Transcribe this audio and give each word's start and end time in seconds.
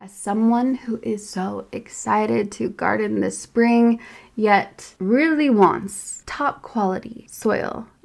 As 0.00 0.12
someone 0.12 0.76
who 0.76 1.00
is 1.02 1.28
so 1.28 1.66
excited 1.72 2.52
to 2.52 2.68
garden 2.68 3.20
this 3.20 3.36
spring, 3.36 3.98
yet 4.36 4.94
really 5.00 5.50
wants 5.50 6.22
top 6.24 6.62
quality 6.62 7.26
soil, 7.28 7.88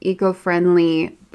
eco 0.00 0.32
friendly 0.32 1.18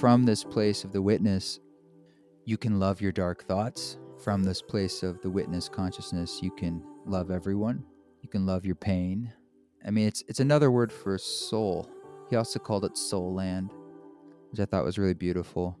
From 0.00 0.24
this 0.24 0.44
place 0.44 0.84
of 0.84 0.92
the 0.92 1.00
witness, 1.00 1.58
you 2.44 2.58
can 2.58 2.78
love 2.78 3.00
your 3.00 3.12
dark 3.12 3.44
thoughts. 3.44 3.98
From 4.22 4.42
this 4.42 4.60
place 4.62 5.02
of 5.02 5.20
the 5.22 5.30
witness 5.30 5.68
consciousness, 5.68 6.40
you 6.42 6.50
can 6.50 6.82
love 7.06 7.30
everyone. 7.30 7.84
You 8.22 8.28
can 8.28 8.46
love 8.46 8.64
your 8.64 8.74
pain. 8.74 9.32
I 9.86 9.90
mean, 9.90 10.06
it's 10.08 10.22
it's 10.28 10.40
another 10.40 10.70
word 10.70 10.92
for 10.92 11.16
soul. 11.18 11.88
He 12.28 12.36
also 12.36 12.58
called 12.58 12.84
it 12.84 12.96
soul 12.96 13.32
land, 13.34 13.70
which 14.50 14.60
I 14.60 14.64
thought 14.64 14.84
was 14.84 14.98
really 14.98 15.14
beautiful. 15.14 15.78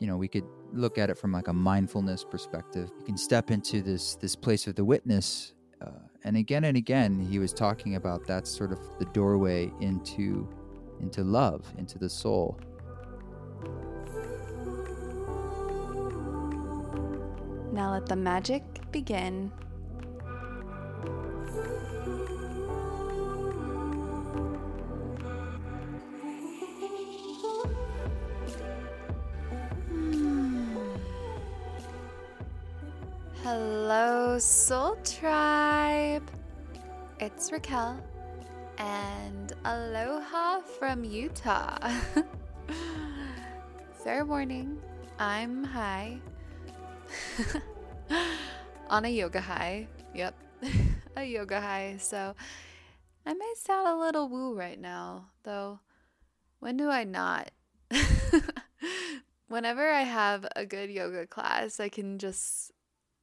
You 0.00 0.08
know, 0.08 0.16
we 0.16 0.28
could 0.28 0.44
look 0.72 0.98
at 0.98 1.10
it 1.10 1.16
from 1.16 1.32
like 1.32 1.48
a 1.48 1.52
mindfulness 1.52 2.24
perspective. 2.24 2.90
You 2.98 3.04
can 3.04 3.16
step 3.16 3.50
into 3.50 3.82
this 3.82 4.16
this 4.16 4.36
place 4.36 4.66
of 4.66 4.74
the 4.74 4.84
witness, 4.84 5.54
uh, 5.80 5.90
and 6.24 6.36
again 6.36 6.64
and 6.64 6.76
again, 6.76 7.18
he 7.18 7.38
was 7.38 7.52
talking 7.52 7.96
about 7.96 8.26
that 8.26 8.46
sort 8.46 8.72
of 8.72 8.78
the 8.98 9.06
doorway 9.06 9.72
into 9.80 10.48
into 11.00 11.22
love, 11.24 11.72
into 11.78 11.98
the 11.98 12.08
soul. 12.08 12.58
Now 17.72 17.92
let 17.92 18.06
the 18.06 18.14
magic 18.14 18.62
begin. 18.92 19.50
Hello, 33.42 34.38
Soul 34.38 34.96
Tribe. 35.04 36.22
It's 37.20 37.52
Raquel, 37.52 38.00
and 38.78 39.52
aloha 39.64 40.60
from 40.60 41.04
Utah. 41.04 41.76
Fair 44.04 44.26
warning, 44.26 44.78
I'm 45.18 45.64
high. 45.64 46.18
On 48.90 49.02
a 49.06 49.08
yoga 49.08 49.40
high. 49.40 49.88
Yep, 50.14 50.34
a 51.16 51.24
yoga 51.24 51.58
high. 51.58 51.96
So 51.98 52.34
I 53.24 53.32
may 53.32 53.54
sound 53.56 53.88
a 53.88 53.98
little 53.98 54.28
woo 54.28 54.54
right 54.54 54.78
now, 54.78 55.30
though. 55.44 55.80
When 56.60 56.76
do 56.76 56.90
I 56.90 57.04
not? 57.04 57.50
Whenever 59.48 59.90
I 59.90 60.02
have 60.02 60.46
a 60.54 60.66
good 60.66 60.90
yoga 60.90 61.26
class, 61.26 61.80
I 61.80 61.88
can 61.88 62.18
just 62.18 62.72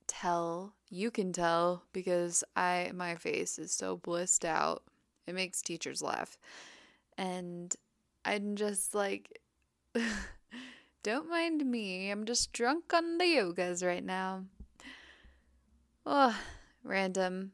tell, 0.08 0.74
you 0.90 1.12
can 1.12 1.32
tell 1.32 1.84
because 1.94 2.44
I 2.56 2.90
my 2.96 3.14
face 3.14 3.60
is 3.60 3.72
so 3.72 3.98
blissed 3.98 4.46
out. 4.46 4.82
It 5.28 5.36
makes 5.36 5.62
teachers 5.62 6.02
laugh. 6.02 6.40
And 7.20 7.76
I'm 8.26 8.56
just 8.56 8.96
like 8.96 9.42
don't 11.04 11.30
mind 11.30 11.66
me. 11.66 12.10
I'm 12.10 12.26
just 12.26 12.54
drunk 12.54 12.94
on 12.94 13.18
the 13.18 13.26
yogas 13.26 13.86
right 13.86 14.04
now. 14.04 14.46
Oh, 16.06 16.38
random. 16.84 17.52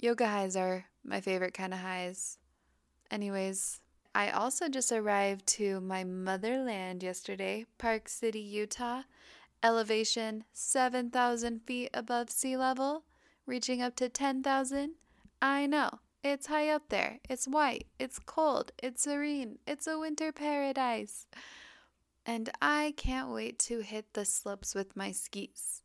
Yoga 0.00 0.26
highs 0.26 0.56
are 0.56 0.86
my 1.04 1.20
favorite 1.20 1.54
kind 1.54 1.72
of 1.72 1.80
highs. 1.80 2.38
Anyways, 3.10 3.80
I 4.14 4.30
also 4.30 4.68
just 4.68 4.92
arrived 4.92 5.46
to 5.48 5.80
my 5.80 6.04
motherland 6.04 7.02
yesterday, 7.02 7.66
Park 7.78 8.08
City, 8.08 8.40
Utah, 8.40 9.02
elevation 9.62 10.44
7,000 10.52 11.60
feet 11.66 11.90
above 11.92 12.30
sea 12.30 12.56
level, 12.56 13.04
reaching 13.46 13.82
up 13.82 13.94
to 13.96 14.08
10,000. 14.08 14.92
I 15.42 15.66
know, 15.66 16.00
it's 16.24 16.46
high 16.46 16.70
up 16.70 16.88
there. 16.88 17.20
It's 17.28 17.46
white, 17.46 17.86
it's 17.98 18.18
cold, 18.18 18.72
it's 18.82 19.02
serene, 19.02 19.58
it's 19.66 19.86
a 19.86 19.98
winter 19.98 20.32
paradise. 20.32 21.26
And 22.28 22.50
I 22.60 22.92
can't 22.96 23.30
wait 23.30 23.60
to 23.60 23.80
hit 23.80 24.14
the 24.14 24.24
slopes 24.24 24.74
with 24.74 24.96
my 24.96 25.12
skis. 25.12 25.82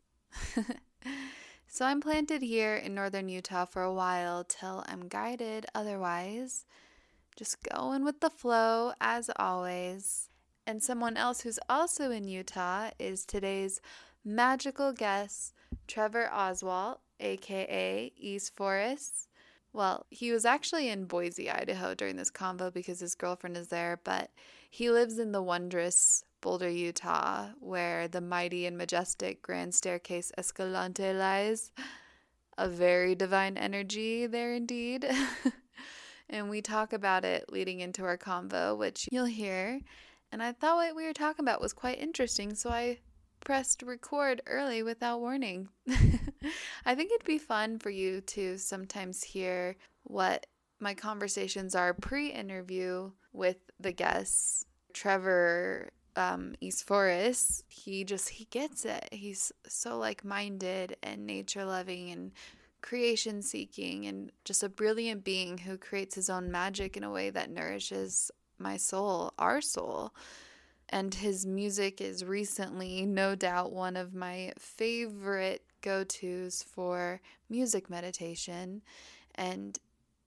so 1.67 1.85
I'm 1.85 2.01
planted 2.01 2.41
here 2.41 2.75
in 2.75 2.95
northern 2.95 3.29
Utah 3.29 3.65
for 3.65 3.83
a 3.83 3.93
while 3.93 4.43
till 4.43 4.83
I'm 4.87 5.07
guided 5.07 5.67
otherwise. 5.75 6.65
Just 7.35 7.61
going 7.61 8.03
with 8.03 8.21
the 8.21 8.31
flow 8.31 8.93
as 8.99 9.29
always. 9.35 10.29
And 10.65 10.81
someone 10.81 11.15
else 11.15 11.41
who's 11.41 11.59
also 11.69 12.09
in 12.09 12.27
Utah 12.27 12.89
is 12.97 13.23
today's 13.23 13.79
magical 14.25 14.93
guest, 14.93 15.53
Trevor 15.87 16.27
Oswalt, 16.33 16.97
aka 17.19 18.11
East 18.17 18.55
Forest. 18.55 19.27
Well, 19.73 20.07
he 20.09 20.31
was 20.31 20.43
actually 20.45 20.89
in 20.89 21.05
Boise, 21.05 21.51
Idaho 21.51 21.93
during 21.93 22.15
this 22.15 22.31
convo 22.31 22.73
because 22.73 22.99
his 22.99 23.15
girlfriend 23.15 23.57
is 23.57 23.67
there, 23.67 23.99
but 24.03 24.31
he 24.69 24.89
lives 24.89 25.19
in 25.19 25.31
the 25.31 25.41
wondrous 25.41 26.23
Boulder, 26.41 26.69
Utah, 26.69 27.49
where 27.59 28.07
the 28.07 28.21
mighty 28.21 28.65
and 28.65 28.77
majestic 28.77 29.41
Grand 29.41 29.73
Staircase 29.73 30.31
Escalante 30.37 31.13
lies. 31.13 31.71
A 32.57 32.67
very 32.67 33.15
divine 33.15 33.57
energy 33.57 34.27
there 34.27 34.53
indeed. 34.53 35.05
and 36.29 36.49
we 36.49 36.61
talk 36.61 36.93
about 36.93 37.23
it 37.23 37.51
leading 37.51 37.79
into 37.79 38.03
our 38.03 38.17
convo, 38.17 38.77
which 38.77 39.07
you'll 39.11 39.25
hear. 39.25 39.79
And 40.31 40.41
I 40.41 40.51
thought 40.51 40.77
what 40.77 40.95
we 40.95 41.05
were 41.05 41.13
talking 41.13 41.45
about 41.45 41.61
was 41.61 41.73
quite 41.73 41.99
interesting, 41.99 42.55
so 42.55 42.69
I 42.69 42.99
pressed 43.41 43.83
record 43.83 44.41
early 44.45 44.83
without 44.83 45.19
warning. 45.19 45.69
I 46.85 46.95
think 46.95 47.11
it'd 47.11 47.25
be 47.25 47.37
fun 47.37 47.79
for 47.79 47.89
you 47.89 48.21
to 48.21 48.57
sometimes 48.57 49.23
hear 49.23 49.75
what 50.03 50.45
my 50.79 50.93
conversations 50.93 51.75
are 51.75 51.93
pre 51.93 52.31
interview 52.31 53.11
with 53.33 53.57
the 53.79 53.91
guests. 53.91 54.65
Trevor 54.93 55.91
um, 56.15 56.55
East 56.59 56.85
Forest, 56.85 57.63
he 57.69 58.03
just 58.03 58.29
he 58.29 58.45
gets 58.45 58.85
it. 58.85 59.07
He's 59.11 59.51
so 59.67 59.97
like 59.97 60.25
minded 60.25 60.97
and 61.01 61.25
nature 61.25 61.65
loving 61.65 62.11
and 62.11 62.31
creation 62.81 63.41
seeking 63.41 64.07
and 64.07 64.31
just 64.43 64.63
a 64.63 64.69
brilliant 64.69 65.23
being 65.23 65.59
who 65.59 65.77
creates 65.77 66.15
his 66.15 66.29
own 66.29 66.51
magic 66.51 66.97
in 66.97 67.03
a 67.03 67.11
way 67.11 67.29
that 67.29 67.51
nourishes 67.51 68.31
my 68.57 68.77
soul, 68.77 69.33
our 69.37 69.61
soul. 69.61 70.13
And 70.89 71.13
his 71.13 71.45
music 71.45 72.01
is 72.01 72.25
recently, 72.25 73.05
no 73.05 73.35
doubt, 73.35 73.71
one 73.71 73.95
of 73.95 74.13
my 74.13 74.51
favorite 74.57 75.63
go 75.81 76.03
tos 76.03 76.63
for 76.63 77.21
music 77.49 77.89
meditation. 77.89 78.81
And 79.35 79.79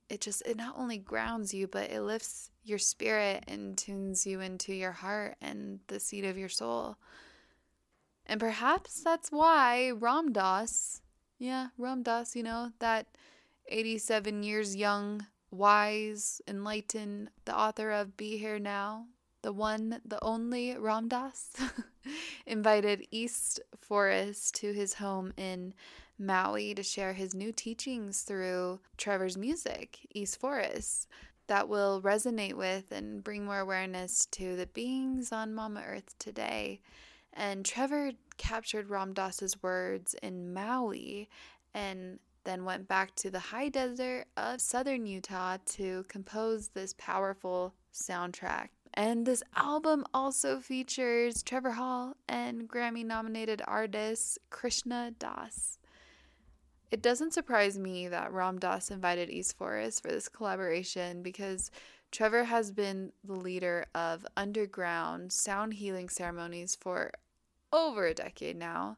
it 0.09 0.21
just, 0.21 0.43
it 0.47 0.57
not 0.57 0.75
only 0.77 0.99
grounds 0.99 1.55
you, 1.55 1.67
but 1.67 1.91
it 1.91 2.03
lifts 2.03 2.51
your 2.63 2.79
spirit 2.79 3.45
and 3.49 3.77
tunes 3.77 4.27
you 4.27 4.41
into 4.41 4.73
your 4.73 4.93
heart 4.93 5.37
and 5.41 5.81
the 5.89 6.01
seat 6.01 6.25
of 6.25 6.39
your 6.39 6.49
soul. 6.49 6.97
And 8.27 8.41
perhaps 8.41 9.03
that's 9.03 9.31
why 9.31 9.91
Ram 9.91 10.33
Dass, 10.33 11.03
yeah, 11.39 11.69
Ram 11.77 12.03
Dass, 12.03 12.35
you 12.35 12.43
know, 12.43 12.73
that 12.79 13.07
87 13.69 14.43
years 14.43 14.77
young 14.77 15.27
wise, 15.51 16.41
enlightened, 16.49 17.31
the 17.45 17.57
author 17.57 17.91
of 17.91 18.17
Be 18.17 18.39
Here 18.39 18.59
Now, 18.59 19.07
the 19.43 19.53
one, 19.53 20.01
the 20.05 20.23
only 20.23 20.77
Ram 20.77 21.09
Dass, 21.09 21.53
invited 22.47 23.07
East 23.11 23.61
Forest 23.79 24.55
to 24.57 24.73
his 24.73 24.95
home 24.95 25.33
in 25.37 25.75
Maui 26.19 26.75
to 26.75 26.83
share 26.83 27.13
his 27.13 27.35
new 27.35 27.53
teachings 27.53 28.23
through 28.23 28.81
Trevor's 28.97 29.37
music, 29.37 30.07
East 30.15 30.39
Forest, 30.41 31.09
that 31.47 31.69
will 31.69 32.01
resonate 32.01 32.55
with 32.55 32.91
and 32.93 33.23
bring 33.23 33.45
more 33.45 33.59
awareness 33.59 34.27
to 34.27 34.57
the 34.57 34.67
beings 34.67 35.33
on 35.33 35.55
Mama 35.55 35.83
Earth 35.87 36.15
today. 36.19 36.81
And 37.33 37.65
Trevor 37.65 38.13
captured 38.37 38.91
Ram 38.91 39.13
Dass's 39.13 39.63
words 39.63 40.15
in 40.23 40.55
Maui 40.55 41.29
and 41.75 42.19
then 42.45 42.65
went 42.65 42.87
back 42.87 43.15
to 43.17 43.31
the 43.31 43.39
high 43.39 43.69
desert 43.69 44.27
of 44.37 44.61
southern 44.61 45.07
Utah 45.07 45.57
to 45.67 46.05
compose 46.09 46.69
this 46.69 46.95
powerful 46.97 47.75
soundtrack. 47.93 48.69
And 48.95 49.27
this 49.27 49.43
album 49.57 50.05
also 50.15 50.61
features 50.61 51.43
Trevor 51.43 51.73
Hall 51.73 52.17
and 52.29 52.69
Grammy 52.69 53.05
nominated 53.05 53.61
artist 53.67 54.39
Krishna 54.51 55.13
Das. 55.19 55.79
It 56.95 57.03
doesn't 57.03 57.35
surprise 57.35 57.77
me 57.77 58.07
that 58.07 58.33
Ram 58.33 58.61
Dass 58.61 58.89
invited 58.89 59.29
East 59.29 59.59
Forest 59.59 60.01
for 60.01 60.13
this 60.13 60.29
collaboration 60.29 61.25
because 61.25 61.73
Trevor 62.13 62.45
has 62.45 62.71
been 62.71 63.11
the 63.25 63.33
leader 63.33 63.87
of 63.97 64.25
underground 64.37 65.33
sound 65.33 65.75
healing 65.75 66.09
ceremonies 66.09 66.79
for 66.81 67.11
over 67.73 68.07
a 68.07 68.15
decade 68.15 68.57
now 68.57 68.97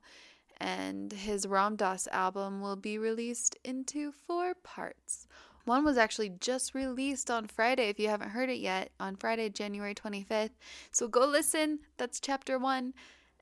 and 0.58 1.10
his 1.10 1.46
Ram 1.46 1.74
Dass 1.74 2.06
album 2.08 2.60
will 2.60 2.76
be 2.76 2.98
released 2.98 3.56
into 3.64 4.12
four 4.12 4.52
parts. 4.52 5.26
One 5.64 5.82
was 5.82 5.96
actually 5.96 6.32
just 6.38 6.74
released 6.74 7.30
on 7.30 7.46
Friday, 7.46 7.88
if 7.88 7.98
you 7.98 8.08
haven't 8.08 8.28
heard 8.28 8.50
it 8.50 8.58
yet, 8.58 8.90
on 9.00 9.16
Friday, 9.16 9.48
January 9.48 9.94
25th. 9.94 10.50
So 10.92 11.08
go 11.08 11.26
listen. 11.26 11.78
That's 11.96 12.20
chapter 12.20 12.58
one. 12.58 12.92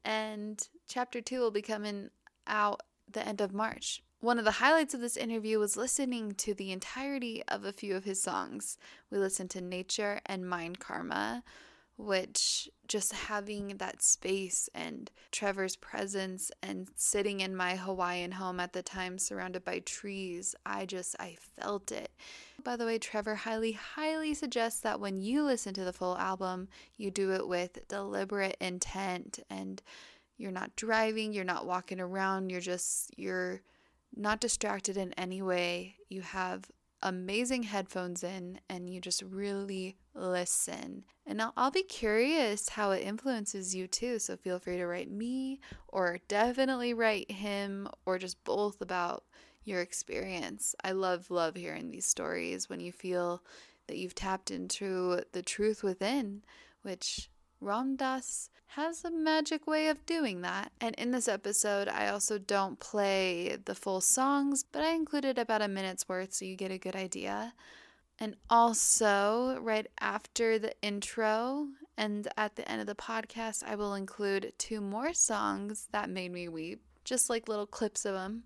And 0.05 0.65
chapter 0.87 1.21
two 1.21 1.41
will 1.41 1.51
be 1.51 1.61
coming 1.61 2.11
out 2.47 2.83
the 3.11 3.27
end 3.27 3.41
of 3.41 3.53
March. 3.53 4.01
One 4.25 4.39
of 4.39 4.47
the 4.47 4.53
highlights 4.53 4.95
of 4.95 5.03
this 5.03 5.19
interview 5.19 5.59
was 5.59 5.77
listening 5.77 6.33
to 6.37 6.55
the 6.55 6.73
entirety 6.73 7.43
of 7.47 7.67
a 7.67 7.75
few 7.75 7.95
of 7.95 8.05
his 8.05 8.23
songs. 8.23 8.79
We 9.11 9.19
listened 9.19 9.51
to 9.51 9.61
Nature 9.61 10.19
and 10.25 10.49
Mind 10.49 10.79
Karma, 10.79 11.45
which 11.99 12.71
just 12.89 13.13
having 13.13 13.77
that 13.77 14.01
space 14.01 14.71
and 14.75 15.11
Trevor's 15.31 15.77
presence 15.77 16.51
and 16.63 16.89
sitting 16.97 17.41
in 17.41 17.55
my 17.55 17.77
Hawaiian 17.77 18.33
home 18.33 18.61
at 18.61 18.73
the 18.73 18.83
time 18.83 19.19
surrounded 19.19 19.63
by 19.63 19.81
trees, 19.81 20.55
I 20.65 20.87
just 20.87 21.15
I 21.21 21.37
felt 21.61 21.93
it. 21.93 22.11
By 22.65 22.77
the 22.77 22.87
way, 22.87 22.97
Trevor 22.97 23.35
highly 23.35 23.73
highly 23.73 24.33
suggests 24.33 24.81
that 24.81 25.01
when 25.01 25.19
you 25.19 25.43
listen 25.43 25.75
to 25.75 25.85
the 25.85 25.93
full 25.93 26.17
album, 26.17 26.69
you 26.97 27.11
do 27.11 27.33
it 27.33 27.47
with 27.47 27.87
deliberate 27.89 28.57
intent 28.59 29.41
and 29.51 29.83
you're 30.39 30.51
not 30.51 30.77
driving, 30.77 31.35
you're 31.35 31.45
not 31.45 31.67
walking 31.67 32.01
around, 32.01 32.49
you're 32.49 32.63
just 32.63 33.11
you're 33.19 33.61
not 34.17 34.41
distracted 34.41 34.97
in 34.97 35.13
any 35.15 35.43
way. 35.43 35.97
You 36.09 36.23
have 36.23 36.71
amazing 37.03 37.65
headphones 37.65 38.25
in 38.25 38.59
and 38.69 38.89
you 38.89 39.01
just 39.01 39.23
really 39.23 39.97
listen. 40.15 41.05
And 41.27 41.41
I'll, 41.41 41.53
I'll 41.57 41.71
be 41.71 41.83
curious 41.83 42.71
how 42.71 42.93
it 42.93 43.03
influences 43.03 43.75
you 43.75 43.87
too. 43.87 44.19
So 44.19 44.37
feel 44.37 44.59
free 44.59 44.79
to 44.79 44.87
write 44.87 45.11
me 45.11 45.61
or 45.89 46.19
definitely 46.29 46.95
write 46.95 47.31
him 47.31 47.89
or 48.07 48.19
just 48.19 48.43
both 48.45 48.81
about 48.81 49.25
your 49.65 49.81
experience. 49.81 50.75
I 50.83 50.93
love, 50.93 51.31
love 51.31 51.57
hearing 51.57 51.91
these 51.91 52.07
stories 52.07 52.69
when 52.69 52.81
you 52.81 52.93
feel 52.93 53.43
that 53.87 53.99
you've 53.99 54.15
tapped 54.15 54.51
into 54.51 55.21
the 55.33 55.43
truth 55.43 55.83
within, 55.83 56.43
which 56.83 57.29
Ram 57.65 57.97
Dass 57.97 58.51
has 58.67 59.05
a 59.05 59.11
magic 59.11 59.67
way 59.67 59.89
of 59.89 60.05
doing 60.05 60.43
that. 60.43 60.71
And 60.81 60.95
in 60.97 61.13
this 61.13 61.29
episode, 61.29 61.89
I 61.89 62.09
also 62.09 62.39
don't 62.39 62.79
play 62.79 63.57
the 63.65 63.75
full 63.75 64.01
songs, 64.01 64.65
but 64.71 64.83
I 64.83 64.91
included 64.91 65.39
about 65.39 65.63
a 65.63 65.69
minute's 65.69 66.09
worth 66.09 66.35
so 66.35 66.45
you 66.45 66.57
get 66.57 66.71
a 66.71 66.79
good 66.79 66.95
idea. 66.95 67.55
And 68.21 68.37
also, 68.51 69.59
right 69.61 69.87
after 69.99 70.59
the 70.59 70.75
intro 70.83 71.69
and 71.97 72.29
at 72.37 72.57
the 72.57 72.71
end 72.71 72.81
of 72.81 72.87
the 72.87 72.95
podcast, 72.95 73.65
I 73.65 73.77
will 73.77 73.95
include 73.95 74.53
two 74.59 74.81
more 74.81 75.15
songs 75.15 75.89
that 75.93 76.11
made 76.11 76.33
me 76.33 76.49
weep, 76.49 76.83
just 77.05 77.31
like 77.31 77.49
little 77.49 77.67
clips 77.67 78.05
of 78.05 78.15
them. 78.15 78.45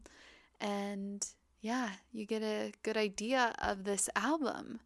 And 0.61 1.27
yeah, 1.61 1.91
you 2.13 2.25
get 2.25 2.43
a 2.43 2.73
good 2.83 2.97
idea 2.97 3.55
of 3.59 3.85
this 3.85 4.09
album. 4.15 4.81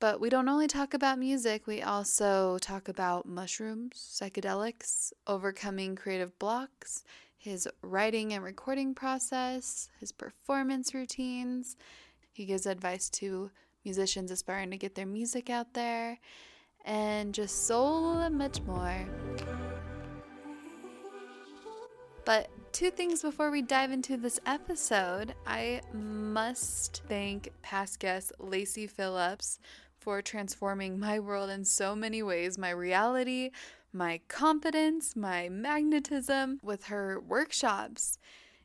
But 0.00 0.20
we 0.20 0.30
don't 0.30 0.48
only 0.48 0.68
talk 0.68 0.94
about 0.94 1.18
music, 1.18 1.66
we 1.66 1.82
also 1.82 2.58
talk 2.58 2.88
about 2.88 3.26
mushrooms, 3.26 3.96
psychedelics, 3.96 5.12
overcoming 5.26 5.96
creative 5.96 6.38
blocks, 6.38 7.02
his 7.36 7.68
writing 7.82 8.32
and 8.32 8.44
recording 8.44 8.94
process, 8.94 9.88
his 9.98 10.12
performance 10.12 10.94
routines. 10.94 11.76
He 12.32 12.44
gives 12.44 12.64
advice 12.64 13.10
to 13.10 13.50
musicians 13.84 14.30
aspiring 14.30 14.70
to 14.70 14.76
get 14.76 14.94
their 14.94 15.06
music 15.06 15.50
out 15.50 15.74
there, 15.74 16.20
and 16.84 17.34
just 17.34 17.66
so 17.66 18.30
much 18.30 18.60
more. 18.62 19.04
But 22.24 22.50
two 22.72 22.90
things 22.90 23.22
before 23.22 23.50
we 23.50 23.62
dive 23.62 23.90
into 23.90 24.16
this 24.16 24.38
episode. 24.46 25.34
I 25.46 25.80
must 25.92 27.02
thank 27.08 27.50
past 27.62 27.98
guest 27.98 28.32
Lacy 28.38 28.86
Phillips 28.86 29.58
for 30.00 30.22
transforming 30.22 30.98
my 30.98 31.18
world 31.18 31.50
in 31.50 31.64
so 31.64 31.94
many 31.94 32.22
ways 32.22 32.58
my 32.58 32.70
reality, 32.70 33.50
my 33.92 34.20
confidence, 34.28 35.16
my 35.16 35.48
magnetism 35.48 36.60
with 36.62 36.84
her 36.84 37.20
workshops. 37.20 38.18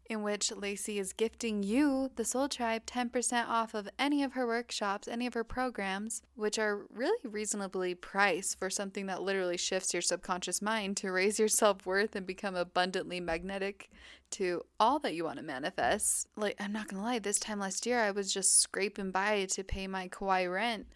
In 0.10 0.22
which 0.22 0.52
Lacy 0.52 1.00
is 1.00 1.14
gifting 1.14 1.64
you, 1.64 2.12
the 2.18 2.26
Soul 2.26 2.50
Tribe, 2.50 2.86
10% 2.86 3.48
off 3.48 3.74
of 3.74 3.88
any 3.98 4.22
of 4.22 4.34
her 4.34 4.46
workshops, 4.46 5.08
any 5.08 5.26
of 5.26 5.34
her 5.34 5.46
programs, 5.46 6.22
which 6.36 6.60
are 6.60 6.86
really 6.94 7.18
reasonably 7.24 7.96
priced 7.96 8.60
for 8.60 8.70
something 8.70 9.06
that 9.06 9.24
literally 9.24 9.56
shifts 9.56 9.94
your 9.94 10.02
subconscious 10.02 10.62
mind 10.62 10.98
to 10.98 11.12
raise 11.12 11.40
your 11.40 11.48
self 11.48 11.86
worth 11.86 12.18
and 12.18 12.28
become 12.28 12.54
abundantly 12.54 13.22
magnetic 13.22 13.90
to 14.32 14.62
all 14.78 15.00
that 15.00 15.14
you 15.14 15.24
want 15.24 15.38
to 15.38 15.44
manifest. 15.44 16.28
Like, 16.36 16.58
I'm 16.60 16.74
not 16.74 16.90
gonna 16.90 17.04
lie, 17.04 17.20
this 17.20 17.40
time 17.40 17.60
last 17.60 17.86
year 17.86 18.00
I 18.02 18.12
was 18.12 18.34
just 18.34 18.60
scraping 18.60 19.12
by 19.12 19.46
to 19.52 19.64
pay 19.64 19.88
my 19.88 20.10
Kauai 20.10 20.46
rent 20.48 20.88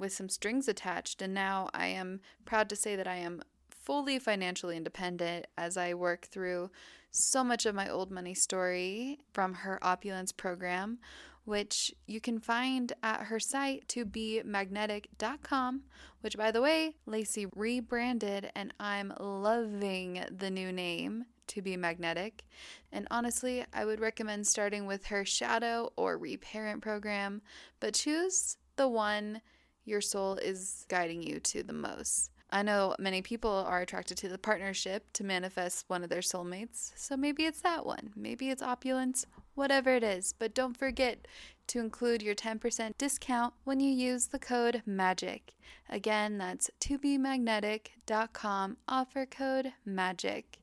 with 0.00 0.12
some 0.12 0.28
strings 0.28 0.66
attached. 0.66 1.22
And 1.22 1.32
now 1.34 1.68
I 1.72 1.86
am 1.86 2.20
proud 2.44 2.68
to 2.70 2.76
say 2.76 2.96
that 2.96 3.06
I 3.06 3.16
am 3.16 3.42
fully 3.68 4.18
financially 4.18 4.76
independent 4.76 5.46
as 5.56 5.76
I 5.76 5.94
work 5.94 6.26
through 6.26 6.70
so 7.10 7.42
much 7.42 7.66
of 7.66 7.74
my 7.74 7.88
old 7.88 8.10
money 8.10 8.34
story 8.34 9.18
from 9.32 9.54
her 9.54 9.78
opulence 9.82 10.32
program, 10.32 10.98
which 11.44 11.92
you 12.06 12.20
can 12.20 12.38
find 12.38 12.92
at 13.02 13.22
her 13.22 13.40
site 13.40 13.88
to 13.88 14.04
be 14.04 14.42
magnetic.com, 14.44 15.82
which 16.20 16.36
by 16.36 16.50
the 16.50 16.62
way, 16.62 16.94
Lacy 17.06 17.46
rebranded 17.56 18.50
and 18.54 18.72
I'm 18.78 19.12
loving 19.18 20.24
the 20.30 20.50
new 20.50 20.70
name 20.70 21.24
to 21.48 21.62
be 21.62 21.76
magnetic. 21.76 22.44
And 22.92 23.08
honestly, 23.10 23.64
I 23.72 23.84
would 23.84 23.98
recommend 23.98 24.46
starting 24.46 24.86
with 24.86 25.06
her 25.06 25.24
shadow 25.24 25.92
or 25.96 26.16
reparent 26.16 26.80
program, 26.80 27.42
but 27.80 27.94
choose 27.94 28.56
the 28.76 28.86
one 28.88 29.40
your 29.84 30.00
soul 30.00 30.34
is 30.34 30.84
guiding 30.88 31.22
you 31.22 31.40
to 31.40 31.62
the 31.62 31.72
most. 31.72 32.30
I 32.52 32.62
know 32.62 32.96
many 32.98 33.22
people 33.22 33.50
are 33.50 33.80
attracted 33.80 34.18
to 34.18 34.28
the 34.28 34.38
partnership 34.38 35.12
to 35.12 35.24
manifest 35.24 35.84
one 35.88 36.02
of 36.02 36.10
their 36.10 36.20
soulmates, 36.20 36.90
so 36.96 37.16
maybe 37.16 37.44
it's 37.44 37.62
that 37.62 37.86
one. 37.86 38.10
Maybe 38.16 38.50
it's 38.50 38.62
opulence, 38.62 39.24
whatever 39.54 39.94
it 39.94 40.02
is. 40.02 40.34
But 40.36 40.52
don't 40.52 40.76
forget 40.76 41.28
to 41.68 41.78
include 41.78 42.22
your 42.22 42.34
10% 42.34 42.98
discount 42.98 43.54
when 43.62 43.78
you 43.78 43.92
use 43.92 44.26
the 44.26 44.40
code 44.40 44.82
MAGIC. 44.84 45.54
Again, 45.88 46.38
that's 46.38 46.70
tobemagnetic.com, 46.80 48.76
offer 48.88 49.26
code 49.26 49.72
MAGIC. 49.86 50.58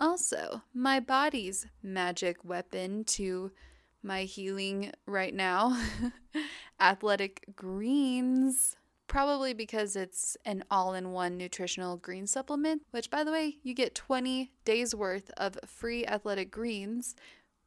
Also, 0.00 0.62
my 0.74 0.98
body's 0.98 1.66
magic 1.82 2.44
weapon 2.44 3.04
to 3.04 3.52
my 4.02 4.22
healing 4.22 4.92
right 5.06 5.34
now. 5.34 5.80
Athletic 6.80 7.44
Greens, 7.56 8.76
probably 9.08 9.52
because 9.54 9.96
it's 9.96 10.36
an 10.44 10.62
all 10.70 10.94
in 10.94 11.12
one 11.12 11.36
nutritional 11.36 11.96
green 11.96 12.26
supplement, 12.26 12.82
which, 12.90 13.10
by 13.10 13.24
the 13.24 13.32
way, 13.32 13.56
you 13.62 13.74
get 13.74 13.94
20 13.94 14.52
days 14.64 14.94
worth 14.94 15.30
of 15.36 15.58
free 15.66 16.06
athletic 16.06 16.50
greens 16.50 17.16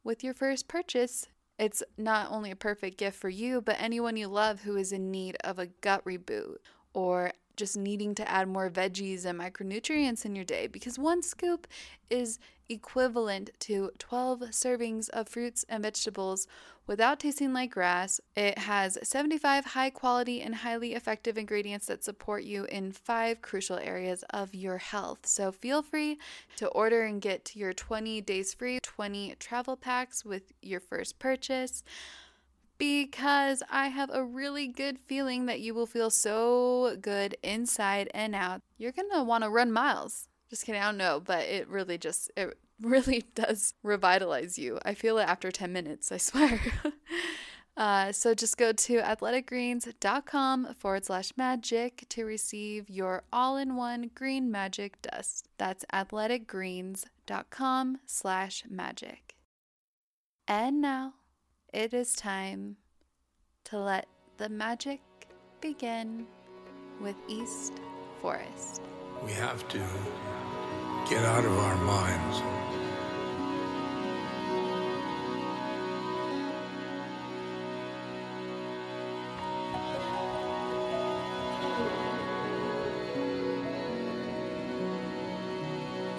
with 0.04 0.24
your 0.24 0.34
first 0.34 0.68
purchase. 0.68 1.26
It's 1.58 1.82
not 1.98 2.30
only 2.30 2.50
a 2.50 2.56
perfect 2.56 2.96
gift 2.96 3.18
for 3.18 3.28
you, 3.28 3.60
but 3.60 3.76
anyone 3.78 4.16
you 4.16 4.28
love 4.28 4.62
who 4.62 4.76
is 4.76 4.92
in 4.92 5.10
need 5.10 5.36
of 5.44 5.58
a 5.58 5.66
gut 5.66 6.04
reboot 6.04 6.56
or 6.94 7.32
just 7.56 7.76
needing 7.76 8.14
to 8.16 8.30
add 8.30 8.48
more 8.48 8.70
veggies 8.70 9.24
and 9.24 9.38
micronutrients 9.38 10.24
in 10.24 10.34
your 10.34 10.44
day 10.44 10.66
because 10.66 10.98
one 10.98 11.22
scoop 11.22 11.66
is 12.10 12.38
equivalent 12.68 13.50
to 13.60 13.90
12 13.98 14.40
servings 14.50 15.08
of 15.10 15.28
fruits 15.28 15.64
and 15.68 15.82
vegetables 15.82 16.46
without 16.86 17.20
tasting 17.20 17.52
like 17.52 17.70
grass. 17.70 18.20
It 18.34 18.58
has 18.58 18.98
75 19.02 19.66
high 19.66 19.90
quality 19.90 20.40
and 20.40 20.54
highly 20.54 20.94
effective 20.94 21.38
ingredients 21.38 21.86
that 21.86 22.02
support 22.02 22.42
you 22.44 22.64
in 22.64 22.92
five 22.92 23.42
crucial 23.42 23.78
areas 23.78 24.24
of 24.30 24.54
your 24.54 24.78
health. 24.78 25.26
So 25.26 25.52
feel 25.52 25.82
free 25.82 26.18
to 26.56 26.68
order 26.68 27.02
and 27.02 27.20
get 27.20 27.54
your 27.54 27.72
20 27.72 28.20
days 28.22 28.54
free, 28.54 28.80
20 28.82 29.36
travel 29.38 29.76
packs 29.76 30.24
with 30.24 30.52
your 30.60 30.80
first 30.80 31.18
purchase 31.18 31.84
because 32.82 33.62
I 33.70 33.88
have 33.88 34.10
a 34.12 34.22
really 34.24 34.66
good 34.66 34.98
feeling 34.98 35.46
that 35.46 35.60
you 35.60 35.72
will 35.72 35.86
feel 35.86 36.10
so 36.10 36.96
good 37.00 37.36
inside 37.40 38.10
and 38.12 38.34
out. 38.34 38.60
You're 38.76 38.90
gonna 38.90 39.22
wanna 39.22 39.48
run 39.50 39.70
miles. 39.70 40.26
Just 40.50 40.66
kidding, 40.66 40.82
I 40.82 40.86
don't 40.86 40.96
know, 40.96 41.20
but 41.20 41.44
it 41.44 41.68
really 41.68 41.96
just, 41.96 42.32
it 42.36 42.58
really 42.80 43.22
does 43.36 43.74
revitalize 43.84 44.58
you. 44.58 44.80
I 44.84 44.94
feel 44.94 45.18
it 45.18 45.28
after 45.28 45.52
10 45.52 45.72
minutes, 45.72 46.10
I 46.10 46.16
swear. 46.16 46.60
uh, 47.76 48.10
so 48.10 48.34
just 48.34 48.56
go 48.56 48.72
to 48.72 49.00
athleticgreens.com 49.00 50.74
forward 50.74 51.04
slash 51.04 51.30
magic 51.36 52.06
to 52.08 52.24
receive 52.24 52.90
your 52.90 53.22
all 53.32 53.56
in 53.56 53.76
one 53.76 54.10
green 54.12 54.50
magic 54.50 55.00
dust. 55.02 55.46
That's 55.56 55.84
athleticgreens.com 55.92 57.98
slash 58.06 58.64
magic. 58.68 59.36
And 60.48 60.80
now, 60.80 61.14
it 61.72 61.94
is 61.94 62.12
time 62.12 62.76
to 63.64 63.78
let 63.78 64.06
the 64.36 64.48
magic 64.48 65.00
begin 65.62 66.26
with 67.00 67.16
East 67.28 67.72
Forest. 68.20 68.82
We 69.24 69.32
have 69.32 69.66
to 69.68 69.78
get 71.08 71.24
out 71.24 71.44
of 71.44 71.58
our 71.58 71.76
minds. 71.76 72.42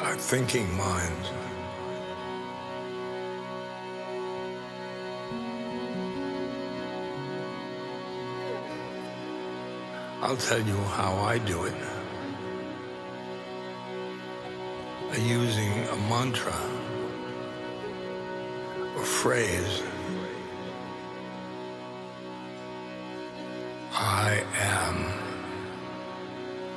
Our 0.02 0.16
thinking 0.16 0.76
minds. 0.76 1.43
I'll 10.26 10.38
tell 10.38 10.62
you 10.62 10.78
how 10.96 11.16
I 11.18 11.38
do 11.38 11.66
it. 11.66 11.76
Using 15.20 15.74
a 15.90 15.98
mantra 16.10 16.56
a 18.96 19.04
phrase. 19.04 19.84
I 23.92 24.46
am 24.60 24.98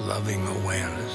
loving 0.00 0.44
awareness. 0.48 1.14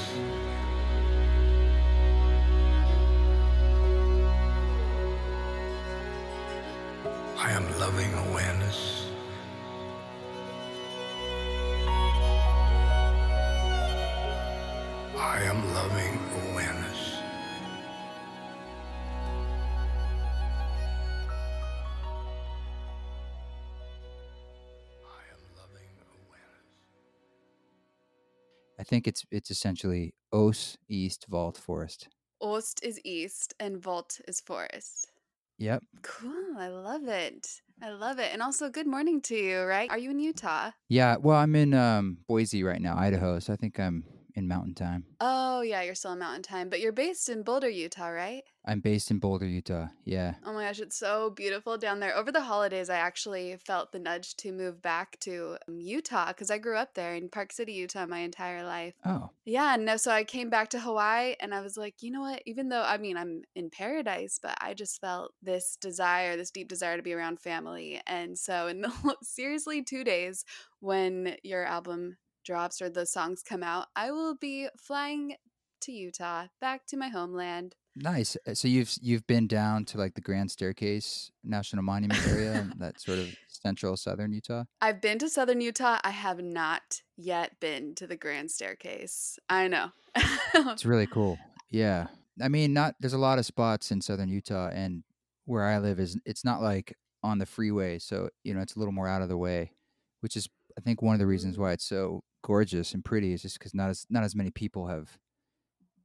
Think 28.92 29.08
it's 29.08 29.24
it's 29.30 29.50
essentially 29.50 30.12
Ost 30.34 30.76
East 30.86 31.24
Wald 31.30 31.56
Forest. 31.56 32.10
Ost 32.42 32.78
is 32.84 33.00
east 33.06 33.54
and 33.58 33.82
Wald 33.82 34.18
is 34.28 34.42
forest. 34.42 35.08
Yep. 35.56 35.82
Cool. 36.02 36.58
I 36.58 36.68
love 36.68 37.08
it. 37.08 37.62
I 37.82 37.88
love 37.88 38.18
it. 38.18 38.28
And 38.34 38.42
also, 38.42 38.68
good 38.68 38.86
morning 38.86 39.22
to 39.22 39.34
you, 39.34 39.62
right? 39.62 39.88
Are 39.90 39.96
you 39.96 40.10
in 40.10 40.18
Utah? 40.18 40.72
Yeah. 40.90 41.16
Well, 41.16 41.38
I'm 41.38 41.56
in 41.56 41.72
um, 41.72 42.18
Boise 42.28 42.64
right 42.64 42.82
now, 42.82 42.98
Idaho. 42.98 43.38
So 43.38 43.54
I 43.54 43.56
think 43.56 43.80
I'm 43.80 44.04
in 44.34 44.48
Mountain 44.48 44.74
Time. 44.74 45.04
Oh, 45.20 45.60
yeah, 45.60 45.82
you're 45.82 45.94
still 45.94 46.12
in 46.12 46.18
Mountain 46.18 46.42
Time, 46.42 46.68
but 46.68 46.80
you're 46.80 46.92
based 46.92 47.28
in 47.28 47.42
Boulder, 47.42 47.68
Utah, 47.68 48.08
right? 48.08 48.42
I'm 48.64 48.80
based 48.80 49.10
in 49.10 49.18
Boulder, 49.18 49.46
Utah. 49.46 49.88
Yeah. 50.04 50.34
Oh 50.44 50.52
my 50.52 50.64
gosh, 50.64 50.78
it's 50.78 50.96
so 50.96 51.30
beautiful 51.30 51.76
down 51.76 51.98
there. 51.98 52.16
Over 52.16 52.30
the 52.30 52.42
holidays, 52.42 52.88
I 52.88 52.96
actually 52.96 53.56
felt 53.56 53.90
the 53.90 53.98
nudge 53.98 54.36
to 54.36 54.52
move 54.52 54.80
back 54.80 55.18
to 55.20 55.56
um, 55.68 55.80
Utah 55.80 56.28
because 56.28 56.50
I 56.50 56.58
grew 56.58 56.76
up 56.76 56.94
there 56.94 57.14
in 57.14 57.28
Park 57.28 57.52
City, 57.52 57.72
Utah, 57.72 58.06
my 58.06 58.20
entire 58.20 58.64
life. 58.64 58.94
Oh. 59.04 59.30
Yeah, 59.44 59.76
no, 59.76 59.96
so 59.96 60.12
I 60.12 60.22
came 60.22 60.48
back 60.48 60.70
to 60.70 60.80
Hawaii 60.80 61.34
and 61.40 61.52
I 61.52 61.60
was 61.60 61.76
like, 61.76 62.02
you 62.02 62.12
know 62.12 62.20
what? 62.20 62.42
Even 62.46 62.68
though, 62.68 62.82
I 62.82 62.98
mean, 62.98 63.16
I'm 63.16 63.42
in 63.56 63.68
paradise, 63.68 64.38
but 64.40 64.56
I 64.60 64.74
just 64.74 65.00
felt 65.00 65.32
this 65.42 65.76
desire, 65.80 66.36
this 66.36 66.52
deep 66.52 66.68
desire 66.68 66.96
to 66.96 67.02
be 67.02 67.14
around 67.14 67.40
family. 67.40 68.00
And 68.06 68.38
so, 68.38 68.68
in 68.68 68.82
the, 68.82 69.16
seriously 69.22 69.82
two 69.82 70.04
days, 70.04 70.44
when 70.78 71.36
your 71.42 71.64
album 71.64 72.16
drops 72.42 72.80
or 72.82 72.88
the 72.88 73.06
songs 73.06 73.42
come 73.42 73.62
out, 73.62 73.86
I 73.96 74.10
will 74.10 74.34
be 74.34 74.68
flying 74.78 75.36
to 75.82 75.92
Utah, 75.92 76.46
back 76.60 76.86
to 76.86 76.96
my 76.96 77.08
homeland. 77.08 77.74
Nice. 77.94 78.36
Uh, 78.46 78.54
So 78.54 78.68
you've 78.68 78.94
you've 79.02 79.26
been 79.26 79.46
down 79.46 79.84
to 79.86 79.98
like 79.98 80.14
the 80.14 80.20
Grand 80.20 80.50
Staircase 80.50 81.30
National 81.44 81.82
Monument 81.82 82.26
area, 82.28 82.70
that 82.78 83.00
sort 83.00 83.18
of 83.18 83.34
central 83.48 83.96
southern 83.96 84.32
Utah. 84.32 84.64
I've 84.80 85.00
been 85.00 85.18
to 85.18 85.28
southern 85.28 85.60
Utah. 85.60 85.98
I 86.02 86.10
have 86.10 86.42
not 86.42 87.02
yet 87.16 87.58
been 87.60 87.94
to 87.96 88.06
the 88.06 88.16
Grand 88.16 88.50
Staircase. 88.50 89.38
I 89.48 89.68
know. 89.68 89.88
It's 90.54 90.84
really 90.84 91.06
cool. 91.06 91.38
Yeah. 91.70 92.08
I 92.40 92.48
mean, 92.48 92.72
not 92.72 92.94
there's 93.00 93.12
a 93.12 93.18
lot 93.18 93.38
of 93.38 93.46
spots 93.46 93.90
in 93.90 94.00
southern 94.00 94.28
Utah, 94.28 94.68
and 94.68 95.02
where 95.44 95.64
I 95.64 95.78
live 95.78 95.98
is 95.98 96.18
it's 96.24 96.44
not 96.44 96.62
like 96.62 96.96
on 97.22 97.38
the 97.38 97.46
freeway, 97.46 97.98
so 97.98 98.30
you 98.44 98.54
know 98.54 98.60
it's 98.60 98.76
a 98.76 98.78
little 98.78 98.92
more 98.92 99.08
out 99.08 99.22
of 99.22 99.28
the 99.28 99.36
way, 99.36 99.72
which 100.20 100.36
is 100.36 100.48
I 100.76 100.80
think 100.80 101.02
one 101.02 101.14
of 101.14 101.20
the 101.20 101.26
reasons 101.26 101.58
why 101.58 101.72
it's 101.72 101.84
so 101.84 102.22
gorgeous 102.42 102.94
and 102.94 103.04
pretty 103.04 103.32
is 103.32 103.42
just 103.42 103.58
because 103.58 103.74
not 103.74 103.90
as 103.90 104.06
not 104.10 104.24
as 104.24 104.34
many 104.34 104.50
people 104.50 104.86
have, 104.88 105.18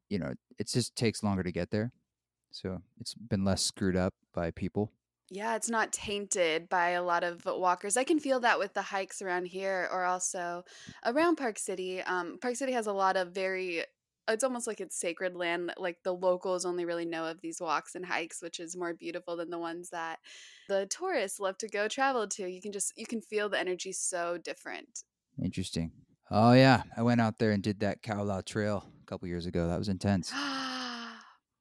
you 0.10 0.19
know, 0.19 0.34
it 0.60 0.67
just 0.67 0.95
takes 0.95 1.23
longer 1.23 1.43
to 1.43 1.51
get 1.51 1.71
there, 1.71 1.91
so 2.51 2.82
it's 2.99 3.13
been 3.13 3.43
less 3.43 3.62
screwed 3.62 3.95
up 3.95 4.13
by 4.34 4.51
people. 4.51 4.91
Yeah, 5.30 5.58
it's 5.58 5.69
not 5.69 5.91
tainted 5.91 6.69
by 6.69 6.91
a 6.91 7.03
lot 7.03 7.25
of 7.25 7.43
walkers. 7.45 7.97
I 7.97 8.06
can 8.06 8.19
feel 8.19 8.39
that 8.41 8.60
with 8.60 8.73
the 8.73 8.82
hikes 8.82 9.21
around 9.21 9.47
here 9.47 9.89
or 9.91 10.06
also 10.06 10.63
around 11.06 11.36
Park 11.36 11.60
City. 11.60 12.01
Um, 12.01 12.38
Park 12.41 12.56
City 12.56 12.71
has 12.71 12.88
a 12.88 12.93
lot 12.93 13.17
of 13.17 13.34
very, 13.34 13.84
it's 14.28 14.44
almost 14.44 14.68
like 14.68 14.82
it's 14.82 15.00
sacred 15.00 15.36
land. 15.36 15.74
Like 15.78 15.98
the 16.04 16.13
locals 16.13 16.66
only 16.66 16.86
really 16.86 17.06
know 17.06 17.26
of 17.26 17.42
these 17.42 17.62
walks 17.62 17.96
and 17.96 18.06
hikes, 18.06 18.42
which 18.42 18.60
is 18.60 18.76
more 18.76 18.94
beautiful 18.94 19.38
than 19.38 19.50
the 19.50 19.60
ones 19.60 19.90
that 19.90 20.20
the 20.68 20.86
tourists 20.88 21.40
love 21.40 21.58
to 21.60 21.68
go 21.68 21.88
travel 21.88 22.28
to. 22.28 22.48
You 22.48 22.62
can 22.62 22.72
just, 22.72 22.94
you 22.98 23.06
can 23.06 23.22
feel 23.22 23.50
the 23.50 23.60
energy 23.60 23.92
so 23.92 24.38
different. 24.38 25.04
Interesting. 25.44 25.92
Oh 26.30 26.54
yeah, 26.54 26.84
I 26.96 27.04
went 27.04 27.22
out 27.22 27.38
there 27.38 27.52
and 27.52 27.63
did 27.63 27.80
that 27.80 28.04
Kalalau 28.04 28.44
Trail 28.44 28.86
a 29.02 29.06
couple 29.06 29.28
years 29.28 29.46
ago. 29.46 29.68
That 29.68 29.80
was 29.80 29.90
intense. 29.90 30.34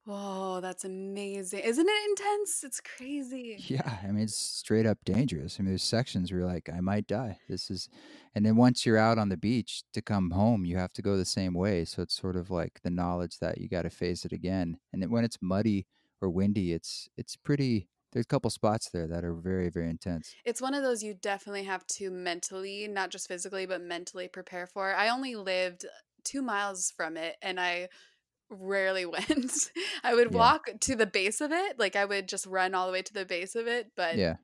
Whoa, 0.07 0.61
that's 0.61 0.85
amazing. 0.85 1.59
Isn't 1.59 1.85
it 1.85 2.09
intense? 2.09 2.63
It's 2.63 2.79
crazy. 2.79 3.57
Yeah, 3.67 3.97
I 4.01 4.07
mean 4.07 4.23
it's 4.23 4.37
straight 4.37 4.85
up 4.85 4.99
dangerous. 5.03 5.57
I 5.59 5.63
mean 5.63 5.71
there's 5.71 5.83
sections 5.83 6.31
where 6.31 6.39
you're 6.39 6.49
like, 6.49 6.69
I 6.73 6.79
might 6.79 7.07
die. 7.07 7.39
This 7.49 7.69
is 7.69 7.89
and 8.33 8.45
then 8.45 8.55
once 8.55 8.85
you're 8.85 8.97
out 8.97 9.17
on 9.17 9.27
the 9.27 9.35
beach 9.35 9.83
to 9.91 10.01
come 10.01 10.31
home, 10.31 10.63
you 10.63 10.77
have 10.77 10.93
to 10.93 11.01
go 11.01 11.17
the 11.17 11.25
same 11.25 11.53
way. 11.53 11.83
So 11.83 12.01
it's 12.03 12.15
sort 12.15 12.37
of 12.37 12.49
like 12.49 12.79
the 12.83 12.89
knowledge 12.89 13.39
that 13.39 13.57
you 13.57 13.67
gotta 13.67 13.89
face 13.89 14.23
it 14.23 14.31
again. 14.31 14.77
And 14.93 15.01
then 15.01 15.11
when 15.11 15.25
it's 15.25 15.39
muddy 15.41 15.87
or 16.21 16.29
windy, 16.29 16.71
it's 16.71 17.09
it's 17.17 17.35
pretty 17.35 17.89
there's 18.13 18.23
a 18.23 18.27
couple 18.27 18.49
spots 18.49 18.89
there 18.89 19.07
that 19.07 19.25
are 19.25 19.33
very, 19.33 19.67
very 19.67 19.89
intense. 19.89 20.33
It's 20.45 20.61
one 20.61 20.73
of 20.73 20.83
those 20.83 21.03
you 21.03 21.15
definitely 21.15 21.63
have 21.63 21.85
to 21.87 22.09
mentally, 22.09 22.87
not 22.87 23.09
just 23.09 23.27
physically, 23.27 23.65
but 23.65 23.81
mentally 23.81 24.29
prepare 24.29 24.67
for. 24.67 24.95
I 24.95 25.09
only 25.09 25.35
lived 25.35 25.85
two 26.23 26.41
miles 26.41 26.91
from 26.91 27.17
it 27.17 27.35
and 27.41 27.59
I 27.59 27.89
rarely 28.49 29.05
went. 29.05 29.51
I 30.03 30.13
would 30.15 30.31
Yeah. 30.31 30.37
walk 30.37 30.69
to 30.81 30.95
the 30.95 31.05
base 31.05 31.41
of 31.41 31.51
it, 31.51 31.79
like 31.79 31.95
I 31.95 32.05
would 32.05 32.27
just 32.27 32.45
run 32.45 32.73
all 32.73 32.87
the 32.87 32.93
way 32.93 33.01
to 33.01 33.13
the 33.13 33.25
base 33.25 33.55
of 33.55 33.67
it, 33.67 33.91
but 33.95 34.15
Yeah. 34.15 34.35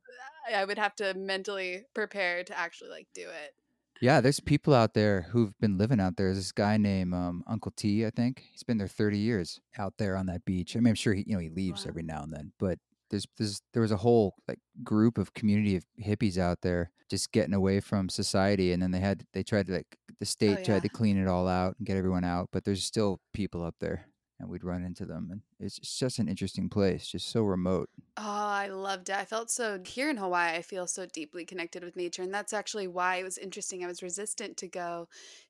I 0.53 0.65
would 0.65 0.77
have 0.77 0.95
to 0.95 1.13
mentally 1.13 1.83
prepare 1.93 2.43
to 2.43 2.57
actually 2.57 2.89
like 2.89 3.07
do 3.13 3.27
it. 3.29 3.53
Yeah, 4.01 4.19
there's 4.19 4.41
people 4.41 4.73
out 4.73 4.93
there 4.95 5.27
who've 5.31 5.57
been 5.59 5.77
living 5.77 6.01
out 6.01 6.17
there. 6.17 6.27
There's 6.27 6.37
this 6.37 6.51
guy 6.51 6.75
named 6.75 7.13
um, 7.13 7.43
Uncle 7.47 7.71
T, 7.73 8.05
I 8.05 8.09
think. 8.09 8.43
He's 8.51 8.63
been 8.63 8.77
there 8.77 8.87
30 8.87 9.17
years 9.17 9.61
out 9.77 9.93
there 9.97 10.17
on 10.17 10.25
that 10.25 10.43
beach. 10.43 10.75
I 10.75 10.79
mean, 10.79 10.89
I'm 10.89 10.95
sure 10.95 11.13
he, 11.13 11.23
you 11.25 11.35
know, 11.35 11.39
he 11.39 11.49
leaves 11.49 11.85
Wow. 11.85 11.89
every 11.89 12.03
now 12.03 12.23
and 12.23 12.33
then, 12.33 12.51
but 12.59 12.79
there's, 13.13 13.27
there's 13.37 13.61
there 13.73 13.81
was 13.81 13.91
a 13.91 13.97
whole 13.97 14.35
like 14.47 14.59
group 14.83 15.17
of 15.17 15.33
community 15.33 15.75
of 15.75 15.85
hippies 16.03 16.37
out 16.37 16.61
there 16.61 16.91
just 17.09 17.31
getting 17.31 17.53
away 17.53 17.79
from 17.79 18.09
society, 18.09 18.71
and 18.71 18.81
then 18.81 18.91
they 18.91 18.99
had 18.99 19.25
they 19.33 19.43
tried 19.43 19.67
to 19.67 19.73
like 19.73 19.97
the 20.07 20.15
oh, 20.23 20.25
state 20.25 20.59
yeah. 20.59 20.63
tried 20.63 20.81
to 20.81 20.89
clean 20.89 21.21
it 21.21 21.27
all 21.27 21.47
out 21.47 21.75
and 21.77 21.85
get 21.85 21.97
everyone 21.97 22.23
out, 22.23 22.49
but 22.51 22.63
there's 22.63 22.83
still 22.83 23.19
people 23.33 23.63
up 23.63 23.75
there, 23.79 24.07
and 24.39 24.49
we'd 24.49 24.63
run 24.63 24.83
into 24.83 25.05
them, 25.05 25.29
and 25.31 25.41
it's, 25.59 25.77
it's 25.77 25.99
just 25.99 26.17
an 26.19 26.27
interesting 26.27 26.69
place, 26.69 27.07
just 27.07 27.29
so 27.29 27.43
remote. 27.43 27.89
Oh, 28.17 28.23
I 28.23 28.67
loved 28.67 29.09
it. 29.09 29.15
I 29.15 29.25
felt 29.25 29.51
so 29.51 29.79
here 29.85 30.09
in 30.09 30.17
Hawaii, 30.17 30.55
I 30.55 30.61
feel 30.61 30.87
so 30.87 31.05
deeply 31.05 31.45
connected 31.45 31.83
with 31.83 31.95
nature. 31.95 32.21
And 32.21 32.33
that's 32.33 32.53
actually 32.53 32.87
why 32.87 33.17
it 33.17 33.23
was 33.23 33.37
interesting. 33.37 33.83
I 33.83 33.87
was 33.87 34.03
resistant 34.03 34.57
to 34.57 34.67
go 34.67 35.07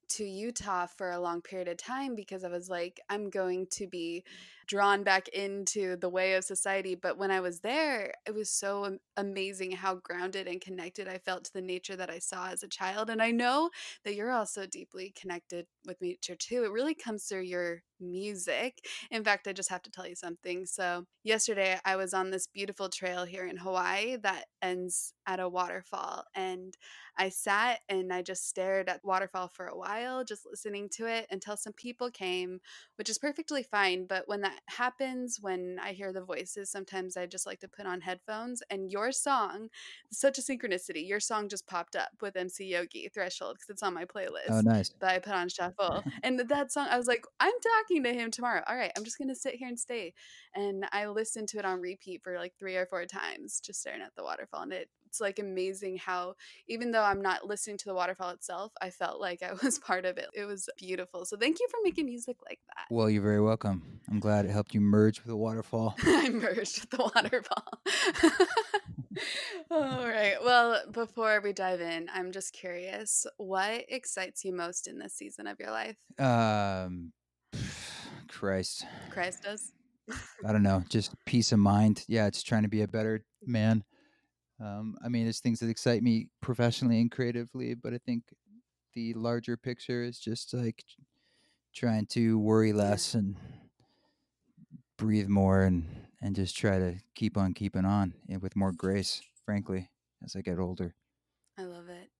to 0.09 0.23
Utah 0.23 0.85
for 0.85 1.11
a 1.11 1.19
long 1.19 1.41
period 1.41 1.67
of 1.67 1.77
time 1.77 2.15
because 2.15 2.43
I 2.43 2.49
was 2.49 2.69
like, 2.69 2.99
I'm 3.09 3.29
going 3.29 3.67
to 3.71 3.87
be 3.87 4.23
drawn 4.67 5.03
back 5.03 5.27
into 5.29 5.95
the 5.97 6.09
way 6.09 6.33
of 6.35 6.43
society. 6.43 6.95
But 6.95 7.17
when 7.17 7.31
I 7.31 7.39
was 7.39 7.59
there, 7.59 8.13
it 8.25 8.33
was 8.33 8.49
so 8.49 8.97
amazing 9.17 9.71
how 9.71 9.95
grounded 9.95 10.47
and 10.47 10.61
connected 10.61 11.07
I 11.07 11.17
felt 11.17 11.45
to 11.45 11.53
the 11.53 11.61
nature 11.61 11.95
that 11.95 12.09
I 12.09 12.19
saw 12.19 12.49
as 12.49 12.63
a 12.63 12.67
child. 12.67 13.09
And 13.09 13.21
I 13.21 13.31
know 13.31 13.69
that 14.05 14.15
you're 14.15 14.31
also 14.31 14.65
deeply 14.65 15.13
connected 15.19 15.65
with 15.85 16.01
nature 16.01 16.35
too. 16.35 16.63
It 16.63 16.71
really 16.71 16.95
comes 16.95 17.25
through 17.25 17.41
your 17.41 17.83
music. 17.99 18.85
In 19.11 19.23
fact, 19.23 19.47
I 19.47 19.53
just 19.53 19.69
have 19.69 19.83
to 19.83 19.91
tell 19.91 20.07
you 20.07 20.15
something. 20.15 20.65
So, 20.65 21.05
yesterday 21.23 21.79
I 21.85 21.95
was 21.95 22.13
on 22.13 22.31
this 22.31 22.47
beautiful 22.47 22.89
trail 22.89 23.25
here 23.25 23.45
in 23.45 23.57
Hawaii 23.57 24.17
that 24.17 24.45
ends 24.61 25.13
at 25.25 25.39
a 25.39 25.49
waterfall. 25.49 26.25
And 26.35 26.75
I 27.17 27.29
sat 27.29 27.81
and 27.89 28.11
I 28.11 28.21
just 28.21 28.47
stared 28.47 28.89
at 28.89 29.01
the 29.01 29.07
waterfall 29.07 29.47
for 29.47 29.67
a 29.67 29.77
while, 29.77 30.23
just 30.23 30.45
listening 30.49 30.89
to 30.93 31.05
it 31.05 31.27
until 31.29 31.55
some 31.55 31.73
people 31.73 32.09
came, 32.09 32.59
which 32.95 33.09
is 33.09 33.17
perfectly 33.17 33.63
fine. 33.63 34.05
But 34.05 34.27
when 34.27 34.41
that 34.41 34.59
happens, 34.67 35.37
when 35.41 35.77
I 35.81 35.93
hear 35.93 36.11
the 36.11 36.23
voices, 36.23 36.71
sometimes 36.71 37.17
I 37.17 37.25
just 37.25 37.45
like 37.45 37.59
to 37.61 37.67
put 37.67 37.85
on 37.85 38.01
headphones. 38.01 38.63
And 38.69 38.91
your 38.91 39.11
song, 39.11 39.69
such 40.11 40.37
a 40.37 40.41
synchronicity, 40.41 41.07
your 41.07 41.19
song 41.19 41.49
just 41.49 41.67
popped 41.67 41.95
up 41.95 42.09
with 42.21 42.35
MC 42.35 42.65
Yogi 42.65 43.09
Threshold 43.13 43.55
because 43.55 43.69
it's 43.69 43.83
on 43.83 43.93
my 43.93 44.03
oh, 44.03 44.05
playlist 44.05 44.49
Oh, 44.49 44.61
nice. 44.61 44.93
that 44.99 45.11
I 45.11 45.19
put 45.19 45.33
on 45.33 45.49
shuffle. 45.49 46.03
and 46.23 46.39
that 46.39 46.71
song, 46.71 46.87
I 46.89 46.97
was 46.97 47.07
like, 47.07 47.25
I'm 47.39 47.53
talking 47.61 48.03
to 48.03 48.13
him 48.13 48.31
tomorrow. 48.31 48.63
All 48.67 48.75
right, 48.75 48.91
I'm 48.97 49.03
just 49.03 49.17
gonna 49.17 49.35
sit 49.35 49.55
here 49.55 49.67
and 49.67 49.79
stay. 49.79 50.13
And 50.55 50.85
I 50.91 51.07
listened 51.07 51.49
to 51.49 51.59
it 51.59 51.65
on 51.65 51.79
repeat 51.81 52.21
for 52.23 52.37
like 52.37 52.53
three 52.57 52.75
or 52.75 52.85
four 52.85 53.05
times, 53.05 53.59
just 53.59 53.81
staring 53.81 54.01
at 54.01 54.15
the 54.15 54.23
waterfall. 54.23 54.61
And 54.63 54.73
it, 54.73 54.89
it's 55.13 55.21
like 55.21 55.37
amazing 55.37 55.97
how, 55.97 56.33
even 56.67 56.89
though 56.89 57.03
I'm 57.03 57.21
not 57.21 57.45
listening 57.45 57.77
to 57.77 57.85
the 57.85 57.93
waterfall 57.93 58.31
itself, 58.31 58.71
I 58.81 58.89
felt 58.89 59.21
like 59.21 59.43
I 59.43 59.53
was 59.63 59.77
part 59.77 60.05
of 60.05 60.17
it. 60.17 60.25
It 60.33 60.45
was 60.45 60.67
beautiful. 60.75 61.23
So 61.25 61.37
thank 61.37 61.59
you 61.59 61.67
for 61.69 61.77
making 61.83 62.07
music 62.07 62.37
like 62.49 62.57
that. 62.75 62.87
Well, 62.89 63.11
you're 63.11 63.21
very 63.21 63.39
welcome. 63.39 63.99
I'm 64.09 64.19
glad 64.19 64.45
it 64.45 64.51
helped 64.51 64.73
you 64.73 64.81
merge 64.81 65.19
with 65.19 65.27
the 65.27 65.35
waterfall. 65.35 65.95
I 66.03 66.29
merged 66.29 66.81
with 66.81 66.89
the 66.89 67.11
waterfall. 67.15 67.63
All 69.69 70.07
right. 70.07 70.37
Well, 70.43 70.81
before 70.91 71.41
we 71.41 71.53
dive 71.53 71.81
in, 71.81 72.09
I'm 72.11 72.31
just 72.31 72.51
curious 72.51 73.27
what 73.37 73.85
excites 73.89 74.43
you 74.43 74.51
most 74.51 74.87
in 74.87 74.97
this 74.97 75.13
season 75.13 75.45
of 75.45 75.59
your 75.59 75.69
life? 75.69 75.97
Um, 76.17 77.13
Christ. 78.27 78.87
Christ 79.11 79.43
does. 79.43 79.73
I 80.43 80.51
don't 80.51 80.63
know, 80.63 80.83
just 80.89 81.13
peace 81.25 81.51
of 81.51 81.59
mind. 81.59 82.03
Yeah, 82.07 82.25
it's 82.25 82.41
trying 82.41 82.63
to 82.63 82.67
be 82.67 82.81
a 82.81 82.87
better 82.87 83.23
man. 83.45 83.83
Um, 84.59 84.97
I 85.03 85.09
mean, 85.09 85.23
there's 85.25 85.39
things 85.39 85.59
that 85.59 85.69
excite 85.69 86.03
me 86.03 86.29
professionally 86.41 87.01
and 87.01 87.11
creatively, 87.11 87.73
but 87.73 87.93
I 87.93 87.97
think 87.97 88.23
the 88.93 89.13
larger 89.13 89.57
picture 89.57 90.03
is 90.03 90.19
just 90.19 90.53
like 90.53 90.85
trying 91.73 92.07
to 92.07 92.39
worry 92.39 92.73
less 92.73 93.15
and 93.15 93.37
breathe 94.97 95.27
more 95.27 95.61
and 95.63 96.07
and 96.21 96.35
just 96.35 96.55
try 96.55 96.79
to 96.79 96.97
keep 97.15 97.37
on 97.37 97.53
keeping 97.53 97.85
on 97.85 98.13
and 98.29 98.41
with 98.41 98.55
more 98.55 98.71
grace, 98.71 99.21
frankly, 99.45 99.89
as 100.23 100.35
I 100.35 100.41
get 100.41 100.59
older. 100.59 100.95
I 101.57 101.63
love 101.63 101.89
it. 101.89 102.11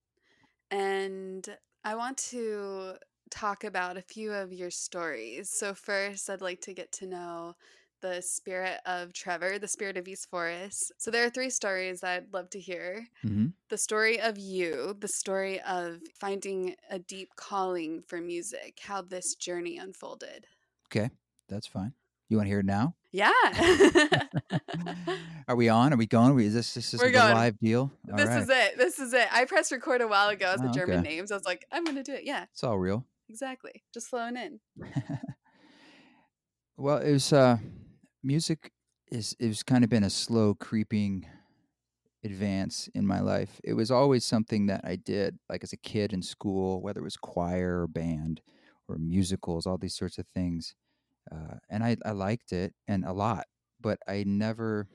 And 0.70 1.58
I 1.84 1.96
want 1.96 2.18
to 2.30 2.98
talk 3.30 3.64
about 3.64 3.96
a 3.96 4.02
few 4.02 4.32
of 4.32 4.52
your 4.52 4.70
stories. 4.70 5.50
So, 5.50 5.74
first, 5.74 6.30
I'd 6.30 6.40
like 6.42 6.60
to 6.62 6.74
get 6.74 6.92
to 6.94 7.06
know 7.06 7.56
the 8.04 8.20
spirit 8.20 8.80
of 8.84 9.14
Trevor, 9.14 9.58
the 9.58 9.66
spirit 9.66 9.96
of 9.96 10.06
East 10.06 10.28
Forest. 10.28 10.92
So, 10.98 11.10
there 11.10 11.24
are 11.24 11.30
three 11.30 11.48
stories 11.48 12.04
I'd 12.04 12.32
love 12.32 12.50
to 12.50 12.60
hear 12.60 13.06
hmm 13.22 13.46
the 13.70 13.78
story 13.78 14.20
of 14.20 14.36
you, 14.38 14.94
the 15.00 15.08
story 15.08 15.58
of 15.62 15.98
finding 16.20 16.76
a 16.90 16.98
deep 16.98 17.30
calling 17.36 18.02
for 18.06 18.20
music, 18.20 18.78
how 18.82 19.00
this 19.00 19.34
journey 19.34 19.78
unfolded. 19.78 20.46
Okay, 20.88 21.08
that's 21.48 21.66
fine. 21.66 21.94
You 22.28 22.36
want 22.36 22.46
to 22.46 22.50
hear 22.50 22.60
it 22.60 22.66
now? 22.66 22.94
Yeah. 23.10 23.32
Are 25.48 25.56
we 25.56 25.68
on? 25.68 25.92
Are 25.92 25.96
we 25.96 26.06
going? 26.06 26.30
Are 26.32 26.34
we, 26.34 26.46
is 26.46 26.54
this 26.54 26.74
this 26.74 26.92
is 26.94 27.00
We're 27.00 27.06
the 27.06 27.12
going. 27.12 27.32
live 27.34 27.58
deal? 27.58 27.90
All 28.10 28.16
this 28.18 28.28
right. 28.28 28.42
is 28.42 28.48
it. 28.50 28.78
This 28.78 28.98
is 28.98 29.12
it. 29.14 29.28
I 29.32 29.44
pressed 29.46 29.72
record 29.72 30.00
a 30.02 30.08
while 30.08 30.28
ago 30.28 30.52
as 30.52 30.60
the 30.60 30.68
Oh, 30.68 30.72
German 30.72 31.00
okay. 31.00 31.08
names. 31.08 31.32
I 31.32 31.36
was 31.36 31.44
like, 31.46 31.64
I'm 31.72 31.84
going 31.84 31.96
to 31.96 32.02
do 32.02 32.12
it. 32.12 32.24
Yeah, 32.24 32.44
It's 32.52 32.64
all 32.64 32.78
real. 32.78 33.06
exactly. 33.30 33.82
Just 33.92 34.08
flowing 34.08 34.36
in. 34.36 34.60
well, 36.76 36.98
it 36.98 37.12
was 37.12 37.32
uh, 37.32 37.58
music 38.24 38.72
is 39.12 39.36
it 39.38 39.48
was 39.48 39.62
kind 39.62 39.84
of 39.84 39.90
been 39.90 40.04
a 40.04 40.10
slow 40.10 40.54
creeping 40.54 41.26
advance 42.24 42.88
in 42.94 43.06
my 43.06 43.20
life. 43.20 43.60
It 43.64 43.74
was 43.74 43.90
always 43.90 44.24
something 44.24 44.66
that 44.66 44.82
I 44.84 44.96
did, 44.96 45.38
like 45.48 45.62
as 45.64 45.72
a 45.72 45.78
kid 45.78 46.12
in 46.12 46.22
school, 46.22 46.80
whether 46.82 47.00
it 47.00 47.04
was 47.04 47.16
choir 47.16 47.82
or 47.82 47.86
band 47.88 48.40
or 48.88 48.96
musicals, 48.98 49.66
all 49.66 49.78
these 49.78 49.96
sorts 49.96 50.18
of 50.18 50.26
things. 50.34 50.74
Uh, 51.30 51.56
and 51.70 51.84
I, 51.84 51.96
I 52.04 52.12
liked 52.12 52.52
it 52.52 52.74
and 52.88 53.04
a 53.04 53.12
lot, 53.12 53.46
but 53.80 53.98
I 54.08 54.24
never, 54.26 54.88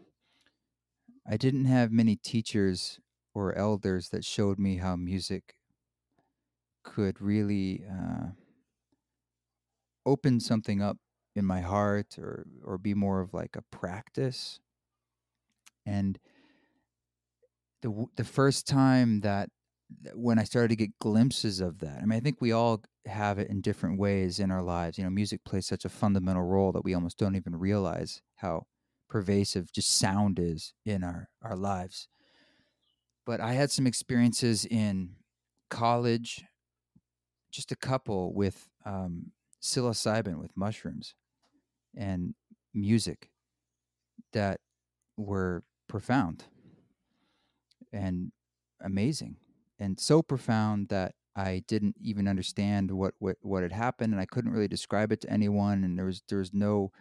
I 1.26 1.38
didn't 1.38 1.64
have 1.64 1.94
many 1.94 2.18
teachers 2.18 3.00
or 3.34 3.56
elders 3.56 4.10
that 4.10 4.26
showed 4.26 4.60
me 4.60 4.78
how 4.78 4.98
music 4.98 5.56
could 6.84 7.22
really 7.22 7.84
uh, 7.90 8.32
open 10.06 10.40
something 10.40 10.82
up 10.82 10.98
in 11.40 11.46
my 11.46 11.62
heart 11.62 12.18
or 12.20 12.46
or 12.64 12.78
be 12.78 12.94
more 12.94 13.22
of 13.22 13.34
like 13.34 13.56
a 13.56 13.64
practice. 13.76 14.60
And 15.86 16.20
the 17.82 18.06
the 18.16 18.24
first 18.24 18.68
time 18.68 19.22
that 19.22 19.50
when 20.14 20.38
I 20.38 20.44
started 20.44 20.68
to 20.68 20.76
get 20.76 21.00
glimpses 21.00 21.62
of 21.62 21.80
that 21.80 22.00
I 22.02 22.06
mean 22.06 22.18
I 22.18 22.20
think 22.20 22.42
we 22.42 22.52
all 22.52 22.84
have 23.08 23.40
it 23.40 23.50
in 23.50 23.62
different 23.62 23.98
ways 23.98 24.40
in 24.40 24.52
our 24.52 24.62
lives. 24.62 24.98
You 24.98 25.04
know 25.06 25.10
music 25.10 25.44
plays 25.44 25.66
such 25.66 25.86
a 25.86 25.90
fundamental 25.90 26.44
role 26.44 26.72
that 26.74 26.84
we 26.84 26.94
almost 26.94 27.18
don't 27.18 27.36
even 27.36 27.56
realize 27.56 28.22
how 28.36 28.68
pervasive 29.10 29.72
just 29.72 29.98
sound 29.98 30.38
is 30.38 30.74
in 30.86 31.04
our 31.04 31.30
our 31.42 31.56
lives. 31.56 32.08
But 33.26 33.40
I 33.40 33.54
had 33.54 33.72
some 33.72 33.88
experiences 33.88 34.66
in 34.66 35.16
college 35.70 36.44
just 37.52 37.72
a 37.72 37.76
couple 37.76 38.34
with 38.34 38.68
um, 38.86 39.32
psilocybin 39.62 40.40
with 40.40 40.56
mushrooms 40.56 41.16
and 41.96 42.34
music 42.74 43.30
that 44.34 44.60
were 45.18 45.64
profound 45.88 46.46
and 47.92 48.32
amazing 48.82 49.36
and 49.80 50.00
so 50.00 50.22
profound 50.22 50.90
that 50.90 51.16
I 51.36 51.64
didn't 51.68 51.96
even 52.02 52.28
understand 52.28 52.92
what, 52.92 53.14
what, 53.20 53.38
what 53.42 53.64
had 53.64 53.72
happened 53.72 54.14
and 54.14 54.22
I 54.22 54.26
couldn't 54.26 54.52
really 54.52 54.68
describe 54.68 55.12
it 55.12 55.22
to 55.22 55.30
anyone 55.30 55.84
and 55.84 55.98
there 55.98 56.06
was 56.06 56.22
there 56.28 56.40
was 56.40 56.54
no 56.54 56.92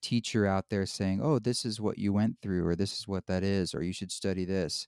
teacher 0.00 0.46
out 0.46 0.66
there 0.70 0.86
saying, 0.86 1.20
"Oh, 1.22 1.38
this 1.38 1.64
is 1.64 1.80
what 1.80 1.98
you 1.98 2.12
went 2.12 2.36
through 2.40 2.66
or 2.66 2.76
this 2.76 2.98
is 2.98 3.08
what 3.08 3.26
that 3.26 3.42
is 3.42 3.74
or 3.74 3.82
you 3.82 3.92
should 3.92 4.12
study 4.12 4.44
this." 4.44 4.86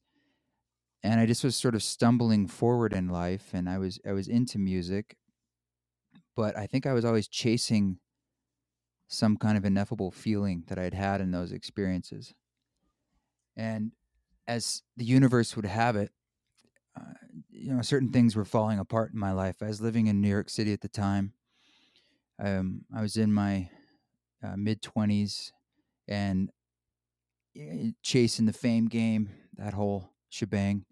And 1.02 1.20
I 1.20 1.26
just 1.26 1.42
was 1.42 1.56
sort 1.56 1.74
of 1.74 1.82
stumbling 1.82 2.46
forward 2.46 2.92
in 2.92 3.08
life 3.08 3.50
and 3.52 3.68
I 3.68 3.78
was 3.78 3.98
I 4.06 4.12
was 4.12 4.28
into 4.28 4.58
music 4.58 5.16
but 6.36 6.56
I 6.56 6.66
think 6.66 6.86
I 6.86 6.92
was 6.92 7.04
always 7.04 7.28
chasing 7.28 7.98
some 9.12 9.36
kind 9.36 9.58
of 9.58 9.64
ineffable 9.64 10.10
feeling 10.10 10.64
that 10.68 10.78
I'd 10.78 10.94
had 10.94 11.20
in 11.20 11.30
those 11.30 11.52
experiences. 11.52 12.32
And 13.56 13.92
as 14.48 14.82
the 14.96 15.04
universe 15.04 15.54
would 15.54 15.66
have 15.66 15.96
it, 15.96 16.10
uh, 16.98 17.12
you 17.50 17.74
know, 17.74 17.82
certain 17.82 18.10
things 18.10 18.34
were 18.34 18.44
falling 18.44 18.78
apart 18.78 19.12
in 19.12 19.18
my 19.18 19.32
life. 19.32 19.56
I 19.62 19.66
was 19.66 19.80
living 19.80 20.06
in 20.06 20.20
New 20.20 20.28
York 20.28 20.48
City 20.48 20.72
at 20.72 20.80
the 20.80 20.88
time. 20.88 21.34
Um, 22.38 22.86
I 22.94 23.02
was 23.02 23.16
in 23.16 23.32
my 23.32 23.68
uh, 24.42 24.56
mid 24.56 24.82
20s 24.82 25.52
and 26.08 26.50
eh, 27.56 27.90
chasing 28.02 28.46
the 28.46 28.52
fame 28.52 28.88
game, 28.88 29.28
that 29.56 29.74
whole 29.74 30.10
shebang. 30.30 30.86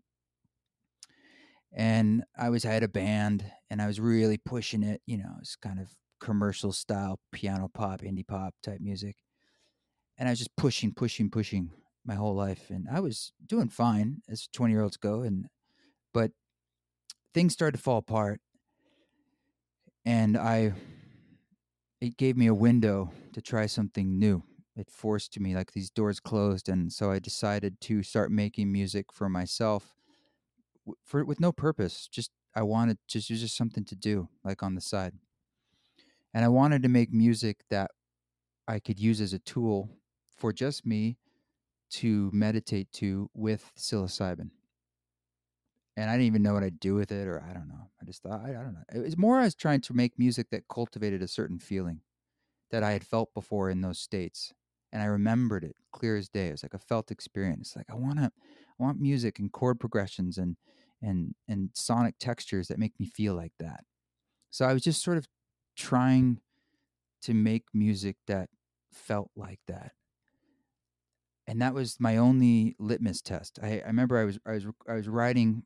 And 1.72 2.24
I 2.36 2.50
was 2.50 2.66
I 2.66 2.72
had 2.72 2.82
a 2.82 2.88
band 2.88 3.50
and 3.70 3.80
I 3.80 3.86
was 3.86 3.98
really 3.98 4.36
pushing 4.36 4.82
it, 4.82 5.00
you 5.06 5.16
know, 5.16 5.36
it's 5.40 5.56
kind 5.56 5.80
of 5.80 5.88
commercial 6.20 6.72
style 6.72 7.18
piano 7.32 7.68
pop, 7.72 8.00
indie 8.02 8.26
pop 8.26 8.54
type 8.62 8.80
music. 8.80 9.16
And 10.18 10.28
I 10.28 10.32
was 10.32 10.38
just 10.38 10.54
pushing, 10.56 10.92
pushing, 10.92 11.30
pushing 11.30 11.70
my 12.04 12.14
whole 12.14 12.34
life 12.34 12.70
and 12.70 12.86
I 12.90 13.00
was 13.00 13.32
doing 13.46 13.68
fine 13.68 14.22
as 14.28 14.48
20 14.52 14.72
year 14.72 14.82
olds 14.82 14.96
go 14.96 15.22
and 15.22 15.46
but 16.12 16.32
things 17.34 17.52
started 17.52 17.76
to 17.76 17.82
fall 17.82 17.98
apart 17.98 18.40
and 20.04 20.36
I 20.36 20.72
it 22.00 22.16
gave 22.16 22.36
me 22.36 22.46
a 22.46 22.54
window 22.54 23.12
to 23.34 23.42
try 23.42 23.66
something 23.66 24.18
new. 24.18 24.42
It 24.74 24.90
forced 24.90 25.38
me 25.38 25.54
like 25.54 25.72
these 25.72 25.90
doors 25.90 26.20
closed 26.20 26.68
and 26.68 26.90
so 26.90 27.10
I 27.10 27.18
decided 27.18 27.80
to 27.82 28.02
start 28.02 28.32
making 28.32 28.72
music 28.72 29.12
for 29.12 29.28
myself 29.28 29.94
for 31.04 31.24
with 31.24 31.38
no 31.38 31.52
purpose. 31.52 32.08
Just 32.10 32.30
I 32.54 32.62
wanted 32.62 32.98
just 33.06 33.28
just 33.28 33.56
something 33.56 33.84
to 33.84 33.94
do 33.94 34.28
like 34.42 34.62
on 34.62 34.74
the 34.74 34.80
side. 34.80 35.12
And 36.34 36.44
I 36.44 36.48
wanted 36.48 36.82
to 36.82 36.88
make 36.88 37.12
music 37.12 37.58
that 37.70 37.90
I 38.68 38.78
could 38.78 39.00
use 39.00 39.20
as 39.20 39.32
a 39.32 39.38
tool 39.40 39.90
for 40.36 40.52
just 40.52 40.86
me 40.86 41.18
to 41.90 42.30
meditate 42.32 42.92
to 42.92 43.28
with 43.34 43.72
psilocybin. 43.76 44.50
And 45.96 46.08
I 46.08 46.14
didn't 46.14 46.26
even 46.26 46.42
know 46.42 46.54
what 46.54 46.62
I'd 46.62 46.80
do 46.80 46.94
with 46.94 47.10
it, 47.10 47.26
or 47.26 47.42
I 47.42 47.52
don't 47.52 47.68
know. 47.68 47.90
I 48.00 48.04
just 48.04 48.22
thought, 48.22 48.40
I, 48.44 48.50
I 48.50 48.62
don't 48.62 48.74
know. 48.74 48.84
It 48.94 49.00
was 49.00 49.18
more 49.18 49.38
I 49.38 49.44
was 49.44 49.54
trying 49.54 49.80
to 49.82 49.94
make 49.94 50.18
music 50.18 50.48
that 50.50 50.68
cultivated 50.68 51.20
a 51.20 51.28
certain 51.28 51.58
feeling 51.58 52.00
that 52.70 52.82
I 52.82 52.92
had 52.92 53.04
felt 53.04 53.34
before 53.34 53.70
in 53.70 53.80
those 53.80 53.98
states. 53.98 54.52
And 54.92 55.02
I 55.02 55.06
remembered 55.06 55.64
it 55.64 55.74
clear 55.92 56.16
as 56.16 56.28
day. 56.28 56.48
It 56.48 56.52
was 56.52 56.62
like 56.62 56.74
a 56.74 56.78
felt 56.78 57.10
experience. 57.10 57.74
Like 57.76 57.86
I 57.90 57.94
want 57.94 58.18
to, 58.18 58.26
I 58.26 58.82
want 58.82 59.00
music 59.00 59.38
and 59.38 59.52
chord 59.52 59.78
progressions 59.78 60.38
and 60.38 60.56
and 61.02 61.34
and 61.48 61.70
sonic 61.74 62.16
textures 62.18 62.68
that 62.68 62.78
make 62.78 62.98
me 62.98 63.06
feel 63.06 63.34
like 63.34 63.52
that. 63.58 63.84
So 64.50 64.64
I 64.66 64.72
was 64.72 64.82
just 64.82 65.02
sort 65.02 65.16
of 65.16 65.28
trying 65.80 66.40
to 67.22 67.34
make 67.34 67.64
music 67.74 68.16
that 68.26 68.50
felt 68.92 69.30
like 69.36 69.60
that 69.66 69.92
and 71.46 71.60
that 71.60 71.74
was 71.74 71.98
my 71.98 72.16
only 72.16 72.76
litmus 72.78 73.20
test. 73.20 73.58
I, 73.60 73.80
I 73.80 73.86
remember 73.88 74.16
I 74.18 74.24
was 74.24 74.38
I 74.46 74.52
was 74.52 74.66
I 74.88 74.94
was 74.94 75.08
writing 75.08 75.64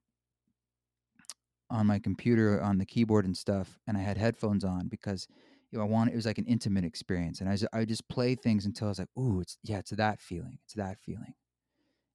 on 1.70 1.87
my 1.87 1.98
computer 1.98 2.61
on 2.62 2.79
the 2.79 2.87
keyboard 2.87 3.24
and 3.24 3.37
stuff, 3.37 3.79
and 3.87 3.96
I 3.96 4.00
had 4.00 4.16
headphones 4.16 4.64
on 4.64 4.88
because 4.88 5.27
you 5.70 5.79
know, 5.79 5.85
I 5.85 5.88
wanted 5.88 6.12
it 6.12 6.16
was 6.16 6.27
like 6.27 6.38
an 6.38 6.46
intimate 6.46 6.85
experience, 6.85 7.40
and 7.40 7.48
I 7.48 7.53
was, 7.53 7.66
I 7.72 7.81
would 7.81 7.88
just 7.88 8.09
play 8.09 8.35
things 8.35 8.64
until 8.64 8.88
I 8.88 8.90
was 8.90 8.98
like, 8.98 9.09
"Ooh, 9.18 9.40
it's 9.40 9.59
yeah, 9.62 9.79
it's 9.79 9.90
that 9.90 10.20
feeling, 10.20 10.59
it's 10.64 10.74
that 10.74 10.98
feeling," 11.00 11.35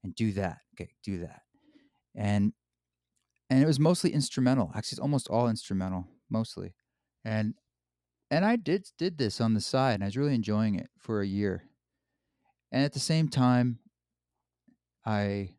and 0.03 0.15
do 0.15 0.31
that, 0.33 0.59
okay, 0.75 0.93
do 1.03 1.19
that, 1.19 1.41
and 2.15 2.53
and 3.49 3.61
it 3.63 3.67
was 3.67 3.79
mostly 3.79 4.11
instrumental. 4.13 4.71
Actually, 4.75 4.95
it's 4.95 4.99
almost 4.99 5.27
all 5.29 5.49
instrumental, 5.49 6.07
mostly, 6.29 6.75
and 7.25 7.55
and 8.31 8.45
I 8.45 8.55
did 8.55 8.87
did 8.97 9.17
this 9.17 9.41
on 9.41 9.53
the 9.53 9.61
side, 9.61 9.95
and 9.95 10.03
I 10.03 10.07
was 10.07 10.17
really 10.17 10.35
enjoying 10.35 10.75
it 10.75 10.89
for 10.97 11.21
a 11.21 11.27
year, 11.27 11.63
and 12.71 12.83
at 12.83 12.93
the 12.93 12.99
same 12.99 13.27
time, 13.29 13.79
I 15.05 15.55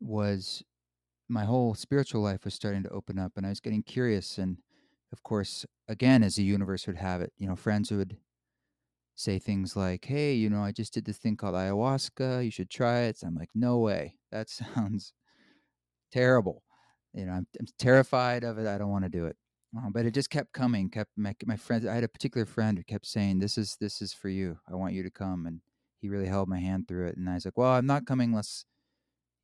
was 0.00 0.62
my 1.28 1.44
whole 1.44 1.74
spiritual 1.74 2.22
life 2.22 2.44
was 2.44 2.54
starting 2.54 2.82
to 2.82 2.90
open 2.90 3.18
up 3.18 3.32
and 3.36 3.44
I 3.44 3.50
was 3.50 3.60
getting 3.60 3.82
curious 3.82 4.38
and 4.38 4.58
of 5.12 5.22
course 5.22 5.66
again 5.88 6.22
as 6.22 6.36
the 6.36 6.42
universe 6.42 6.86
would 6.86 6.96
have 6.96 7.20
it 7.20 7.32
you 7.36 7.46
know 7.46 7.56
friends 7.56 7.90
would 7.90 8.16
say 9.14 9.38
things 9.38 9.76
like 9.76 10.04
hey 10.04 10.34
you 10.34 10.48
know 10.48 10.62
I 10.62 10.72
just 10.72 10.94
did 10.94 11.04
this 11.04 11.18
thing 11.18 11.36
called 11.36 11.54
ayahuasca 11.54 12.44
you 12.44 12.50
should 12.50 12.70
try 12.70 13.00
it. 13.00 13.18
So 13.18 13.26
I'm 13.26 13.34
like 13.34 13.50
no 13.54 13.78
way. 13.78 14.16
That 14.30 14.48
sounds 14.50 15.12
terrible. 16.12 16.62
You 17.12 17.26
know 17.26 17.32
I'm, 17.32 17.46
I'm 17.58 17.66
terrified 17.78 18.44
of 18.44 18.58
it. 18.58 18.66
I 18.66 18.78
don't 18.78 18.90
want 18.90 19.04
to 19.04 19.10
do 19.10 19.26
it 19.26 19.36
Oh, 19.76 19.90
but 19.92 20.06
it 20.06 20.14
just 20.14 20.30
kept 20.30 20.52
coming. 20.52 20.88
Kept 20.88 21.10
my 21.16 21.34
my 21.44 21.56
friends. 21.56 21.84
I 21.86 21.94
had 21.94 22.04
a 22.04 22.08
particular 22.08 22.46
friend 22.46 22.78
who 22.78 22.84
kept 22.84 23.06
saying, 23.06 23.38
"This 23.38 23.58
is 23.58 23.76
this 23.80 24.00
is 24.00 24.12
for 24.14 24.28
you. 24.28 24.58
I 24.70 24.74
want 24.74 24.94
you 24.94 25.02
to 25.02 25.10
come." 25.10 25.46
And 25.46 25.60
he 26.00 26.08
really 26.08 26.26
held 26.26 26.48
my 26.48 26.58
hand 26.60 26.88
through 26.88 27.08
it. 27.08 27.16
And 27.16 27.28
I 27.28 27.34
was 27.34 27.44
like, 27.44 27.56
"Well, 27.58 27.72
I'm 27.72 27.86
not 27.86 28.06
coming 28.06 28.30
unless, 28.30 28.64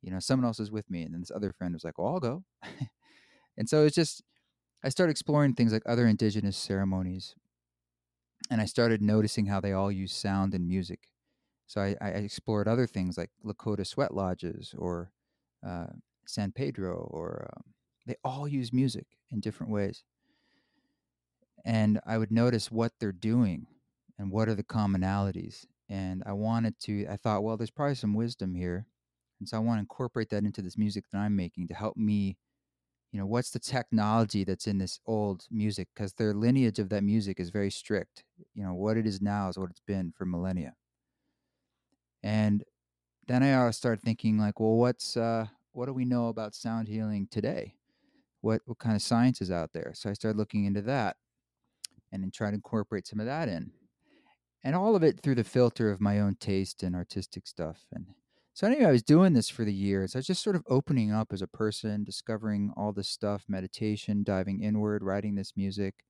you 0.01 0.11
know, 0.11 0.19
someone 0.19 0.45
else 0.47 0.59
is 0.59 0.71
with 0.71 0.89
me." 0.89 1.03
And 1.03 1.13
then 1.13 1.21
this 1.21 1.31
other 1.31 1.53
friend 1.53 1.73
was 1.73 1.83
like, 1.83 1.97
"Well, 1.99 2.07
I'll 2.07 2.19
go." 2.19 2.43
and 3.57 3.69
so 3.69 3.85
it's 3.85 3.95
just 3.95 4.23
I 4.83 4.89
started 4.89 5.11
exploring 5.11 5.55
things 5.55 5.73
like 5.73 5.83
other 5.87 6.07
indigenous 6.07 6.57
ceremonies, 6.57 7.35
and 8.49 8.61
I 8.61 8.65
started 8.65 9.01
noticing 9.01 9.47
how 9.47 9.59
they 9.61 9.73
all 9.73 9.91
use 9.91 10.13
sound 10.13 10.53
and 10.53 10.67
music. 10.67 11.09
So 11.67 11.81
I, 11.81 11.95
I 12.01 12.09
explored 12.09 12.67
other 12.67 12.87
things 12.87 13.17
like 13.17 13.31
Lakota 13.45 13.85
sweat 13.87 14.13
lodges 14.13 14.75
or 14.77 15.11
uh, 15.65 15.87
San 16.27 16.51
Pedro, 16.51 17.07
or 17.11 17.49
um, 17.55 17.63
they 18.05 18.15
all 18.23 18.47
use 18.47 18.73
music 18.73 19.07
in 19.31 19.39
different 19.39 19.71
ways 19.71 20.03
and 21.65 21.99
I 22.05 22.19
would 22.19 22.31
notice 22.31 22.71
what 22.71 22.93
they're 22.99 23.11
doing 23.11 23.65
and 24.19 24.31
what 24.31 24.47
are 24.47 24.55
the 24.55 24.63
commonalities. 24.63 25.65
And 25.89 26.23
I 26.25 26.33
wanted 26.33 26.79
to, 26.81 27.07
I 27.07 27.17
thought, 27.17 27.43
well, 27.43 27.57
there's 27.57 27.71
probably 27.71 27.95
some 27.95 28.13
wisdom 28.13 28.53
here. 28.53 28.85
And 29.39 29.49
so 29.49 29.57
I 29.57 29.59
want 29.59 29.77
to 29.77 29.81
incorporate 29.81 30.29
that 30.29 30.43
into 30.43 30.61
this 30.61 30.77
music 30.77 31.05
that 31.11 31.17
I'm 31.17 31.35
making 31.35 31.67
to 31.67 31.73
help 31.73 31.97
me, 31.97 32.37
you 33.11 33.19
know, 33.19 33.25
what's 33.25 33.49
the 33.49 33.59
technology 33.59 34.43
that's 34.43 34.67
in 34.67 34.77
this 34.77 34.99
old 35.05 35.45
music? 35.49 35.87
Because 35.93 36.13
their 36.13 36.33
lineage 36.33 36.79
of 36.79 36.89
that 36.89 37.03
music 37.03 37.39
is 37.39 37.49
very 37.49 37.71
strict. 37.71 38.23
You 38.53 38.63
know, 38.63 38.73
what 38.73 38.97
it 38.97 39.07
is 39.07 39.21
now 39.21 39.49
is 39.49 39.57
what 39.57 39.71
it's 39.71 39.81
been 39.85 40.13
for 40.15 40.25
millennia. 40.25 40.75
And 42.23 42.63
then 43.27 43.41
I 43.41 43.71
started 43.71 44.01
thinking, 44.01 44.37
like, 44.37 44.59
well, 44.59 44.75
what's, 44.75 45.17
uh, 45.17 45.47
what 45.71 45.87
do 45.87 45.93
we 45.93 46.05
know 46.05 46.27
about 46.27 46.55
sound 46.55 46.87
healing 46.87 47.27
today? 47.29 47.75
What, 48.41 48.61
what 48.65 48.77
kind 48.77 48.95
of 48.95 49.01
science 49.01 49.41
is 49.41 49.49
out 49.49 49.73
there? 49.73 49.91
So 49.95 50.09
I 50.09 50.13
started 50.13 50.37
looking 50.37 50.65
into 50.65 50.81
that 50.83 51.17
and 52.15 52.23
then 52.23 52.31
try 52.31 52.49
to 52.49 52.55
incorporate 52.55 53.05
some 53.05 53.19
of 53.19 53.25
that 53.25 53.49
in. 53.49 53.71
And 54.63 54.75
all 54.75 54.95
of 54.95 55.03
it 55.03 55.19
through 55.21 55.35
the 55.35 55.43
filter 55.43 55.91
of 55.91 56.01
my 56.01 56.19
own 56.19 56.37
taste 56.39 56.81
and 56.81 56.95
artistic 56.95 57.45
stuff. 57.45 57.81
And 57.91 58.07
so 58.53 58.65
anyway, 58.65 58.85
I 58.85 58.91
was 58.91 59.03
doing 59.03 59.33
this 59.33 59.49
for 59.49 59.65
the 59.65 59.73
years. 59.73 60.15
I 60.15 60.19
was 60.19 60.25
just 60.25 60.41
sort 60.41 60.55
of 60.55 60.63
opening 60.67 61.11
up 61.11 61.33
as 61.33 61.41
a 61.41 61.47
person, 61.47 62.05
discovering 62.05 62.71
all 62.77 62.93
this 62.93 63.09
stuff, 63.09 63.43
meditation, 63.47 64.23
diving 64.23 64.63
inward, 64.63 65.03
writing 65.03 65.35
this 65.35 65.53
music, 65.57 66.05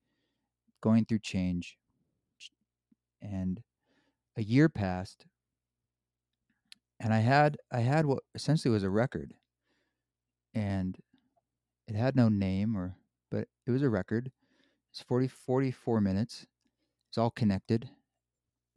going 0.79 1.05
through 1.05 1.19
change. 1.19 1.77
And 3.21 3.63
a 4.37 4.43
year 4.43 4.69
passed 4.69 5.25
and 6.99 7.13
I 7.13 7.19
had 7.19 7.57
I 7.71 7.79
had 7.79 8.05
what 8.05 8.23
essentially 8.33 8.71
was 8.71 8.83
a 8.83 8.89
record. 8.89 9.33
And 10.53 10.97
it 11.87 11.95
had 11.95 12.15
no 12.15 12.29
name 12.29 12.77
or 12.77 12.95
but 13.29 13.47
it 13.67 13.71
was 13.71 13.81
a 13.81 13.89
record 13.89 14.31
it's 14.95 15.03
40, 15.03 15.27
44 15.27 15.99
minutes. 15.99 16.45
It's 17.09 17.17
all 17.17 17.29
connected. 17.29 17.89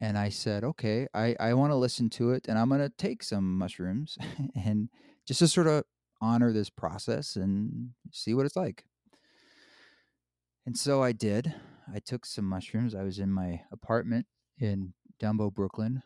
And 0.01 0.17
I 0.17 0.27
said, 0.27 0.65
okay, 0.65 1.07
I, 1.13 1.33
I 1.39 1.53
want 1.53 1.71
to 1.71 1.77
listen 1.77 2.09
to 2.11 2.31
it 2.31 2.49
and 2.49 2.59
I'm 2.59 2.67
going 2.67 2.81
to 2.81 2.89
take 2.89 3.23
some 3.23 3.57
mushrooms 3.57 4.17
and 4.65 4.89
just 5.25 5.39
to 5.39 5.47
sort 5.47 5.67
of 5.67 5.85
honor 6.19 6.51
this 6.51 6.69
process 6.69 7.37
and 7.37 7.91
see 8.11 8.33
what 8.33 8.45
it's 8.45 8.57
like. 8.57 8.83
And 10.65 10.77
so 10.77 11.01
I 11.01 11.13
did. 11.13 11.55
I 11.93 11.99
took 11.99 12.25
some 12.25 12.43
mushrooms. 12.43 12.95
I 12.95 13.03
was 13.03 13.19
in 13.19 13.31
my 13.31 13.61
apartment 13.71 14.25
in 14.57 14.93
Dumbo, 15.23 15.53
Brooklyn. 15.53 16.03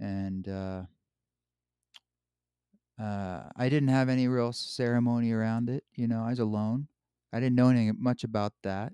And 0.00 0.48
uh, 0.48 0.82
uh, 3.00 3.42
I 3.56 3.68
didn't 3.68 3.90
have 3.90 4.08
any 4.08 4.26
real 4.26 4.52
ceremony 4.52 5.30
around 5.30 5.70
it. 5.70 5.84
You 5.94 6.08
know, 6.08 6.24
I 6.24 6.30
was 6.30 6.40
alone. 6.40 6.88
I 7.32 7.38
didn't 7.38 7.54
know 7.54 7.68
anything 7.68 7.94
much 8.00 8.24
about 8.24 8.54
that 8.64 8.92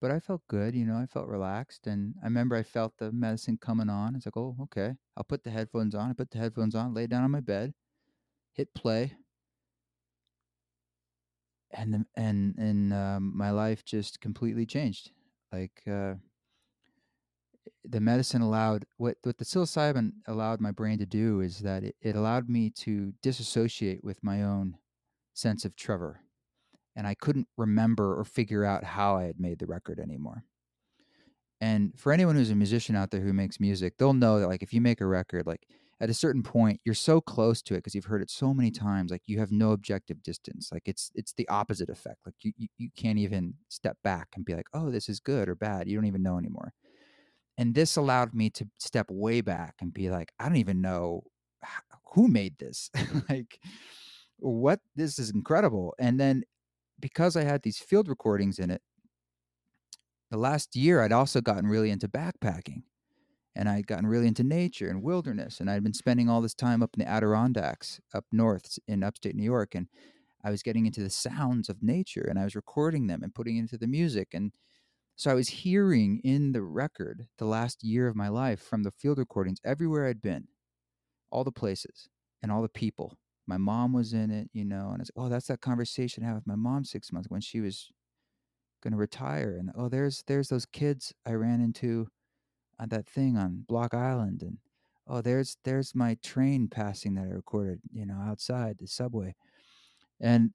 but 0.00 0.10
I 0.10 0.18
felt 0.18 0.46
good, 0.48 0.74
you 0.74 0.86
know, 0.86 0.96
I 0.96 1.06
felt 1.06 1.28
relaxed. 1.28 1.86
And 1.86 2.14
I 2.22 2.26
remember 2.26 2.56
I 2.56 2.62
felt 2.62 2.96
the 2.98 3.12
medicine 3.12 3.58
coming 3.60 3.90
on. 3.90 4.16
It's 4.16 4.26
like, 4.26 4.36
oh, 4.36 4.56
okay. 4.62 4.94
I'll 5.16 5.24
put 5.24 5.44
the 5.44 5.50
headphones 5.50 5.94
on. 5.94 6.10
I 6.10 6.14
put 6.14 6.30
the 6.30 6.38
headphones 6.38 6.74
on, 6.74 6.94
lay 6.94 7.06
down 7.06 7.24
on 7.24 7.30
my 7.30 7.40
bed, 7.40 7.74
hit 8.52 8.74
play. 8.74 9.12
And 11.72 11.94
the, 11.94 12.06
and 12.16 12.56
and 12.58 12.92
um, 12.92 13.32
my 13.36 13.50
life 13.50 13.84
just 13.84 14.20
completely 14.20 14.66
changed. 14.66 15.12
Like 15.52 15.82
uh, 15.88 16.14
the 17.84 18.00
medicine 18.00 18.42
allowed 18.42 18.86
what 18.96 19.18
what 19.22 19.38
the 19.38 19.44
psilocybin 19.44 20.12
allowed 20.26 20.60
my 20.60 20.72
brain 20.72 20.98
to 20.98 21.06
do 21.06 21.40
is 21.40 21.60
that 21.60 21.84
it, 21.84 21.94
it 22.00 22.16
allowed 22.16 22.48
me 22.48 22.70
to 22.70 23.12
disassociate 23.22 24.02
with 24.02 24.22
my 24.24 24.42
own 24.42 24.78
sense 25.32 25.64
of 25.64 25.76
Trevor 25.76 26.22
and 26.96 27.06
I 27.06 27.14
couldn't 27.14 27.48
remember 27.56 28.18
or 28.18 28.24
figure 28.24 28.64
out 28.64 28.84
how 28.84 29.16
I 29.16 29.24
had 29.24 29.40
made 29.40 29.58
the 29.58 29.66
record 29.66 30.00
anymore. 30.00 30.44
And 31.60 31.92
for 31.98 32.12
anyone 32.12 32.36
who's 32.36 32.50
a 32.50 32.54
musician 32.54 32.96
out 32.96 33.10
there 33.10 33.20
who 33.20 33.32
makes 33.32 33.60
music, 33.60 33.94
they'll 33.98 34.14
know 34.14 34.40
that 34.40 34.48
like 34.48 34.62
if 34.62 34.72
you 34.72 34.80
make 34.80 35.00
a 35.00 35.06
record, 35.06 35.46
like 35.46 35.66
at 36.00 36.08
a 36.08 36.14
certain 36.14 36.42
point, 36.42 36.80
you're 36.84 36.94
so 36.94 37.20
close 37.20 37.60
to 37.62 37.74
it 37.74 37.78
because 37.78 37.94
you've 37.94 38.06
heard 38.06 38.22
it 38.22 38.30
so 38.30 38.54
many 38.54 38.70
times, 38.70 39.10
like 39.10 39.22
you 39.26 39.38
have 39.38 39.52
no 39.52 39.72
objective 39.72 40.22
distance. 40.22 40.70
Like 40.72 40.84
it's 40.86 41.10
it's 41.14 41.34
the 41.34 41.46
opposite 41.48 41.90
effect. 41.90 42.20
Like 42.24 42.36
you, 42.40 42.52
you, 42.56 42.68
you 42.78 42.88
can't 42.96 43.18
even 43.18 43.54
step 43.68 43.98
back 44.02 44.28
and 44.34 44.44
be 44.44 44.54
like, 44.54 44.68
oh, 44.72 44.90
this 44.90 45.10
is 45.10 45.20
good 45.20 45.48
or 45.48 45.54
bad. 45.54 45.86
You 45.86 45.96
don't 45.96 46.06
even 46.06 46.22
know 46.22 46.38
anymore. 46.38 46.72
And 47.58 47.74
this 47.74 47.96
allowed 47.96 48.32
me 48.32 48.48
to 48.50 48.66
step 48.78 49.06
way 49.10 49.42
back 49.42 49.74
and 49.82 49.92
be 49.92 50.08
like, 50.08 50.32
I 50.38 50.46
don't 50.46 50.56
even 50.56 50.80
know 50.80 51.24
who 52.14 52.28
made 52.28 52.58
this. 52.58 52.90
Mm-hmm. 53.00 53.18
like 53.28 53.58
what 54.38 54.80
this 54.96 55.18
is 55.18 55.30
incredible. 55.30 55.94
And 55.98 56.18
then 56.18 56.44
because 57.00 57.36
I 57.36 57.44
had 57.44 57.62
these 57.62 57.78
field 57.78 58.08
recordings 58.08 58.58
in 58.58 58.70
it, 58.70 58.82
the 60.30 60.38
last 60.38 60.76
year 60.76 61.02
I'd 61.02 61.12
also 61.12 61.40
gotten 61.40 61.66
really 61.66 61.90
into 61.90 62.08
backpacking 62.08 62.82
and 63.56 63.68
I'd 63.68 63.86
gotten 63.86 64.06
really 64.06 64.28
into 64.28 64.44
nature 64.44 64.88
and 64.88 65.02
wilderness. 65.02 65.60
And 65.60 65.70
I'd 65.70 65.82
been 65.82 65.92
spending 65.92 66.28
all 66.28 66.40
this 66.40 66.54
time 66.54 66.82
up 66.82 66.90
in 66.94 67.04
the 67.04 67.10
Adirondacks 67.10 68.00
up 68.14 68.24
north 68.30 68.78
in 68.86 69.02
upstate 69.02 69.34
New 69.34 69.44
York. 69.44 69.74
And 69.74 69.88
I 70.44 70.50
was 70.50 70.62
getting 70.62 70.86
into 70.86 71.02
the 71.02 71.10
sounds 71.10 71.68
of 71.68 71.82
nature 71.82 72.26
and 72.28 72.38
I 72.38 72.44
was 72.44 72.54
recording 72.54 73.06
them 73.06 73.22
and 73.22 73.34
putting 73.34 73.56
into 73.56 73.76
the 73.76 73.88
music. 73.88 74.28
And 74.32 74.52
so 75.16 75.30
I 75.30 75.34
was 75.34 75.48
hearing 75.48 76.20
in 76.24 76.52
the 76.52 76.62
record 76.62 77.26
the 77.38 77.44
last 77.44 77.82
year 77.82 78.06
of 78.06 78.16
my 78.16 78.28
life 78.28 78.60
from 78.60 78.84
the 78.84 78.92
field 78.92 79.18
recordings 79.18 79.60
everywhere 79.64 80.06
I'd 80.06 80.22
been, 80.22 80.48
all 81.30 81.44
the 81.44 81.52
places 81.52 82.08
and 82.42 82.50
all 82.50 82.62
the 82.62 82.68
people 82.68 83.18
my 83.50 83.58
mom 83.58 83.92
was 83.92 84.14
in 84.14 84.30
it, 84.30 84.48
you 84.54 84.64
know, 84.64 84.90
and 84.92 85.02
it's 85.02 85.10
oh, 85.16 85.28
that's 85.28 85.48
that 85.48 85.60
conversation 85.60 86.24
I 86.24 86.28
had 86.28 86.36
with 86.36 86.46
my 86.46 86.56
mom 86.56 86.84
six 86.84 87.12
months 87.12 87.28
when 87.28 87.42
she 87.42 87.60
was 87.60 87.90
going 88.82 88.92
to 88.92 88.98
retire, 88.98 89.56
and 89.58 89.70
oh, 89.76 89.88
there's 89.88 90.24
there's 90.26 90.48
those 90.48 90.66
kids 90.66 91.12
I 91.26 91.32
ran 91.32 91.60
into 91.60 92.08
on 92.78 92.88
that 92.90 93.08
thing 93.08 93.36
on 93.36 93.64
Block 93.68 93.94
Island, 93.94 94.42
and 94.42 94.58
oh, 95.08 95.20
there's 95.22 95.56
there's 95.64 95.94
my 95.94 96.16
train 96.22 96.68
passing 96.68 97.14
that 97.14 97.26
I 97.26 97.30
recorded, 97.34 97.80
you 97.92 98.06
know, 98.06 98.18
outside 98.20 98.78
the 98.78 98.86
subway, 98.86 99.34
and 100.20 100.52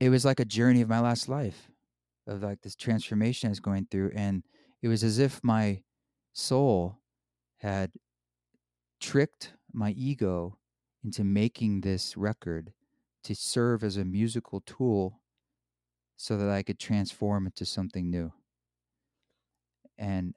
it 0.00 0.10
was 0.10 0.24
like 0.24 0.40
a 0.40 0.44
journey 0.46 0.82
of 0.82 0.88
my 0.88 1.00
last 1.00 1.28
life, 1.28 1.70
of 2.26 2.42
like 2.42 2.62
this 2.62 2.76
transformation 2.76 3.48
I 3.48 3.50
was 3.50 3.60
going 3.60 3.88
through, 3.90 4.12
and 4.14 4.44
it 4.82 4.88
was 4.88 5.04
as 5.04 5.18
if 5.18 5.42
my 5.42 5.82
soul 6.34 7.00
had 7.58 7.92
tricked 9.00 9.54
my 9.72 9.90
ego 9.92 10.57
into 11.08 11.24
making 11.24 11.80
this 11.80 12.18
record 12.18 12.74
to 13.24 13.34
serve 13.34 13.82
as 13.82 13.96
a 13.96 14.04
musical 14.04 14.60
tool 14.60 15.22
so 16.18 16.36
that 16.36 16.50
I 16.50 16.62
could 16.62 16.78
transform 16.78 17.46
it 17.46 17.52
into 17.52 17.64
something 17.64 18.10
new. 18.10 18.30
And 19.96 20.34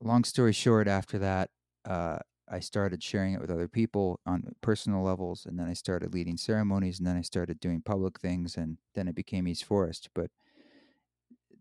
long 0.00 0.24
story 0.24 0.52
short, 0.52 0.88
after 0.88 1.16
that, 1.20 1.50
uh, 1.84 2.18
I 2.48 2.58
started 2.58 3.04
sharing 3.04 3.34
it 3.34 3.40
with 3.40 3.52
other 3.52 3.68
people 3.68 4.18
on 4.26 4.52
personal 4.62 5.00
levels, 5.04 5.46
and 5.46 5.56
then 5.56 5.68
I 5.68 5.74
started 5.74 6.12
leading 6.12 6.36
ceremonies, 6.36 6.98
and 6.98 7.06
then 7.06 7.16
I 7.16 7.22
started 7.22 7.60
doing 7.60 7.82
public 7.82 8.18
things, 8.18 8.56
and 8.56 8.78
then 8.94 9.06
it 9.06 9.14
became 9.14 9.46
East 9.46 9.64
Forest. 9.64 10.08
But 10.12 10.32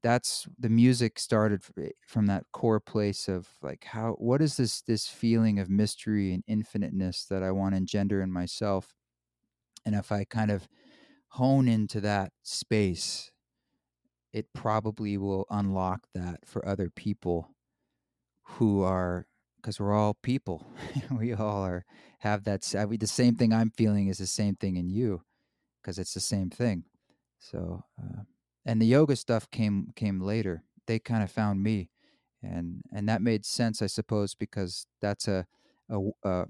that's 0.03 0.47
the 0.59 0.69
music 0.69 1.19
started 1.19 1.61
eh, 1.79 1.89
from 2.07 2.27
that 2.27 2.45
core 2.51 2.79
place 2.79 3.27
of 3.27 3.47
like 3.61 3.85
how 3.85 4.13
what 4.13 4.41
is 4.41 4.57
this 4.57 4.81
this 4.81 5.07
feeling 5.07 5.59
of 5.59 5.69
mystery 5.69 6.33
and 6.33 6.43
infiniteness 6.47 7.25
that 7.25 7.43
I 7.43 7.51
want 7.51 7.73
to 7.73 7.77
engender 7.77 8.21
in 8.21 8.31
myself? 8.31 8.93
And 9.85 9.95
if 9.95 10.11
I 10.11 10.25
kind 10.25 10.51
of 10.51 10.67
hone 11.29 11.67
into 11.67 12.01
that 12.01 12.31
space 12.43 13.31
it 14.33 14.47
probably 14.53 15.17
will 15.17 15.45
unlock 15.49 16.07
that 16.13 16.39
for 16.45 16.65
other 16.67 16.89
people 16.89 17.49
who 18.43 18.81
are 18.81 19.27
because 19.57 19.79
we're 19.79 19.93
all 19.93 20.15
people. 20.15 20.65
We 21.11 21.33
all 21.33 21.63
are 21.63 21.85
have 22.19 22.43
that 22.45 22.61
the 22.61 23.07
same 23.07 23.35
thing 23.35 23.53
i'm 23.53 23.71
feeling 23.71 24.07
is 24.07 24.17
the 24.17 24.27
same 24.27 24.55
thing 24.55 24.75
in 24.77 24.89
you 24.89 25.23
because 25.81 25.97
it's 25.99 26.13
the 26.13 26.19
same 26.19 26.49
thing. 26.49 26.85
So 27.39 27.83
uh, 28.01 28.23
and 28.65 28.81
the 28.81 28.85
yoga 28.85 29.15
stuff 29.15 29.49
came 29.51 29.87
came 29.95 30.19
later 30.19 30.63
they 30.87 30.99
kind 30.99 31.23
of 31.23 31.31
found 31.31 31.61
me 31.63 31.89
and 32.43 32.81
and 32.93 33.07
that 33.09 33.21
made 33.21 33.45
sense 33.45 33.81
i 33.81 33.87
suppose 33.87 34.35
because 34.35 34.85
that's 35.01 35.27
a 35.27 35.45
a, 35.89 35.99
a, 36.23 36.45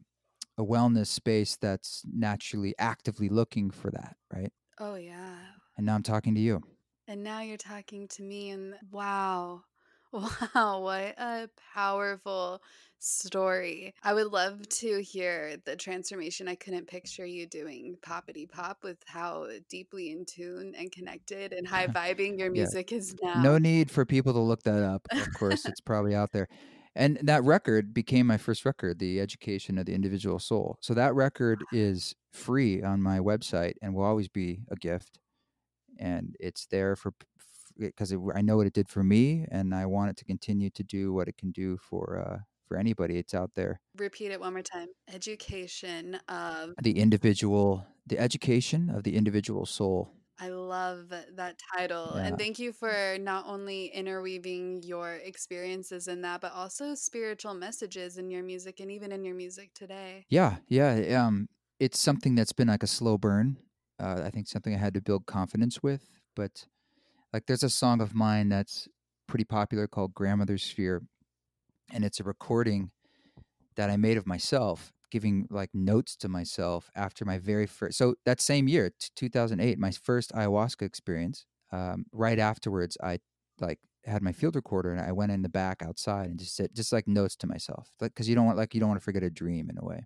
a 0.57 0.63
wellness 0.65 1.07
space 1.07 1.57
that's 1.57 2.03
naturally 2.11 2.75
actively 2.79 3.29
looking 3.29 3.71
for 3.71 3.91
that 3.91 4.17
right 4.33 4.53
Oh, 4.77 4.95
yeah. 4.95 5.53
and 5.77 5.85
now 5.85 5.95
i'm 5.95 6.03
talking 6.03 6.35
to 6.35 6.41
you 6.41 6.61
And 7.07 7.23
now 7.23 7.41
you're 7.41 7.57
talking 7.57 8.07
to 8.07 8.23
me, 8.23 8.49
and 8.49 8.75
wow. 8.89 9.65
Wow, 10.13 10.81
what 10.81 11.15
a 11.17 11.49
powerful 11.73 12.61
story. 12.99 13.93
I 14.03 14.13
would 14.13 14.27
love 14.27 14.67
to 14.67 15.01
hear 15.01 15.55
the 15.57 15.75
transformation. 15.77 16.47
I 16.49 16.55
couldn't 16.55 16.87
picture 16.87 17.25
you 17.25 17.47
doing 17.47 17.97
poppity 18.01 18.49
pop 18.49 18.83
with 18.83 18.97
how 19.07 19.47
deeply 19.69 20.11
in 20.11 20.25
tune 20.25 20.75
and 20.75 20.91
connected 20.91 21.53
and 21.53 21.65
high 21.67 21.87
vibing 21.87 22.37
your 22.37 22.51
Yeah. 22.53 22.71
music 22.73 22.91
is 22.91 23.15
now. 23.21 23.35
No 23.35 23.57
need 23.57 23.91
for 23.91 24.05
people 24.05 24.33
to 24.33 24.39
look 24.39 24.63
that 24.63 24.83
up. 24.83 25.07
Of 25.17 25.33
course, 25.33 25.67
it's 25.67 25.81
probably 25.81 26.15
out 26.15 26.31
there. 26.31 26.47
And 26.95 27.17
that 27.23 27.43
record 27.43 27.93
became 27.93 28.27
my 28.27 28.37
first 28.37 28.65
record, 28.65 28.99
The 28.99 29.21
Education 29.21 29.77
of 29.77 29.85
the 29.87 29.93
Individual 29.93 30.39
Soul. 30.39 30.77
So 30.81 30.93
that 30.95 31.15
record 31.15 31.65
is 31.71 32.15
free 32.31 32.83
on 32.83 33.01
my 33.01 33.19
website 33.19 33.75
and 33.81 33.95
will 33.95 34.03
always 34.05 34.29
be 34.29 34.61
a 34.69 34.75
gift. 34.77 35.19
And 35.99 36.35
it's 36.39 36.67
there 36.67 36.95
for 36.95 37.13
because 37.77 38.13
I 38.35 38.41
know 38.41 38.57
what 38.57 38.67
it 38.67 38.73
did 38.73 38.89
for 38.89 39.03
me, 39.03 39.45
and 39.51 39.73
I 39.73 39.85
want 39.85 40.11
it 40.11 40.17
to 40.17 40.25
continue 40.25 40.69
to 40.71 40.83
do 40.83 41.13
what 41.13 41.27
it 41.27 41.37
can 41.37 41.51
do 41.51 41.77
for 41.77 42.19
uh, 42.19 42.39
for 42.67 42.77
anybody. 42.77 43.17
It's 43.17 43.33
out 43.33 43.51
there. 43.55 43.81
Repeat 43.97 44.31
it 44.31 44.39
one 44.39 44.53
more 44.53 44.61
time. 44.61 44.87
Education 45.13 46.15
of 46.29 46.73
The 46.81 46.97
individual, 46.99 47.85
the 48.07 48.17
education 48.17 48.89
of 48.89 49.03
the 49.03 49.15
individual 49.15 49.65
soul. 49.65 50.13
I 50.39 50.47
love 50.47 51.09
that 51.09 51.59
title. 51.75 52.13
Yeah. 52.15 52.23
And 52.23 52.37
thank 52.37 52.57
you 52.57 52.71
for 52.71 53.17
not 53.19 53.45
only 53.45 53.87
interweaving 53.87 54.81
your 54.81 55.15
experiences 55.15 56.07
in 56.07 56.21
that, 56.21 56.41
but 56.41 56.51
also 56.53 56.95
spiritual 56.95 57.53
messages 57.53 58.17
in 58.17 58.31
your 58.31 58.41
music 58.41 58.79
and 58.79 58.89
even 58.89 59.11
in 59.11 59.23
your 59.23 59.35
music 59.35 59.71
today. 59.75 60.25
Yeah, 60.29 60.55
yeah. 60.67 61.25
Um, 61.25 61.47
it's 61.79 61.99
something 61.99 62.33
that's 62.33 62.53
been 62.53 62.69
like 62.69 62.81
a 62.81 62.87
slow 62.87 63.19
burn. 63.19 63.57
Uh, 63.99 64.21
I 64.23 64.31
think 64.31 64.47
something 64.47 64.73
I 64.73 64.79
had 64.79 64.95
to 64.95 65.01
build 65.01 65.27
confidence 65.27 65.83
with. 65.83 66.09
But 66.35 66.65
like, 67.33 67.45
there's 67.47 67.63
a 67.63 67.69
song 67.69 68.01
of 68.01 68.13
mine 68.13 68.49
that's 68.49 68.87
pretty 69.27 69.45
popular 69.45 69.87
called 69.87 70.13
"Grandmother 70.13 70.57
Sphere, 70.57 71.03
and 71.93 72.03
it's 72.05 72.19
a 72.19 72.23
recording 72.23 72.91
that 73.75 73.89
I 73.89 73.97
made 73.97 74.17
of 74.17 74.27
myself, 74.27 74.93
giving 75.11 75.47
like 75.49 75.69
notes 75.73 76.15
to 76.17 76.29
myself 76.29 76.89
after 76.95 77.25
my 77.25 77.37
very 77.37 77.65
first. 77.67 77.97
So 77.97 78.15
that 78.25 78.41
same 78.41 78.67
year, 78.67 78.91
t- 78.91 79.09
2008, 79.15 79.79
my 79.79 79.91
first 79.91 80.31
ayahuasca 80.33 80.83
experience. 80.83 81.45
Um, 81.71 82.05
right 82.11 82.37
afterwards, 82.39 82.97
I 83.01 83.19
like 83.59 83.79
had 84.05 84.21
my 84.21 84.33
field 84.33 84.55
recorder 84.55 84.91
and 84.91 84.99
I 85.01 85.11
went 85.13 85.31
in 85.31 85.41
the 85.41 85.49
back 85.49 85.81
outside 85.81 86.29
and 86.29 86.39
just 86.39 86.55
said 86.55 86.75
just 86.75 86.91
like 86.91 87.07
notes 87.07 87.35
to 87.37 87.47
myself, 87.47 87.91
like 88.01 88.13
because 88.13 88.27
you 88.27 88.35
don't 88.35 88.45
want 88.45 88.57
like 88.57 88.73
you 88.73 88.79
don't 88.79 88.89
want 88.89 88.99
to 88.99 89.05
forget 89.05 89.23
a 89.23 89.29
dream 89.29 89.69
in 89.69 89.77
a 89.77 89.85
way. 89.85 90.05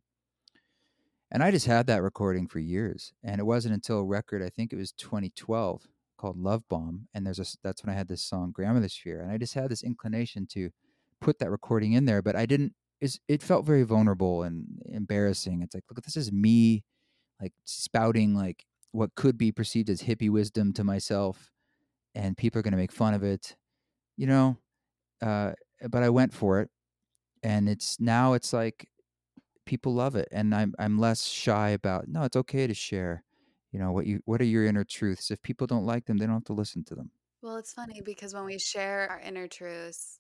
And 1.32 1.44
I 1.44 1.52
just 1.52 1.66
had 1.66 1.88
that 1.88 2.04
recording 2.04 2.48
for 2.48 2.60
years, 2.60 3.14
and 3.24 3.40
it 3.40 3.46
wasn't 3.46 3.74
until 3.74 4.04
record 4.04 4.44
I 4.44 4.50
think 4.50 4.72
it 4.72 4.78
was 4.78 4.92
2012 4.92 5.88
called 6.18 6.38
Love 6.38 6.64
Bomb, 6.70 7.08
and 7.14 7.26
there's 7.26 7.40
a 7.40 7.46
that's 7.64 7.84
when 7.84 7.94
I 7.94 7.98
had 7.98 8.08
this 8.08 8.24
song 8.24 8.52
Grandmother 8.52 8.90
Sphere, 8.90 9.22
and 9.22 9.32
I 9.32 9.38
just 9.38 9.54
had 9.54 9.70
this 9.70 9.84
inclination 9.84 10.48
to 10.52 10.72
put 11.22 11.40
that 11.40 11.52
recording 11.52 11.94
in 11.94 12.06
there, 12.06 12.22
but 12.22 12.36
I 12.36 12.46
didn't. 12.46 12.74
Is 13.02 13.20
it 13.28 13.44
felt 13.44 13.66
very 13.66 13.84
vulnerable 13.84 14.44
and 14.44 14.66
embarrassing. 14.86 15.62
It's 15.62 15.76
like, 15.76 15.84
look, 15.90 16.04
this 16.04 16.16
is 16.18 16.32
me, 16.32 16.84
like 17.42 17.54
spouting 17.66 18.36
like 18.36 18.66
what 18.94 19.16
could 19.16 19.38
be 19.38 19.52
perceived 19.52 19.90
as 19.90 20.04
hippie 20.04 20.30
wisdom 20.32 20.74
to 20.74 20.84
myself, 20.84 21.52
and 22.16 22.38
people 22.38 22.60
are 22.60 22.64
going 22.64 22.74
to 22.74 22.78
make 22.78 22.94
fun 22.94 23.14
of 23.14 23.24
it, 23.24 23.56
you 24.18 24.28
know. 24.28 24.58
Uh, 25.22 25.54
but 25.90 26.04
I 26.04 26.10
went 26.10 26.34
for 26.34 26.62
it, 26.62 26.70
and 27.44 27.70
it's 27.70 28.00
now 28.00 28.34
it's 28.34 28.54
like 28.54 28.88
people 29.66 29.94
love 29.96 30.16
it, 30.16 30.30
and 30.32 30.56
I'm 30.56 30.74
I'm 30.80 31.00
less 31.00 31.26
shy 31.26 31.72
about. 31.72 32.08
No, 32.08 32.24
it's 32.24 32.38
okay 32.38 32.68
to 32.68 32.76
share. 32.76 33.25
You 33.76 33.82
know 33.82 33.92
what 33.92 34.06
you 34.08 34.22
what 34.24 34.40
are 34.40 34.46
your 34.46 34.64
inner 34.64 34.86
truths? 34.86 35.32
If 35.32 35.42
people 35.42 35.68
don't 35.68 35.86
like 35.86 36.06
them, 36.06 36.16
they 36.16 36.26
don't 36.26 36.36
have 36.36 36.46
to 36.46 36.54
listen 36.54 36.86
to 36.86 36.96
them. 36.96 37.12
Well, 37.42 37.58
it's 37.58 37.74
funny 37.74 38.00
because 38.00 38.34
when 38.34 38.46
we 38.46 38.58
share 38.58 39.10
our 39.10 39.20
inner 39.20 39.50
truths, 39.50 40.18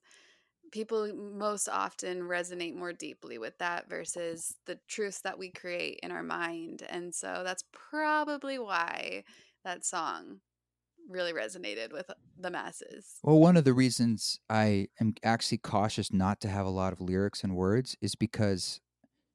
people 0.71 1.13
most 1.15 1.69
often 1.69 2.21
resonate 2.21 2.75
more 2.75 2.93
deeply 2.93 3.37
with 3.37 3.57
that 3.59 3.89
versus 3.89 4.57
the 4.65 4.79
truths 4.87 5.21
that 5.21 5.39
we 5.39 5.51
create 5.51 5.99
in 6.03 6.11
our 6.11 6.23
mind. 6.23 6.83
And 6.89 7.15
so 7.15 7.43
that's 7.45 7.63
probably 7.71 8.59
why 8.59 9.23
that 9.63 9.85
song 9.85 10.41
really 11.09 11.33
resonated 11.33 11.93
with 11.93 12.11
the 12.37 12.51
masses. 12.51 13.21
Well, 13.23 13.39
one 13.39 13.57
of 13.57 13.63
the 13.63 13.73
reasons 13.73 14.39
I 14.49 14.87
am 14.99 15.15
actually 15.23 15.57
cautious 15.57 16.13
not 16.13 16.39
to 16.41 16.49
have 16.49 16.65
a 16.65 16.71
lot 16.71 16.93
of 16.93 17.01
lyrics 17.01 17.43
and 17.43 17.55
words 17.55 17.95
is 18.01 18.15
because, 18.15 18.81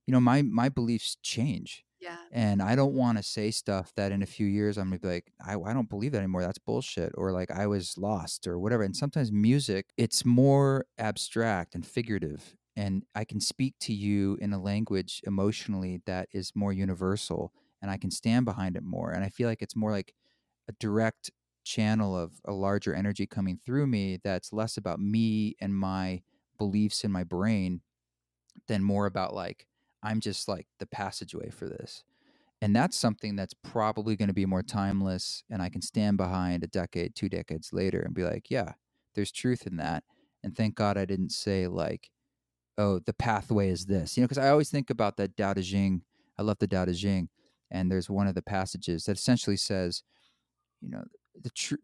you 0.06 0.12
know, 0.12 0.20
my 0.20 0.42
my 0.42 0.68
beliefs 0.68 1.16
change, 1.22 1.84
Yeah. 2.00 2.16
and 2.30 2.62
I 2.62 2.76
don't 2.76 2.94
want 2.94 3.18
to 3.18 3.22
say 3.22 3.50
stuff 3.50 3.92
that 3.96 4.12
in 4.12 4.22
a 4.22 4.26
few 4.26 4.46
years 4.46 4.78
I'm 4.78 4.86
gonna 4.88 4.98
be 5.00 5.08
like, 5.08 5.32
I, 5.44 5.54
I 5.54 5.72
don't 5.74 5.88
believe 5.88 6.12
that 6.12 6.18
anymore. 6.18 6.42
That's 6.42 6.58
bullshit, 6.58 7.12
or 7.16 7.32
like 7.32 7.50
I 7.50 7.66
was 7.66 7.98
lost, 7.98 8.46
or 8.46 8.58
whatever. 8.58 8.82
And 8.84 8.96
sometimes 8.96 9.30
music, 9.32 9.86
it's 9.96 10.24
more 10.24 10.86
abstract 10.98 11.74
and 11.74 11.84
figurative, 11.86 12.56
and 12.76 13.04
I 13.14 13.24
can 13.24 13.40
speak 13.40 13.74
to 13.80 13.92
you 13.92 14.38
in 14.40 14.52
a 14.52 14.60
language 14.62 15.20
emotionally 15.26 16.00
that 16.06 16.28
is 16.32 16.52
more 16.54 16.72
universal, 16.72 17.52
and 17.82 17.90
I 17.90 17.98
can 17.98 18.10
stand 18.10 18.44
behind 18.46 18.76
it 18.76 18.82
more. 18.84 19.10
And 19.12 19.24
I 19.24 19.28
feel 19.28 19.48
like 19.48 19.62
it's 19.62 19.76
more 19.76 19.90
like 19.92 20.14
a 20.68 20.72
direct 20.80 21.30
channel 21.64 22.16
of 22.16 22.32
a 22.46 22.52
larger 22.52 22.94
energy 22.94 23.26
coming 23.26 23.58
through 23.64 23.86
me 23.86 24.18
that's 24.24 24.52
less 24.52 24.76
about 24.76 25.00
me 25.00 25.56
and 25.60 25.74
my 25.76 26.22
beliefs 26.58 27.04
in 27.04 27.12
my 27.12 27.24
brain 27.24 27.80
than 28.68 28.82
more 28.82 29.06
about 29.06 29.34
like 29.34 29.66
I'm 30.02 30.20
just 30.20 30.48
like 30.48 30.66
the 30.78 30.86
passageway 30.86 31.50
for 31.50 31.68
this. 31.68 32.04
And 32.62 32.76
that's 32.76 32.96
something 32.96 33.36
that's 33.36 33.54
probably 33.54 34.16
going 34.16 34.28
to 34.28 34.34
be 34.34 34.46
more 34.46 34.62
timeless 34.62 35.44
and 35.50 35.62
I 35.62 35.70
can 35.70 35.80
stand 35.80 36.18
behind 36.18 36.62
a 36.62 36.66
decade, 36.66 37.14
two 37.14 37.28
decades 37.28 37.72
later 37.72 38.00
and 38.00 38.14
be 38.14 38.22
like, 38.22 38.50
yeah, 38.50 38.72
there's 39.14 39.32
truth 39.32 39.66
in 39.66 39.76
that. 39.76 40.04
And 40.42 40.54
thank 40.54 40.74
God 40.74 40.98
I 40.98 41.06
didn't 41.06 41.32
say 41.32 41.66
like, 41.66 42.10
oh, 42.76 42.98
the 42.98 43.14
pathway 43.14 43.70
is 43.70 43.86
this. 43.86 44.16
You 44.16 44.22
know, 44.22 44.26
because 44.26 44.42
I 44.42 44.50
always 44.50 44.70
think 44.70 44.90
about 44.90 45.16
that 45.16 45.36
Tao 45.36 45.54
Te 45.54 45.62
Ching. 45.62 46.02
I 46.38 46.42
love 46.42 46.58
the 46.58 46.66
Tao 46.66 46.84
Te 46.84 46.94
Ching. 46.94 47.28
And 47.70 47.90
there's 47.90 48.10
one 48.10 48.26
of 48.26 48.34
the 48.34 48.42
passages 48.42 49.04
that 49.04 49.16
essentially 49.16 49.56
says, 49.56 50.02
you 50.80 50.90
know, 50.90 51.04
the 51.40 51.50
truth 51.50 51.80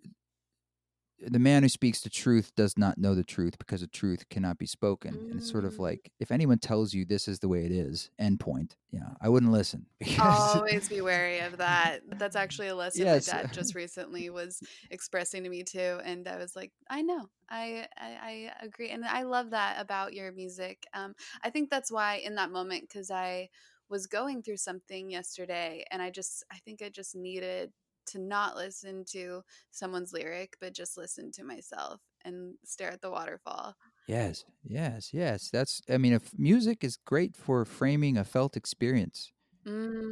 the 1.21 1.39
man 1.39 1.63
who 1.63 1.69
speaks 1.69 2.01
the 2.03 2.11
truth 2.11 2.55
does 2.57 2.77
not 2.79 2.99
know 2.99 3.15
the 3.15 3.25
truth 3.25 3.59
because 3.59 3.81
the 3.81 3.87
truth 3.87 4.29
cannot 4.29 4.59
be 4.59 4.67
spoken. 4.67 5.25
And 5.31 5.39
it's 5.39 5.51
sort 5.51 5.65
of 5.65 5.79
Mm. 5.79 5.81
like 5.81 6.13
if 6.21 6.31
anyone 6.31 6.59
tells 6.59 6.95
you 6.95 7.05
this 7.05 7.29
is 7.29 7.39
the 7.41 7.49
way 7.49 7.65
it 7.65 7.73
is, 7.73 8.11
end 8.19 8.41
point, 8.41 8.77
know, 9.01 9.17
I 9.21 9.29
wouldn't 9.29 9.53
listen 9.53 9.87
because 9.99 10.59
Always 10.59 10.89
be 10.89 11.03
wary 11.03 11.41
of 11.41 11.59
that. 11.59 12.01
That's 12.19 12.37
actually 12.37 12.69
a 12.69 12.75
lesson 12.75 13.07
Yes. 13.07 13.11
my 13.11 13.21
dad 13.21 13.53
just 13.53 13.75
recently 13.75 14.31
was 14.31 14.63
expressing 14.91 15.45
to 15.45 15.51
me 15.51 15.63
too, 15.63 16.01
and 16.03 16.27
I 16.27 16.39
was 16.39 16.57
like, 16.57 16.73
I 16.89 17.03
know, 17.03 17.29
I, 17.51 17.87
I 17.99 18.51
I 18.61 18.65
agree, 18.65 18.89
and 18.89 19.05
I 19.05 19.23
love 19.25 19.51
that 19.51 19.79
about 19.79 20.15
your 20.15 20.33
music. 20.33 20.85
Um, 20.95 21.15
I 21.43 21.51
think 21.51 21.69
that's 21.69 21.93
why 21.93 22.15
in 22.17 22.37
that 22.37 22.51
moment, 22.51 22.83
because 22.89 23.11
I 23.11 23.51
was 23.91 24.07
going 24.07 24.43
through 24.43 24.57
something 24.57 25.11
yesterday, 25.11 25.85
and 25.91 26.01
I 26.01 26.09
just 26.11 26.45
I 26.51 26.59
think 26.61 26.81
I 26.81 26.89
just 26.89 27.15
needed 27.15 27.73
to 28.07 28.19
not 28.19 28.57
listen 28.57 29.05
to 29.07 29.43
someone's 29.71 30.13
lyric, 30.13 30.57
but 30.61 30.75
just 30.75 30.97
listen 30.97 31.31
to 31.33 31.45
myself 31.45 32.01
and 32.25 32.57
stare 32.65 32.91
at 32.93 33.01
the 33.03 33.11
waterfall. 33.11 33.75
yes, 34.07 34.45
yes, 34.63 35.13
yes. 35.13 35.51
That's 35.51 35.81
I 35.89 35.99
mean, 35.99 36.13
if 36.13 36.33
music 36.39 36.85
is 36.85 36.97
great 36.97 37.37
for 37.37 37.65
framing 37.65 38.17
a 38.17 38.25
felt 38.25 38.57
experience. 38.57 39.33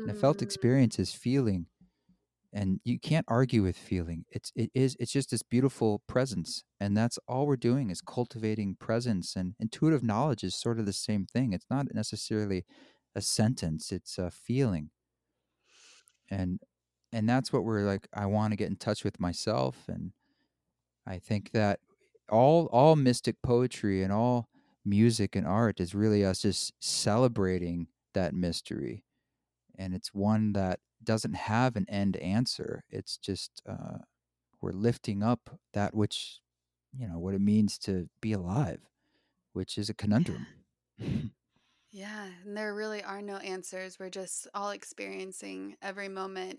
And 0.04 0.10
a 0.12 0.14
felt 0.14 0.42
Mm. 0.42 0.42
experience 0.42 0.98
is 0.98 1.14
feeling. 1.14 1.66
And 2.52 2.80
you 2.84 2.98
can't 3.00 3.26
argue 3.28 3.62
with 3.62 3.76
feeling. 3.78 4.26
It's 4.30 4.52
it 4.56 4.70
is 4.74 4.96
it's 5.00 5.12
just 5.12 5.30
this 5.30 5.42
beautiful 5.42 6.02
presence. 6.08 6.64
And 6.80 6.96
that's 6.96 7.18
all 7.28 7.46
we're 7.46 7.56
doing 7.56 7.90
is 7.90 8.00
cultivating 8.02 8.76
presence 8.76 9.36
and 9.36 9.54
intuitive 9.60 10.02
knowledge 10.04 10.44
is 10.44 10.54
sort 10.56 10.78
of 10.80 10.86
the 10.86 10.92
same 10.94 11.26
thing. 11.26 11.52
It's 11.54 11.66
not 11.70 11.88
necessarily 11.94 12.64
a 13.14 13.22
sentence, 13.22 13.92
it's 13.92 14.18
a 14.18 14.30
feeling. 14.30 14.90
And 16.30 16.60
and 17.14 17.28
that's 17.28 17.52
what 17.52 17.64
we're 17.64 17.82
like 17.84 18.08
I 18.12 18.26
want 18.26 18.52
to 18.52 18.56
get 18.56 18.68
in 18.68 18.76
touch 18.76 19.04
with 19.04 19.20
myself 19.20 19.84
and 19.88 20.12
I 21.06 21.18
think 21.18 21.52
that 21.52 21.78
all 22.28 22.66
all 22.66 22.96
mystic 22.96 23.36
poetry 23.40 24.02
and 24.02 24.12
all 24.12 24.48
music 24.84 25.36
and 25.36 25.46
art 25.46 25.80
is 25.80 25.94
really 25.94 26.24
us 26.24 26.42
just 26.42 26.72
celebrating 26.80 27.86
that 28.14 28.34
mystery 28.34 29.04
and 29.78 29.94
it's 29.94 30.12
one 30.12 30.52
that 30.54 30.80
doesn't 31.02 31.34
have 31.34 31.76
an 31.76 31.86
end 31.88 32.16
answer 32.16 32.84
it's 32.90 33.16
just 33.16 33.62
uh, 33.68 33.98
we're 34.60 34.72
lifting 34.72 35.22
up 35.22 35.58
that 35.72 35.94
which 35.94 36.40
you 36.92 37.06
know 37.06 37.18
what 37.18 37.34
it 37.34 37.40
means 37.40 37.78
to 37.78 38.08
be 38.20 38.32
alive 38.32 38.80
which 39.52 39.78
is 39.78 39.88
a 39.88 39.94
conundrum 39.94 40.46
Yeah, 41.96 42.26
and 42.44 42.56
there 42.56 42.74
really 42.74 43.04
are 43.04 43.22
no 43.22 43.36
answers. 43.36 44.00
We're 44.00 44.10
just 44.10 44.48
all 44.52 44.70
experiencing 44.70 45.76
every 45.80 46.08
moment 46.08 46.58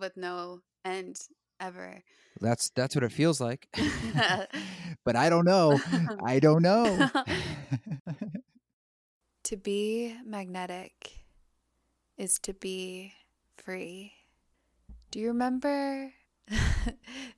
with 0.00 0.16
no 0.16 0.60
end 0.84 1.20
ever. 1.60 2.02
that's 2.40 2.70
that's 2.70 2.94
what 2.94 3.04
it 3.04 3.12
feels 3.12 3.40
like. 3.40 3.68
But 5.04 5.16
i 5.16 5.30
don't 5.30 5.44
know. 5.44 5.80
I 6.24 6.40
don't 6.40 6.62
know. 6.62 7.08
To 9.44 9.56
be 9.56 10.14
magnetic 10.24 11.20
is 12.18 12.38
to 12.40 12.52
be 12.52 13.14
free. 13.56 14.12
Do 15.10 15.18
you 15.18 15.28
remember 15.28 16.12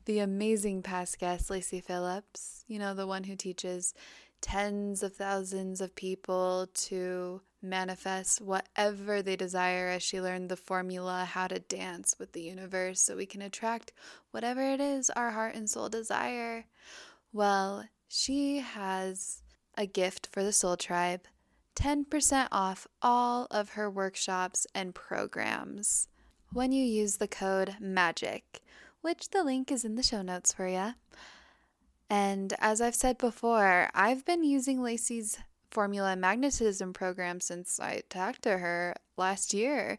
the 0.04 0.18
amazing 0.18 0.82
past 0.82 1.18
guest, 1.18 1.50
Lacy 1.50 1.80
Phillips, 1.80 2.64
you 2.66 2.78
know, 2.78 2.94
the 2.94 3.06
one 3.06 3.24
who 3.24 3.36
teaches 3.36 3.94
tens 4.40 5.02
of 5.02 5.14
thousands 5.14 5.80
of 5.80 5.94
people 5.94 6.68
to 6.74 7.40
manifest 7.62 8.40
whatever 8.40 9.22
they 9.22 9.36
desire 9.36 9.88
as 9.88 10.02
she 10.02 10.20
learned 10.20 10.48
the 10.48 10.56
formula 10.56 11.24
how 11.24 11.46
to 11.46 11.58
dance 11.58 12.16
with 12.18 12.32
the 12.32 12.42
universe 12.42 13.00
so 13.00 13.16
we 13.16 13.26
can 13.26 13.42
attract 13.42 13.92
whatever 14.30 14.62
it 14.62 14.80
is 14.80 15.10
our 15.10 15.30
heart 15.30 15.54
and 15.54 15.70
soul 15.70 15.88
desire. 15.88 16.66
Well, 17.32 17.84
she 18.08 18.58
has 18.58 19.42
a 19.76 19.86
gift 19.86 20.28
for 20.30 20.42
the 20.42 20.52
Soul 20.52 20.76
Tribe 20.76 21.22
10% 21.76 22.48
off 22.52 22.86
all 23.00 23.46
of 23.50 23.70
her 23.70 23.88
workshops 23.88 24.66
and 24.74 24.94
programs 24.94 26.08
when 26.52 26.70
you 26.70 26.84
use 26.84 27.16
the 27.16 27.28
code 27.28 27.76
MAGIC, 27.80 28.60
which 29.00 29.30
the 29.30 29.42
link 29.42 29.72
is 29.72 29.84
in 29.84 29.94
the 29.94 30.02
show 30.02 30.20
notes 30.20 30.52
for 30.52 30.66
you. 30.66 30.92
And 32.10 32.52
as 32.58 32.82
I've 32.82 32.94
said 32.94 33.16
before, 33.16 33.88
I've 33.94 34.26
been 34.26 34.44
using 34.44 34.82
Lacy's 34.82 35.38
formula 35.72 36.14
magnetism 36.14 36.92
program 36.92 37.40
since 37.40 37.80
I 37.80 38.02
talked 38.08 38.42
to 38.42 38.58
her 38.58 38.94
last 39.16 39.52
year. 39.52 39.98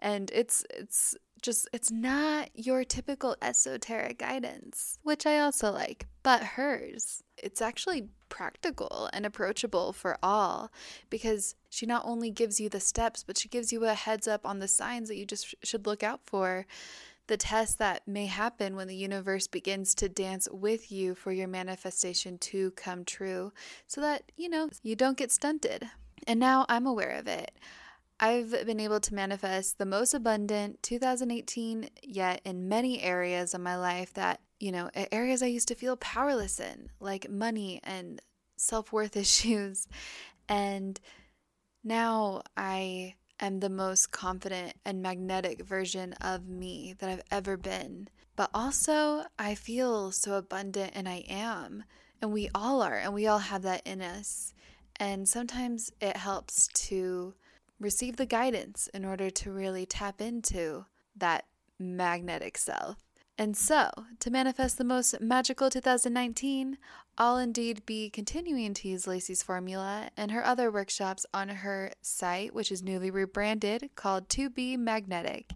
And 0.00 0.30
it's 0.34 0.64
it's 0.70 1.16
just 1.40 1.68
it's 1.72 1.90
not 1.90 2.48
your 2.54 2.84
typical 2.84 3.36
esoteric 3.42 4.18
guidance, 4.18 4.98
which 5.02 5.26
I 5.26 5.38
also 5.38 5.70
like, 5.70 6.06
but 6.22 6.42
hers. 6.42 7.22
It's 7.36 7.60
actually 7.60 8.08
practical 8.30 9.08
and 9.12 9.26
approachable 9.26 9.92
for 9.92 10.18
all 10.22 10.72
because 11.10 11.54
she 11.68 11.86
not 11.86 12.04
only 12.04 12.30
gives 12.30 12.58
you 12.58 12.68
the 12.68 12.80
steps, 12.80 13.22
but 13.22 13.38
she 13.38 13.48
gives 13.48 13.72
you 13.72 13.84
a 13.84 13.94
heads 13.94 14.26
up 14.26 14.46
on 14.46 14.58
the 14.58 14.68
signs 14.68 15.08
that 15.08 15.16
you 15.16 15.26
just 15.26 15.54
should 15.62 15.86
look 15.86 16.02
out 16.02 16.20
for 16.24 16.66
the 17.26 17.36
test 17.36 17.78
that 17.78 18.06
may 18.06 18.26
happen 18.26 18.76
when 18.76 18.88
the 18.88 18.96
universe 18.96 19.46
begins 19.46 19.94
to 19.94 20.08
dance 20.08 20.48
with 20.52 20.92
you 20.92 21.14
for 21.14 21.32
your 21.32 21.48
manifestation 21.48 22.38
to 22.38 22.70
come 22.72 23.04
true 23.04 23.52
so 23.86 24.00
that, 24.00 24.30
you 24.36 24.48
know, 24.48 24.68
you 24.82 24.94
don't 24.94 25.16
get 25.16 25.32
stunted. 25.32 25.88
And 26.26 26.38
now 26.38 26.66
I'm 26.68 26.86
aware 26.86 27.10
of 27.12 27.26
it. 27.26 27.52
I've 28.20 28.50
been 28.66 28.80
able 28.80 29.00
to 29.00 29.14
manifest 29.14 29.78
the 29.78 29.86
most 29.86 30.14
abundant 30.14 30.82
2018 30.82 31.88
yet 32.02 32.40
in 32.44 32.68
many 32.68 33.02
areas 33.02 33.54
of 33.54 33.60
my 33.60 33.76
life 33.76 34.12
that, 34.14 34.40
you 34.60 34.70
know, 34.70 34.90
areas 35.10 35.42
I 35.42 35.46
used 35.46 35.68
to 35.68 35.74
feel 35.74 35.96
powerless 35.96 36.60
in, 36.60 36.90
like 37.00 37.28
money 37.28 37.80
and 37.82 38.20
self 38.56 38.92
worth 38.92 39.16
issues. 39.18 39.88
And 40.48 41.00
now 41.82 42.42
I 42.56 43.14
am 43.40 43.60
the 43.60 43.68
most 43.68 44.10
confident 44.10 44.74
and 44.84 45.02
magnetic 45.02 45.64
version 45.64 46.12
of 46.14 46.48
me 46.48 46.94
that 46.98 47.08
I've 47.08 47.22
ever 47.30 47.56
been. 47.56 48.08
But 48.36 48.50
also, 48.52 49.24
I 49.38 49.54
feel 49.54 50.10
so 50.10 50.34
abundant 50.34 50.92
and 50.94 51.08
I 51.08 51.24
am. 51.28 51.84
And 52.20 52.32
we 52.32 52.48
all 52.54 52.82
are, 52.82 52.96
and 52.96 53.12
we 53.12 53.26
all 53.26 53.38
have 53.38 53.62
that 53.62 53.82
in 53.84 54.00
us. 54.00 54.54
And 54.96 55.28
sometimes 55.28 55.92
it 56.00 56.16
helps 56.16 56.68
to 56.68 57.34
receive 57.78 58.16
the 58.16 58.26
guidance 58.26 58.88
in 58.94 59.04
order 59.04 59.30
to 59.30 59.52
really 59.52 59.84
tap 59.84 60.20
into 60.20 60.86
that 61.16 61.44
magnetic 61.78 62.56
self. 62.56 63.03
And 63.36 63.56
so, 63.56 63.90
to 64.20 64.30
manifest 64.30 64.78
the 64.78 64.84
most 64.84 65.20
magical 65.20 65.68
2019, 65.68 66.78
I'll 67.18 67.36
indeed 67.36 67.84
be 67.84 68.08
continuing 68.08 68.74
to 68.74 68.88
use 68.88 69.08
Lacy's 69.08 69.42
formula 69.42 70.10
and 70.16 70.30
her 70.30 70.44
other 70.44 70.70
workshops 70.70 71.26
on 71.34 71.48
her 71.48 71.90
site, 72.00 72.54
which 72.54 72.70
is 72.70 72.82
newly 72.82 73.10
rebranded 73.10 73.90
called 73.96 74.28
To 74.30 74.48
Be 74.48 74.76
Magnetic. 74.76 75.52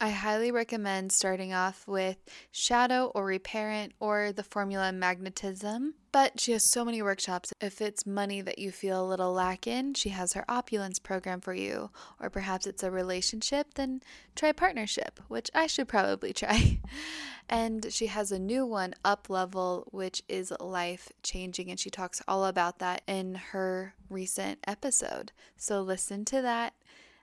I 0.00 0.10
highly 0.10 0.52
recommend 0.52 1.10
starting 1.10 1.52
off 1.52 1.82
with 1.88 2.18
Shadow 2.52 3.10
or 3.16 3.24
Reparent 3.24 3.94
or 3.98 4.30
the 4.30 4.44
Formula 4.44 4.92
Magnetism. 4.92 5.94
But 6.12 6.38
she 6.38 6.52
has 6.52 6.64
so 6.64 6.84
many 6.84 7.02
workshops. 7.02 7.52
If 7.60 7.80
it's 7.80 8.06
money 8.06 8.40
that 8.42 8.60
you 8.60 8.70
feel 8.70 9.04
a 9.04 9.08
little 9.08 9.32
lack 9.32 9.66
in, 9.66 9.94
she 9.94 10.10
has 10.10 10.34
her 10.34 10.44
opulence 10.48 11.00
program 11.00 11.40
for 11.40 11.52
you. 11.52 11.90
Or 12.20 12.30
perhaps 12.30 12.64
it's 12.64 12.84
a 12.84 12.92
relationship, 12.92 13.74
then 13.74 14.00
try 14.36 14.52
partnership, 14.52 15.18
which 15.26 15.50
I 15.52 15.66
should 15.66 15.88
probably 15.88 16.32
try. 16.32 16.78
and 17.48 17.92
she 17.92 18.06
has 18.06 18.30
a 18.30 18.38
new 18.38 18.64
one, 18.64 18.94
Up 19.04 19.28
Level, 19.28 19.88
which 19.90 20.22
is 20.28 20.52
life 20.60 21.10
changing. 21.24 21.70
And 21.72 21.80
she 21.80 21.90
talks 21.90 22.22
all 22.28 22.44
about 22.44 22.78
that 22.78 23.02
in 23.08 23.34
her 23.34 23.94
recent 24.08 24.60
episode. 24.64 25.32
So 25.56 25.80
listen 25.80 26.24
to 26.26 26.40
that 26.42 26.74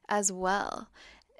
as 0.09 0.29
well 0.29 0.89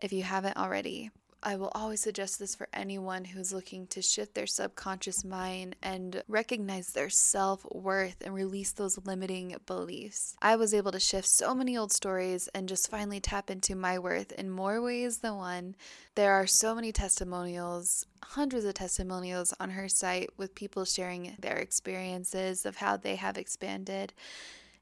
if 0.02 0.14
you 0.14 0.24
haven't 0.24 0.56
already. 0.56 1.12
I 1.48 1.58
will 1.58 1.72
always 1.76 2.02
suggest 2.02 2.40
this 2.40 2.56
for 2.56 2.68
anyone 2.74 3.24
who's 3.24 3.54
looking 3.54 3.86
to 3.88 4.02
shift 4.02 4.34
their 4.34 4.48
subconscious 4.48 5.24
mind 5.24 5.76
and 5.84 6.24
recognize 6.28 6.88
their 6.88 7.12
self 7.12 7.64
worth 7.72 8.16
and 8.26 8.34
release 8.34 8.72
those 8.72 8.98
limiting 9.06 9.56
beliefs. 9.68 10.36
I 10.42 10.56
was 10.56 10.74
able 10.74 10.92
to 10.92 11.00
shift 11.00 11.28
so 11.28 11.54
many 11.54 11.78
old 11.78 11.94
stories 11.94 12.50
and 12.56 12.68
just 12.68 12.90
finally 12.90 13.20
tap 13.20 13.52
into 13.52 13.76
my 13.76 14.00
worth 14.00 14.32
in 14.32 14.50
more 14.50 14.82
ways 14.82 15.20
than 15.20 15.38
one. 15.38 15.76
There 16.16 16.34
are 16.34 16.48
so 16.48 16.74
many 16.74 16.92
testimonials, 16.92 18.08
hundreds 18.24 18.66
of 18.66 18.74
testimonials 18.74 19.54
on 19.60 19.70
her 19.70 19.88
site 19.88 20.32
with 20.38 20.56
people 20.56 20.84
sharing 20.84 21.36
their 21.38 21.58
experiences 21.58 22.66
of 22.66 22.78
how 22.78 22.98
they 22.98 23.18
have 23.18 23.38
expanded 23.38 24.14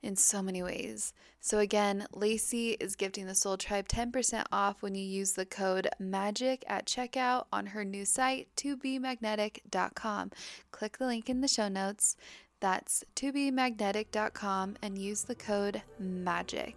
in 0.03 0.15
so 0.15 0.41
many 0.41 0.61
ways. 0.61 1.13
So, 1.39 1.59
again, 1.59 2.05
Lacy 2.13 2.71
is 2.79 2.95
gifting 2.95 3.25
the 3.25 3.35
Soul 3.35 3.57
Tribe 3.57 3.87
10% 3.87 4.45
off 4.51 4.81
when 4.81 4.95
you 4.95 5.03
use 5.03 5.33
the 5.33 5.45
code 5.45 5.89
MAGIC 5.99 6.63
at 6.67 6.85
checkout 6.85 7.45
on 7.51 7.67
her 7.67 7.83
new 7.83 8.05
site, 8.05 8.47
tobemagnetic.com. 8.55 10.31
Click 10.71 10.97
the 10.97 11.05
link 11.05 11.29
in 11.29 11.41
the 11.41 11.47
show 11.47 11.67
notes. 11.67 12.15
That's 12.59 13.03
tobemagnetic.com 13.15 14.77
and 14.81 14.97
use 14.97 15.23
the 15.23 15.35
code 15.35 15.81
MAGIC. 16.01 16.75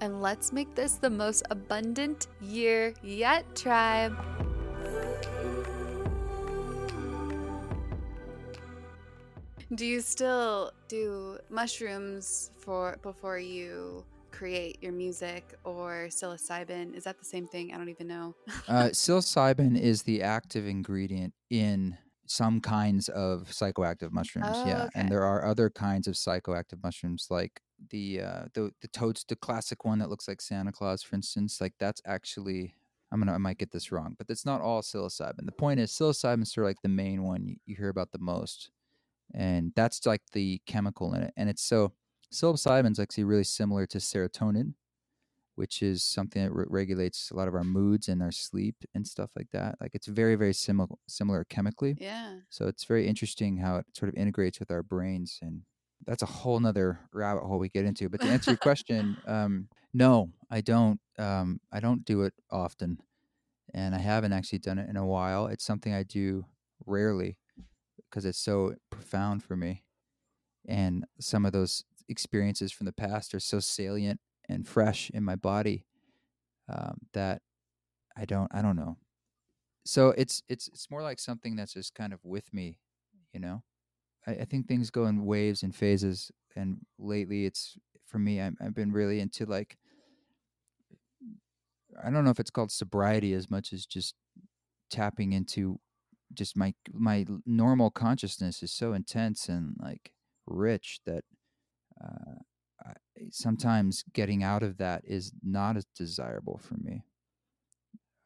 And 0.00 0.20
let's 0.20 0.52
make 0.52 0.74
this 0.74 0.94
the 0.94 1.10
most 1.10 1.44
abundant 1.50 2.26
year 2.40 2.92
yet, 3.02 3.54
tribe. 3.54 4.16
Do 9.74 9.84
you 9.84 10.00
still 10.00 10.70
do 10.86 11.38
mushrooms 11.50 12.52
for 12.56 12.98
before 13.02 13.40
you 13.40 14.04
create 14.30 14.80
your 14.80 14.92
music 14.92 15.54
or 15.64 16.06
psilocybin? 16.08 16.94
Is 16.94 17.02
that 17.02 17.18
the 17.18 17.24
same 17.24 17.48
thing? 17.48 17.74
I 17.74 17.76
don't 17.76 17.88
even 17.88 18.06
know. 18.06 18.36
uh, 18.68 18.90
psilocybin 18.92 19.76
is 19.76 20.04
the 20.04 20.22
active 20.22 20.68
ingredient 20.68 21.34
in 21.50 21.98
some 22.26 22.60
kinds 22.60 23.08
of 23.08 23.48
psychoactive 23.48 24.12
mushrooms. 24.12 24.46
Oh, 24.50 24.66
yeah, 24.66 24.84
okay. 24.84 24.90
and 24.94 25.08
there 25.08 25.24
are 25.24 25.44
other 25.44 25.68
kinds 25.68 26.06
of 26.06 26.14
psychoactive 26.14 26.80
mushrooms 26.82 27.26
like 27.28 27.60
the 27.90 28.20
uh, 28.20 28.44
the 28.54 28.70
the 28.82 28.88
toads, 28.88 29.24
the 29.24 29.36
classic 29.36 29.84
one 29.84 29.98
that 29.98 30.10
looks 30.10 30.28
like 30.28 30.40
Santa 30.40 30.70
Claus, 30.70 31.02
for 31.02 31.16
instance. 31.16 31.60
Like 31.60 31.74
that's 31.80 32.00
actually 32.06 32.74
I'm 33.10 33.18
gonna 33.18 33.32
I 33.32 33.38
might 33.38 33.58
get 33.58 33.72
this 33.72 33.90
wrong, 33.90 34.14
but 34.16 34.28
it's 34.28 34.46
not 34.46 34.60
all 34.60 34.82
psilocybin. 34.82 35.44
The 35.44 35.52
point 35.52 35.80
is 35.80 35.90
psilocybin 35.90 36.42
is 36.42 36.52
sort 36.52 36.66
of 36.66 36.70
like 36.70 36.82
the 36.82 36.88
main 36.88 37.24
one 37.24 37.44
you, 37.44 37.56
you 37.64 37.74
hear 37.74 37.88
about 37.88 38.12
the 38.12 38.18
most 38.18 38.70
and 39.34 39.72
that's 39.74 40.04
like 40.06 40.22
the 40.32 40.60
chemical 40.66 41.14
in 41.14 41.22
it. 41.22 41.34
And 41.36 41.48
it's 41.48 41.62
so 41.62 41.92
psilocybin 42.32 42.92
is 42.92 42.98
actually 42.98 43.24
really 43.24 43.44
similar 43.44 43.86
to 43.86 43.98
serotonin, 43.98 44.74
which 45.54 45.82
is 45.82 46.04
something 46.04 46.42
that 46.42 46.52
re- 46.52 46.66
regulates 46.68 47.30
a 47.30 47.36
lot 47.36 47.48
of 47.48 47.54
our 47.54 47.64
moods 47.64 48.08
and 48.08 48.22
our 48.22 48.32
sleep 48.32 48.76
and 48.94 49.06
stuff 49.06 49.30
like 49.36 49.50
that. 49.52 49.76
Like 49.80 49.94
it's 49.94 50.06
very 50.06 50.36
very 50.36 50.54
similar 50.54 50.88
similar 51.08 51.44
chemically. 51.44 51.96
Yeah. 51.98 52.38
So 52.50 52.66
it's 52.66 52.84
very 52.84 53.06
interesting 53.06 53.58
how 53.58 53.76
it 53.76 53.86
sort 53.92 54.08
of 54.08 54.14
integrates 54.16 54.60
with 54.60 54.70
our 54.70 54.82
brains 54.82 55.38
and 55.42 55.62
that's 56.06 56.22
a 56.22 56.26
whole 56.26 56.60
nother 56.60 57.00
rabbit 57.12 57.42
hole 57.44 57.58
we 57.58 57.68
get 57.68 57.84
into. 57.84 58.08
But 58.08 58.20
to 58.20 58.28
answer 58.28 58.52
your 58.52 58.58
question, 58.58 59.16
um, 59.26 59.68
no, 59.94 60.30
I 60.50 60.60
don't. 60.60 61.00
Um, 61.18 61.60
I 61.72 61.80
don't 61.80 62.04
do 62.04 62.22
it 62.22 62.34
often, 62.50 62.98
and 63.72 63.94
I 63.94 63.98
haven't 63.98 64.32
actually 64.34 64.58
done 64.58 64.78
it 64.78 64.90
in 64.90 64.96
a 64.96 65.06
while. 65.06 65.46
It's 65.46 65.64
something 65.64 65.94
I 65.94 66.02
do 66.02 66.44
rarely 66.84 67.38
because 68.10 68.24
it's 68.24 68.38
so 68.38 68.74
profound 68.90 69.42
for 69.42 69.56
me. 69.56 69.84
And 70.68 71.04
some 71.20 71.46
of 71.46 71.52
those 71.52 71.84
experiences 72.08 72.72
from 72.72 72.86
the 72.86 72.92
past 72.92 73.34
are 73.34 73.40
so 73.40 73.60
salient 73.60 74.20
and 74.48 74.66
fresh 74.66 75.10
in 75.10 75.24
my 75.24 75.36
body 75.36 75.86
um, 76.68 76.98
that 77.12 77.42
I 78.16 78.24
don't 78.24 78.50
I 78.52 78.62
don't 78.62 78.76
know. 78.76 78.96
So 79.84 80.10
it's 80.10 80.42
it's 80.48 80.68
it's 80.68 80.90
more 80.90 81.02
like 81.02 81.20
something 81.20 81.56
that's 81.56 81.74
just 81.74 81.94
kind 81.94 82.12
of 82.12 82.20
with 82.24 82.52
me, 82.52 82.80
you 83.32 83.40
know. 83.40 83.62
I, 84.26 84.32
I 84.32 84.44
think 84.44 84.66
things 84.66 84.90
go 84.90 85.06
in 85.06 85.24
waves 85.24 85.62
and 85.62 85.74
phases, 85.74 86.30
and 86.56 86.78
lately 86.98 87.44
it's 87.46 87.76
for 88.06 88.18
me. 88.18 88.40
i 88.40 88.50
I've 88.60 88.74
been 88.74 88.92
really 88.92 89.20
into 89.20 89.46
like 89.46 89.76
I 92.04 92.10
don't 92.10 92.24
know 92.24 92.30
if 92.30 92.40
it's 92.40 92.50
called 92.50 92.72
sobriety 92.72 93.32
as 93.32 93.50
much 93.50 93.72
as 93.72 93.86
just 93.86 94.14
tapping 94.90 95.32
into 95.32 95.78
just 96.36 96.56
my 96.56 96.74
my 96.92 97.26
normal 97.44 97.90
consciousness 97.90 98.62
is 98.62 98.72
so 98.72 98.92
intense 98.92 99.48
and 99.48 99.76
like 99.80 100.12
rich 100.46 101.00
that 101.06 101.24
uh, 102.02 102.34
I, 102.84 102.92
sometimes 103.30 104.04
getting 104.12 104.42
out 104.42 104.62
of 104.62 104.78
that 104.78 105.02
is 105.04 105.32
not 105.42 105.76
as 105.76 105.86
desirable 105.96 106.58
for 106.62 106.74
me. 106.74 107.02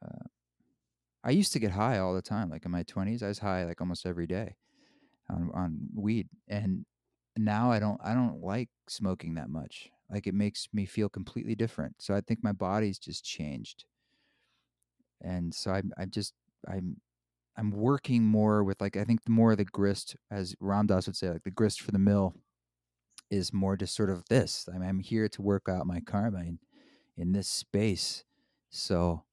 Uh, 0.04 0.26
I 1.22 1.30
used 1.30 1.52
to 1.52 1.58
get 1.58 1.72
high 1.72 1.98
all 1.98 2.14
the 2.14 2.22
time. 2.22 2.50
Like 2.50 2.64
in 2.64 2.70
my 2.70 2.82
20s, 2.82 3.22
I 3.22 3.28
was 3.28 3.38
high 3.38 3.64
like 3.64 3.80
almost 3.80 4.06
every 4.06 4.26
day 4.26 4.56
on 5.28 5.50
on 5.54 5.78
weed. 5.94 6.28
And 6.48 6.84
now 7.36 7.70
I 7.70 7.78
don't 7.78 8.00
I 8.02 8.14
don't 8.14 8.42
like 8.42 8.68
smoking 8.88 9.34
that 9.34 9.50
much. 9.50 9.90
Like 10.10 10.26
it 10.26 10.34
makes 10.34 10.68
me 10.72 10.86
feel 10.86 11.08
completely 11.08 11.54
different. 11.54 11.96
So 11.98 12.14
I 12.14 12.20
think 12.20 12.40
my 12.42 12.52
body's 12.52 12.98
just 12.98 13.24
changed. 13.24 13.84
And 15.22 15.54
so 15.54 15.70
I'm 15.70 15.92
I'm 15.98 16.10
just 16.10 16.34
I'm 16.66 16.96
I'm 17.60 17.70
working 17.72 18.24
more 18.24 18.64
with 18.64 18.80
like 18.80 18.96
I 18.96 19.04
think 19.04 19.24
the 19.24 19.30
more 19.30 19.54
the 19.54 19.66
grist, 19.66 20.16
as 20.30 20.56
Ram 20.60 20.86
Dass 20.86 21.06
would 21.06 21.16
say, 21.16 21.28
like 21.28 21.44
the 21.44 21.50
grist 21.50 21.82
for 21.82 21.90
the 21.90 21.98
mill 21.98 22.34
is 23.30 23.52
more 23.52 23.76
just 23.76 23.94
sort 23.94 24.08
of 24.08 24.24
this. 24.30 24.66
I 24.72 24.78
mean, 24.78 24.88
I'm 24.88 24.98
here 24.98 25.28
to 25.28 25.42
work 25.42 25.68
out 25.68 25.86
my 25.86 26.00
karma 26.00 26.38
in, 26.40 26.58
in 27.18 27.32
this 27.32 27.48
space. 27.48 28.24
So 28.70 29.24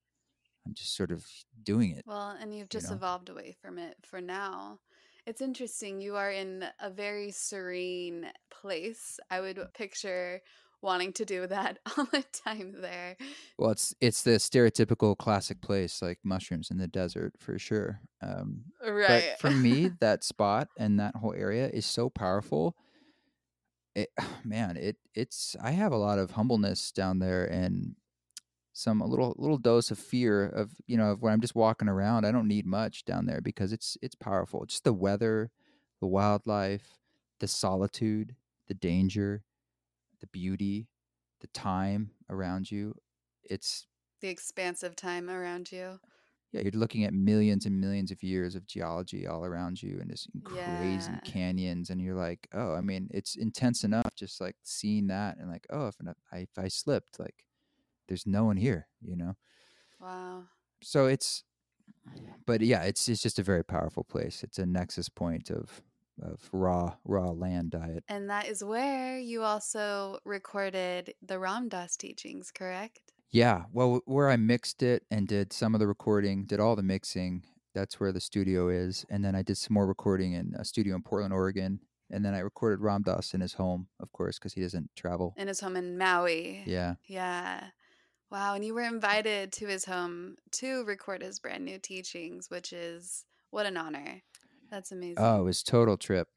I'm 0.66 0.74
just 0.74 0.94
sort 0.94 1.12
of 1.12 1.26
doing 1.64 1.92
it. 1.92 2.04
Well, 2.06 2.36
and 2.42 2.54
you've 2.54 2.70
just 2.70 2.90
know? 2.90 2.98
evolved 2.98 3.30
away 3.30 3.56
from 3.62 3.80
it 3.80 3.96
for 4.04 4.20
now. 4.20 4.80
It's 5.26 5.42
interesting. 5.42 6.02
You 6.02 6.18
are 6.18 6.32
in 6.32 6.66
a 6.82 6.90
very 6.90 7.32
serene 7.32 8.28
place. 8.50 9.22
I 9.32 9.40
would 9.40 9.58
mm. 9.58 9.74
picture 9.74 10.42
wanting 10.82 11.14
to 11.14 11.26
do 11.26 11.48
that 11.48 11.80
all 11.98 12.06
the 12.06 12.24
time 12.46 12.76
there. 12.82 13.18
Well, 13.58 13.72
it's 13.72 13.96
it's 14.00 14.22
the 14.24 14.32
stereotypical 14.32 15.18
classic 15.18 15.62
place 15.62 16.02
like 16.02 16.20
mushrooms 16.24 16.72
in 16.72 16.78
the 16.78 16.88
desert 16.88 17.34
for 17.40 17.58
sure. 17.58 18.02
Um, 18.22 18.66
Right. 18.86 19.32
But 19.32 19.40
for 19.40 19.52
me, 19.52 19.92
that 20.00 20.24
spot 20.24 20.70
and 20.78 21.00
that 21.00 21.16
whole 21.16 21.34
area 21.34 21.70
is 21.70 21.86
so 21.86 22.10
powerful. 22.10 22.76
It, 23.96 24.10
man, 24.44 24.78
it 24.78 24.98
it's 25.14 25.56
I 25.62 25.72
have 25.72 25.92
a 25.92 25.98
lot 25.98 26.20
of 26.20 26.32
humbleness 26.32 26.92
down 26.92 27.20
there 27.20 27.46
and 27.46 27.96
some 28.74 29.02
a 29.02 29.08
little 29.08 29.34
little 29.40 29.58
dose 29.58 29.90
of 29.90 29.98
fear 29.98 30.46
of 30.48 30.72
you 30.86 30.98
know 30.98 31.12
of 31.12 31.22
when 31.22 31.34
I'm 31.34 31.42
just 31.42 31.56
walking 31.56 31.90
around. 31.90 32.26
I 32.26 32.32
don't 32.32 32.48
need 32.48 32.66
much 32.66 33.06
down 33.06 33.26
there 33.26 33.42
because 33.42 33.74
it's 33.74 33.98
it's 34.02 34.16
powerful. 34.16 34.66
Just 34.66 34.84
the 34.84 34.94
weather, 34.94 35.50
the 36.00 36.08
wildlife, 36.08 37.00
the 37.40 37.48
solitude, 37.48 38.36
the 38.68 38.76
danger, 38.76 39.44
the 40.22 40.28
beauty, 40.28 40.88
the 41.42 41.48
time 41.48 42.12
around 42.30 42.72
you. 42.72 42.96
It's 43.44 43.88
the 44.22 44.30
expansive 44.30 44.96
time 44.96 45.30
around 45.30 45.72
you. 45.72 46.00
yeah, 46.52 46.62
you're 46.62 46.72
looking 46.72 47.04
at 47.04 47.14
millions 47.14 47.66
and 47.66 47.80
millions 47.80 48.10
of 48.12 48.24
years 48.24 48.56
of 48.56 48.66
geology 48.68 49.28
all 49.28 49.46
around 49.46 49.82
you 49.82 50.00
and 50.00 50.10
just 50.10 50.30
crazy 50.44 51.14
Yeah. 51.14 51.20
canyons 51.32 51.90
and 51.90 52.02
you're 52.02 52.16
like, 52.16 52.48
oh, 52.54 52.74
I 52.74 52.82
mean, 52.82 53.10
it's 53.14 53.36
intense 53.36 53.84
enough 53.84 54.16
just 54.16 54.42
like 54.42 54.56
seeing 54.64 55.08
that 55.08 55.38
and 55.38 55.50
like, 55.50 55.68
oh, 55.70 55.88
if 55.88 55.96
I 56.32 56.38
if 56.40 56.58
I 56.58 56.68
slipped, 56.68 57.20
like 57.20 57.46
there's 58.08 58.26
no 58.26 58.46
one 58.46 58.58
here, 58.58 58.88
you 59.02 59.16
know. 59.16 59.36
Wow. 60.00 60.44
So 60.82 61.06
it's 61.08 61.44
but 62.46 62.62
yeah, 62.62 62.84
it's 62.84 63.08
it's 63.08 63.22
just 63.22 63.40
a 63.40 63.44
very 63.44 63.64
powerful 63.64 64.04
place. 64.04 64.44
It's 64.44 64.60
a 64.60 64.66
nexus 64.66 65.10
point 65.10 65.50
of 65.50 65.82
of 66.22 66.50
raw 66.52 66.96
raw 67.06 67.32
land 67.32 67.72
diet. 67.72 68.04
And 68.08 68.30
that 68.30 68.48
is 68.48 68.64
where 68.64 69.18
you 69.18 69.44
also 69.44 70.20
recorded 70.26 71.14
the 71.22 71.40
Ram 71.40 71.70
Dass 71.70 71.96
teachings, 71.96 72.52
correct? 72.52 73.00
Yeah, 73.30 73.64
well, 73.74 74.02
where 74.06 74.30
I 74.30 74.38
mixed 74.38 74.82
it 74.82 75.04
and 75.12 75.28
did 75.28 75.52
some 75.52 75.74
of 75.74 75.80
the 75.80 75.88
recording, 75.88 76.46
did 76.46 76.60
all 76.60 76.76
the 76.76 76.84
mixing. 76.84 77.44
That's 77.76 78.00
where 78.00 78.12
the 78.12 78.22
studio 78.22 78.70
is, 78.70 79.06
and 79.10 79.24
then 79.24 79.36
I 79.36 79.44
did 79.44 79.58
some 79.58 79.74
more 79.74 79.86
recording 79.86 80.34
in 80.34 80.54
a 80.58 80.66
studio 80.66 80.96
in 80.96 81.04
Portland, 81.04 81.34
Oregon, 81.34 81.80
and 82.10 82.24
then 82.26 82.34
I 82.34 82.40
recorded 82.40 82.80
Ram 82.80 83.04
Dass 83.04 83.34
in 83.34 83.42
his 83.42 83.54
home, 83.54 83.88
of 84.00 84.12
course, 84.14 84.40
because 84.40 84.54
he 84.54 84.62
doesn't 84.62 84.90
travel. 84.96 85.36
In 85.38 85.48
his 85.48 85.60
home 85.60 85.76
in 85.76 85.98
Maui. 85.98 86.64
Yeah, 86.66 86.96
Yeah. 87.06 87.66
Wow. 88.30 88.56
And 88.56 88.66
you 88.66 88.74
were 88.74 88.82
invited 88.82 89.54
to 89.54 89.68
his 89.68 89.86
home 89.86 90.36
to 90.54 90.84
record 90.84 91.22
his 91.22 91.40
brand 91.40 91.64
new 91.64 91.80
teachings, 91.80 92.50
which 92.50 92.74
is 92.74 93.24
what 93.52 93.66
an 93.66 93.78
honor. 93.78 94.22
That's 94.70 94.92
amazing. 94.92 95.16
Oh, 95.18 95.42
it 95.42 95.44
was 95.44 95.64
total 95.64 95.98
trip. 95.98 96.28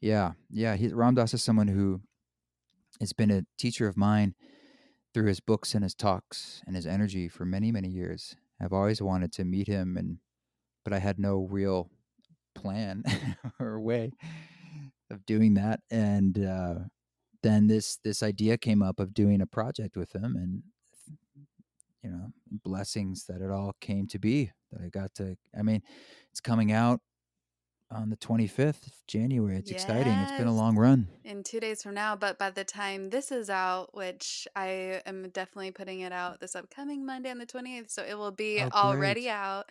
Yeah, 0.00 0.32
yeah. 0.50 0.76
He, 0.76 0.88
Ram 0.88 1.14
Dass 1.14 1.34
is 1.34 1.42
someone 1.42 1.68
who 1.68 2.00
has 3.00 3.12
been 3.12 3.30
a 3.30 3.44
teacher 3.58 3.88
of 3.88 3.96
mine 3.96 4.34
through 5.14 5.26
his 5.26 5.40
books 5.40 5.74
and 5.74 5.82
his 5.82 5.94
talks 5.94 6.62
and 6.66 6.76
his 6.76 6.86
energy 6.86 7.28
for 7.28 7.44
many, 7.44 7.72
many 7.72 7.88
years. 7.88 8.36
I've 8.60 8.72
always 8.72 9.00
wanted 9.00 9.32
to 9.34 9.44
meet 9.44 9.66
him, 9.66 9.96
and 9.96 10.18
but 10.84 10.92
I 10.92 10.98
had 10.98 11.18
no 11.18 11.46
real 11.50 11.90
plan 12.54 13.04
or 13.60 13.80
way 13.80 14.12
of 15.10 15.24
doing 15.26 15.54
that. 15.54 15.80
And 15.90 16.44
uh, 16.44 16.74
then 17.42 17.66
this 17.66 17.98
this 18.04 18.22
idea 18.22 18.58
came 18.58 18.82
up 18.82 19.00
of 19.00 19.14
doing 19.14 19.40
a 19.40 19.46
project 19.46 19.96
with 19.96 20.14
him, 20.14 20.36
and 20.36 20.62
you 22.02 22.10
know, 22.10 22.32
blessings 22.64 23.24
that 23.26 23.40
it 23.40 23.50
all 23.50 23.74
came 23.80 24.06
to 24.08 24.18
be. 24.18 24.52
That 24.72 24.82
I 24.84 24.88
got 24.88 25.14
to. 25.14 25.36
I 25.58 25.62
mean, 25.62 25.82
it's 26.30 26.40
coming 26.40 26.72
out 26.72 27.00
on 27.90 28.10
the 28.10 28.16
25th 28.16 28.86
of 28.86 28.92
January. 29.06 29.56
It's 29.56 29.70
exciting. 29.70 30.12
It's 30.12 30.32
been 30.32 30.46
a 30.46 30.54
long 30.54 30.76
run. 30.76 31.08
in 31.24 31.42
two 31.42 31.60
days 31.60 31.82
from 31.82 31.94
now. 31.94 32.16
But 32.16 32.38
by 32.38 32.50
the 32.50 32.64
time 32.64 33.10
this 33.10 33.32
is 33.32 33.48
out, 33.50 33.94
which 33.94 34.46
I 34.54 35.00
am 35.06 35.28
definitely 35.30 35.70
putting 35.70 36.00
it 36.00 36.12
out 36.12 36.40
this 36.40 36.54
upcoming 36.54 37.06
Monday 37.06 37.30
on 37.30 37.38
the 37.38 37.46
28th, 37.46 37.90
so 37.90 38.02
it 38.02 38.16
will 38.16 38.30
be 38.32 38.60
Oh, 38.62 38.68
already 38.74 39.28
out. 39.30 39.70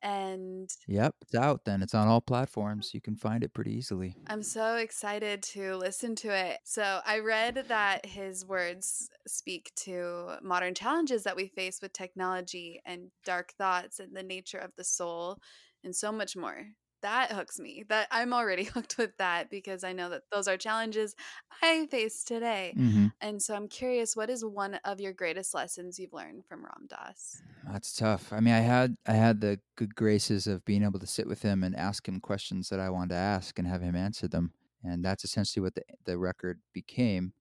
And 0.00 0.70
Yep, 0.86 1.16
it's 1.22 1.34
out 1.34 1.64
then. 1.64 1.82
It's 1.82 1.94
on 1.94 2.06
all 2.06 2.20
platforms. 2.20 2.90
Oh. 2.90 2.94
You 2.94 3.00
can 3.00 3.16
find 3.16 3.42
it 3.42 3.52
pretty 3.52 3.74
easily. 3.74 4.14
I'm 4.28 4.44
so 4.44 4.76
excited 4.76 5.42
to 5.54 5.74
listen 5.76 6.14
to 6.16 6.28
it. 6.28 6.58
So, 6.62 7.00
I 7.04 7.18
read 7.18 7.64
that 7.66 8.06
his 8.06 8.46
words 8.46 9.10
speak 9.26 9.72
to 9.78 10.36
modern 10.40 10.74
challenges 10.74 11.24
that 11.24 11.34
we 11.34 11.48
face 11.48 11.80
with 11.82 11.92
technology 11.92 12.80
and 12.86 13.10
dark 13.24 13.52
thoughts 13.58 13.98
and 13.98 14.16
the 14.16 14.22
nature 14.22 14.58
of 14.58 14.70
the 14.76 14.84
soul 14.84 15.38
and 15.82 15.94
so 15.96 16.12
much 16.12 16.36
more. 16.36 16.68
That 17.02 17.32
hooks 17.32 17.58
me. 17.60 17.84
That 17.88 18.08
I'm 18.10 18.32
already 18.32 18.64
hooked 18.74 18.98
with 18.98 19.16
that 19.18 19.50
because 19.50 19.84
I 19.84 19.92
know 19.92 20.08
that 20.10 20.24
those 20.30 20.48
are 20.48 20.56
challenges 20.56 21.14
I 21.62 21.86
face 21.86 22.24
today. 22.24 22.76
hmm 22.76 23.08
And 23.20 23.42
so 23.42 23.54
I'm 23.54 23.68
curious, 23.68 24.16
what 24.16 24.30
is 24.30 24.44
one 24.44 24.74
of 24.84 25.00
your 25.00 25.12
greatest 25.12 25.54
lessons 25.54 25.98
you've 25.98 26.12
learned 26.12 26.46
from 26.46 26.64
Ram 26.64 26.86
Dass? 26.88 27.42
That's 27.64 27.94
tough. 27.94 28.32
I 28.32 28.40
mean, 28.40 28.54
I 28.54 28.60
had 28.60 28.96
I 29.06 29.14
had 29.14 29.40
the 29.40 29.60
good 29.76 29.94
graces 29.94 30.46
of 30.46 30.64
being 30.64 30.82
able 30.82 31.00
to 31.00 31.06
sit 31.06 31.26
with 31.26 31.42
him 31.42 31.64
and 31.64 31.74
ask 31.74 32.06
him 32.06 32.20
questions 32.20 32.68
that 32.68 32.80
I 32.80 32.88
wanted 32.90 33.10
to 33.10 33.16
ask 33.16 33.58
and 33.58 33.66
have 33.66 33.82
him 33.82 33.96
answer 33.96 34.28
them. 34.28 34.52
And 34.82 35.04
that's 35.04 35.24
essentially 35.24 35.62
what 35.62 35.74
the 35.74 35.82
the 36.04 36.18
record 36.18 36.60
became. 36.72 37.32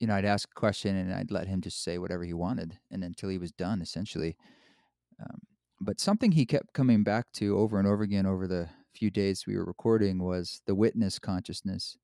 You 0.00 0.06
know, 0.06 0.14
I'd 0.14 0.24
ask 0.24 0.48
a 0.50 0.54
question 0.60 0.96
and 0.96 1.12
I'd 1.12 1.30
let 1.30 1.48
him 1.48 1.60
just 1.60 1.82
say 1.82 1.98
whatever 1.98 2.24
he 2.24 2.32
wanted, 2.34 2.78
and 2.90 3.02
until 3.04 3.28
he 3.30 3.38
was 3.38 3.52
done, 3.52 3.82
essentially. 3.82 4.36
Um, 5.20 5.42
but 5.80 6.00
something 6.00 6.32
he 6.32 6.46
kept 6.46 6.72
coming 6.74 7.04
back 7.04 7.32
to 7.34 7.58
over 7.58 7.78
and 7.78 7.88
over 7.88 8.02
again 8.02 8.26
over 8.26 8.46
the 8.46 8.70
few 8.94 9.10
days 9.10 9.46
we 9.46 9.56
were 9.56 9.64
recording 9.64 10.22
was 10.22 10.62
the 10.66 10.74
witness 10.74 11.18
consciousness, 11.18 11.98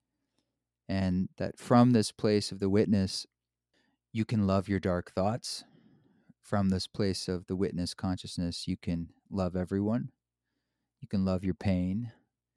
and 0.89 1.29
that 1.37 1.59
from 1.59 1.93
this 1.93 2.13
place 2.13 2.53
of 2.53 2.59
the 2.59 2.69
witness, 2.71 3.27
you 4.13 4.25
can 4.25 4.47
love 4.47 4.69
your 4.69 4.81
dark 4.81 5.13
thoughts. 5.13 5.65
From 6.41 6.71
this 6.71 6.89
place 6.89 7.29
of 7.29 7.47
the 7.47 7.55
witness 7.55 7.95
consciousness, 7.95 8.67
you 8.67 8.77
can 8.77 9.11
love 9.31 9.55
everyone. 9.55 10.11
You 11.01 11.07
can 11.07 11.25
love 11.25 11.45
your 11.45 11.55
pain. 11.55 12.13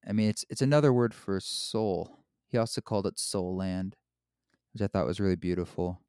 I 0.08 0.14
mean, 0.14 0.30
it's 0.30 0.44
it's 0.50 0.62
another 0.64 0.92
word 0.92 1.14
for 1.14 1.40
soul. 1.40 2.18
He 2.48 2.58
also 2.58 2.82
called 2.82 3.06
it 3.06 3.20
soul 3.20 3.56
land, 3.56 3.96
which 4.74 4.82
I 4.82 4.88
thought 4.88 5.06
was 5.06 5.20
really 5.20 5.36
beautiful. 5.36 6.02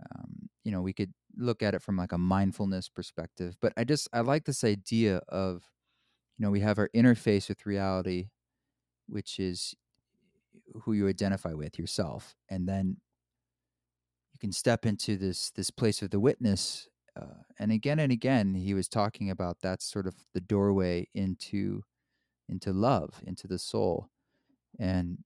Um, 0.00 0.48
you 0.64 0.70
know, 0.70 0.80
we 0.82 0.92
could 0.92 1.12
look 1.36 1.62
at 1.62 1.74
it 1.74 1.82
from 1.82 1.96
like 1.96 2.12
a 2.12 2.18
mindfulness 2.18 2.88
perspective, 2.88 3.56
but 3.60 3.72
I 3.76 3.84
just 3.84 4.08
I 4.12 4.20
like 4.20 4.44
this 4.44 4.64
idea 4.64 5.22
of, 5.28 5.64
you 6.38 6.44
know, 6.46 6.50
we 6.50 6.60
have 6.60 6.78
our 6.78 6.88
interface 6.94 7.48
with 7.48 7.66
reality, 7.66 8.28
which 9.08 9.40
is 9.40 9.74
who 10.82 10.92
you 10.92 11.08
identify 11.08 11.52
with 11.52 11.78
yourself, 11.78 12.36
and 12.48 12.68
then 12.68 12.96
you 14.32 14.38
can 14.38 14.52
step 14.52 14.86
into 14.86 15.16
this 15.16 15.50
this 15.50 15.70
place 15.70 16.00
of 16.02 16.10
the 16.10 16.20
witness. 16.20 16.88
Uh, 17.20 17.42
and 17.58 17.72
again 17.72 17.98
and 17.98 18.12
again, 18.12 18.54
he 18.54 18.74
was 18.74 18.88
talking 18.88 19.30
about 19.30 19.56
that's 19.60 19.84
sort 19.84 20.06
of 20.06 20.14
the 20.32 20.40
doorway 20.40 21.08
into 21.14 21.82
into 22.48 22.72
love, 22.72 23.20
into 23.26 23.48
the 23.48 23.58
soul, 23.58 24.08
and 24.78 25.18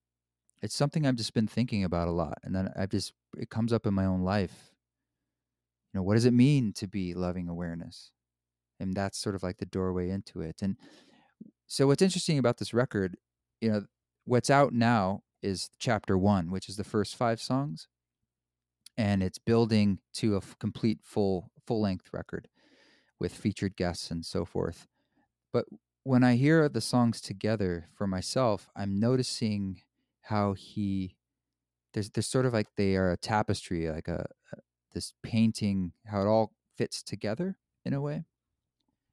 it's 0.62 0.74
something 0.74 1.06
I've 1.06 1.16
just 1.16 1.34
been 1.34 1.48
thinking 1.48 1.84
about 1.84 2.08
a 2.08 2.12
lot. 2.12 2.38
And 2.42 2.54
then 2.54 2.72
I've 2.74 2.90
just 2.90 3.12
it 3.36 3.50
comes 3.50 3.72
up 3.72 3.86
in 3.86 3.92
my 3.92 4.06
own 4.06 4.22
life. 4.22 4.70
You 5.92 5.98
know, 5.98 6.04
what 6.04 6.14
does 6.14 6.24
it 6.24 6.32
mean 6.32 6.72
to 6.74 6.86
be 6.86 7.12
loving 7.12 7.48
awareness? 7.48 8.12
And 8.82 8.94
that's 8.94 9.18
sort 9.18 9.36
of 9.36 9.42
like 9.42 9.58
the 9.58 9.66
doorway 9.66 10.10
into 10.10 10.42
it. 10.42 10.60
And 10.60 10.76
so 11.66 11.86
what's 11.86 12.02
interesting 12.02 12.38
about 12.38 12.58
this 12.58 12.74
record, 12.74 13.16
you 13.60 13.70
know, 13.70 13.86
what's 14.26 14.50
out 14.50 14.74
now 14.74 15.22
is 15.42 15.70
chapter 15.78 16.18
one, 16.18 16.50
which 16.50 16.68
is 16.68 16.76
the 16.76 16.84
first 16.84 17.16
five 17.16 17.40
songs, 17.40 17.88
and 18.96 19.22
it's 19.22 19.38
building 19.38 20.00
to 20.14 20.34
a 20.34 20.38
f- 20.38 20.56
complete 20.58 21.00
full 21.02 21.50
full 21.66 21.80
length 21.80 22.12
record 22.12 22.48
with 23.20 23.32
featured 23.34 23.76
guests 23.76 24.10
and 24.10 24.26
so 24.26 24.44
forth. 24.44 24.86
But 25.52 25.66
when 26.04 26.24
I 26.24 26.36
hear 26.36 26.68
the 26.68 26.80
songs 26.80 27.20
together 27.20 27.88
for 27.94 28.06
myself, 28.06 28.68
I'm 28.76 28.98
noticing 29.00 29.82
how 30.22 30.54
he 30.54 31.16
there's 31.94 32.10
there's 32.10 32.28
sort 32.28 32.46
of 32.46 32.52
like 32.52 32.68
they 32.76 32.96
are 32.96 33.12
a 33.12 33.16
tapestry, 33.16 33.90
like 33.90 34.08
a, 34.08 34.26
a 34.52 34.58
this 34.92 35.14
painting, 35.22 35.92
how 36.06 36.22
it 36.22 36.26
all 36.26 36.52
fits 36.76 37.02
together 37.02 37.58
in 37.84 37.94
a 37.94 38.00
way. 38.00 38.24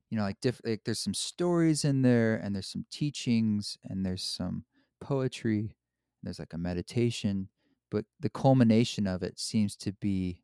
You 0.09 0.17
know 0.17 0.23
like 0.23 0.41
diff- 0.41 0.61
like 0.65 0.81
there's 0.85 0.99
some 0.99 1.13
stories 1.13 1.85
in 1.85 2.01
there 2.01 2.35
and 2.35 2.55
there's 2.55 2.67
some 2.71 2.85
teachings 2.91 3.77
and 3.83 4.05
there's 4.05 4.23
some 4.23 4.65
poetry 5.01 5.75
there's 6.23 6.39
like 6.39 6.53
a 6.53 6.57
meditation 6.57 7.49
but 7.91 8.05
the 8.19 8.29
culmination 8.29 9.07
of 9.07 9.23
it 9.23 9.39
seems 9.39 9.75
to 9.75 9.91
be 9.93 10.43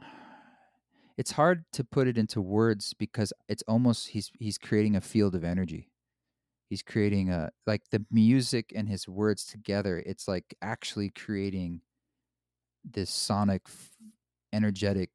it's 1.16 1.32
hard 1.32 1.64
to 1.72 1.84
put 1.84 2.06
it 2.08 2.18
into 2.18 2.40
words 2.40 2.94
because 2.94 3.32
it's 3.48 3.62
almost 3.66 4.08
he's 4.08 4.30
he's 4.38 4.58
creating 4.58 4.96
a 4.96 5.00
field 5.00 5.34
of 5.34 5.44
energy. 5.44 5.90
He's 6.68 6.82
creating 6.82 7.30
a 7.30 7.50
like 7.66 7.82
the 7.90 8.04
music 8.10 8.72
and 8.74 8.88
his 8.88 9.08
words 9.08 9.44
together 9.46 10.02
it's 10.04 10.28
like 10.28 10.54
actually 10.60 11.08
creating 11.10 11.80
this 12.84 13.10
sonic 13.10 13.62
energetic 14.52 15.10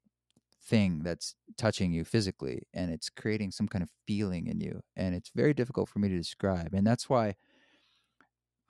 thing 0.66 1.00
that's 1.02 1.34
touching 1.58 1.92
you 1.92 2.04
physically 2.04 2.62
and 2.72 2.90
it's 2.90 3.10
creating 3.10 3.50
some 3.50 3.68
kind 3.68 3.82
of 3.82 3.90
feeling 4.06 4.46
in 4.46 4.60
you 4.60 4.80
and 4.96 5.14
it's 5.14 5.30
very 5.34 5.52
difficult 5.52 5.88
for 5.88 5.98
me 5.98 6.08
to 6.08 6.16
describe 6.16 6.72
and 6.72 6.86
that's 6.86 7.08
why 7.08 7.34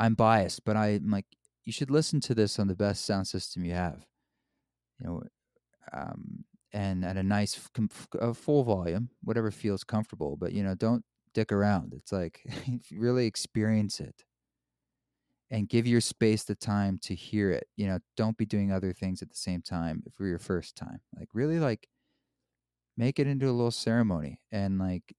i'm 0.01 0.14
biased 0.14 0.64
but 0.64 0.76
i'm 0.76 1.11
like 1.11 1.26
you 1.64 1.72
should 1.72 1.90
listen 1.90 2.20
to 2.20 2.34
this 2.34 2.59
on 2.59 2.66
the 2.66 2.74
best 2.74 3.05
sound 3.05 3.26
system 3.26 3.64
you 3.64 3.72
have 3.72 4.07
you 4.99 5.07
know 5.07 5.22
um, 5.92 6.45
and 6.72 7.05
at 7.05 7.16
a 7.16 7.22
nice 7.22 7.68
a 8.20 8.34
full 8.34 8.64
volume 8.64 9.09
whatever 9.22 9.51
feels 9.51 9.84
comfortable 9.84 10.36
but 10.36 10.53
you 10.53 10.62
know 10.62 10.74
don't 10.74 11.05
dick 11.32 11.53
around 11.53 11.92
it's 11.95 12.12
like 12.12 12.40
really 12.92 13.26
experience 13.26 14.01
it 14.01 14.24
and 15.51 15.68
give 15.68 15.86
your 15.86 16.01
space 16.01 16.45
the 16.45 16.55
time 16.55 16.99
to 17.03 17.14
hear 17.14 17.51
it. 17.51 17.66
You 17.76 17.86
know, 17.86 17.99
don't 18.16 18.36
be 18.36 18.47
doing 18.47 18.72
other 18.72 18.92
things 18.92 19.22
at 19.22 19.28
the 19.28 19.36
same 19.36 19.62
time 19.62 20.03
for 20.12 20.26
your 20.26 20.38
first 20.38 20.76
time. 20.76 21.01
Like 21.18 21.28
really 21.32 21.59
like 21.59 21.88
make 22.97 23.18
it 23.18 23.26
into 23.26 23.47
a 23.47 23.53
little 23.53 23.70
ceremony 23.70 24.40
and 24.53 24.78
like 24.78 25.14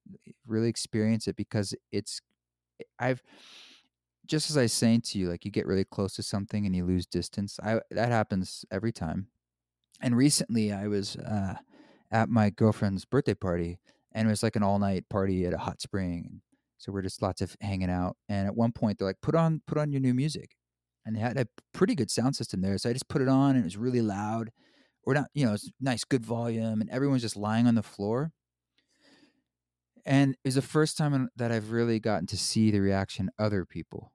really 0.47 0.69
experience 0.69 1.27
it 1.27 1.35
because 1.35 1.75
it's 1.91 2.21
I've 2.99 3.21
just 4.25 4.49
as 4.49 4.57
I 4.57 4.63
was 4.63 4.73
saying 4.73 5.01
to 5.01 5.19
you, 5.19 5.29
like 5.29 5.45
you 5.45 5.51
get 5.51 5.67
really 5.67 5.85
close 5.85 6.15
to 6.15 6.23
something 6.23 6.65
and 6.65 6.75
you 6.75 6.85
lose 6.85 7.05
distance. 7.05 7.59
I 7.63 7.81
that 7.91 8.11
happens 8.11 8.65
every 8.71 8.91
time. 8.91 9.27
And 10.01 10.17
recently 10.17 10.73
I 10.73 10.87
was 10.87 11.15
uh, 11.17 11.55
at 12.11 12.29
my 12.29 12.49
girlfriend's 12.49 13.05
birthday 13.05 13.33
party 13.35 13.79
and 14.11 14.27
it 14.27 14.31
was 14.31 14.43
like 14.43 14.55
an 14.55 14.63
all 14.63 14.79
night 14.79 15.07
party 15.09 15.45
at 15.45 15.53
a 15.53 15.57
hot 15.57 15.81
spring 15.81 16.41
so 16.77 16.91
we're 16.91 17.01
just 17.01 17.21
lots 17.21 17.41
of 17.41 17.55
hanging 17.61 17.89
out. 17.89 18.17
And 18.29 18.47
at 18.47 18.55
one 18.55 18.71
point, 18.71 18.97
they're 18.99 19.07
like, 19.07 19.21
"Put 19.21 19.35
on, 19.35 19.61
put 19.67 19.77
on 19.77 19.91
your 19.91 20.01
new 20.01 20.13
music," 20.13 20.55
and 21.05 21.15
they 21.15 21.19
had 21.19 21.37
a 21.39 21.47
pretty 21.73 21.95
good 21.95 22.11
sound 22.11 22.35
system 22.35 22.61
there. 22.61 22.77
So 22.77 22.89
I 22.89 22.93
just 22.93 23.07
put 23.09 23.21
it 23.21 23.29
on, 23.29 23.51
and 23.51 23.59
it 23.61 23.65
was 23.65 23.77
really 23.77 24.01
loud, 24.01 24.51
or 25.03 25.13
not, 25.15 25.29
you 25.33 25.45
know, 25.45 25.53
it's 25.53 25.71
nice, 25.81 26.03
good 26.05 26.25
volume, 26.25 26.81
and 26.81 26.89
everyone's 26.89 27.21
just 27.23 27.37
lying 27.37 27.67
on 27.67 27.75
the 27.75 27.83
floor. 27.83 28.33
And 30.05 30.33
it 30.33 30.39
was 30.47 30.55
the 30.55 30.61
first 30.61 30.97
time 30.97 31.29
that 31.35 31.51
I've 31.51 31.71
really 31.71 31.99
gotten 31.99 32.27
to 32.27 32.37
see 32.37 32.69
the 32.71 32.79
reaction 32.79 33.29
other 33.39 33.65
people, 33.65 34.13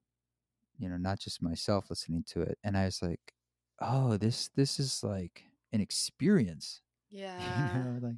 you 0.79 0.89
know, 0.89 0.97
not 0.99 1.21
just 1.21 1.43
myself 1.43 1.91
listening 1.91 2.25
to 2.29 2.43
it. 2.43 2.59
And 2.65 2.77
I 2.77 2.87
was 2.87 3.03
like, 3.03 3.35
"Oh, 3.81 4.17
this 4.19 4.51
this 4.51 4.81
is 4.81 5.05
like 5.05 5.45
an 5.73 5.81
experience." 5.83 6.83
Yeah. 7.11 7.57
you 7.57 7.71
know, 7.73 7.99
like. 8.03 8.17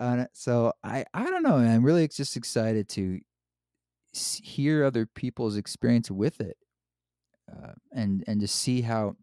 Uh, 0.00 0.26
so 0.34 0.72
I 0.84 1.04
I 1.14 1.30
don't 1.30 1.42
know. 1.42 1.56
I'm 1.56 1.84
really 1.84 2.08
just 2.08 2.36
excited 2.36 2.88
to 2.90 3.20
hear 4.42 4.84
other 4.84 5.06
people's 5.06 5.56
experience 5.56 6.10
with 6.10 6.40
it 6.40 6.56
uh, 7.50 7.72
and 7.92 8.24
and 8.26 8.40
to 8.40 8.48
see 8.48 8.82
how 8.82 9.16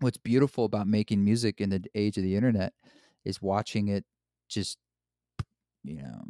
what's 0.00 0.18
beautiful 0.18 0.64
about 0.64 0.86
making 0.86 1.24
music 1.24 1.60
in 1.60 1.70
the 1.70 1.82
age 1.94 2.16
of 2.16 2.22
the 2.24 2.34
internet 2.34 2.72
is 3.24 3.42
watching 3.42 3.88
it 3.88 4.04
just 4.48 4.78
you 5.84 6.02
know 6.02 6.24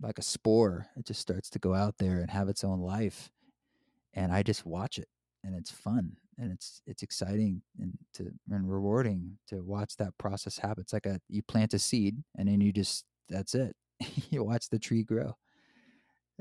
like 0.00 0.18
a 0.18 0.22
spore. 0.22 0.88
It 0.96 1.06
just 1.06 1.20
starts 1.20 1.48
to 1.50 1.58
go 1.58 1.74
out 1.74 1.96
there 1.98 2.18
and 2.18 2.30
have 2.30 2.48
its 2.48 2.64
own 2.64 2.80
life 2.80 3.30
and 4.14 4.32
i 4.32 4.42
just 4.42 4.64
watch 4.64 4.98
it 4.98 5.08
and 5.44 5.54
it's 5.54 5.70
fun 5.70 6.16
and 6.38 6.52
it's 6.52 6.82
it's 6.86 7.02
exciting 7.02 7.62
and 7.78 7.96
to 8.14 8.30
and 8.50 8.70
rewarding 8.70 9.38
to 9.48 9.62
watch 9.62 9.96
that 9.96 10.16
process 10.18 10.58
happen. 10.58 10.82
It's 10.82 10.92
like 10.92 11.06
a 11.06 11.20
you 11.28 11.42
plant 11.42 11.74
a 11.74 11.78
seed 11.78 12.22
and 12.36 12.48
then 12.48 12.60
you 12.60 12.72
just 12.72 13.04
that's 13.28 13.54
it. 13.54 13.74
You 14.30 14.44
watch 14.44 14.68
the 14.68 14.78
tree 14.78 15.02
grow 15.02 15.34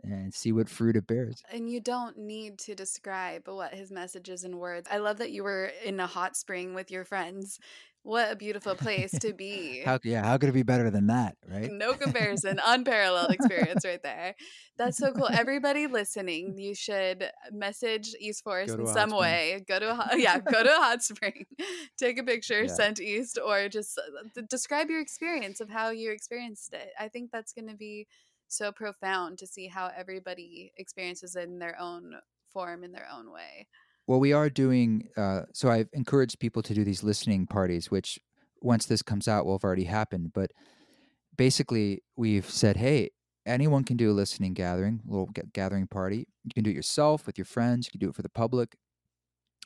and 0.03 0.33
see 0.33 0.51
what 0.51 0.69
fruit 0.69 0.95
it 0.95 1.07
bears. 1.07 1.43
And 1.51 1.69
you 1.69 1.79
don't 1.79 2.17
need 2.17 2.57
to 2.59 2.75
describe 2.75 3.47
what 3.47 3.73
his 3.73 3.91
message 3.91 4.29
is 4.29 4.43
in 4.43 4.57
words. 4.57 4.87
I 4.91 4.97
love 4.97 5.17
that 5.17 5.31
you 5.31 5.43
were 5.43 5.71
in 5.83 5.99
a 5.99 6.07
hot 6.07 6.35
spring 6.35 6.73
with 6.73 6.91
your 6.91 7.05
friends. 7.05 7.59
What 8.05 8.31
a 8.31 8.35
beautiful 8.35 8.75
place 8.75 9.17
to 9.17 9.33
be. 9.37 9.81
how, 9.83 9.97
yeah, 10.03 10.23
how 10.23 10.37
could 10.37 10.49
it 10.49 10.51
be 10.51 10.61
better 10.61 10.91
than 10.91 11.07
that, 11.07 11.37
right? 11.49 11.71
No 11.71 11.93
comparison, 11.93 12.59
unparalleled 12.63 13.31
experience 13.31 13.83
right 13.83 14.01
there. 14.03 14.35
That's 14.77 14.99
so 14.99 15.11
cool. 15.11 15.27
Everybody 15.31 15.87
listening, 15.87 16.59
you 16.59 16.75
should 16.75 17.31
message 17.51 18.13
East 18.19 18.43
Forest 18.43 18.75
in 18.75 18.85
some 18.85 19.09
way. 19.09 19.63
Go 19.67 19.79
to 19.79 19.89
a, 19.89 20.09
yeah, 20.17 20.37
go 20.37 20.63
to 20.63 20.69
a 20.69 20.79
hot 20.79 21.01
spring, 21.01 21.47
take 21.97 22.19
a 22.19 22.23
picture, 22.23 22.65
yeah. 22.65 22.73
send 22.73 22.99
East, 22.99 23.39
or 23.43 23.69
just 23.69 23.97
uh, 23.97 24.41
describe 24.51 24.91
your 24.91 25.01
experience 25.01 25.59
of 25.59 25.69
how 25.69 25.89
you 25.89 26.11
experienced 26.11 26.75
it. 26.75 26.89
I 26.99 27.07
think 27.07 27.31
that's 27.31 27.53
going 27.53 27.69
to 27.69 27.75
be 27.75 28.05
so 28.47 28.71
profound 28.71 29.37
to 29.39 29.47
see 29.47 29.67
how 29.67 29.91
everybody 29.95 30.71
experiences 30.77 31.35
it 31.35 31.47
in 31.47 31.59
their 31.59 31.79
own 31.79 32.15
form 32.51 32.83
in 32.83 32.91
their 32.91 33.07
own 33.13 33.31
way. 33.31 33.67
Well 34.07 34.19
we 34.19 34.33
are 34.33 34.49
doing 34.49 35.09
uh, 35.17 35.41
so 35.53 35.69
i've 35.69 35.89
encouraged 35.93 36.39
people 36.39 36.61
to 36.61 36.73
do 36.73 36.83
these 36.83 37.03
listening 37.03 37.47
parties 37.47 37.89
which 37.89 38.19
once 38.61 38.85
this 38.85 39.01
comes 39.01 39.27
out 39.27 39.45
will 39.45 39.55
have 39.55 39.63
already 39.63 39.85
happened 39.85 40.31
but 40.33 40.51
basically 41.35 42.03
we've 42.15 42.49
said 42.49 42.77
hey 42.77 43.09
anyone 43.45 43.83
can 43.83 43.97
do 43.97 44.11
a 44.11 44.13
listening 44.13 44.53
gathering 44.53 45.01
a 45.07 45.11
little 45.11 45.29
gathering 45.53 45.87
party. 45.87 46.27
You 46.43 46.51
can 46.53 46.63
do 46.63 46.69
it 46.69 46.75
yourself 46.75 47.25
with 47.25 47.37
your 47.37 47.45
friends 47.45 47.87
you 47.87 47.91
can 47.91 47.99
do 47.99 48.09
it 48.09 48.15
for 48.15 48.21
the 48.21 48.29
public. 48.29 48.75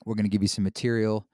We're 0.06 0.16
going 0.16 0.26
to 0.26 0.30
give 0.30 0.42
you 0.42 0.48
some 0.48 0.64
material 0.64 1.28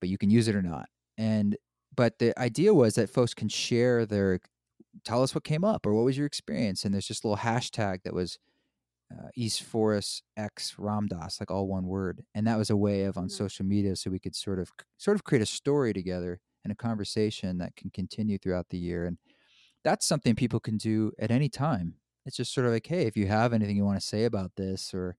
but 0.00 0.08
you 0.08 0.18
can 0.18 0.30
use 0.30 0.48
it 0.48 0.56
or 0.56 0.62
not. 0.62 0.88
And 1.16 1.56
but 1.96 2.18
the 2.18 2.38
idea 2.38 2.74
was 2.74 2.96
that 2.96 3.08
folks 3.10 3.34
can 3.34 3.48
share 3.48 4.04
their 4.04 4.40
tell 5.04 5.22
us 5.22 5.34
what 5.34 5.44
came 5.44 5.64
up 5.64 5.86
or 5.86 5.94
what 5.94 6.04
was 6.04 6.16
your 6.16 6.26
experience. 6.26 6.84
And 6.84 6.94
there's 6.94 7.06
just 7.06 7.24
a 7.24 7.28
little 7.28 7.44
hashtag 7.44 8.02
that 8.04 8.14
was 8.14 8.38
uh, 9.12 9.28
East 9.34 9.62
Forest 9.62 10.22
X 10.36 10.74
Ram 10.78 11.06
Dass, 11.06 11.40
like 11.40 11.50
all 11.50 11.66
one 11.66 11.86
word. 11.86 12.24
And 12.34 12.46
that 12.46 12.58
was 12.58 12.70
a 12.70 12.76
way 12.76 13.02
of 13.02 13.16
on 13.16 13.24
mm-hmm. 13.24 13.30
social 13.30 13.64
media 13.64 13.96
so 13.96 14.10
we 14.10 14.18
could 14.18 14.34
sort 14.34 14.58
of 14.58 14.70
sort 14.96 15.16
of 15.16 15.24
create 15.24 15.42
a 15.42 15.46
story 15.46 15.92
together 15.92 16.40
and 16.64 16.72
a 16.72 16.76
conversation 16.76 17.58
that 17.58 17.76
can 17.76 17.90
continue 17.90 18.38
throughout 18.38 18.70
the 18.70 18.78
year. 18.78 19.06
And 19.06 19.18
that's 19.82 20.06
something 20.06 20.34
people 20.34 20.60
can 20.60 20.78
do 20.78 21.12
at 21.18 21.30
any 21.30 21.48
time. 21.48 21.94
It's 22.26 22.36
just 22.36 22.54
sort 22.54 22.66
of 22.66 22.72
like, 22.72 22.86
hey, 22.86 23.02
if 23.02 23.16
you 23.16 23.26
have 23.26 23.52
anything 23.52 23.76
you 23.76 23.84
want 23.84 24.00
to 24.00 24.06
say 24.06 24.24
about 24.24 24.52
this, 24.56 24.94
or 24.94 25.16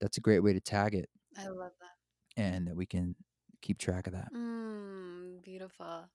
that's 0.00 0.16
a 0.16 0.20
great 0.20 0.40
way 0.40 0.52
to 0.52 0.60
tag 0.60 0.94
it. 0.94 1.08
I 1.36 1.48
love 1.48 1.72
that. 1.80 2.40
And 2.40 2.68
that 2.68 2.76
we 2.76 2.86
can 2.86 3.16
keep 3.62 3.78
track 3.78 4.06
of 4.06 4.12
that. 4.12 4.32
Mm, 4.32 5.42
beautiful. 5.42 6.08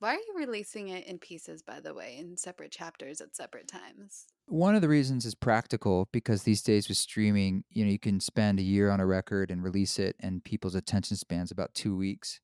Why 0.00 0.14
are 0.14 0.18
you 0.18 0.34
releasing 0.36 0.88
it 0.88 1.06
in 1.06 1.18
pieces, 1.18 1.62
by 1.62 1.80
the 1.80 1.92
way, 1.92 2.16
in 2.18 2.36
separate 2.36 2.70
chapters 2.70 3.20
at 3.20 3.34
separate 3.34 3.66
times? 3.66 4.26
One 4.46 4.76
of 4.76 4.80
the 4.80 4.88
reasons 4.88 5.26
is 5.26 5.34
practical 5.34 6.08
because 6.12 6.44
these 6.44 6.62
days 6.62 6.88
with 6.88 6.98
streaming, 6.98 7.64
you 7.70 7.84
know, 7.84 7.90
you 7.90 7.98
can 7.98 8.20
spend 8.20 8.60
a 8.60 8.62
year 8.62 8.90
on 8.90 9.00
a 9.00 9.06
record 9.06 9.50
and 9.50 9.62
release 9.62 9.98
it, 9.98 10.14
and 10.20 10.44
people's 10.44 10.76
attention 10.76 11.16
spans 11.16 11.50
about 11.50 11.74
two 11.74 11.96
weeks. 11.96 12.40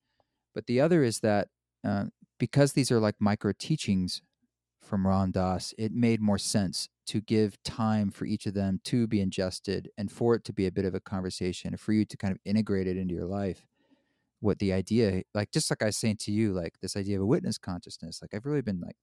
But 0.53 0.67
the 0.67 0.81
other 0.81 1.05
is 1.05 1.21
that 1.21 1.49
uh, 1.87 2.07
because 2.39 2.73
these 2.73 2.91
are 2.91 2.99
like 2.99 3.15
micro 3.21 3.53
teachings 3.57 4.21
from 4.83 5.07
Ram 5.07 5.31
Dass, 5.31 5.73
it 5.79 5.93
made 5.93 6.21
more 6.21 6.39
sense 6.39 6.89
to 7.07 7.21
give 7.21 7.63
time 7.63 8.11
for 8.11 8.25
each 8.25 8.47
of 8.47 8.55
them 8.55 8.81
to 8.85 9.07
be 9.07 9.21
ingested 9.21 9.91
and 9.97 10.11
for 10.11 10.35
it 10.35 10.45
to 10.45 10.53
be 10.53 10.67
a 10.67 10.73
bit 10.73 10.85
of 10.85 10.95
a 10.95 11.01
conversation, 11.01 11.77
for 11.77 11.93
you 11.93 12.05
to 12.05 12.17
kind 12.17 12.33
of 12.33 12.39
integrate 12.45 12.89
it 12.89 12.97
into 12.97 13.15
your 13.15 13.27
life 13.27 13.65
what 14.45 14.59
the 14.59 14.73
idea 14.73 15.23
like 15.35 15.51
just 15.51 15.71
like 15.71 15.83
i 15.83 15.87
was 15.87 15.97
saying 15.97 16.17
to 16.17 16.31
you 16.31 16.53
like 16.53 16.75
this 16.81 16.97
idea 16.97 17.17
of 17.17 17.23
a 17.23 17.27
witness 17.27 17.59
consciousness 17.59 18.21
like 18.21 18.35
i've 18.35 18.47
really 18.47 18.63
been 18.63 18.81
like 18.81 18.97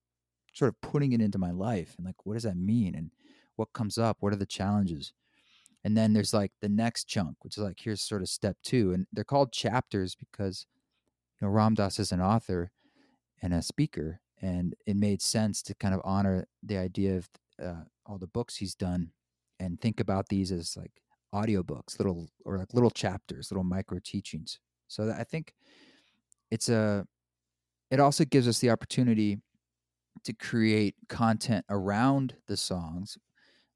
sort 0.53 0.69
of 0.69 0.79
putting 0.81 1.13
it 1.13 1.21
into 1.21 1.37
my 1.37 1.51
life 1.51 1.95
and 1.97 2.05
like 2.05 2.25
what 2.25 2.33
does 2.33 2.43
that 2.43 2.57
mean 2.57 2.95
and 2.95 3.11
what 3.55 3.73
comes 3.73 3.97
up 3.97 4.17
what 4.19 4.33
are 4.33 4.37
the 4.37 4.45
challenges? 4.45 5.13
And 5.83 5.97
then 5.97 6.13
there's 6.13 6.33
like 6.33 6.51
the 6.61 6.69
next 6.69 7.05
chunk 7.05 7.37
which 7.43 7.57
is 7.57 7.63
like 7.63 7.79
here's 7.81 8.01
sort 8.01 8.21
of 8.21 8.29
step 8.29 8.57
two 8.63 8.93
and 8.93 9.07
they're 9.11 9.23
called 9.23 9.51
chapters 9.51 10.15
because 10.15 10.67
you 11.39 11.47
know 11.47 11.51
ram 11.51 11.73
dass 11.73 11.99
is 11.99 12.11
an 12.11 12.21
author 12.21 12.71
and 13.41 13.53
a 13.53 13.61
speaker 13.61 14.19
and 14.41 14.75
it 14.85 14.95
made 14.95 15.21
sense 15.21 15.61
to 15.63 15.73
kind 15.75 15.95
of 15.95 16.01
honor 16.03 16.45
the 16.61 16.77
idea 16.77 17.17
of 17.17 17.29
uh, 17.63 17.83
all 18.05 18.17
the 18.17 18.27
books 18.27 18.57
he's 18.57 18.75
done 18.75 19.11
and 19.59 19.81
think 19.81 19.99
about 19.99 20.29
these 20.29 20.51
as 20.51 20.77
like 20.77 21.01
audiobooks 21.33 21.97
little 21.97 22.29
or 22.45 22.57
like 22.59 22.73
little 22.73 22.91
chapters 22.91 23.49
little 23.49 23.63
micro 23.63 23.99
teachings 24.03 24.59
so 24.91 25.09
I 25.17 25.23
think 25.23 25.53
it's 26.49 26.69
a 26.69 27.05
it 27.89 27.99
also 27.99 28.23
gives 28.25 28.47
us 28.47 28.59
the 28.59 28.69
opportunity 28.69 29.39
to 30.23 30.33
create 30.33 30.95
content 31.09 31.65
around 31.69 32.35
the 32.47 32.57
songs 32.57 33.17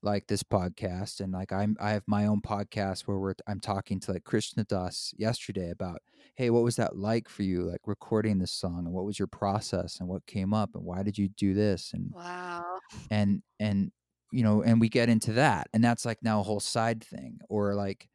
like 0.04 0.28
this 0.28 0.44
podcast 0.44 1.20
and 1.22 1.32
like 1.34 1.52
I'm 1.52 1.76
I 1.80 1.92
have 1.92 2.04
my 2.06 2.28
own 2.28 2.42
podcast 2.42 3.02
where 3.08 3.18
we're 3.18 3.34
I'm 3.48 3.60
talking 3.60 4.00
to 4.02 4.12
like 4.14 4.24
Krishna 4.24 4.64
Das 4.66 5.14
yesterday 5.18 5.72
about 5.72 6.00
hey 6.36 6.50
what 6.52 6.64
was 6.64 6.76
that 6.76 6.96
like 6.98 7.28
for 7.30 7.42
you 7.44 7.64
like 7.64 7.82
recording 7.88 8.38
this 8.38 8.52
song 8.52 8.80
and 8.86 8.94
what 8.94 9.06
was 9.06 9.18
your 9.18 9.28
process 9.28 10.00
and 10.00 10.08
what 10.08 10.26
came 10.28 10.54
up 10.54 10.76
and 10.76 10.84
why 10.84 11.02
did 11.02 11.18
you 11.18 11.30
do 11.30 11.54
this 11.54 11.92
and 11.94 12.12
Wow. 12.14 12.64
and 13.10 13.42
and 13.60 13.92
you 14.32 14.44
know 14.44 14.62
and 14.62 14.80
we 14.80 14.90
get 14.90 15.10
into 15.10 15.34
that 15.34 15.68
and 15.74 15.84
that's 15.84 16.06
like 16.06 16.22
now 16.22 16.40
a 16.40 16.44
whole 16.44 16.60
side 16.60 17.04
thing 17.04 17.40
or 17.50 17.74
like 17.74 18.08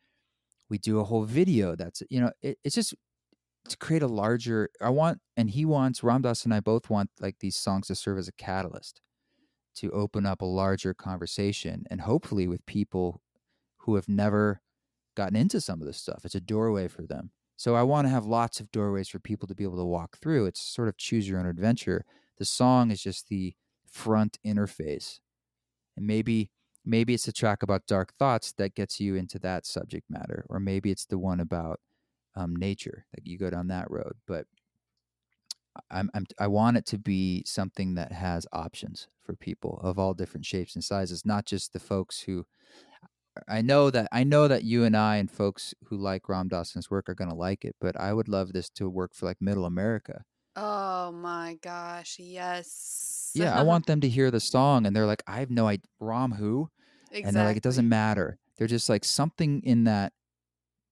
we 0.70 0.78
do 0.78 1.00
a 1.00 1.04
whole 1.04 1.24
video 1.24 1.76
that's 1.76 2.02
you 2.08 2.20
know 2.20 2.30
it, 2.40 2.58
it's 2.64 2.74
just 2.74 2.94
to 3.68 3.76
create 3.76 4.02
a 4.02 4.06
larger 4.06 4.70
i 4.80 4.88
want 4.88 5.18
and 5.36 5.50
he 5.50 5.64
wants 5.64 6.02
Ram 6.02 6.22
Dass 6.22 6.44
and 6.44 6.54
i 6.54 6.60
both 6.60 6.88
want 6.88 7.10
like 7.20 7.36
these 7.40 7.56
songs 7.56 7.88
to 7.88 7.94
serve 7.94 8.18
as 8.18 8.28
a 8.28 8.32
catalyst 8.32 9.02
to 9.76 9.90
open 9.90 10.26
up 10.26 10.40
a 10.40 10.46
larger 10.46 10.94
conversation 10.94 11.84
and 11.90 12.00
hopefully 12.00 12.48
with 12.48 12.64
people 12.66 13.20
who 13.78 13.94
have 13.94 14.08
never 14.08 14.60
gotten 15.16 15.36
into 15.36 15.60
some 15.60 15.80
of 15.80 15.86
this 15.86 15.98
stuff. 15.98 16.24
It's 16.24 16.34
a 16.34 16.40
doorway 16.40 16.88
for 16.88 17.02
them. 17.02 17.30
So 17.56 17.74
i 17.74 17.82
want 17.82 18.06
to 18.06 18.10
have 18.10 18.24
lots 18.24 18.58
of 18.60 18.70
doorways 18.70 19.08
for 19.08 19.18
people 19.18 19.46
to 19.48 19.54
be 19.54 19.64
able 19.64 19.76
to 19.76 19.84
walk 19.84 20.18
through. 20.18 20.46
It's 20.46 20.62
sort 20.62 20.88
of 20.88 20.96
choose 20.96 21.28
your 21.28 21.38
own 21.38 21.46
adventure. 21.46 22.04
The 22.38 22.44
song 22.44 22.90
is 22.90 23.02
just 23.02 23.28
the 23.28 23.54
front 23.86 24.38
interface. 24.46 25.18
And 25.96 26.06
maybe 26.06 26.50
maybe 26.84 27.14
it's 27.14 27.28
a 27.28 27.32
track 27.32 27.62
about 27.62 27.86
dark 27.86 28.14
thoughts 28.14 28.52
that 28.52 28.74
gets 28.74 29.00
you 29.00 29.14
into 29.14 29.38
that 29.38 29.66
subject 29.66 30.08
matter 30.08 30.44
or 30.48 30.58
maybe 30.58 30.90
it's 30.90 31.06
the 31.06 31.18
one 31.18 31.40
about 31.40 31.80
um, 32.36 32.54
nature 32.56 33.06
like 33.16 33.26
you 33.26 33.38
go 33.38 33.50
down 33.50 33.68
that 33.68 33.90
road 33.90 34.14
but 34.26 34.46
I'm, 35.90 36.10
I'm 36.14 36.26
i 36.38 36.46
want 36.46 36.76
it 36.76 36.86
to 36.86 36.98
be 36.98 37.42
something 37.46 37.94
that 37.94 38.12
has 38.12 38.46
options 38.52 39.08
for 39.22 39.36
people 39.36 39.80
of 39.82 39.98
all 39.98 40.14
different 40.14 40.46
shapes 40.46 40.74
and 40.74 40.82
sizes 40.82 41.24
not 41.24 41.46
just 41.46 41.72
the 41.72 41.80
folks 41.80 42.20
who 42.20 42.46
i 43.48 43.60
know 43.62 43.90
that 43.90 44.08
i 44.12 44.24
know 44.24 44.48
that 44.48 44.64
you 44.64 44.84
and 44.84 44.96
i 44.96 45.16
and 45.16 45.30
folks 45.30 45.74
who 45.86 45.96
like 45.96 46.28
ram 46.28 46.48
Dass's 46.48 46.90
work 46.90 47.08
are 47.08 47.14
going 47.14 47.30
to 47.30 47.36
like 47.36 47.64
it 47.64 47.76
but 47.80 47.98
i 47.98 48.12
would 48.12 48.28
love 48.28 48.52
this 48.52 48.68
to 48.70 48.88
work 48.88 49.14
for 49.14 49.26
like 49.26 49.38
middle 49.40 49.64
america 49.64 50.24
Oh 50.62 51.12
my 51.12 51.56
gosh, 51.62 52.16
yes. 52.18 53.32
yeah 53.34 53.54
i 53.58 53.62
want 53.62 53.86
them 53.86 54.00
to 54.00 54.08
hear 54.08 54.30
the 54.30 54.40
song 54.40 54.84
and 54.86 54.94
they're 54.94 55.06
like 55.06 55.22
i 55.26 55.38
have 55.38 55.50
no 55.50 55.66
idea 55.66 55.86
ram 56.00 56.32
who? 56.32 56.68
Exactly. 57.10 57.22
and 57.28 57.36
they're 57.36 57.44
like 57.44 57.56
it 57.56 57.62
doesn't 57.62 57.88
matter. 57.88 58.38
They're 58.56 58.68
just 58.68 58.88
like 58.88 59.04
something 59.04 59.62
in 59.64 59.84
that 59.84 60.12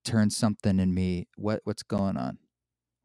turns 0.04 0.36
something 0.36 0.80
in 0.80 0.92
me. 0.92 1.28
What 1.36 1.60
what's 1.64 1.82
going 1.82 2.16
on? 2.16 2.38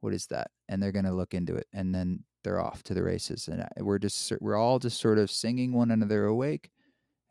What 0.01 0.13
is 0.13 0.27
that? 0.27 0.49
And 0.67 0.81
they're 0.81 0.91
going 0.91 1.05
to 1.05 1.13
look 1.13 1.33
into 1.33 1.55
it 1.55 1.67
and 1.73 1.93
then 1.93 2.23
they're 2.43 2.59
off 2.59 2.83
to 2.83 2.93
the 2.93 3.03
races 3.03 3.47
and 3.47 3.61
uh, 3.61 3.67
we're 3.77 3.99
just 3.99 4.33
we're 4.41 4.55
all 4.55 4.79
just 4.79 4.99
sort 4.99 5.17
of 5.17 5.31
singing 5.31 5.73
one 5.73 5.91
another 5.91 6.25
awake 6.25 6.71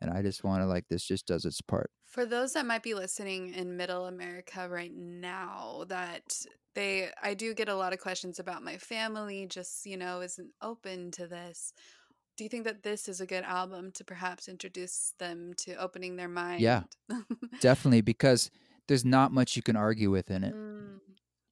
and 0.03 0.11
i 0.11 0.21
just 0.21 0.43
want 0.43 0.61
to 0.61 0.67
like 0.67 0.87
this 0.89 1.03
just 1.03 1.25
does 1.25 1.45
its 1.45 1.61
part 1.61 1.89
For 2.05 2.25
those 2.27 2.53
that 2.53 2.67
might 2.67 2.83
be 2.83 2.93
listening 2.93 3.53
in 3.55 3.75
middle 3.75 4.05
America 4.05 4.67
right 4.69 4.93
now, 4.93 5.85
that 5.87 6.45
they, 6.75 7.09
I 7.21 7.33
do 7.33 7.55
get 7.55 7.69
a 7.69 7.75
lot 7.75 7.91
of 7.93 7.99
questions 7.99 8.37
about 8.37 8.61
my 8.63 8.77
family, 8.77 9.47
just, 9.47 9.85
you 9.87 9.97
know, 9.97 10.21
isn't 10.21 10.51
open 10.61 11.09
to 11.11 11.25
this. 11.25 11.73
Do 12.37 12.43
you 12.43 12.49
think 12.51 12.65
that 12.65 12.83
this 12.83 13.07
is 13.09 13.19
a 13.19 13.25
good 13.25 13.43
album 13.43 13.91
to 13.93 14.03
perhaps 14.03 14.47
introduce 14.47 15.13
them 15.17 15.53
to 15.57 15.73
opening 15.75 16.15
their 16.15 16.27
mind? 16.27 16.61
Yeah. 16.61 16.83
definitely 17.61 18.01
because 18.01 18.51
there's 18.87 19.05
not 19.05 19.31
much 19.31 19.55
you 19.55 19.63
can 19.63 19.75
argue 19.75 20.11
with 20.11 20.29
in 20.29 20.43
it 20.43 20.53
Mm, 20.53 20.99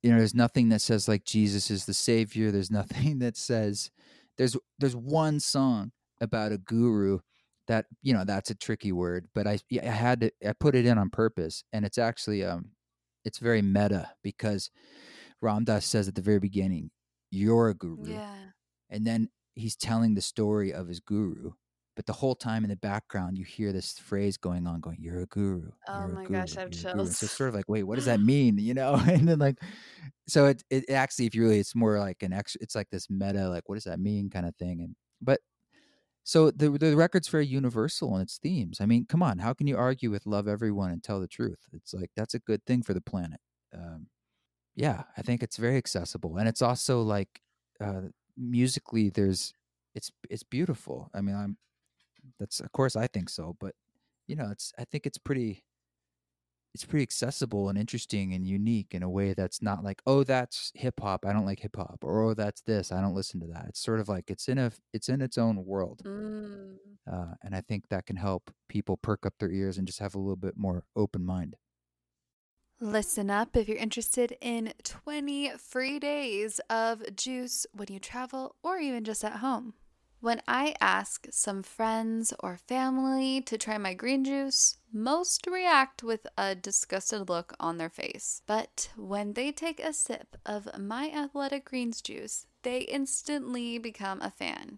you 0.03 0.11
know 0.11 0.17
there's 0.17 0.35
nothing 0.35 0.69
that 0.69 0.81
says 0.81 1.07
like 1.07 1.23
jesus 1.25 1.69
is 1.71 1.85
the 1.85 1.93
savior 1.93 2.51
there's 2.51 2.71
nothing 2.71 3.19
that 3.23 3.37
says 3.37 3.89
there's 4.37 4.57
there's 4.79 4.95
one 4.95 5.39
song 5.39 5.91
about 6.19 6.51
a 6.51 6.57
guru 6.57 7.19
that 7.67 7.85
you 8.01 8.13
know 8.13 8.23
that's 8.23 8.49
a 8.49 8.55
tricky 8.55 8.91
word 8.91 9.27
but 9.33 9.47
i 9.47 9.57
i 9.81 9.85
had 9.85 10.21
to 10.21 10.31
i 10.47 10.53
put 10.53 10.75
it 10.75 10.85
in 10.85 10.97
on 10.97 11.09
purpose 11.09 11.63
and 11.73 11.85
it's 11.85 11.97
actually 11.97 12.43
um 12.43 12.71
it's 13.23 13.37
very 13.37 13.61
meta 13.61 14.09
because 14.23 14.71
Ram 15.41 15.63
Dass 15.63 15.85
says 15.85 16.07
at 16.07 16.15
the 16.15 16.21
very 16.21 16.39
beginning 16.39 16.89
you're 17.29 17.69
a 17.69 17.73
guru 17.73 18.11
yeah. 18.11 18.35
and 18.89 19.05
then 19.05 19.29
he's 19.55 19.75
telling 19.75 20.15
the 20.15 20.21
story 20.21 20.73
of 20.73 20.87
his 20.87 20.99
guru 20.99 21.51
but 21.95 22.05
the 22.05 22.13
whole 22.13 22.35
time 22.35 22.63
in 22.63 22.69
the 22.69 22.75
background 22.75 23.37
you 23.37 23.45
hear 23.45 23.71
this 23.71 23.97
phrase 23.99 24.37
going 24.37 24.65
on 24.65 24.79
going 24.79 24.97
you're 24.99 25.21
a 25.21 25.25
guru 25.27 25.69
Oh 25.87 25.99
you're 25.99 26.09
a 26.09 26.13
my 26.13 26.25
gosh, 26.25 26.57
I 26.57 26.61
have 26.61 26.71
guru." 26.71 26.81
so 26.81 27.01
it's 27.01 27.31
sort 27.31 27.49
of 27.49 27.55
like 27.55 27.69
wait 27.69 27.83
what 27.83 27.95
does 27.95 28.05
that 28.05 28.19
mean 28.21 28.57
you 28.57 28.73
know 28.73 28.95
and 29.07 29.27
then 29.27 29.39
like 29.39 29.57
so 30.27 30.47
it, 30.47 30.63
it 30.69 30.89
actually 30.89 31.25
if 31.25 31.35
you 31.35 31.43
really 31.43 31.59
it's 31.59 31.75
more 31.75 31.99
like 31.99 32.23
an 32.23 32.33
extra 32.33 32.59
it's 32.61 32.75
like 32.75 32.89
this 32.91 33.07
meta 33.09 33.49
like 33.49 33.67
what 33.67 33.75
does 33.75 33.83
that 33.85 33.99
mean 33.99 34.29
kind 34.29 34.45
of 34.45 34.55
thing 34.55 34.81
and 34.81 34.95
but 35.21 35.39
so 36.31 36.51
the 36.51 36.69
the 36.71 36.95
record's 36.95 37.27
very 37.29 37.45
universal 37.45 38.15
in 38.15 38.21
its 38.21 38.37
themes. 38.37 38.79
I 38.81 38.85
mean 38.85 39.05
come 39.05 39.23
on 39.23 39.39
how 39.39 39.53
can 39.53 39.67
you 39.67 39.77
argue 39.77 40.11
with 40.11 40.25
love 40.25 40.47
everyone 40.47 40.91
and 40.91 41.03
tell 41.03 41.19
the 41.19 41.27
truth? 41.27 41.59
It's 41.73 41.93
like 41.93 42.11
that's 42.15 42.35
a 42.35 42.39
good 42.39 42.65
thing 42.65 42.83
for 42.83 42.93
the 42.93 43.01
planet. 43.01 43.39
Um, 43.73 44.07
yeah 44.75 45.03
i 45.17 45.21
think 45.23 45.43
it's 45.43 45.57
very 45.57 45.77
accessible 45.77 46.37
and 46.37 46.47
it's 46.49 46.61
also 46.61 47.01
like 47.01 47.41
uh, 47.81 48.03
musically 48.37 49.09
there's 49.09 49.53
it's 49.95 50.11
it's 50.29 50.43
beautiful. 50.43 51.09
I 51.13 51.21
mean 51.21 51.35
i'm 51.35 51.57
that's 52.39 52.59
of 52.59 52.71
course 52.71 52.95
i 52.95 53.07
think 53.07 53.29
so 53.29 53.55
but 53.59 53.73
you 54.27 54.35
know 54.35 54.49
it's 54.51 54.73
i 54.79 54.85
think 54.85 55.05
it's 55.05 55.17
pretty 55.17 55.63
it's 56.73 56.85
pretty 56.85 57.03
accessible 57.03 57.67
and 57.69 57.77
interesting 57.77 58.33
and 58.33 58.47
unique 58.47 58.93
in 58.93 59.03
a 59.03 59.09
way 59.09 59.33
that's 59.33 59.61
not 59.61 59.83
like 59.83 60.01
oh 60.05 60.23
that's 60.23 60.71
hip 60.75 60.99
hop 61.01 61.25
i 61.25 61.33
don't 61.33 61.45
like 61.45 61.59
hip 61.59 61.75
hop 61.75 61.99
or 62.03 62.23
oh 62.23 62.33
that's 62.33 62.61
this 62.61 62.91
i 62.91 63.01
don't 63.01 63.13
listen 63.15 63.39
to 63.39 63.47
that 63.47 63.65
it's 63.67 63.79
sort 63.81 63.99
of 63.99 64.07
like 64.07 64.29
it's 64.29 64.47
in 64.47 64.57
a 64.57 64.71
it's 64.93 65.09
in 65.09 65.21
its 65.21 65.37
own 65.37 65.65
world 65.65 66.01
Mm. 66.05 66.75
uh, 67.11 67.33
and 67.43 67.53
i 67.55 67.61
think 67.61 67.89
that 67.89 68.05
can 68.05 68.15
help 68.15 68.51
people 68.69 68.95
perk 68.97 69.25
up 69.25 69.33
their 69.39 69.51
ears 69.51 69.77
and 69.77 69.85
just 69.87 69.99
have 69.99 70.15
a 70.15 70.19
little 70.19 70.35
bit 70.35 70.55
more 70.57 70.83
open 70.95 71.25
mind 71.25 71.55
Listen 72.83 73.29
up 73.29 73.55
if 73.55 73.67
you're 73.67 73.77
interested 73.77 74.35
in 74.41 74.73
20 74.83 75.51
free 75.59 75.99
days 75.99 76.59
of 76.67 77.15
juice 77.15 77.67
when 77.73 77.89
you 77.91 77.99
travel 77.99 78.55
or 78.63 78.79
even 78.79 79.03
just 79.03 79.23
at 79.23 79.33
home. 79.33 79.75
When 80.21 80.43
I 80.47 80.75
ask 80.79 81.25
some 81.31 81.63
friends 81.63 82.31
or 82.41 82.55
family 82.55 83.41
to 83.41 83.57
try 83.57 83.79
my 83.79 83.95
green 83.95 84.23
juice, 84.23 84.77
most 84.93 85.47
react 85.47 86.03
with 86.03 86.27
a 86.37 86.53
disgusted 86.53 87.27
look 87.27 87.55
on 87.59 87.77
their 87.77 87.89
face. 87.89 88.43
But 88.45 88.91
when 88.95 89.33
they 89.33 89.51
take 89.51 89.79
a 89.79 89.93
sip 89.93 90.37
of 90.45 90.69
my 90.79 91.09
athletic 91.09 91.65
greens 91.65 92.03
juice, 92.03 92.45
they 92.61 92.81
instantly 92.81 93.79
become 93.79 94.21
a 94.21 94.29
fan. 94.29 94.77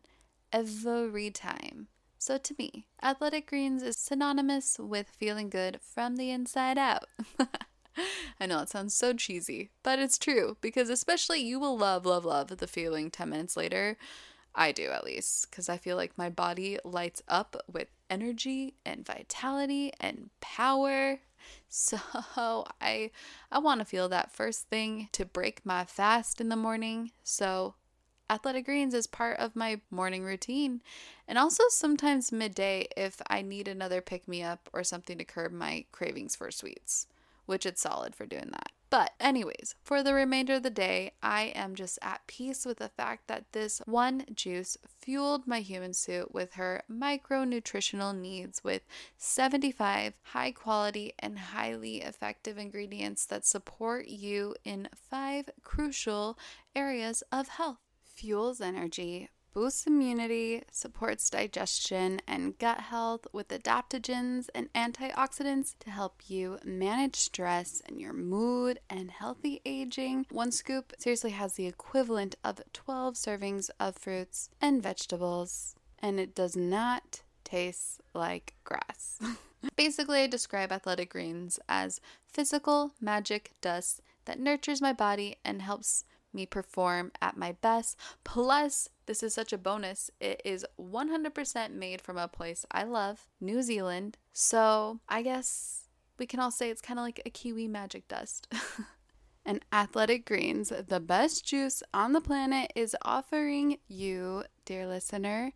Every 0.54 1.30
time. 1.30 1.90
So 2.18 2.38
to 2.38 2.56
me, 2.58 2.88
athletic 3.04 3.50
greens 3.50 3.84
is 3.84 3.98
synonymous 3.98 4.80
with 4.80 5.10
feeling 5.10 5.50
good 5.50 5.82
from 5.82 6.16
the 6.16 6.32
inside 6.32 6.78
out. 6.78 7.10
I 8.40 8.46
know 8.46 8.62
it 8.62 8.70
sounds 8.70 8.94
so 8.94 9.12
cheesy, 9.12 9.72
but 9.84 10.00
it's 10.00 10.18
true 10.18 10.56
because 10.62 10.90
especially 10.90 11.42
you 11.42 11.60
will 11.60 11.78
love, 11.78 12.06
love, 12.06 12.24
love 12.24 12.48
the 12.48 12.66
feeling 12.66 13.12
10 13.12 13.30
minutes 13.30 13.58
later. 13.58 13.98
I 14.56 14.72
do 14.72 14.90
at 14.90 15.04
least 15.04 15.50
because 15.50 15.70
I 15.70 15.78
feel 15.78 15.98
like 15.98 16.18
my 16.18 16.30
body 16.30 16.78
lights 16.84 17.24
up 17.28 17.56
with 17.72 17.88
energy 18.10 18.76
and 18.86 19.06
vitality 19.06 19.92
and 20.00 20.30
power. 20.42 21.20
So 21.68 21.98
I 22.80 23.12
I 23.52 23.60
want 23.60 23.80
to 23.80 23.86
feel 23.86 24.08
that 24.08 24.32
first 24.32 24.70
thing 24.70 25.10
to 25.12 25.26
break 25.26 25.66
my 25.66 25.84
fast 25.84 26.40
in 26.40 26.48
the 26.48 26.56
morning. 26.56 27.12
So 27.24 27.76
Athletic 28.30 28.66
Greens 28.66 28.94
is 28.94 29.08
part 29.08 29.38
of 29.40 29.56
my 29.56 29.82
morning 29.92 30.24
routine 30.24 30.82
and 31.28 31.38
also 31.38 31.64
sometimes 31.68 32.32
midday 32.32 32.88
if 32.96 33.22
I 33.28 33.42
need 33.42 33.68
another 33.68 34.00
pick 34.00 34.28
me 34.28 34.42
up 34.42 34.70
or 34.72 34.84
something 34.86 35.18
to 35.18 35.26
curb 35.26 35.52
my 35.52 35.86
cravings 35.92 36.36
for 36.36 36.50
sweets 36.50 37.08
which 37.46 37.66
it's 37.66 37.82
solid 37.82 38.16
for 38.16 38.26
doing 38.26 38.50
that. 38.52 38.72
But, 38.94 39.14
anyways, 39.20 39.74
for 39.82 40.04
the 40.04 40.14
remainder 40.14 40.54
of 40.54 40.62
the 40.62 40.70
day, 40.70 41.14
I 41.24 41.46
am 41.56 41.74
just 41.74 41.98
at 42.04 42.28
peace 42.28 42.64
with 42.64 42.78
the 42.78 42.90
fact 42.90 43.26
that 43.26 43.52
this 43.52 43.82
one 43.88 44.24
juice 44.36 44.78
fueled 45.00 45.48
my 45.48 45.62
human 45.62 45.96
suit 45.96 46.32
with 46.32 46.54
her 46.54 46.84
micronutritional 46.88 48.16
needs 48.16 48.64
with 48.64 48.84
75 49.18 50.14
high 50.22 50.52
quality 50.52 51.16
and 51.18 51.40
highly 51.40 52.02
effective 52.02 52.60
ingredients 52.60 53.26
that 53.26 53.48
support 53.48 54.10
you 54.10 54.54
in 54.64 54.90
five 54.94 55.50
crucial 55.64 56.38
areas 56.76 57.24
of 57.32 57.48
health. 57.48 57.80
Fuels 58.04 58.62
energy, 58.62 59.28
boosts 59.54 59.86
immunity, 59.86 60.64
supports 60.72 61.30
digestion 61.30 62.20
and 62.28 62.58
gut 62.58 62.80
health 62.80 63.28
with 63.32 63.50
adaptogens 63.50 64.48
and 64.56 64.72
antioxidants 64.74 65.76
to 65.80 65.92
help 65.92 66.22
you 66.28 66.58
manage 66.64 67.16
stress 67.16 67.82
and 67.86 68.02
your 68.02 68.14
mood 68.14 68.80
and 68.90 69.12
healthy 69.12 69.62
aging. 69.66 70.26
One 70.32 70.52
scoop 70.52 70.94
seriously 70.98 71.32
has 71.32 71.54
the 71.54 71.68
equivalent 71.68 72.36
of 72.44 72.62
12 72.74 73.16
servings 73.16 73.70
of 73.80 73.96
fruits 73.96 74.50
and 74.60 74.82
vegetables, 74.82 75.76
and 76.00 76.20
it 76.20 76.34
does 76.36 76.56
not 76.56 77.22
taste 77.44 78.02
like 78.14 78.56
grass. 78.64 79.20
Basically, 79.76 80.22
I 80.22 80.28
describe 80.28 80.72
athletic 80.72 81.12
greens 81.12 81.60
as 81.70 82.02
physical 82.28 82.94
magic 83.00 83.52
dust 83.62 84.02
that 84.26 84.40
nurtures 84.40 84.82
my 84.82 84.94
body 84.94 85.38
and 85.44 85.62
helps 85.62 86.06
me 86.34 86.46
perform 86.46 87.12
at 87.22 87.38
my 87.38 87.54
best. 87.62 87.98
Plus, 88.24 88.90
this 89.06 89.24
is 89.24 89.34
such 89.34 89.54
a 89.54 89.58
bonus. 89.58 90.10
It 90.20 90.42
is 90.46 90.66
100% 90.80 91.72
made 91.72 92.02
from 92.02 92.18
a 92.18 92.28
place 92.28 92.66
I 92.72 92.84
love, 92.84 93.28
New 93.40 93.62
Zealand. 93.62 94.18
So 94.32 95.00
I 95.10 95.22
guess 95.22 95.88
we 96.18 96.26
can 96.26 96.40
all 96.40 96.52
say 96.52 96.70
it's 96.70 96.82
kind 96.82 97.00
of 97.00 97.04
like 97.04 97.22
a 97.26 97.30
kiwi 97.30 97.68
magic 97.68 98.08
dust. 98.08 98.52
and 99.46 99.64
Athletic 99.72 100.26
Greens, 100.26 100.72
the 100.88 101.00
best 101.00 101.46
juice 101.46 101.84
on 101.94 102.14
the 102.14 102.22
planet, 102.22 102.72
is 102.76 102.96
offering 103.04 103.78
you, 103.88 104.44
dear 104.66 104.88
listener, 104.88 105.52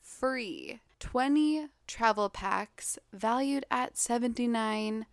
free 0.00 0.80
20 0.98 1.68
travel 1.86 2.28
packs 2.28 2.98
valued 3.12 3.64
at 3.70 3.94
$79 3.94 5.04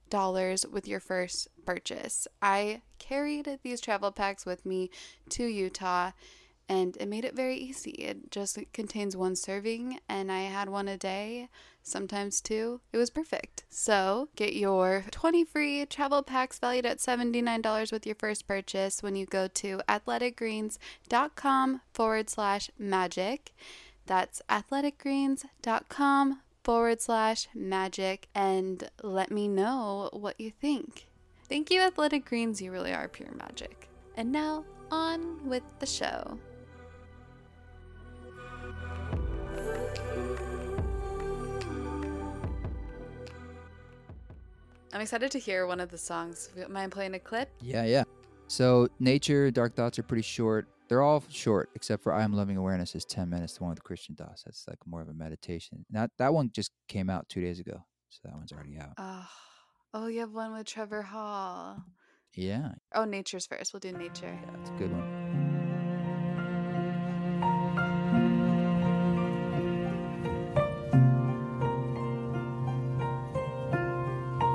with 0.71 0.87
your 0.87 0.99
first 0.99 1.47
purchase. 1.67 2.27
I 2.41 2.81
carried 2.97 3.59
these 3.61 3.81
travel 3.81 4.11
packs 4.11 4.45
with 4.45 4.65
me 4.65 4.89
to 5.31 5.45
Utah 5.45 6.11
and 6.69 6.97
it 6.97 7.07
made 7.07 7.25
it 7.25 7.35
very 7.35 7.57
easy. 7.57 7.91
It 7.91 8.31
just 8.31 8.57
contains 8.73 9.15
one 9.15 9.35
serving, 9.35 9.99
and 10.09 10.31
I 10.31 10.41
had 10.41 10.67
one 10.69 10.87
a 10.89 10.97
day, 10.97 11.49
sometimes 11.81 12.41
two. 12.41 12.81
It 12.91 12.97
was 12.97 13.09
perfect. 13.09 13.63
So 13.69 14.27
get 14.35 14.53
your 14.53 15.05
20 15.11 15.45
free 15.45 15.85
travel 15.85 16.23
packs 16.23 16.59
valued 16.59 16.85
at 16.85 16.97
$79 16.97 17.91
with 17.91 18.05
your 18.05 18.15
first 18.15 18.47
purchase 18.47 19.01
when 19.01 19.15
you 19.15 19.25
go 19.25 19.47
to 19.47 19.81
athleticgreens.com 19.87 21.81
forward 21.93 22.29
slash 22.29 22.69
magic. 22.77 23.53
That's 24.05 24.41
athleticgreens.com 24.49 26.41
forward 26.63 27.01
slash 27.01 27.47
magic 27.55 28.27
and 28.35 28.89
let 29.01 29.31
me 29.31 29.47
know 29.47 30.09
what 30.11 30.37
you 30.39 30.51
think. 30.51 31.06
Thank 31.49 31.71
you, 31.71 31.81
Athletic 31.81 32.25
Greens. 32.25 32.61
You 32.61 32.71
really 32.71 32.93
are 32.93 33.07
pure 33.07 33.31
magic. 33.37 33.89
And 34.15 34.31
now, 34.31 34.65
on 34.91 35.47
with 35.47 35.63
the 35.79 35.85
show. 35.85 36.37
I'm 44.93 45.01
excited 45.01 45.31
to 45.31 45.39
hear 45.39 45.67
one 45.67 45.79
of 45.79 45.89
the 45.89 45.97
songs. 45.97 46.49
Mind 46.69 46.91
playing 46.91 47.13
a 47.13 47.19
clip? 47.19 47.49
Yeah, 47.61 47.85
yeah. 47.85 48.03
So 48.47 48.87
nature, 48.99 49.51
dark 49.51 49.75
thoughts 49.75 49.99
are 49.99 50.03
pretty 50.03 50.23
short. 50.23 50.67
They're 50.87 51.01
all 51.01 51.23
short, 51.29 51.69
except 51.75 52.01
for 52.01 52.13
I'm 52.13 52.33
loving 52.33 52.57
awareness 52.57 52.95
is 52.95 53.05
10 53.05 53.29
minutes. 53.29 53.57
The 53.57 53.63
one 53.63 53.71
with 53.71 53.83
Krishna 53.83 54.15
Das. 54.15 54.43
That's 54.45 54.65
like 54.67 54.79
more 54.85 55.01
of 55.01 55.09
a 55.09 55.13
meditation. 55.13 55.85
That 55.91 56.11
that 56.17 56.33
one 56.33 56.49
just 56.53 56.71
came 56.87 57.09
out 57.09 57.27
two 57.27 57.41
days 57.41 57.59
ago, 57.59 57.83
so 58.09 58.21
that 58.23 58.35
one's 58.35 58.53
already 58.53 58.77
out. 58.77 58.93
Oh, 58.97 59.27
oh, 59.93 60.07
you 60.07 60.19
have 60.21 60.33
one 60.33 60.53
with 60.53 60.65
Trevor 60.67 61.01
Hall. 61.03 61.83
Yeah, 62.35 62.73
Oh, 62.93 63.05
nature's 63.05 63.47
first. 63.47 63.73
We'll 63.73 63.79
do 63.79 63.91
nature. 63.91 64.37
yeah, 64.43 64.59
it's 64.61 64.69
a 64.69 64.73
good 64.73 64.91
one. 64.91 65.13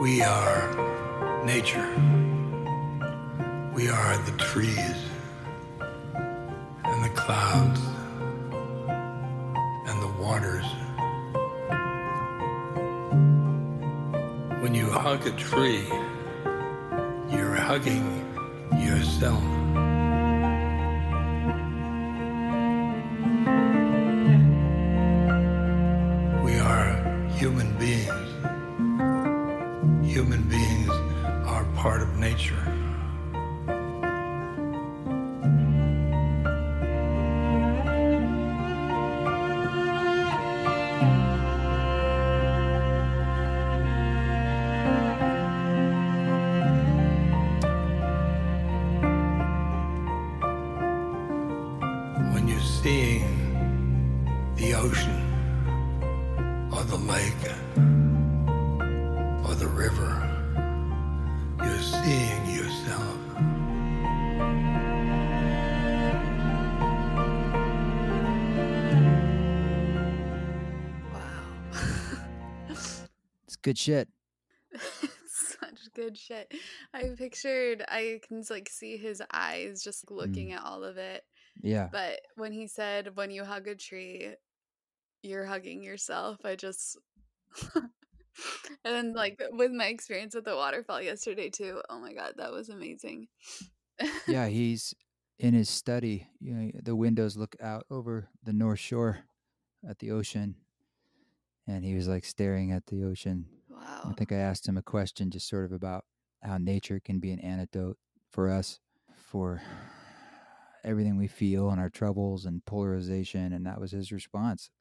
We 0.00 0.20
are 0.22 1.44
nature. 1.46 1.88
We 3.72 3.88
are 3.88 4.16
the 4.24 4.32
trees 4.36 4.96
and 6.84 7.04
the 7.04 7.08
clouds 7.14 7.80
and 9.88 10.02
the 10.02 10.12
waters. 10.20 10.66
When 14.62 14.76
you 14.76 14.88
hug 14.88 15.26
a 15.26 15.32
tree, 15.32 15.82
you're 17.34 17.56
hugging 17.56 18.06
yourself. 18.78 19.42
We 26.44 26.54
are 26.60 27.26
human 27.30 27.76
beings. 27.76 28.28
Human 30.14 30.42
beings 30.48 30.90
are 31.44 31.64
part 31.74 32.02
of 32.02 32.16
nature. 32.18 32.62
Good 73.72 73.78
shit. 73.78 74.08
Such 75.26 75.92
good 75.94 76.18
shit. 76.18 76.52
I 76.92 77.04
pictured, 77.16 77.82
I 77.88 78.20
can 78.26 78.42
like 78.50 78.68
see 78.68 78.98
his 78.98 79.22
eyes 79.32 79.82
just 79.82 80.10
looking 80.10 80.50
mm. 80.50 80.56
at 80.56 80.64
all 80.64 80.84
of 80.84 80.98
it. 80.98 81.24
Yeah, 81.62 81.88
But 81.90 82.20
when 82.36 82.52
he 82.52 82.66
said, 82.66 83.14
when 83.14 83.30
you 83.30 83.44
hug 83.44 83.68
a 83.68 83.74
tree, 83.74 84.34
you're 85.22 85.44
hugging 85.44 85.82
yourself, 85.82 86.44
I 86.44 86.56
just. 86.56 86.98
and 87.74 87.90
then, 88.84 89.12
like, 89.12 89.40
with 89.52 89.70
my 89.70 89.86
experience 89.86 90.34
with 90.34 90.46
the 90.46 90.56
waterfall 90.56 91.02
yesterday, 91.02 91.50
too. 91.50 91.82
Oh 91.90 92.00
my 92.00 92.14
God, 92.14 92.34
that 92.38 92.52
was 92.52 92.70
amazing. 92.70 93.28
yeah. 94.26 94.46
He's 94.48 94.94
in 95.38 95.52
his 95.52 95.68
study. 95.68 96.28
You 96.40 96.54
know, 96.54 96.70
the 96.82 96.96
windows 96.96 97.36
look 97.36 97.54
out 97.60 97.84
over 97.90 98.28
the 98.42 98.54
North 98.54 98.80
Shore 98.80 99.18
at 99.88 99.98
the 99.98 100.10
ocean, 100.10 100.56
and 101.66 101.84
he 101.84 101.94
was 101.94 102.08
like 102.08 102.24
staring 102.24 102.72
at 102.72 102.86
the 102.86 103.04
ocean. 103.04 103.46
I 104.04 104.12
think 104.16 104.32
I 104.32 104.36
asked 104.36 104.66
him 104.66 104.76
a 104.76 104.82
question 104.82 105.30
just 105.30 105.48
sort 105.48 105.64
of 105.64 105.72
about 105.72 106.04
how 106.42 106.58
nature 106.58 107.00
can 107.00 107.18
be 107.20 107.32
an 107.32 107.40
antidote 107.40 107.98
for 108.30 108.50
us 108.50 108.80
for 109.16 109.62
everything 110.84 111.16
we 111.16 111.28
feel 111.28 111.70
and 111.70 111.80
our 111.80 111.90
troubles 111.90 112.44
and 112.44 112.64
polarization. 112.64 113.52
And 113.52 113.66
that 113.66 113.80
was 113.80 113.92
his 113.92 114.12
response. 114.12 114.70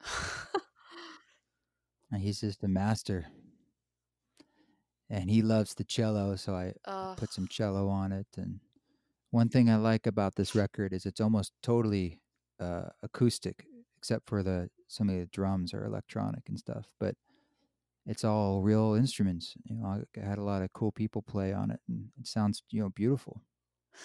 And 2.12 2.20
he's 2.20 2.40
just 2.40 2.62
a 2.62 2.68
master. 2.68 3.26
And 5.08 5.30
he 5.30 5.40
loves 5.40 5.74
the 5.74 5.84
cello. 5.84 6.36
So 6.36 6.54
I 6.54 6.74
Ugh. 6.84 7.16
put 7.16 7.32
some 7.32 7.48
cello 7.48 7.88
on 7.88 8.12
it. 8.12 8.26
And 8.36 8.60
one 9.30 9.48
thing 9.48 9.70
I 9.70 9.76
like 9.76 10.06
about 10.06 10.34
this 10.34 10.54
record 10.54 10.92
is 10.92 11.06
it's 11.06 11.22
almost 11.22 11.52
totally 11.62 12.20
uh, 12.60 12.90
acoustic, 13.02 13.64
except 13.96 14.28
for 14.28 14.42
the 14.42 14.68
some 14.88 15.08
of 15.08 15.16
the 15.16 15.26
drums 15.26 15.72
are 15.72 15.86
electronic 15.86 16.48
and 16.48 16.58
stuff. 16.58 16.90
But 17.00 17.14
it's 18.06 18.24
all 18.24 18.62
real 18.62 18.94
instruments. 18.94 19.54
You 19.64 19.76
know, 19.76 19.86
I 19.86 20.20
had 20.20 20.38
a 20.38 20.42
lot 20.44 20.62
of 20.62 20.72
cool 20.72 20.92
people 20.92 21.22
play 21.22 21.52
on 21.52 21.70
it, 21.70 21.80
and 21.88 22.08
it 22.18 22.26
sounds 22.26 22.62
you 22.70 22.82
know 22.82 22.88
beautiful. 22.90 23.42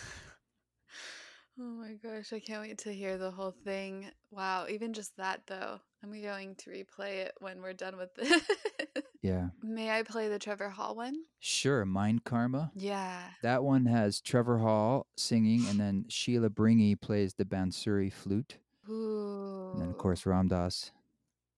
Oh 1.59 1.63
my 1.63 1.93
gosh, 2.03 2.33
I 2.33 2.39
can't 2.39 2.61
wait 2.61 2.77
to 2.79 2.93
hear 2.93 3.17
the 3.17 3.31
whole 3.31 3.55
thing. 3.63 4.11
Wow, 4.29 4.67
even 4.69 4.93
just 4.93 5.17
that 5.17 5.41
though. 5.47 5.79
I'm 6.03 6.11
going 6.21 6.53
to 6.55 6.69
replay 6.69 7.25
it 7.25 7.31
when 7.39 7.63
we're 7.63 7.73
done 7.73 7.97
with 7.97 8.13
this. 8.13 8.41
Yeah, 9.23 9.47
May 9.63 9.89
I 9.89 10.03
play 10.03 10.29
the 10.29 10.37
Trevor 10.37 10.69
Hall 10.69 10.95
one? 10.95 11.15
sure. 11.39 11.83
Mind 11.85 12.23
Karma. 12.23 12.71
Yeah. 12.75 13.19
That 13.41 13.63
one 13.63 13.87
has 13.87 14.21
Trevor 14.21 14.59
Hall 14.59 15.07
singing, 15.17 15.65
and 15.67 15.79
then 15.79 16.05
Shiela 16.07 16.49
Bringi 16.49 17.01
plays 17.01 17.33
the 17.33 17.43
bansuri 17.43 18.13
flute, 18.13 18.57
Ooh. 18.87 19.71
and 19.73 19.81
then 19.81 19.89
of 19.89 19.97
course 19.97 20.27
Ram 20.27 20.47
Dass 20.47 20.91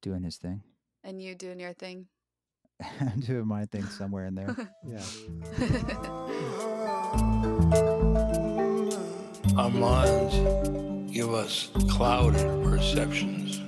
doing 0.01 0.23
his 0.23 0.37
thing. 0.37 0.63
And 1.03 1.21
you 1.21 1.35
doing 1.35 1.59
your 1.59 1.73
thing. 1.73 2.07
I'm 3.01 3.19
doing 3.19 3.47
my 3.47 3.65
thing 3.65 3.85
somewhere 3.85 4.25
in 4.25 4.35
there. 4.35 4.55
Yeah. 4.85 5.01
Our 9.57 9.69
minds 9.69 10.35
give 11.11 11.33
us 11.33 11.69
clouded 11.89 12.63
perceptions. 12.63 13.59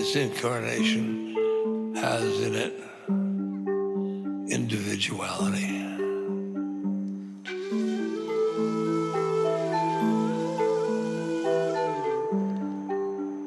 This 0.00 0.16
incarnation 0.16 1.94
has 1.94 2.40
in 2.40 2.54
it 2.54 2.72
individuality. 4.50 5.76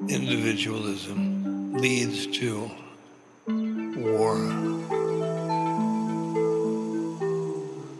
Individualism 0.07 1.73
leads 1.73 2.27
to 2.37 2.69
war 3.47 4.35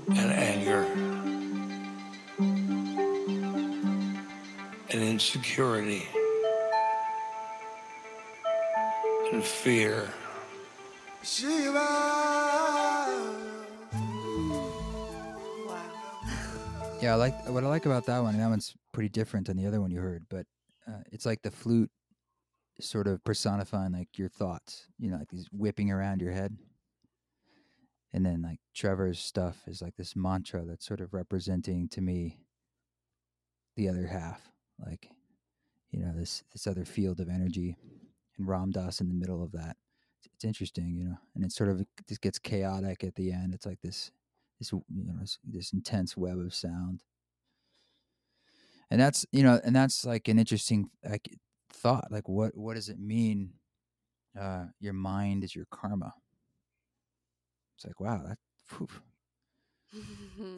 and 0.10 0.32
anger 0.32 0.84
and 4.92 5.02
insecurity 5.02 6.08
and 9.44 9.52
fear. 9.52 10.10
Wow. 11.74 12.20
Yeah, 17.02 17.14
I 17.14 17.16
like 17.16 17.50
what 17.50 17.64
I 17.64 17.68
like 17.68 17.86
about 17.86 18.06
that 18.06 18.20
one. 18.24 18.36
and 18.36 18.44
That 18.44 18.50
one's 18.50 18.74
pretty 18.94 19.10
different 19.10 19.48
than 19.48 19.58
the 19.58 19.66
other 19.66 19.82
one 19.82 19.92
you 19.92 20.00
heard, 20.00 20.24
but 20.30 20.46
uh, 20.88 21.02
it's 21.12 21.26
like 21.26 21.42
the 21.42 21.52
flute 21.52 21.92
sort 22.80 23.08
of 23.08 23.24
personifying 23.24 23.92
like 23.92 24.18
your 24.18 24.30
thoughts. 24.30 24.86
You 24.98 25.12
know, 25.12 25.18
like 25.18 25.30
these 25.30 25.50
whipping 25.52 25.92
around 25.92 26.22
your 26.22 26.32
head. 26.32 26.56
And 28.14 28.26
then 28.26 28.44
like 28.44 28.60
Trevor's 28.74 29.20
stuff 29.20 29.64
is 29.68 29.82
like 29.82 29.96
this 29.98 30.16
mantra 30.16 30.64
that's 30.66 30.86
sort 30.86 31.02
of 31.02 31.14
representing 31.14 31.90
to 31.90 32.02
me 32.02 32.38
the 33.76 33.90
other 33.90 34.06
half, 34.06 34.40
like 34.80 35.10
you 35.92 36.00
know 36.06 36.14
this 36.16 36.44
this 36.54 36.68
other 36.68 36.86
field 36.86 37.20
of 37.20 37.28
energy, 37.28 37.76
and 38.38 38.48
Ram 38.48 38.72
Dass 38.72 39.02
in 39.02 39.08
the 39.08 39.14
middle 39.14 39.44
of 39.44 39.52
that. 39.52 39.78
It's, 40.20 40.28
it's 40.34 40.46
interesting, 40.46 40.96
you 40.96 41.06
know, 41.06 41.18
and 41.36 41.44
it 41.44 41.52
sort 41.52 41.70
of 41.70 41.86
just 42.08 42.22
gets 42.22 42.40
chaotic 42.40 43.04
at 43.04 43.16
the 43.16 43.32
end. 43.32 43.54
It's 43.54 43.66
like 43.66 43.82
this 43.82 44.12
this 44.60 44.72
you 44.72 45.06
know 45.06 45.16
this, 45.20 45.40
this 45.44 45.74
intense 45.74 46.16
web 46.16 46.40
of 46.40 46.54
sound 46.54 47.04
and 48.94 49.02
that's 49.02 49.26
you 49.32 49.44
know 49.44 49.60
and 49.64 49.76
that's 49.76 50.06
like 50.06 50.28
an 50.28 50.40
interesting 50.40 50.90
like 51.04 51.28
thought 51.72 52.06
like 52.12 52.30
what 52.30 52.56
what 52.56 52.76
does 52.76 52.90
it 52.90 53.00
mean 53.00 53.54
uh 54.40 54.66
your 54.80 54.94
mind 54.94 55.44
is 55.44 55.56
your 55.56 55.66
karma 55.72 56.14
it's 57.76 57.86
like 57.86 58.00
wow 58.00 58.22
that 58.24 58.38
phew, 58.68 58.88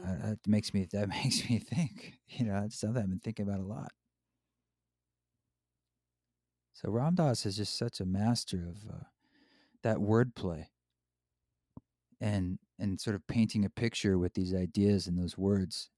that, 0.04 0.22
that 0.22 0.40
makes 0.48 0.74
me 0.74 0.86
that 0.92 1.08
makes 1.24 1.50
me 1.50 1.60
think 1.60 2.20
you 2.28 2.46
know 2.46 2.62
it's 2.66 2.80
something 2.80 3.02
i've 3.02 3.10
been 3.10 3.20
thinking 3.20 3.48
about 3.48 3.62
a 3.62 3.66
lot 3.66 3.92
so 6.76 6.90
Ram 6.90 7.16
Dass 7.16 7.46
is 7.46 7.56
just 7.56 7.78
such 7.78 8.02
a 8.02 8.06
master 8.06 8.68
of 8.68 8.92
uh, 8.92 9.04
that 9.82 9.98
wordplay. 9.98 10.66
And 12.20 12.60
and 12.78 13.00
sort 13.00 13.16
of 13.16 13.26
painting 13.28 13.64
a 13.64 13.70
picture 13.70 14.18
with 14.18 14.34
these 14.34 14.54
ideas 14.54 15.08
and 15.08 15.18
those 15.18 15.38
words. 15.38 15.90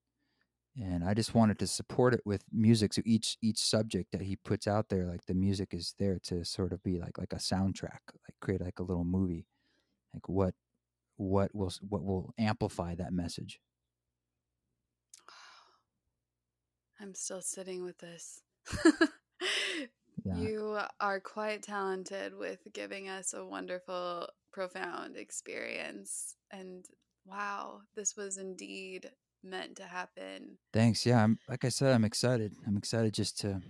And 0.79 1.03
i 1.03 1.15
just 1.15 1.33
wanted 1.33 1.57
to 1.59 1.67
support 1.67 2.13
it 2.13 2.21
with 2.25 2.43
music. 2.53 2.93
So 2.93 3.01
each 3.05 3.37
each 3.41 3.57
subject 3.57 4.11
that 4.11 4.21
he 4.21 4.35
puts 4.35 4.67
out 4.67 4.89
there 4.89 5.05
like 5.05 5.25
the 5.25 5.33
music 5.33 5.73
is 5.73 5.95
there 5.97 6.19
to 6.25 6.45
sort 6.45 6.71
of 6.71 6.83
be 6.83 6.99
like 6.99 7.17
like 7.17 7.33
a 7.33 7.37
soundtrack 7.37 8.01
like 8.13 8.35
create 8.39 8.61
like 8.61 8.77
a 8.77 8.83
little 8.83 9.05
movie. 9.05 9.47
Like 10.13 10.29
what 10.29 10.53
what 11.15 11.55
will 11.55 11.71
what 11.89 12.03
will 12.03 12.33
amplify 12.37 12.93
that 12.95 13.13
message. 13.13 13.59
I'm 17.01 17.15
still 17.15 17.41
sitting 17.41 17.83
with 17.83 17.97
this. 17.97 18.43
Yeah. 20.27 20.37
You 20.37 20.79
are 20.99 21.19
quite 21.19 21.63
talented 21.63 22.35
with 22.37 22.59
giving 22.73 23.07
us 23.09 23.33
a 23.33 23.45
wonderful, 23.45 24.27
profound 24.51 25.15
experience. 25.15 26.35
And 26.51 26.85
wow, 27.25 27.81
this 27.95 28.15
was 28.17 28.37
indeed 28.37 29.11
meant 29.43 29.77
to 29.77 29.83
happen. 29.83 30.57
thanks 30.73 31.05
yeah 31.05 31.23
i'm 31.23 31.37
like 31.47 31.63
i 31.63 31.69
said 31.69 31.93
i'm 31.93 32.03
excited 32.03 32.51
i'm 32.65 32.75
excited 32.75 33.13
just 33.13 33.39
to 33.39 33.61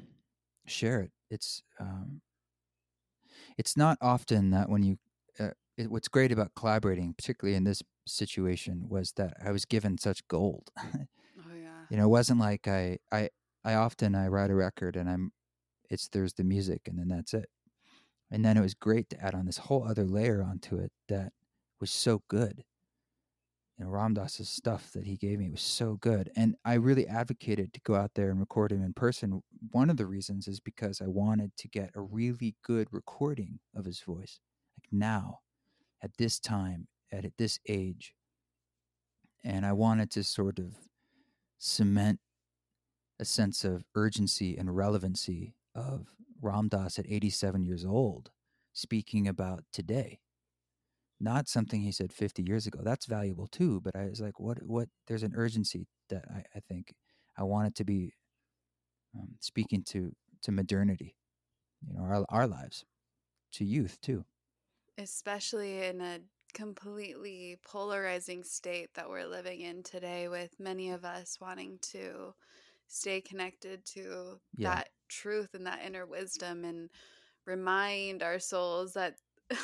share 0.65 1.01
it 1.01 1.11
it's 1.29 1.61
um 1.79 2.21
it's 3.57 3.75
not 3.77 3.97
often 4.01 4.49
that 4.51 4.69
when 4.69 4.81
you 4.83 4.97
uh, 5.39 5.49
it, 5.77 5.91
what's 5.91 6.07
great 6.07 6.31
about 6.31 6.55
collaborating 6.55 7.13
particularly 7.13 7.55
in 7.55 7.63
this 7.65 7.83
situation 8.07 8.85
was 8.89 9.11
that 9.17 9.33
i 9.45 9.51
was 9.51 9.65
given 9.65 9.97
such 9.97 10.25
gold 10.29 10.71
Oh, 10.79 11.53
yeah. 11.53 11.69
you 11.89 11.97
know 11.97 12.05
it 12.05 12.09
wasn't 12.09 12.39
like 12.39 12.67
i 12.67 12.97
i 13.11 13.29
i 13.65 13.73
often 13.73 14.15
i 14.15 14.27
write 14.27 14.49
a 14.49 14.55
record 14.55 14.95
and 14.95 15.09
i'm 15.09 15.31
it's 15.89 16.07
there's 16.07 16.33
the 16.33 16.43
music 16.43 16.81
and 16.87 16.97
then 16.97 17.07
that's 17.07 17.33
it. 17.33 17.49
And 18.29 18.43
then 18.43 18.57
it 18.57 18.61
was 18.61 18.73
great 18.73 19.09
to 19.09 19.23
add 19.23 19.35
on 19.35 19.45
this 19.45 19.57
whole 19.57 19.87
other 19.87 20.05
layer 20.05 20.43
onto 20.43 20.77
it 20.77 20.91
that 21.07 21.31
was 21.79 21.91
so 21.91 22.23
good. 22.27 22.63
You 23.77 23.85
know 23.85 23.91
Ram 23.91 24.15
Dass's 24.15 24.49
stuff 24.49 24.91
that 24.93 25.05
he 25.05 25.15
gave 25.17 25.37
me 25.39 25.51
was 25.51 25.61
so 25.61 25.97
good 26.01 26.31
and 26.35 26.55
i 26.65 26.73
really 26.73 27.07
advocated 27.07 27.73
to 27.73 27.81
go 27.81 27.93
out 27.93 28.09
there 28.15 28.31
and 28.31 28.39
record 28.39 28.71
him 28.71 28.83
in 28.83 28.93
person. 28.93 29.43
One 29.71 29.89
of 29.91 29.97
the 29.97 30.05
reasons 30.07 30.47
is 30.47 30.59
because 30.59 30.99
i 30.99 31.07
wanted 31.07 31.51
to 31.57 31.67
get 31.67 31.91
a 31.95 32.01
really 32.01 32.55
good 32.63 32.87
recording 32.91 33.59
of 33.75 33.85
his 33.85 34.01
voice 34.01 34.39
like 34.77 34.91
now 34.91 35.39
at 36.03 36.11
this 36.17 36.39
time 36.39 36.87
at 37.11 37.25
this 37.37 37.59
age. 37.67 38.13
And 39.43 39.63
i 39.63 39.73
wanted 39.73 40.09
to 40.11 40.23
sort 40.23 40.57
of 40.57 40.75
cement 41.59 42.19
a 43.19 43.25
sense 43.25 43.63
of 43.63 43.83
urgency 43.95 44.57
and 44.57 44.75
relevancy 44.75 45.55
of 45.77 46.15
Ram 46.41 46.69
Dass 46.69 46.99
at 46.99 47.07
87 47.09 47.63
years 47.65 47.85
old 47.85 48.31
speaking 48.73 49.27
about 49.29 49.65
today. 49.73 50.21
Not 51.19 51.47
something 51.47 51.81
he 51.81 51.91
said 51.91 52.13
50 52.13 52.43
years 52.43 52.67
ago. 52.67 52.81
That's 52.83 53.05
valuable 53.05 53.47
too, 53.47 53.81
but 53.81 53.95
I 53.95 54.07
was 54.09 54.21
like, 54.21 54.39
what, 54.39 54.63
what, 54.63 54.89
there's 55.07 55.23
an 55.23 55.33
urgency 55.35 55.87
that 56.09 56.25
I, 56.31 56.43
I 56.55 56.59
think 56.61 56.93
I 57.37 57.43
want 57.43 57.67
it 57.69 57.75
to 57.75 57.85
be 57.85 58.13
um, 59.15 59.35
speaking 59.39 59.83
to, 59.83 60.13
to 60.43 60.51
modernity, 60.51 61.15
you 61.81 61.93
know, 61.93 62.01
our, 62.03 62.25
our 62.29 62.47
lives, 62.47 62.85
to 63.53 63.65
youth 63.65 63.99
too. 64.01 64.25
especially 64.97 65.83
in 65.85 66.01
a 66.01 66.19
completely 66.53 67.57
polarizing 67.65 68.43
state 68.43 68.93
that 68.95 69.09
we're 69.09 69.25
living 69.27 69.61
in 69.61 69.83
today 69.83 70.27
with 70.27 70.59
many 70.59 70.89
of 70.91 71.05
us 71.05 71.37
wanting 71.39 71.77
to 71.81 72.33
stay 72.87 73.21
connected 73.21 73.85
to 73.85 74.39
Yeah. 74.57 74.69
that 74.69 74.89
truth 75.07 75.53
and 75.53 75.65
that 75.65 75.81
inner 75.85 76.05
wisdom 76.05 76.63
and 76.63 76.89
remind 77.45 78.23
our 78.23 78.39
souls 78.39 78.93
that 78.93 79.15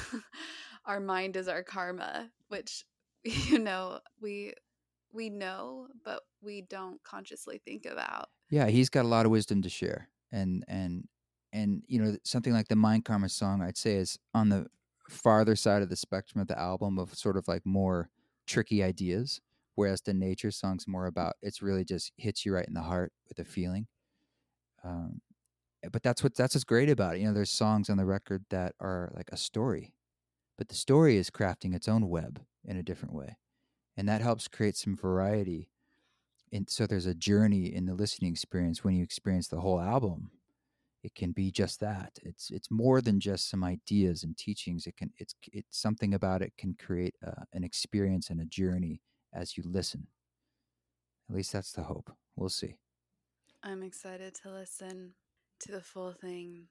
our 0.85 0.99
mind 0.99 1.35
is 1.35 1.47
our 1.47 1.63
karma 1.63 2.29
which 2.47 2.85
you 3.23 3.59
know 3.59 3.99
we 4.21 4.53
we 5.11 5.29
know 5.29 5.87
but 6.03 6.21
we 6.41 6.61
don't 6.61 7.01
consciously 7.03 7.61
think 7.65 7.85
about 7.85 8.29
Yeah, 8.49 8.67
he's 8.67 8.89
got 8.89 9.05
a 9.05 9.07
lot 9.07 9.25
of 9.25 9.31
wisdom 9.31 9.61
to 9.61 9.69
share, 9.69 10.09
and 10.31 10.63
and 10.67 11.07
and 11.53 11.83
you 11.87 12.01
know 12.01 12.17
something 12.23 12.53
like 12.53 12.67
the 12.67 12.75
Mind 12.75 13.05
Karma 13.05 13.29
song, 13.29 13.61
I'd 13.61 13.77
say 13.77 13.95
is 13.95 14.19
on 14.33 14.49
the 14.49 14.67
farther 15.09 15.55
side 15.55 15.81
of 15.81 15.89
the 15.89 15.95
spectrum 15.95 16.41
of 16.41 16.47
the 16.47 16.59
album 16.59 16.97
of 16.99 17.13
sort 17.15 17.37
of 17.37 17.47
like 17.47 17.65
more 17.65 18.09
tricky 18.45 18.83
ideas, 18.83 19.39
whereas 19.75 20.01
the 20.01 20.13
Nature 20.13 20.51
song's 20.51 20.87
more 20.87 21.05
about 21.05 21.35
it's 21.41 21.61
really 21.61 21.85
just 21.85 22.11
hits 22.17 22.45
you 22.45 22.53
right 22.53 22.67
in 22.67 22.73
the 22.73 22.81
heart 22.81 23.13
with 23.29 23.39
a 23.39 23.45
feeling. 23.45 23.87
Um, 24.83 25.21
but 25.91 26.03
that's 26.03 26.23
what 26.23 26.35
that's 26.35 26.55
what's 26.55 26.63
great 26.63 26.89
about 26.89 27.15
it. 27.15 27.21
You 27.21 27.27
know, 27.27 27.33
there's 27.33 27.51
songs 27.51 27.89
on 27.89 27.97
the 27.97 28.05
record 28.05 28.45
that 28.49 28.75
are 28.79 29.11
like 29.15 29.29
a 29.31 29.37
story, 29.37 29.93
but 30.57 30.69
the 30.69 30.75
story 30.75 31.17
is 31.17 31.29
crafting 31.29 31.75
its 31.75 31.87
own 31.87 32.09
web 32.09 32.41
in 32.65 32.77
a 32.77 32.83
different 32.83 33.13
way, 33.13 33.37
and 33.97 34.07
that 34.07 34.21
helps 34.21 34.47
create 34.47 34.77
some 34.77 34.95
variety 34.95 35.69
and 36.53 36.69
so 36.69 36.85
there's 36.85 37.07
a 37.07 37.15
journey 37.15 37.73
in 37.73 37.85
the 37.85 37.95
listening 37.95 38.31
experience 38.31 38.83
when 38.83 38.95
you 38.95 39.03
experience 39.03 39.47
the 39.47 39.59
whole 39.59 39.81
album 39.81 40.29
it 41.03 41.15
can 41.15 41.31
be 41.31 41.51
just 41.51 41.79
that 41.79 42.13
it's 42.23 42.49
it's 42.51 42.71
more 42.71 43.01
than 43.01 43.19
just 43.19 43.49
some 43.49 43.63
ideas 43.63 44.23
and 44.23 44.37
teachings 44.37 44.87
it 44.87 44.95
can 44.95 45.11
it's 45.17 45.35
it's 45.51 45.77
something 45.77 46.13
about 46.13 46.41
it 46.41 46.53
can 46.57 46.75
create 46.75 47.15
uh, 47.25 47.43
an 47.53 47.63
experience 47.63 48.29
and 48.29 48.39
a 48.39 48.45
journey 48.45 49.01
as 49.33 49.57
you 49.57 49.63
listen 49.65 50.07
at 51.29 51.35
least 51.35 51.51
that's 51.51 51.73
the 51.73 51.83
hope 51.83 52.11
we'll 52.35 52.49
see 52.49 52.77
I'm 53.63 53.81
excited 53.81 54.35
to 54.43 54.51
listen 54.51 55.13
to 55.63 55.71
the 55.71 55.81
full 55.81 56.11
thing, 56.11 56.67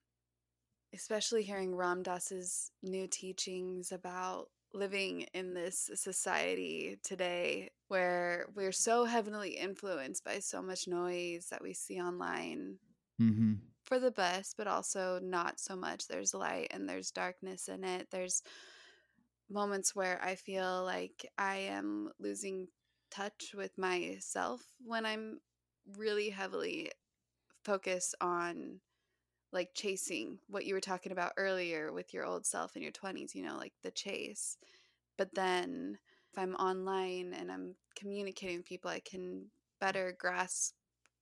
especially 0.95 1.43
hearing 1.43 1.75
Ram 1.75 2.03
Dass's 2.03 2.71
new 2.83 3.07
teachings 3.07 3.91
about 3.91 4.49
living 4.75 5.23
in 5.35 5.55
this 5.55 5.91
society 5.95 6.99
today 7.03 7.71
where 7.89 8.47
we're 8.55 8.73
so 8.73 9.05
heavily 9.05 9.51
influenced 9.51 10.25
by 10.25 10.39
so 10.39 10.63
much 10.63 10.89
noise 10.89 11.49
that 11.51 11.63
we 11.63 11.73
see 11.75 12.01
online 12.01 12.77
mm-hmm. 13.21 13.55
for 13.85 13.99
the 13.99 14.11
best, 14.11 14.57
but 14.57 14.67
also 14.67 15.19
not 15.23 15.59
so 15.59 15.77
much. 15.77 16.07
There's 16.07 16.35
light 16.35 16.69
and 16.71 16.89
there's 16.89 17.11
darkness 17.11 17.69
in 17.69 17.85
it. 17.85 18.09
There's 18.11 18.43
moments 19.51 19.95
where 19.95 20.21
I 20.23 20.35
feel 20.35 20.85
like 20.85 21.31
I 21.39 21.57
am 21.57 22.11
losing 22.19 22.69
touch 23.11 23.53
with 23.55 23.77
myself 23.77 24.63
when 24.85 25.05
I'm 25.05 25.41
really 25.97 26.31
heavily 26.31 26.91
focused 27.65 28.15
on 28.21 28.81
like 29.53 29.71
chasing 29.75 30.39
what 30.49 30.65
you 30.65 30.75
were 30.75 30.81
talking 30.81 31.13
about 31.13 31.33
earlier 31.37 31.93
with 31.93 32.15
your 32.15 32.25
old 32.25 32.47
self 32.47 32.75
in 32.75 32.83
your 32.83 32.93
20s, 32.93 33.35
you 33.35 33.43
know, 33.43 33.57
like 33.57 33.75
the 33.83 33.91
chase. 33.91 34.57
But 35.19 35.35
then 35.35 35.99
if 36.33 36.39
I'm 36.39 36.55
online 36.55 37.35
and 37.39 37.53
I'm 37.53 37.75
communicating 37.95 38.59
with 38.59 38.67
people, 38.67 38.91
I 38.91 39.01
can 39.01 39.47
better 39.81 40.17
grasp 40.19 40.75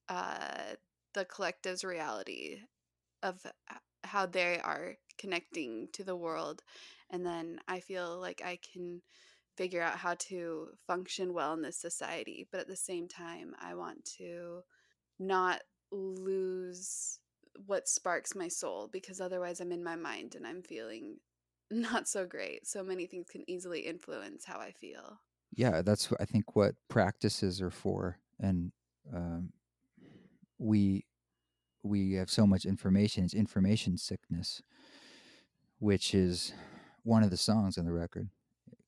uh, 0.09 0.75
the 1.15 1.25
collective's 1.25 1.85
reality 1.85 2.61
of 3.23 3.45
how 4.05 4.27
they 4.27 4.61
are 4.61 4.95
connecting 5.19 5.89
to 5.93 6.05
the 6.05 6.17
world. 6.17 6.63
And 7.11 7.27
then 7.27 7.59
I 7.67 7.81
feel 7.81 8.19
like 8.21 8.43
I 8.45 8.59
can 8.73 9.03
figure 9.57 9.83
out 9.83 9.99
how 9.99 10.15
to 10.15 10.69
function 10.87 11.35
well 11.35 11.53
in 11.53 11.63
this 11.63 11.77
society. 11.77 12.47
But 12.51 12.61
at 12.63 12.69
the 12.69 12.77
same 12.77 13.09
time, 13.09 13.55
I 13.61 13.75
want 13.75 14.05
to 14.19 14.63
not 15.19 15.61
lose 15.91 17.19
what 17.67 17.89
sparks 17.89 18.35
my 18.35 18.49
soul 18.49 18.89
because 18.93 19.21
otherwise 19.21 19.61
I'm 19.61 19.73
in 19.73 19.85
my 19.85 19.97
mind 19.97 20.35
and 20.35 20.47
I'm 20.47 20.63
feeling 20.63 21.17
not 21.71 22.09
so 22.09 22.27
great. 22.27 22.67
So 22.67 22.83
many 22.83 23.07
things 23.07 23.27
can 23.31 23.49
easily 23.49 23.81
influence 23.81 24.45
how 24.45 24.59
I 24.59 24.73
feel. 24.73 25.21
Yeah, 25.55 25.83
that's 25.83 26.13
I 26.21 26.25
think 26.25 26.55
what 26.55 26.77
practices 26.89 27.61
are 27.61 27.73
for, 27.73 28.19
and 28.39 28.71
um, 29.13 29.53
we 30.59 31.05
we 31.83 32.13
have 32.13 32.31
so 32.31 32.47
much 32.47 32.65
information. 32.65 33.25
It's 33.25 33.35
information 33.35 33.99
sickness, 33.99 34.63
which 35.81 36.15
is 36.15 36.53
one 37.03 37.25
of 37.25 37.31
the 37.31 37.37
songs 37.37 37.79
on 37.79 37.85
the 37.85 37.93
record 37.93 38.29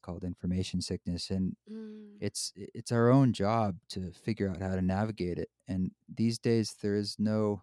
called 0.02 0.24
"Information 0.24 0.80
Sickness," 0.82 1.30
and 1.30 1.56
Mm. 1.70 2.16
it's 2.20 2.52
it's 2.56 2.92
our 2.92 3.10
own 3.10 3.32
job 3.32 3.76
to 3.90 4.12
figure 4.12 4.50
out 4.50 4.60
how 4.60 4.74
to 4.74 4.82
navigate 4.82 5.38
it. 5.38 5.50
And 5.68 5.92
these 6.12 6.38
days, 6.38 6.74
there 6.82 6.96
is 6.96 7.16
no 7.18 7.62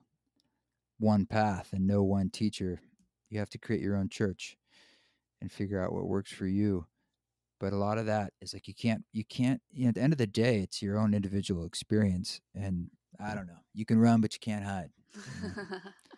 one 1.00 1.26
path 1.26 1.74
and 1.74 1.88
no 1.88 2.04
one 2.04 2.30
teacher. 2.30 2.82
You 3.30 3.40
have 3.40 3.50
to 3.52 3.58
create 3.60 3.82
your 3.82 3.96
own 3.98 4.10
church 4.10 4.58
and 5.42 5.52
figure 5.52 5.82
out 5.84 5.94
what 5.94 6.08
works 6.08 6.32
for 6.32 6.48
you. 6.48 6.88
But 7.60 7.74
a 7.74 7.78
lot 7.78 7.98
of 7.98 8.06
that 8.08 8.34
is 8.42 8.54
like 8.54 8.68
you 8.68 8.74
can't 8.74 9.04
you 9.14 9.24
can't 9.26 9.62
you 9.72 9.84
know, 9.84 9.90
at 9.90 9.96
the 9.96 10.02
end 10.02 10.14
of 10.14 10.18
the 10.18 10.28
day 10.28 10.60
it's 10.62 10.82
your 10.82 10.98
own 10.98 11.14
individual 11.14 11.66
experience 11.66 12.42
and 12.56 12.90
I 13.20 13.36
don't 13.36 13.48
know. 13.48 13.60
You 13.74 13.86
can 13.86 14.00
run 14.00 14.22
but 14.22 14.34
you 14.34 14.40
can't 14.40 14.66
hide. 14.66 14.92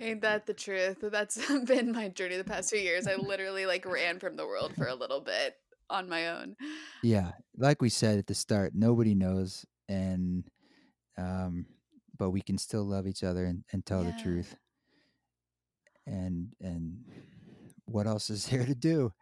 Ain't 0.00 0.20
that 0.22 0.46
the 0.46 0.54
truth? 0.54 0.98
That's 1.00 1.38
been 1.64 1.92
my 1.92 2.08
journey 2.08 2.36
the 2.36 2.44
past 2.44 2.70
few 2.70 2.80
years. 2.80 3.06
I 3.06 3.14
literally 3.16 3.66
like 3.66 3.86
ran 3.86 4.18
from 4.18 4.36
the 4.36 4.46
world 4.46 4.74
for 4.76 4.86
a 4.86 4.94
little 4.94 5.20
bit 5.20 5.56
on 5.88 6.08
my 6.08 6.28
own. 6.28 6.56
Yeah, 7.02 7.32
like 7.56 7.82
we 7.82 7.88
said 7.88 8.18
at 8.18 8.26
the 8.26 8.34
start, 8.34 8.72
nobody 8.74 9.14
knows 9.14 9.64
and 9.88 10.44
um 11.18 11.66
but 12.18 12.30
we 12.30 12.40
can 12.40 12.56
still 12.56 12.84
love 12.84 13.06
each 13.06 13.24
other 13.24 13.44
and, 13.44 13.64
and 13.72 13.84
tell 13.84 14.04
the 14.04 14.14
truth. 14.22 14.56
And 16.06 16.48
and 16.60 17.04
what 17.86 18.06
else 18.06 18.30
is 18.30 18.46
there 18.48 18.64
to 18.64 18.74
do? 18.74 19.12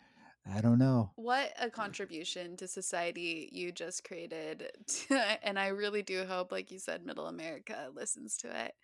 I 0.52 0.60
don't 0.60 0.78
know. 0.78 1.12
What 1.16 1.52
a 1.60 1.68
contribution 1.68 2.56
to 2.56 2.66
society 2.66 3.48
you 3.52 3.72
just 3.72 4.04
created. 4.04 4.70
and 5.42 5.58
I 5.58 5.68
really 5.68 6.02
do 6.02 6.24
hope, 6.24 6.50
like 6.50 6.70
you 6.70 6.78
said, 6.78 7.04
Middle 7.04 7.26
America 7.26 7.88
listens 7.94 8.36
to 8.38 8.64
it. 8.64 8.74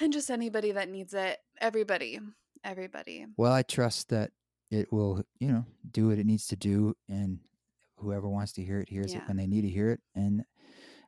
And 0.00 0.12
just 0.12 0.30
anybody 0.30 0.72
that 0.72 0.88
needs 0.88 1.14
it. 1.14 1.38
Everybody. 1.60 2.18
Everybody. 2.64 3.26
Well, 3.36 3.52
I 3.52 3.62
trust 3.62 4.08
that 4.08 4.32
it 4.70 4.92
will, 4.92 5.22
you 5.38 5.48
know, 5.48 5.64
do 5.90 6.08
what 6.08 6.18
it 6.18 6.26
needs 6.26 6.46
to 6.48 6.56
do, 6.56 6.94
and 7.08 7.38
whoever 7.98 8.28
wants 8.28 8.52
to 8.54 8.62
hear 8.64 8.80
it 8.80 8.88
hears 8.88 9.14
it 9.14 9.22
when 9.28 9.36
they 9.36 9.46
need 9.46 9.62
to 9.62 9.68
hear 9.68 9.90
it. 9.90 10.00
And 10.14 10.44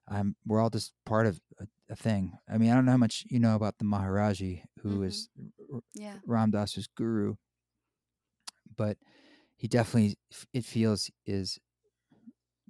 I'm 0.06 0.36
we're 0.46 0.60
all 0.60 0.70
just 0.70 0.92
part 1.04 1.26
of 1.26 1.40
a, 1.58 1.66
a 1.90 1.96
thing. 1.96 2.38
I 2.48 2.58
mean, 2.58 2.70
I 2.70 2.74
don't 2.74 2.84
know 2.84 2.92
how 2.92 2.96
much 2.98 3.24
you 3.28 3.40
know 3.40 3.56
about 3.56 3.78
the 3.78 3.84
Maharaji, 3.84 4.62
who 4.82 5.00
Mhm. 5.00 5.06
is 5.06 5.28
R- 5.72 5.80
Yeah. 5.94 6.18
Ram 6.26 6.50
Dass's 6.52 6.86
guru, 6.86 7.34
but 8.76 8.98
he 9.56 9.66
definitely 9.66 10.16
it 10.52 10.64
feels 10.64 11.10
is 11.24 11.58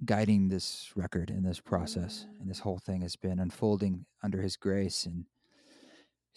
guiding 0.05 0.47
this 0.47 0.91
record 0.95 1.29
and 1.29 1.45
this 1.45 1.59
process 1.59 2.25
and 2.39 2.49
this 2.49 2.59
Mm. 2.59 2.63
whole 2.63 2.79
thing 2.79 3.01
has 3.01 3.15
been 3.15 3.39
unfolding 3.39 4.05
under 4.23 4.41
his 4.41 4.55
grace 4.55 5.05
and 5.05 5.25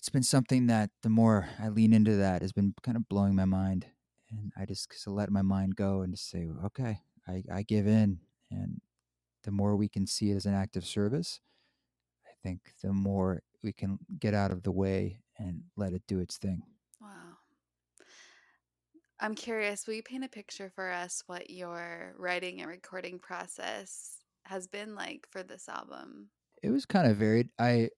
it's 0.01 0.09
been 0.09 0.23
something 0.23 0.67
that 0.69 0.91
the 1.03 1.11
more 1.11 1.51
I 1.59 1.69
lean 1.69 1.93
into 1.93 2.17
that 2.17 2.41
has 2.41 2.53
been 2.53 2.73
kind 2.83 2.97
of 2.97 3.07
blowing 3.07 3.35
my 3.35 3.45
mind 3.45 3.87
and 4.31 4.51
I 4.57 4.65
just 4.65 5.07
let 5.07 5.31
my 5.31 5.43
mind 5.43 5.77
go 5.77 6.01
and 6.01 6.15
just 6.15 6.31
say 6.31 6.49
okay 6.65 7.01
I, 7.29 7.45
I 7.53 7.63
give 7.63 7.87
in 7.87 8.21
and 8.51 8.81
the 9.45 9.51
more 9.51 9.77
we 9.77 9.91
can 9.91 10.07
see 10.07 10.31
it 10.31 10.37
as 10.37 10.47
an 10.47 10.55
act 10.55 10.77
of 10.77 10.87
service 10.87 11.41
I 12.27 12.31
think 12.43 12.73
the 12.83 12.95
more 12.95 13.43
we 13.63 13.75
can 13.75 13.99
get 14.19 14.33
out 14.33 14.53
of 14.53 14.63
the 14.63 14.73
way 14.73 15.23
and 15.39 15.65
let 15.77 15.93
it 15.93 16.03
do 16.09 16.19
its 16.19 16.39
thing 16.39 16.63
Wow. 17.01 17.37
I'm 19.19 19.35
curious, 19.35 19.87
will 19.87 19.95
you 19.95 20.03
paint 20.03 20.25
a 20.25 20.29
picture 20.29 20.71
for 20.71 20.91
us 20.91 21.23
what 21.27 21.51
your 21.51 22.15
writing 22.17 22.61
and 22.61 22.71
recording 22.71 23.19
process 23.19 24.25
has 24.47 24.67
been 24.67 24.95
like 24.95 25.27
for 25.31 25.43
this 25.43 25.69
album? 25.69 26.31
it 26.63 26.71
was 26.71 26.87
kind 26.87 27.11
of 27.11 27.17
varied. 27.17 27.51
I 27.59 27.91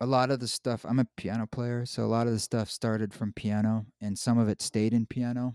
a 0.00 0.06
lot 0.06 0.30
of 0.30 0.40
the 0.40 0.48
stuff 0.48 0.84
I'm 0.84 0.98
a 0.98 1.06
piano 1.16 1.46
player, 1.46 1.86
so 1.86 2.04
a 2.04 2.06
lot 2.06 2.26
of 2.26 2.32
the 2.32 2.38
stuff 2.38 2.70
started 2.70 3.14
from 3.14 3.32
piano 3.32 3.86
and 4.00 4.18
some 4.18 4.38
of 4.38 4.48
it 4.48 4.60
stayed 4.60 4.92
in 4.92 5.06
piano. 5.06 5.54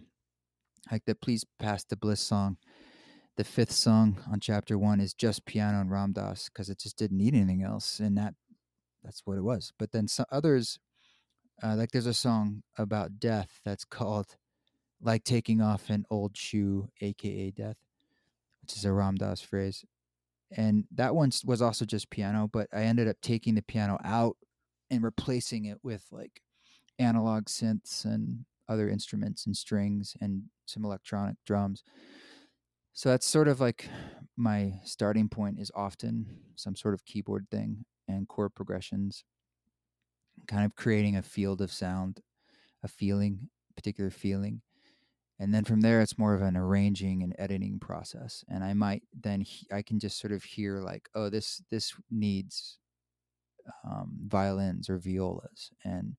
Like 0.92 1.06
the 1.06 1.16
Please 1.16 1.46
Pass 1.60 1.84
the 1.84 1.96
Bliss 1.96 2.22
song. 2.22 2.58
The 3.38 3.44
fifth 3.44 3.72
song 3.72 4.22
on 4.32 4.40
chapter 4.40 4.78
one 4.78 5.00
is 5.00 5.14
just 5.14 5.46
piano 5.46 5.80
and 5.80 5.92
Ram 5.92 6.12
Dass 6.12 6.50
because 6.50 6.70
it 6.70 6.80
just 6.80 6.98
didn't 6.98 7.18
need 7.18 7.34
anything 7.34 7.64
else, 7.64 8.00
and 8.00 8.18
that 8.18 8.34
that's 9.04 9.22
what 9.26 9.38
it 9.38 9.44
was. 9.44 9.72
But 9.80 9.92
then 9.92 10.08
some 10.08 10.26
others, 10.32 10.80
uh, 11.64 11.76
like 11.76 11.92
there's 11.92 12.08
a 12.08 12.14
song 12.14 12.64
about 12.78 13.20
death 13.20 13.62
that's 13.64 13.86
called 13.86 14.36
"Like 15.00 15.24
Taking 15.24 15.62
Off 15.62 15.90
an 15.90 16.06
Old 16.10 16.36
Shoe," 16.36 16.90
aka 17.00 17.52
death, 17.52 17.78
which 18.62 18.76
is 18.76 18.86
a 18.86 18.92
Ram 18.92 19.16
Dass 19.16 19.42
phrase 19.42 19.86
and 20.58 20.86
that 20.92 21.16
one 21.16 21.32
was 21.46 21.62
also 21.62 21.86
just 21.86 22.10
piano 22.10 22.50
but 22.52 22.68
i 22.74 22.82
ended 22.82 23.08
up 23.08 23.16
taking 23.22 23.56
the 23.56 23.62
piano 23.62 23.98
out 24.04 24.36
and 24.90 25.04
replacing 25.04 25.66
it 25.66 25.78
with 25.84 26.06
like 26.12 26.42
analog 27.00 27.46
synths 27.46 28.06
and 28.06 28.46
other 28.70 28.90
instruments 28.90 29.46
and 29.46 29.56
strings 29.56 30.16
and 30.22 30.44
some 30.66 30.86
electronic 30.86 31.36
drums. 31.46 31.84
So 32.94 33.10
that's 33.10 33.26
sort 33.26 33.48
of 33.48 33.60
like 33.60 33.90
my 34.38 34.74
starting 34.84 35.30
point 35.30 35.60
is 35.60 35.72
often 35.76 36.26
some 36.56 36.76
sort 36.76 36.94
of 36.94 37.06
keyboard 37.06 37.48
thing 37.50 37.86
and 38.08 38.28
chord 38.28 38.54
progressions. 38.54 39.24
Kind 40.48 40.66
of 40.66 40.76
creating 40.76 41.16
a 41.16 41.22
field 41.22 41.62
of 41.62 41.72
sound 41.72 42.22
a 42.84 42.88
feeling 42.88 43.50
particular 43.76 44.10
feeling 44.10 44.62
and 45.42 45.52
then 45.52 45.66
from 45.66 45.82
there 45.82 46.00
it's 46.02 46.20
more 46.20 46.36
of 46.36 46.44
an 46.44 46.56
arranging 46.56 47.24
and 47.24 47.36
editing 47.40 47.80
process 47.80 48.46
and 48.48 48.64
i 48.64 48.74
might 48.74 49.02
then 49.22 49.42
he- 49.42 49.68
i 49.74 49.82
can 49.82 50.00
just 50.00 50.20
sort 50.20 50.32
of 50.32 50.44
hear 50.44 50.80
like 50.80 51.10
oh 51.16 51.30
this 51.30 51.62
this 51.72 51.94
needs 52.10 52.78
um, 53.86 54.18
violins 54.28 54.90
or 54.90 54.98
violas 54.98 55.72
and, 55.84 56.16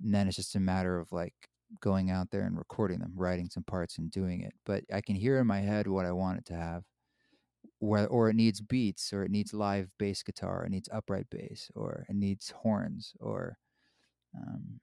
then 0.00 0.28
it's 0.28 0.36
just 0.36 0.54
a 0.54 0.60
matter 0.60 1.00
of 1.00 1.10
like 1.10 1.34
going 1.80 2.08
out 2.08 2.30
there 2.30 2.42
and 2.42 2.56
recording 2.56 3.00
them 3.00 3.12
writing 3.16 3.50
some 3.50 3.64
parts 3.64 3.98
and 3.98 4.12
doing 4.12 4.42
it 4.42 4.52
but 4.64 4.84
i 4.94 5.00
can 5.00 5.16
hear 5.16 5.40
in 5.40 5.46
my 5.46 5.58
head 5.58 5.88
what 5.88 6.06
i 6.06 6.12
want 6.12 6.38
it 6.38 6.46
to 6.46 6.54
have 6.54 6.84
where, 7.80 8.06
or 8.06 8.30
it 8.30 8.36
needs 8.36 8.60
beats 8.60 9.12
or 9.12 9.24
it 9.24 9.30
needs 9.32 9.52
live 9.52 9.92
bass 9.98 10.22
guitar 10.22 10.64
it 10.64 10.70
needs 10.70 10.88
upright 10.92 11.26
bass 11.30 11.68
or 11.74 12.06
it 12.08 12.14
needs 12.14 12.50
horns 12.62 13.12
or 13.18 13.58
um, 14.36 14.78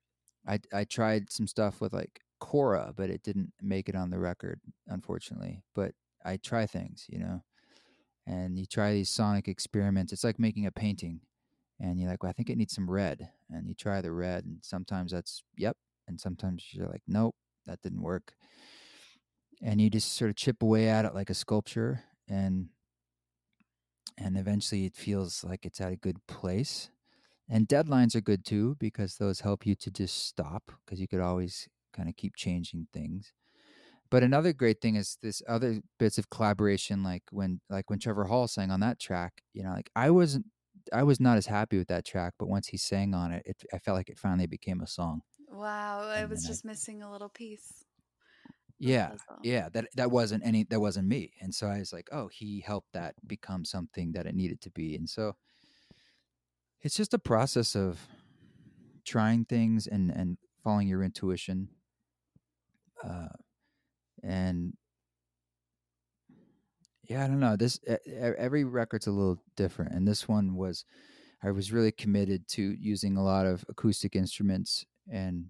I, 0.45 0.59
I 0.73 0.83
tried 0.83 1.31
some 1.31 1.47
stuff 1.47 1.79
with 1.79 1.93
like 1.93 2.19
kora, 2.45 2.93
but 2.95 3.09
it 3.09 3.23
didn't 3.23 3.51
make 3.59 3.89
it 3.89 3.95
on 3.95 4.11
the 4.11 4.19
record, 4.19 4.61
unfortunately. 4.87 5.63
But 5.73 5.95
I 6.23 6.37
try 6.37 6.67
things, 6.67 7.05
you 7.09 7.17
know, 7.17 7.43
and 8.27 8.55
you 8.55 8.67
try 8.67 8.93
these 8.93 9.09
sonic 9.09 9.47
experiments. 9.47 10.13
It's 10.13 10.23
like 10.23 10.37
making 10.37 10.67
a 10.67 10.71
painting, 10.71 11.21
and 11.79 11.99
you're 11.99 12.07
like, 12.07 12.21
well, 12.21 12.29
I 12.29 12.33
think 12.33 12.51
it 12.51 12.57
needs 12.57 12.75
some 12.75 12.87
red, 12.87 13.31
and 13.49 13.67
you 13.67 13.73
try 13.73 13.99
the 13.99 14.11
red, 14.11 14.45
and 14.45 14.59
sometimes 14.61 15.11
that's 15.11 15.41
yep, 15.57 15.75
and 16.07 16.21
sometimes 16.21 16.67
you're 16.71 16.87
like, 16.87 17.01
nope, 17.07 17.35
that 17.65 17.81
didn't 17.81 18.03
work, 18.03 18.35
and 19.63 19.81
you 19.81 19.89
just 19.89 20.13
sort 20.13 20.29
of 20.29 20.35
chip 20.35 20.61
away 20.61 20.87
at 20.87 21.05
it 21.05 21.15
like 21.15 21.31
a 21.31 21.33
sculpture, 21.33 22.03
and 22.29 22.69
and 24.19 24.37
eventually 24.37 24.85
it 24.85 24.95
feels 24.95 25.43
like 25.43 25.65
it's 25.65 25.81
at 25.81 25.91
a 25.91 25.97
good 25.97 26.25
place. 26.27 26.91
And 27.49 27.67
deadlines 27.67 28.15
are 28.15 28.21
good 28.21 28.45
too 28.45 28.75
because 28.79 29.17
those 29.17 29.41
help 29.41 29.65
you 29.65 29.73
to 29.75 29.89
just 29.91 30.27
stop 30.27 30.71
because 30.85 30.99
you 31.01 31.07
could 31.07 31.21
always 31.21 31.67
kind 31.95 32.09
of 32.09 32.15
keep 32.17 32.35
changing 32.35 32.87
things. 32.93 33.33
But 34.11 34.23
another 34.23 34.53
great 34.53 34.81
thing 34.81 34.95
is 34.95 35.17
this 35.21 35.41
other 35.47 35.81
bits 35.99 36.17
of 36.17 36.29
collaboration, 36.29 37.03
like 37.03 37.23
when 37.31 37.61
like 37.69 37.89
when 37.89 37.99
Trevor 37.99 38.25
Hall 38.25 38.47
sang 38.47 38.71
on 38.71 38.79
that 38.81 38.99
track. 38.99 39.41
You 39.53 39.63
know, 39.63 39.71
like 39.71 39.89
I 39.95 40.11
wasn't, 40.11 40.45
I 40.93 41.03
was 41.03 41.19
not 41.19 41.37
as 41.37 41.47
happy 41.47 41.77
with 41.77 41.87
that 41.89 42.05
track, 42.05 42.33
but 42.39 42.47
once 42.47 42.67
he 42.67 42.77
sang 42.77 43.13
on 43.15 43.31
it, 43.33 43.43
it 43.45 43.63
I 43.73 43.79
felt 43.79 43.97
like 43.97 44.09
it 44.09 44.19
finally 44.19 44.47
became 44.47 44.81
a 44.81 44.87
song. 44.87 45.21
Wow, 45.47 46.01
I 46.01 46.19
And 46.21 46.29
was 46.29 46.43
then 46.43 46.45
I- 46.45 46.49
just 46.49 46.65
missing 46.65 47.01
a 47.01 47.11
little 47.11 47.29
piece. 47.29 47.85
Yeah, 48.77 49.15
yeah. 49.41 49.69
That 49.69 49.87
that 49.95 50.11
wasn't 50.11 50.45
any, 50.45 50.63
that 50.65 50.79
wasn't 50.81 51.07
me, 51.07 51.33
and 51.41 51.55
so 51.55 51.67
I 51.67 51.79
was 51.79 51.93
like, 51.93 52.09
oh, 52.11 52.27
he 52.27 52.59
helped 52.59 52.91
that 52.93 53.15
become 53.25 53.63
something 53.63 54.11
that 54.13 54.25
it 54.25 54.35
needed 54.35 54.59
to 54.61 54.69
be, 54.71 54.95
and 54.95 55.09
so 55.09 55.35
it's 56.81 56.95
just 56.95 57.13
a 57.13 57.19
process 57.19 57.75
of 57.75 58.07
trying 59.03 59.45
things 59.45 59.87
and 59.87 60.11
and 60.11 60.37
following 60.63 60.87
your 60.87 61.03
intuition 61.03 61.69
uh 63.03 63.27
and 64.23 64.73
yeah 67.07 67.23
i 67.23 67.27
don't 67.27 67.39
know 67.39 67.55
this 67.55 67.79
every 68.07 68.63
record's 68.63 69.07
a 69.07 69.11
little 69.11 69.39
different 69.55 69.91
and 69.93 70.07
this 70.07 70.27
one 70.27 70.55
was 70.55 70.85
i 71.43 71.51
was 71.51 71.71
really 71.71 71.91
committed 71.91 72.47
to 72.47 72.61
using 72.79 73.17
a 73.17 73.23
lot 73.23 73.45
of 73.45 73.63
acoustic 73.69 74.15
instruments 74.15 74.85
and 75.11 75.45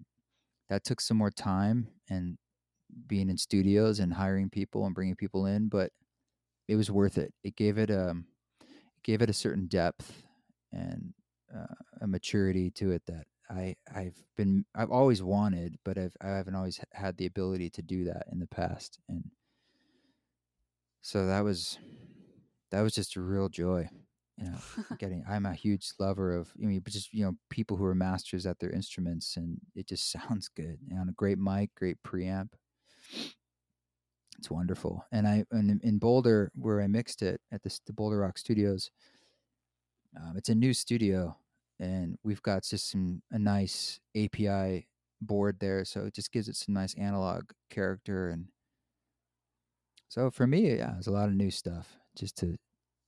that 0.70 0.84
took 0.84 1.00
some 1.00 1.18
more 1.18 1.32
time 1.32 1.88
and 2.10 2.38
being 3.08 3.30
in 3.30 3.38
studios 3.38 4.00
and 4.00 4.14
hiring 4.14 4.50
people 4.50 4.86
and 4.86 4.96
bringing 4.96 5.16
people 5.16 5.46
in 5.46 5.68
but 5.68 5.92
it 6.68 6.76
was 6.76 6.90
worth 6.90 7.18
it. 7.18 7.34
It 7.44 7.56
gave 7.56 7.78
it 7.78 7.92
um 7.92 8.26
it 8.62 9.04
gave 9.04 9.22
it 9.22 9.30
a 9.30 9.34
certain 9.34 9.68
depth 9.68 10.24
and 10.72 11.14
uh, 11.56 11.74
a 12.02 12.08
maturity 12.08 12.72
to 12.72 12.92
it 12.92 13.04
that 13.08 13.26
I 13.50 13.76
I've 13.94 14.18
been 14.36 14.66
I've 14.76 14.92
always 14.92 15.22
wanted, 15.22 15.78
but 15.84 15.98
I've 15.98 16.16
I 16.22 16.30
haven't 16.30 16.56
always 16.56 16.80
had 16.94 17.18
the 17.18 17.26
ability 17.26 17.70
to 17.72 17.82
do 17.82 18.06
that 18.06 18.28
in 18.32 18.40
the 18.40 18.48
past, 18.48 19.00
and 19.08 19.30
so 21.02 21.28
that 21.28 21.44
was 21.44 21.78
that 22.72 22.82
was 22.82 22.94
just 22.94 23.16
a 23.16 23.22
real 23.22 23.50
joy. 23.50 23.88
You 24.38 24.46
know, 24.46 24.58
getting 25.00 25.24
I'm 25.30 25.46
a 25.46 25.54
huge 25.54 25.92
lover 26.00 26.36
of 26.36 26.52
I 26.62 26.66
mean, 26.66 26.80
but 26.80 26.94
just 26.94 27.14
you 27.14 27.26
know 27.26 27.36
people 27.50 27.78
who 27.78 27.86
are 27.86 27.96
masters 27.96 28.46
at 28.46 28.60
their 28.60 28.72
instruments, 28.72 29.38
and 29.38 29.60
it 29.76 29.88
just 29.88 30.12
sounds 30.30 30.48
good 30.48 30.80
know, 30.90 31.02
on 31.02 31.10
a 31.10 31.14
great 31.14 31.38
mic, 31.38 31.74
great 31.76 31.98
preamp. 32.04 32.50
It's 34.38 34.52
wonderful, 34.52 35.06
and 35.12 35.28
I 35.28 35.46
and 35.52 35.80
in 35.84 35.98
Boulder 36.00 36.52
where 36.56 36.82
I 36.82 36.88
mixed 36.88 37.22
it 37.22 37.40
at 37.52 37.64
this 37.64 37.80
the 37.86 37.94
Boulder 37.94 38.20
Rock 38.20 38.38
Studios. 38.38 38.92
Um, 40.18 40.38
it's 40.38 40.50
a 40.50 40.56
new 40.56 40.74
studio, 40.74 41.38
and 41.80 42.18
we've 42.24 42.42
got 42.42 42.64
just 42.64 42.90
some 42.90 43.22
a 43.32 43.40
nice 43.40 44.00
API 44.16 44.88
board 45.22 45.58
there, 45.60 45.86
so 45.86 46.06
it 46.06 46.14
just 46.14 46.32
gives 46.32 46.48
it 46.48 46.56
some 46.56 46.74
nice 46.74 46.94
analog 46.96 47.52
character. 47.70 48.30
And 48.30 48.48
so 50.08 50.32
for 50.32 50.48
me, 50.48 50.78
yeah, 50.78 50.96
it's 50.98 51.08
a 51.08 51.12
lot 51.12 51.30
of 51.30 51.36
new 51.36 51.52
stuff 51.52 51.98
just 52.18 52.38
to 52.38 52.58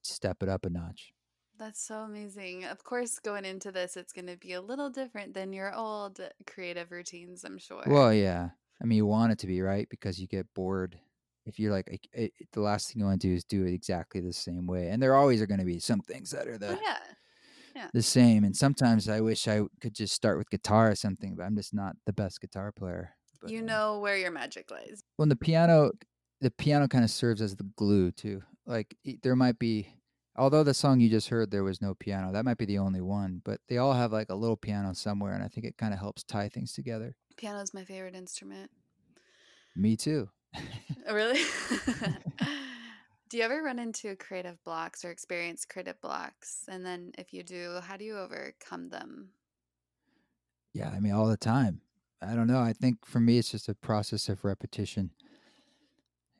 step 0.03 0.41
it 0.41 0.49
up 0.49 0.65
a 0.65 0.69
notch. 0.69 1.13
That's 1.59 1.81
so 1.81 2.01
amazing. 2.01 2.65
Of 2.65 2.83
course, 2.83 3.17
going 3.19 3.43
into 3.43 3.71
this, 3.71 3.97
it's 3.97 4.13
going 4.13 4.27
to 4.27 4.37
be 4.37 4.53
a 4.53 4.61
little 4.61 4.91
different 4.91 5.33
than 5.33 5.53
your 5.53 5.73
old 5.73 6.19
creative 6.45 6.91
routines, 6.91 7.43
I'm 7.43 7.57
sure. 7.57 7.83
Well, 7.87 8.13
yeah, 8.13 8.49
I 8.81 8.85
mean, 8.85 8.97
you 8.97 9.07
want 9.07 9.31
it 9.31 9.39
to 9.39 9.47
be 9.47 9.61
right 9.61 9.87
because 9.89 10.19
you 10.19 10.27
get 10.27 10.45
bored 10.53 10.99
if 11.47 11.57
you're 11.57 11.71
like 11.71 11.87
it, 11.87 12.07
it, 12.11 12.33
the 12.51 12.59
last 12.59 12.91
thing 12.91 12.99
you 12.99 13.05
want 13.05 13.21
to 13.21 13.27
do 13.27 13.33
is 13.33 13.45
do 13.45 13.65
it 13.65 13.73
exactly 13.73 14.19
the 14.19 14.33
same 14.33 14.67
way, 14.67 14.89
and 14.89 15.01
there 15.01 15.15
always 15.15 15.41
are 15.41 15.47
going 15.47 15.59
to 15.59 15.65
be 15.65 15.79
some 15.79 16.01
things 16.01 16.29
that 16.31 16.47
are 16.47 16.55
oh, 16.55 16.57
the 16.57 16.73
Oh, 16.73 16.79
yeah. 16.83 16.99
The 17.93 18.01
same. 18.01 18.43
And 18.43 18.55
sometimes 18.55 19.07
I 19.09 19.21
wish 19.21 19.47
I 19.47 19.61
could 19.81 19.93
just 19.95 20.13
start 20.13 20.37
with 20.37 20.49
guitar 20.49 20.91
or 20.91 20.95
something, 20.95 21.35
but 21.35 21.43
I'm 21.43 21.55
just 21.55 21.73
not 21.73 21.95
the 22.05 22.13
best 22.13 22.41
guitar 22.41 22.71
player. 22.71 23.15
But, 23.41 23.51
You 23.51 23.59
um, 23.59 23.65
know 23.65 23.99
where 23.99 24.17
your 24.17 24.31
magic 24.31 24.71
lies. 24.71 25.01
when 25.17 25.29
the 25.29 25.35
piano 25.35 25.91
the 26.41 26.51
piano 26.51 26.87
kind 26.87 27.03
of 27.03 27.09
serves 27.11 27.41
as 27.41 27.55
the 27.55 27.69
glue 27.75 28.11
too 28.11 28.41
like 28.67 28.95
there 29.23 29.35
might 29.35 29.57
be 29.57 29.87
although 30.35 30.63
the 30.63 30.73
song 30.73 30.99
you 30.99 31.09
just 31.09 31.29
heard 31.29 31.49
there 31.49 31.63
was 31.63 31.81
no 31.81 31.95
piano 31.95 32.31
that 32.31 32.45
might 32.45 32.57
be 32.57 32.65
the 32.65 32.77
only 32.77 33.01
one 33.01 33.41
but 33.43 33.59
they 33.69 33.77
all 33.79 33.93
have 33.93 34.11
like 34.11 34.29
a 34.29 34.35
little 34.35 34.57
piano 34.57 34.93
somewhere 34.93 35.33
and 35.33 35.43
i 35.43 35.47
think 35.47 35.65
it 35.65 35.77
kind 35.77 35.93
of 35.93 35.99
helps 35.99 36.23
tie 36.23 36.47
things 36.49 36.73
together 36.73 37.15
Piano 37.37 37.59
is 37.59 37.73
my 37.73 37.83
favorite 37.83 38.13
instrument. 38.15 38.69
me 39.75 39.95
too 39.95 40.29
Oh, 41.07 41.13
Really? 41.13 41.41
do 43.29 43.37
you 43.37 43.43
ever 43.43 43.61
run 43.61 43.79
into 43.79 44.15
creative 44.15 44.63
blocks 44.63 45.03
or 45.05 45.11
experience 45.11 45.65
creative 45.65 45.99
blocks? 46.01 46.63
And 46.67 46.85
then 46.85 47.11
if 47.17 47.33
you 47.33 47.43
do, 47.43 47.79
how 47.81 47.97
do 47.97 48.05
you 48.05 48.17
overcome 48.17 48.89
them? 48.89 49.31
yeah 50.73 50.89
i 50.89 50.99
mean 50.99 51.13
all 51.13 51.27
the 51.27 51.37
time 51.37 51.81
i 52.21 52.35
don't 52.35 52.47
know 52.47 52.59
i 52.59 52.73
think 52.73 53.05
for 53.05 53.19
me 53.19 53.37
it's 53.37 53.51
just 53.51 53.69
a 53.69 53.75
process 53.75 54.29
of 54.29 54.43
repetition 54.43 55.11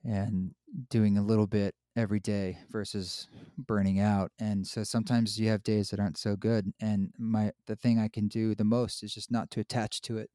and 0.03 0.51
doing 0.89 1.17
a 1.17 1.23
little 1.23 1.47
bit 1.47 1.73
every 1.95 2.19
day 2.19 2.59
versus 2.69 3.27
burning 3.57 3.99
out 3.99 4.31
and 4.39 4.65
so 4.65 4.83
sometimes 4.83 5.39
you 5.39 5.49
have 5.49 5.63
days 5.63 5.89
that 5.89 5.99
aren't 5.99 6.17
so 6.17 6.35
good 6.35 6.71
and 6.79 7.11
my 7.17 7.51
the 7.65 7.75
thing 7.75 7.97
i 7.99 8.07
can 8.07 8.27
do 8.27 8.53
the 8.53 8.63
most 8.63 9.01
is 9.03 9.13
just 9.13 9.31
not 9.31 9.49
to 9.49 9.59
attach 9.59 10.01
to 10.01 10.17
it 10.17 10.29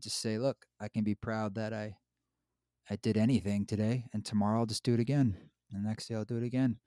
just 0.00 0.20
say 0.20 0.38
look 0.38 0.64
i 0.80 0.88
can 0.88 1.04
be 1.04 1.14
proud 1.14 1.54
that 1.54 1.74
i 1.74 1.94
i 2.88 2.96
did 2.96 3.18
anything 3.18 3.66
today 3.66 4.06
and 4.14 4.24
tomorrow 4.24 4.60
i'll 4.60 4.66
just 4.66 4.82
do 4.82 4.94
it 4.94 5.00
again 5.00 5.36
the 5.74 5.80
next 5.80 6.08
day 6.08 6.14
i'll 6.14 6.24
do 6.24 6.36
it 6.36 6.44
again 6.44 6.80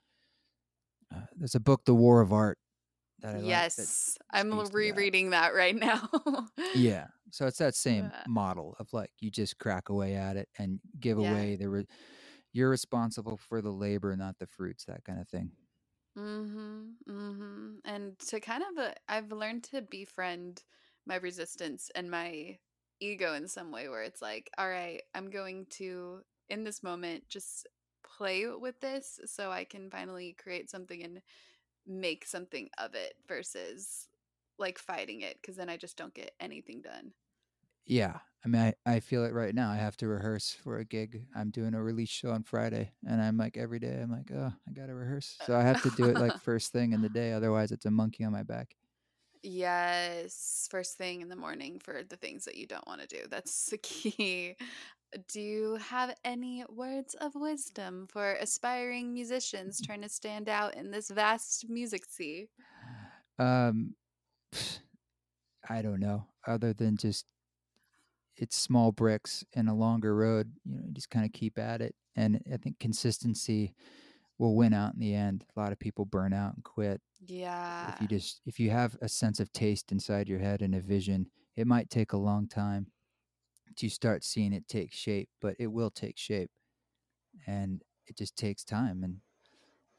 uh, 1.14 1.26
there's 1.35 1.55
a 1.55 1.59
book 1.59 1.85
the 1.85 1.95
war 1.95 2.22
of 2.22 2.34
art 2.34 2.59
that 3.19 3.35
i 3.35 3.41
like 3.41 3.65
that 3.77 3.89
yes, 3.89 4.18
I'm 4.31 4.59
to 4.76 4.84
that. 4.88 5.05
rereading 5.05 5.31
that 5.31 5.53
right 5.53 5.76
now. 5.76 6.09
yeah. 6.73 7.07
So 7.31 7.47
it's 7.47 7.57
that 7.59 7.76
same 7.76 8.14
Yeah. 8.14 8.26
model 8.26 8.76
of 8.80 8.93
like 8.93 9.11
you 9.19 9.31
just 9.31 9.57
crack 9.59 9.89
away 9.89 10.15
at 10.15 10.38
it 10.38 10.49
and 10.57 10.80
give 10.99 11.18
Yeah. 11.18 11.18
away 11.18 11.55
the 11.55 11.69
re- 11.69 11.88
you're 12.53 12.69
responsible 12.69 13.38
for 13.38 13.61
the 13.61 13.72
labor, 13.72 14.15
not 14.18 14.39
the 14.39 14.47
fruits, 14.47 14.85
that 14.85 15.03
kind 15.05 15.19
of 15.22 15.30
thing. 15.30 15.53
Mhm. 16.15 16.97
Mhm. 17.07 17.81
And 17.85 18.19
to 18.19 18.39
kind 18.39 18.64
of 18.64 18.77
uh, 18.77 18.93
I've 19.07 19.31
learned 19.31 19.64
to 19.65 19.81
befriend 19.81 20.64
my 21.05 21.15
resistance 21.15 21.89
and 21.91 22.09
my 22.09 22.59
ego 22.99 23.34
in 23.34 23.47
some 23.47 23.72
way 23.72 23.88
where 23.88 24.01
it's 24.03 24.22
like, 24.22 24.49
all 24.57 24.68
right, 24.69 25.03
I'm 25.14 25.30
going 25.30 25.68
to 25.77 26.23
in 26.49 26.64
this 26.64 26.81
moment 26.81 27.30
just 27.30 27.68
play 28.18 28.45
with 28.48 28.80
this 28.80 29.19
so 29.26 29.52
I 29.52 29.64
can 29.64 29.89
finally 29.89 30.35
create 30.41 30.69
something 30.69 31.03
and 31.03 31.22
make 31.85 32.26
something 32.26 32.69
of 32.77 32.95
it 32.95 33.14
versus 33.27 34.07
like 34.60 34.80
fighting 34.80 35.22
it 35.22 35.38
because 35.41 35.56
then 35.56 35.69
I 35.69 35.77
just 35.77 35.98
don't 35.98 36.14
get 36.14 36.31
anything 36.39 36.81
done. 36.81 37.11
Yeah. 37.85 38.19
I 38.45 38.49
mean, 38.49 38.61
I, 38.61 38.73
I 38.85 38.99
feel 38.99 39.26
it 39.26 39.34
right 39.34 39.53
now. 39.53 39.72
I 39.72 39.77
have 39.77 39.98
to 39.98 40.07
rehearse 40.07 40.56
for 40.64 40.77
a 40.77 40.85
gig. 40.85 41.26
I'm 41.35 41.49
doing 41.49 41.73
a 41.73 41.81
release 41.81 42.10
show 42.10 42.31
on 42.31 42.44
Friday, 42.44 42.91
and 43.06 43.22
I'm 43.22 43.35
like, 43.35 43.57
every 43.57 43.80
day, 43.80 43.99
I'm 44.02 44.11
like, 44.11 44.31
oh, 44.34 44.53
I 44.68 44.72
got 44.72 44.88
to 44.88 44.94
rehearse. 44.94 45.35
So 45.45 45.56
I 45.56 45.64
have 45.64 45.81
to 45.84 45.89
do 45.91 46.06
it 46.06 46.15
like 46.18 46.38
first 46.44 46.72
thing 46.72 46.94
in 46.94 47.02
the 47.02 47.10
day. 47.10 47.34
Otherwise, 47.34 47.72
it's 47.72 47.85
a 47.85 47.91
monkey 47.91 48.23
on 48.23 48.31
my 48.31 48.44
back. 48.44 48.76
Yes, 49.44 50.68
first 50.69 50.98
thing 50.98 51.22
in 51.22 51.30
the 51.30 51.35
morning 51.35 51.80
for 51.84 52.03
the 52.07 52.15
things 52.15 52.45
that 52.45 52.56
you 52.56 52.68
don't 52.68 52.85
want 52.88 53.02
to 53.02 53.07
do. 53.07 53.23
That's 53.30 53.65
the 53.68 53.77
key. 53.77 54.56
Do 55.27 55.39
you 55.39 55.75
have 55.75 56.15
any 56.23 56.65
words 56.69 57.15
of 57.15 57.34
wisdom 57.35 58.07
for 58.09 58.34
aspiring 58.34 59.13
musicians 59.13 59.81
trying 59.81 60.01
to 60.01 60.09
stand 60.09 60.49
out 60.49 60.75
in 60.75 60.91
this 60.91 61.09
vast 61.09 61.69
music 61.69 62.05
sea? 62.05 62.49
Um, 63.39 63.95
I 65.69 65.81
don't 65.81 65.99
know. 65.99 66.27
Other 66.45 66.73
than 66.73 66.97
just 66.97 67.25
it's 68.35 68.55
small 68.55 68.91
bricks 68.91 69.43
and 69.53 69.69
a 69.69 69.73
longer 69.73 70.15
road. 70.15 70.51
You 70.65 70.75
know, 70.75 70.88
just 70.93 71.09
kind 71.09 71.25
of 71.25 71.34
keep 71.34 71.57
at 71.57 71.81
it, 71.81 71.95
and 72.15 72.41
I 72.51 72.57
think 72.57 72.79
consistency 72.79 73.73
will 74.38 74.55
win 74.55 74.73
out 74.73 74.93
in 74.93 74.99
the 74.99 75.15
end. 75.15 75.43
A 75.55 75.59
lot 75.59 75.71
of 75.71 75.79
people 75.79 76.05
burn 76.05 76.34
out 76.34 76.53
and 76.53 76.63
quit. 76.63 77.01
Yeah. 77.25 77.93
If 77.93 78.01
you 78.01 78.07
just 78.07 78.41
if 78.45 78.59
you 78.59 78.69
have 78.69 78.95
a 79.01 79.09
sense 79.09 79.39
of 79.39 79.51
taste 79.51 79.91
inside 79.91 80.29
your 80.29 80.39
head 80.39 80.61
and 80.61 80.75
a 80.75 80.81
vision, 80.81 81.27
it 81.55 81.67
might 81.67 81.89
take 81.89 82.13
a 82.13 82.17
long 82.17 82.47
time 82.47 82.88
to 83.76 83.89
start 83.89 84.23
seeing 84.23 84.53
it 84.53 84.68
take 84.68 84.94
shape, 84.94 85.30
but 85.41 85.56
it 85.60 85.68
will 85.68 85.91
take 85.91 86.18
shape, 86.18 86.52
and 87.45 87.84
it 88.07 88.18
just 88.18 88.35
takes 88.35 88.64
time, 88.64 89.03
and 89.03 89.18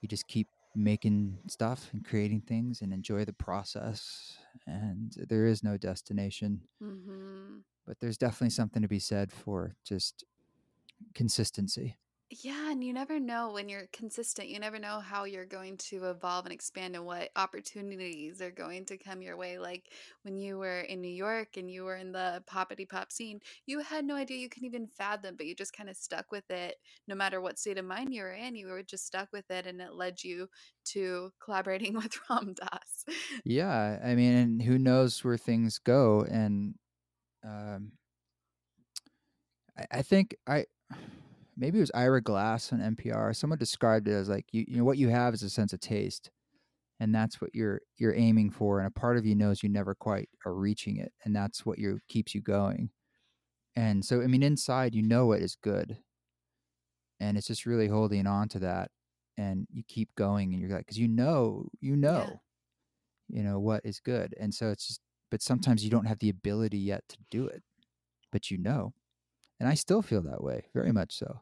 you 0.01 0.09
just 0.09 0.27
keep 0.28 0.49
making 0.74 1.39
stuff 1.49 1.89
and 1.93 2.05
creating 2.05 2.40
things 2.43 2.82
and 2.82 2.93
enjoy 2.93 3.24
the 3.24 3.32
process 3.32 4.36
and 4.66 5.12
there 5.28 5.47
is 5.47 5.65
no 5.65 5.77
destination. 5.77 6.61
Hmm 6.81 7.59
but 7.89 7.99
there's 8.01 8.19
definitely 8.19 8.51
something 8.51 8.82
to 8.82 8.89
be 8.89 8.99
said 8.99 9.32
for 9.32 9.74
just 9.82 10.23
consistency 11.15 11.97
Yeah, 12.30 12.70
and 12.72 12.84
you 12.84 12.92
never 12.92 13.18
know 13.18 13.52
when 13.52 13.70
you're 13.70 13.88
consistent. 13.90 14.48
You 14.48 14.60
never 14.60 14.78
know 14.78 15.00
how 15.00 15.24
you're 15.24 15.46
going 15.46 15.78
to 15.88 16.05
evolve 16.10 16.44
and 16.44 16.52
expand 16.52 16.94
and 16.94 17.06
what 17.06 17.30
opportunities 17.36 18.42
are 18.42 18.50
going 18.50 18.84
to 18.86 18.98
come 18.98 19.22
your 19.22 19.38
way. 19.38 19.59
Like 19.59 19.84
when 20.22 20.36
you 20.36 20.59
were 20.59 20.80
in 20.80 21.00
New 21.00 21.09
York 21.09 21.56
and 21.56 21.70
you 21.70 21.84
were 21.84 21.96
in 21.96 22.12
the 22.12 22.42
poppity 22.46 22.86
pop 22.86 23.10
scene, 23.12 23.40
you 23.64 23.80
had 23.80 24.05
no 24.05 24.14
idea 24.14 24.36
you 24.36 24.50
could 24.50 24.62
even 24.62 24.86
fathom, 24.88 25.36
but 25.36 25.46
you 25.46 25.55
just 25.55 25.72
kind 25.72 25.88
of 25.88 25.96
stuck 25.96 26.30
with 26.30 26.50
it. 26.50 26.76
No 27.06 27.14
matter 27.14 27.40
what 27.40 27.59
state 27.59 27.78
of 27.78 27.86
mind 27.86 28.12
you 28.12 28.22
were 28.22 28.32
in, 28.32 28.55
you 28.56 28.66
were 28.66 28.82
just 28.82 29.06
stuck 29.06 29.28
with 29.32 29.50
it, 29.50 29.66
and 29.66 29.80
it 29.80 29.94
led 29.94 30.22
you 30.22 30.48
to 30.92 31.32
collaborating 31.42 31.94
with 31.94 32.14
Ram 32.28 32.55
Dass. 32.55 33.05
yeah 33.44 33.98
i 34.05 34.14
mean 34.14 34.34
and 34.34 34.62
who 34.62 34.78
knows 34.78 35.22
where 35.24 35.36
things 35.36 35.78
go 35.78 36.26
and 36.30 36.74
um 37.44 37.92
i, 39.78 39.86
I 39.98 40.02
think 40.02 40.36
i 40.46 40.64
maybe 41.59 41.78
it 41.78 41.82
was 41.82 41.90
ira 41.94 42.20
glass 42.20 42.72
on 42.72 42.80
npr 42.97 43.35
someone 43.35 43.59
described 43.59 44.09
it 44.09 44.12
as 44.12 44.28
like 44.28 44.47
you, 44.52 44.64
you 44.68 44.76
know 44.76 44.85
what 44.85 44.98
you 44.98 45.09
have 45.09 45.35
is 45.35 45.43
a 45.43 45.51
sense 45.51 45.72
of 45.72 45.80
taste 45.80 46.30
and 47.01 47.14
that's 47.14 47.40
what 47.40 47.55
you're 47.55 47.80
you're 47.97 48.14
aiming 48.14 48.51
for 48.51 48.78
and 48.78 48.89
a 48.89 49.01
part 49.01 49.16
of 49.16 49.26
you 49.26 49.35
knows 49.35 49.62
you 49.62 49.68
never 49.68 49.94
quite 49.94 50.28
are 50.47 50.55
reaching 50.55 50.97
it 50.97 51.12
and 51.24 51.35
that's 51.35 51.66
what 51.66 51.78
you 51.78 51.98
keeps 52.09 52.35
you 52.35 52.40
going 52.40 52.90
and 53.76 54.05
so 54.05 54.22
i 54.22 54.26
mean 54.26 54.43
inside 54.43 54.94
you 54.94 55.02
know 55.02 55.26
what 55.26 55.40
is 55.40 55.56
good 55.62 55.98
and 57.20 57.36
it's 57.36 57.48
just 57.48 57.66
really 57.66 57.89
holding 57.89 58.26
on 58.26 58.48
to 58.48 58.59
that 58.59 58.90
and 59.36 59.66
you 59.70 59.82
keep 59.89 60.09
going 60.16 60.52
and 60.52 60.60
you're 60.60 60.70
like 60.70 60.80
because 60.86 60.98
you 60.98 61.09
know 61.09 61.68
you 61.80 61.97
know 61.97 62.40
you 63.28 63.43
know 63.43 63.59
what 63.59 63.80
is 63.85 64.01
good 64.01 64.35
and 64.40 64.55
so 64.55 64.70
it's 64.70 64.86
just 64.89 65.01
but 65.30 65.43
sometimes 65.43 65.85
you 65.85 65.90
don't 65.90 66.06
have 66.06 66.18
the 66.18 66.30
ability 66.30 66.78
yet 66.78 67.05
to 67.09 67.18
do 67.30 67.47
it, 67.47 67.62
but 68.32 68.51
you 68.51 68.59
know. 68.59 68.93
And 69.60 69.68
I 69.68 69.74
still 69.74 70.02
feel 70.02 70.22
that 70.22 70.43
way, 70.43 70.66
very 70.74 70.93
much 70.93 71.16
so. 71.16 71.40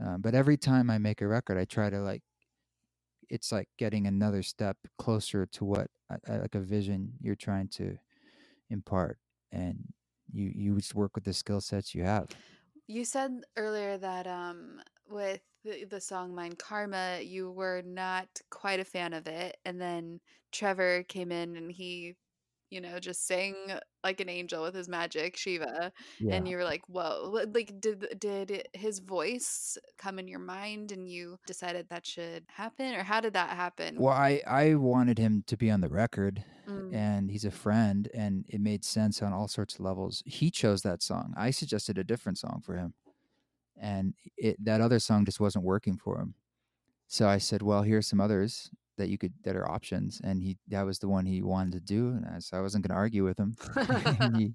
Um, 0.00 0.20
but 0.20 0.34
every 0.34 0.56
time 0.56 0.90
I 0.90 0.98
make 0.98 1.20
a 1.20 1.26
record, 1.26 1.58
I 1.58 1.64
try 1.64 1.90
to 1.90 2.00
like, 2.00 2.22
it's 3.28 3.50
like 3.50 3.68
getting 3.78 4.06
another 4.06 4.42
step 4.42 4.76
closer 4.98 5.46
to 5.46 5.64
what, 5.64 5.90
like 6.28 6.54
a 6.54 6.60
vision 6.60 7.12
you're 7.20 7.34
trying 7.34 7.68
to 7.68 7.98
impart, 8.70 9.18
and 9.52 9.78
you 10.32 10.52
you 10.54 10.76
just 10.76 10.94
work 10.94 11.14
with 11.14 11.24
the 11.24 11.32
skill 11.32 11.60
sets 11.60 11.94
you 11.94 12.04
have. 12.04 12.28
You 12.86 13.04
said 13.04 13.40
earlier 13.56 13.98
that 13.98 14.26
um 14.28 14.80
with 15.08 15.40
the, 15.64 15.84
the 15.84 16.00
song 16.00 16.34
Mind 16.34 16.58
Karma, 16.58 17.20
you 17.20 17.50
were 17.50 17.82
not 17.84 18.28
quite 18.50 18.80
a 18.80 18.84
fan 18.84 19.12
of 19.12 19.26
it, 19.26 19.56
and 19.64 19.80
then 19.80 20.20
Trevor 20.52 21.02
came 21.04 21.32
in 21.32 21.56
and 21.56 21.70
he, 21.72 22.14
you 22.70 22.80
know, 22.80 22.98
just 23.00 23.26
sang 23.26 23.54
like 24.04 24.20
an 24.20 24.28
angel 24.28 24.62
with 24.62 24.74
his 24.74 24.88
magic, 24.88 25.36
Shiva, 25.36 25.92
Yeah. 26.18 26.34
and 26.36 26.48
you 26.48 26.56
were 26.56 26.64
like, 26.64 26.82
"Whoa!" 26.88 27.30
Like, 27.54 27.80
did 27.80 28.18
did 28.18 28.68
his 28.74 28.98
voice 29.00 29.76
come 29.98 30.18
in 30.18 30.28
your 30.28 30.38
mind, 30.40 30.92
and 30.92 31.08
you 31.08 31.38
decided 31.46 31.88
that 31.90 32.06
should 32.06 32.46
happen, 32.50 32.94
or 32.94 33.02
how 33.04 33.20
did 33.20 33.34
that 33.34 33.50
happen? 33.56 34.02
Well, 34.02 34.14
I 34.14 34.42
I 34.46 34.74
wanted 34.74 35.18
him 35.18 35.42
to 35.46 35.56
be 35.56 35.70
on 35.70 35.80
the 35.80 35.88
record, 35.88 36.44
Mm, 36.66 36.92
and 36.92 37.30
he's 37.30 37.44
a 37.44 37.50
friend, 37.50 38.08
and 38.12 38.44
it 38.48 38.60
made 38.60 38.84
sense 38.84 39.22
on 39.22 39.32
all 39.32 39.48
sorts 39.48 39.74
of 39.74 39.80
levels. 39.80 40.22
He 40.26 40.50
chose 40.50 40.82
that 40.82 41.02
song. 41.02 41.32
I 41.36 41.50
suggested 41.50 41.96
a 41.98 42.04
different 42.04 42.38
song 42.38 42.60
for 42.64 42.76
him, 42.76 42.94
and 43.76 44.14
it 44.36 44.62
that 44.64 44.80
other 44.82 44.98
song 45.00 45.24
just 45.26 45.40
wasn't 45.40 45.64
working 45.64 45.98
for 45.98 46.20
him. 46.20 46.34
So 47.08 47.28
I 47.28 47.38
said, 47.38 47.62
"Well, 47.62 47.82
here's 47.84 48.08
some 48.08 48.20
others 48.20 48.70
that 48.96 49.08
you 49.08 49.18
could 49.18 49.32
that 49.44 49.56
are 49.56 49.70
options," 49.70 50.20
and 50.22 50.42
he 50.42 50.56
that 50.68 50.84
was 50.84 50.98
the 50.98 51.08
one 51.08 51.26
he 51.26 51.42
wanted 51.42 51.72
to 51.72 51.80
do. 51.80 52.08
And 52.08 52.26
I, 52.26 52.38
so 52.38 52.56
I 52.56 52.60
wasn't 52.60 52.86
going 52.86 52.94
to 52.94 53.00
argue 53.00 53.24
with 53.24 53.38
him. 53.38 53.56
and, 54.20 54.36
he, 54.36 54.54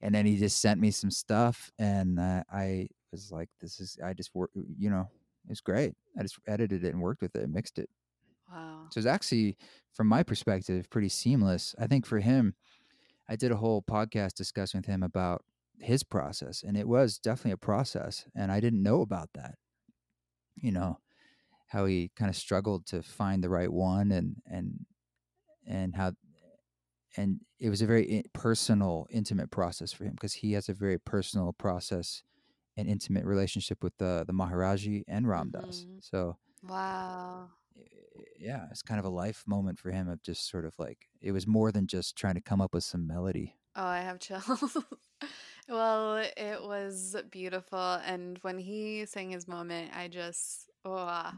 and 0.00 0.14
then 0.14 0.26
he 0.26 0.36
just 0.36 0.60
sent 0.60 0.80
me 0.80 0.90
some 0.90 1.10
stuff, 1.10 1.70
and 1.78 2.18
uh, 2.18 2.42
I 2.52 2.88
was 3.12 3.30
like, 3.30 3.48
"This 3.60 3.80
is." 3.80 3.98
I 4.04 4.12
just 4.12 4.34
work, 4.34 4.50
you 4.54 4.90
know, 4.90 5.08
it 5.46 5.50
was 5.50 5.60
great. 5.60 5.94
I 6.18 6.22
just 6.22 6.38
edited 6.46 6.84
it 6.84 6.92
and 6.92 7.00
worked 7.00 7.22
with 7.22 7.34
it, 7.36 7.42
and 7.42 7.52
mixed 7.52 7.78
it. 7.78 7.88
wow. 8.52 8.86
So 8.90 8.98
it's 8.98 9.06
actually, 9.06 9.56
from 9.92 10.08
my 10.08 10.22
perspective, 10.22 10.90
pretty 10.90 11.08
seamless. 11.08 11.74
I 11.78 11.86
think 11.86 12.06
for 12.06 12.20
him, 12.20 12.54
I 13.28 13.36
did 13.36 13.52
a 13.52 13.56
whole 13.56 13.82
podcast 13.82 14.34
discussion 14.34 14.78
with 14.78 14.86
him 14.86 15.02
about 15.02 15.44
his 15.80 16.02
process, 16.02 16.62
and 16.62 16.76
it 16.76 16.88
was 16.88 17.18
definitely 17.18 17.52
a 17.52 17.56
process. 17.58 18.24
And 18.34 18.50
I 18.50 18.60
didn't 18.60 18.82
know 18.82 19.02
about 19.02 19.30
that. 19.34 19.56
You 20.56 20.72
know, 20.72 20.98
how 21.68 21.84
he 21.86 22.10
kind 22.16 22.28
of 22.28 22.36
struggled 22.36 22.86
to 22.86 23.02
find 23.02 23.42
the 23.42 23.48
right 23.48 23.72
one, 23.72 24.12
and 24.12 24.36
and 24.46 24.86
and 25.66 25.96
how, 25.96 26.12
and 27.16 27.40
it 27.58 27.70
was 27.70 27.82
a 27.82 27.86
very 27.86 28.22
personal, 28.32 29.06
intimate 29.10 29.50
process 29.50 29.92
for 29.92 30.04
him 30.04 30.12
because 30.12 30.34
he 30.34 30.52
has 30.52 30.68
a 30.68 30.74
very 30.74 30.98
personal 30.98 31.52
process 31.52 32.22
and 32.76 32.88
intimate 32.88 33.24
relationship 33.24 33.82
with 33.82 33.96
the 33.98 34.24
the 34.26 34.32
Maharaji 34.32 35.02
and 35.08 35.26
Ram 35.28 35.50
Dass. 35.50 35.86
Mhm. 35.88 36.02
So 36.04 36.36
Wow. 36.62 37.50
yeah, 38.38 38.66
it's 38.70 38.82
kind 38.82 38.98
of 38.98 39.04
a 39.04 39.10
life 39.10 39.44
moment 39.46 39.78
for 39.78 39.90
him 39.90 40.08
of 40.08 40.22
just 40.22 40.48
sort 40.48 40.64
of 40.64 40.78
like 40.78 41.08
it 41.20 41.32
was 41.32 41.46
more 41.46 41.72
than 41.72 41.86
just 41.86 42.16
trying 42.16 42.34
to 42.34 42.40
come 42.40 42.60
up 42.60 42.74
with 42.74 42.84
some 42.84 43.06
melody. 43.06 43.56
Oh, 43.74 43.84
I 43.84 44.00
have 44.00 44.18
chills. 44.18 44.76
well, 45.68 46.16
it 46.36 46.62
was 46.62 47.16
beautiful. 47.30 47.78
And 47.78 48.38
when 48.42 48.58
he 48.58 49.06
sang 49.06 49.30
his 49.30 49.48
moment, 49.48 49.94
I 49.96 50.08
just, 50.08 50.70
oh, 50.84 51.32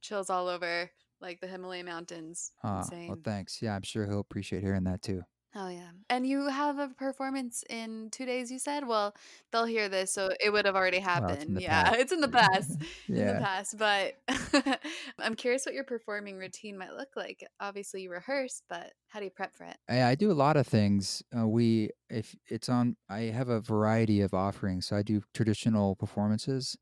chills 0.00 0.30
all 0.30 0.48
over 0.48 0.90
like 1.20 1.40
the 1.40 1.46
Himalaya 1.48 1.84
mountains. 1.84 2.52
Ah, 2.62 2.90
Insane. 2.90 3.08
well, 3.08 3.18
thanks. 3.22 3.60
Yeah, 3.62 3.74
I'm 3.74 3.82
sure 3.82 4.06
he'll 4.06 4.20
appreciate 4.20 4.62
hearing 4.62 4.84
that 4.84 5.02
too. 5.02 5.22
Oh, 5.54 5.68
yeah. 5.68 5.90
And 6.08 6.26
you 6.26 6.48
have 6.48 6.78
a 6.78 6.88
performance 6.88 7.62
in 7.68 8.08
two 8.10 8.24
days, 8.24 8.50
you 8.50 8.58
said? 8.58 8.86
Well, 8.86 9.14
they'll 9.50 9.66
hear 9.66 9.88
this, 9.90 10.10
so 10.10 10.30
it 10.40 10.50
would 10.50 10.64
have 10.64 10.74
already 10.76 10.98
Well, 11.14 11.32
it's 11.32 11.44
happened. 11.44 11.58
yeah, 11.58 11.92
past. 11.92 11.94
it's 12.00 12.12
in 12.12 12.20
the 12.22 12.28
past. 12.28 12.80
in 13.14 13.26
the 13.26 13.34
past, 13.34 13.76
but 13.76 14.16
I'm 15.18 15.34
curious 15.34 15.66
what 15.66 15.74
your 15.74 15.84
performing 15.84 16.38
routine 16.38 16.78
might 16.78 16.94
look 16.94 17.16
like. 17.16 17.46
Obviously, 17.60 18.02
you 18.02 18.10
rehearse, 18.10 18.62
but 18.68 18.94
how 19.08 19.18
do 19.18 19.26
you 19.26 19.30
prep 19.30 19.54
for 19.54 19.64
it? 19.64 19.76
I, 19.88 20.02
I 20.02 20.14
do 20.14 20.30
a 20.30 20.34
lot 20.34 20.56
of 20.56 20.66
things. 20.66 21.22
Uh, 21.36 21.46
we, 21.46 21.90
if 22.08 22.36
it's 22.48 22.68
on, 22.68 22.96
I 23.08 23.20
have 23.22 23.48
a 23.48 23.60
variety 23.60 24.20
of 24.20 24.32
offerings. 24.34 24.86
So 24.86 24.96
I 24.96 25.02
do 25.02 25.22
traditional 25.34 25.96
performances, 25.96 26.76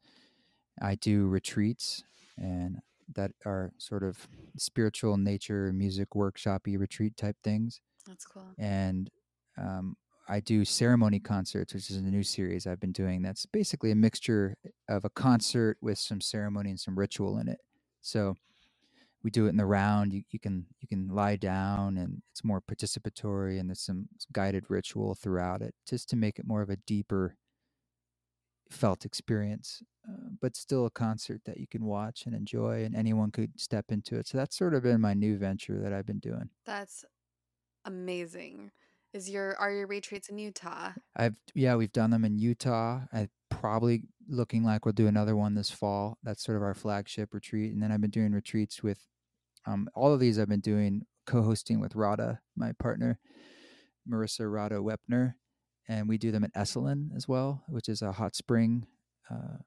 I 0.81 0.95
do 0.97 1.27
retreats, 1.27 2.05
and 2.39 2.81
that 3.15 3.33
are 3.45 3.73
sort 3.79 4.03
of 4.05 4.29
spiritual 4.57 5.17
nature, 5.17 5.73
music 5.73 6.11
workshopy 6.11 6.79
retreat 6.79 7.17
type 7.17 7.37
things. 7.43 7.81
That's 8.11 8.27
cool. 8.27 8.55
and 8.59 9.09
um, 9.57 9.97
I 10.29 10.41
do 10.41 10.65
ceremony 10.65 11.19
concerts, 11.19 11.75
which 11.75 11.91
is 11.91 11.97
a 11.97 12.03
new 12.03 12.23
series 12.23 12.67
I've 12.67 12.81
been 12.81 12.93
doing. 12.93 13.23
That's 13.23 13.47
basically 13.47 13.91
a 13.91 13.97
mixture 13.97 14.57
of 14.89 15.05
a 15.05 15.11
concert 15.11 15.77
with 15.81 15.99
some 15.99 16.21
ceremony 16.21 16.71
and 16.71 16.79
some 16.79 16.99
ritual 16.99 17.39
in 17.39 17.49
it. 17.49 17.59
So 18.03 18.35
we 19.23 19.31
do 19.31 19.47
it 19.47 19.51
in 19.51 19.57
the 19.57 19.67
round. 19.67 20.13
You, 20.13 20.23
you 20.31 20.39
can 20.39 20.67
you 20.81 20.89
can 20.89 21.09
lie 21.09 21.37
down, 21.37 21.97
and 21.97 22.23
it's 22.33 22.45
more 22.45 22.61
participatory, 22.61 23.59
and 23.59 23.69
there's 23.69 23.83
some 23.83 24.09
guided 24.33 24.65
ritual 24.69 25.15
throughout 25.15 25.63
it, 25.63 25.75
just 25.89 26.09
to 26.11 26.17
make 26.17 26.39
it 26.39 26.47
more 26.47 26.63
of 26.63 26.71
a 26.71 26.77
deeper 26.77 27.37
felt 28.71 29.05
experience, 29.05 29.83
uh, 30.09 30.29
but 30.41 30.57
still 30.57 30.87
a 30.87 30.91
concert 30.91 31.41
that 31.45 31.59
you 31.59 31.67
can 31.67 31.85
watch 31.85 32.25
and 32.25 32.35
enjoy, 32.35 32.85
and 32.85 32.95
anyone 32.95 33.31
could 33.31 33.59
step 33.61 33.87
into 33.91 34.17
it. 34.17 34.29
So 34.29 34.39
that's 34.39 34.57
sort 34.57 34.75
of 34.75 34.85
been 34.85 35.01
my 35.01 35.13
new 35.15 35.37
venture 35.37 35.81
that 35.83 35.93
I've 35.93 36.07
been 36.07 36.21
doing. 36.21 36.51
That's 36.65 37.05
amazing. 37.91 38.71
Is 39.13 39.29
your 39.29 39.57
are 39.59 39.73
your 39.73 39.87
retreats 39.89 40.29
in 40.29 40.39
Utah? 40.39 40.93
I've 41.17 41.37
yeah, 41.55 41.75
we've 41.75 41.93
done 41.93 42.11
them 42.11 42.25
in 42.25 42.39
Utah. 42.39 43.01
I 43.13 43.29
probably 43.51 44.05
looking 44.29 44.63
like 44.65 44.85
we'll 44.85 44.93
do 44.93 45.09
another 45.09 45.35
one 45.35 45.55
this 45.55 45.71
fall. 45.71 46.17
That's 46.23 46.45
sort 46.45 46.57
of 46.57 46.63
our 46.63 46.75
flagship 46.75 47.35
retreat. 47.35 47.73
And 47.73 47.83
then 47.83 47.91
I've 47.91 48.01
been 48.01 48.11
doing 48.11 48.33
retreats 48.33 48.83
with 48.83 49.01
um 49.67 49.89
all 49.95 50.15
of 50.15 50.21
these 50.21 50.39
I've 50.39 50.49
been 50.49 50.61
doing 50.61 51.03
co-hosting 51.27 51.81
with 51.81 51.97
Radha, 51.97 52.41
my 52.57 52.73
partner, 52.73 53.19
Marissa 54.09 54.51
Radha 54.51 54.77
Wepner, 54.77 55.35
and 55.89 56.09
we 56.09 56.17
do 56.17 56.31
them 56.31 56.45
at 56.45 56.55
Esalen 56.55 57.09
as 57.17 57.27
well, 57.27 57.65
which 57.69 57.89
is 57.89 58.03
a 58.03 58.13
hot 58.13 58.37
spring 58.37 58.87
uh, 59.31 59.59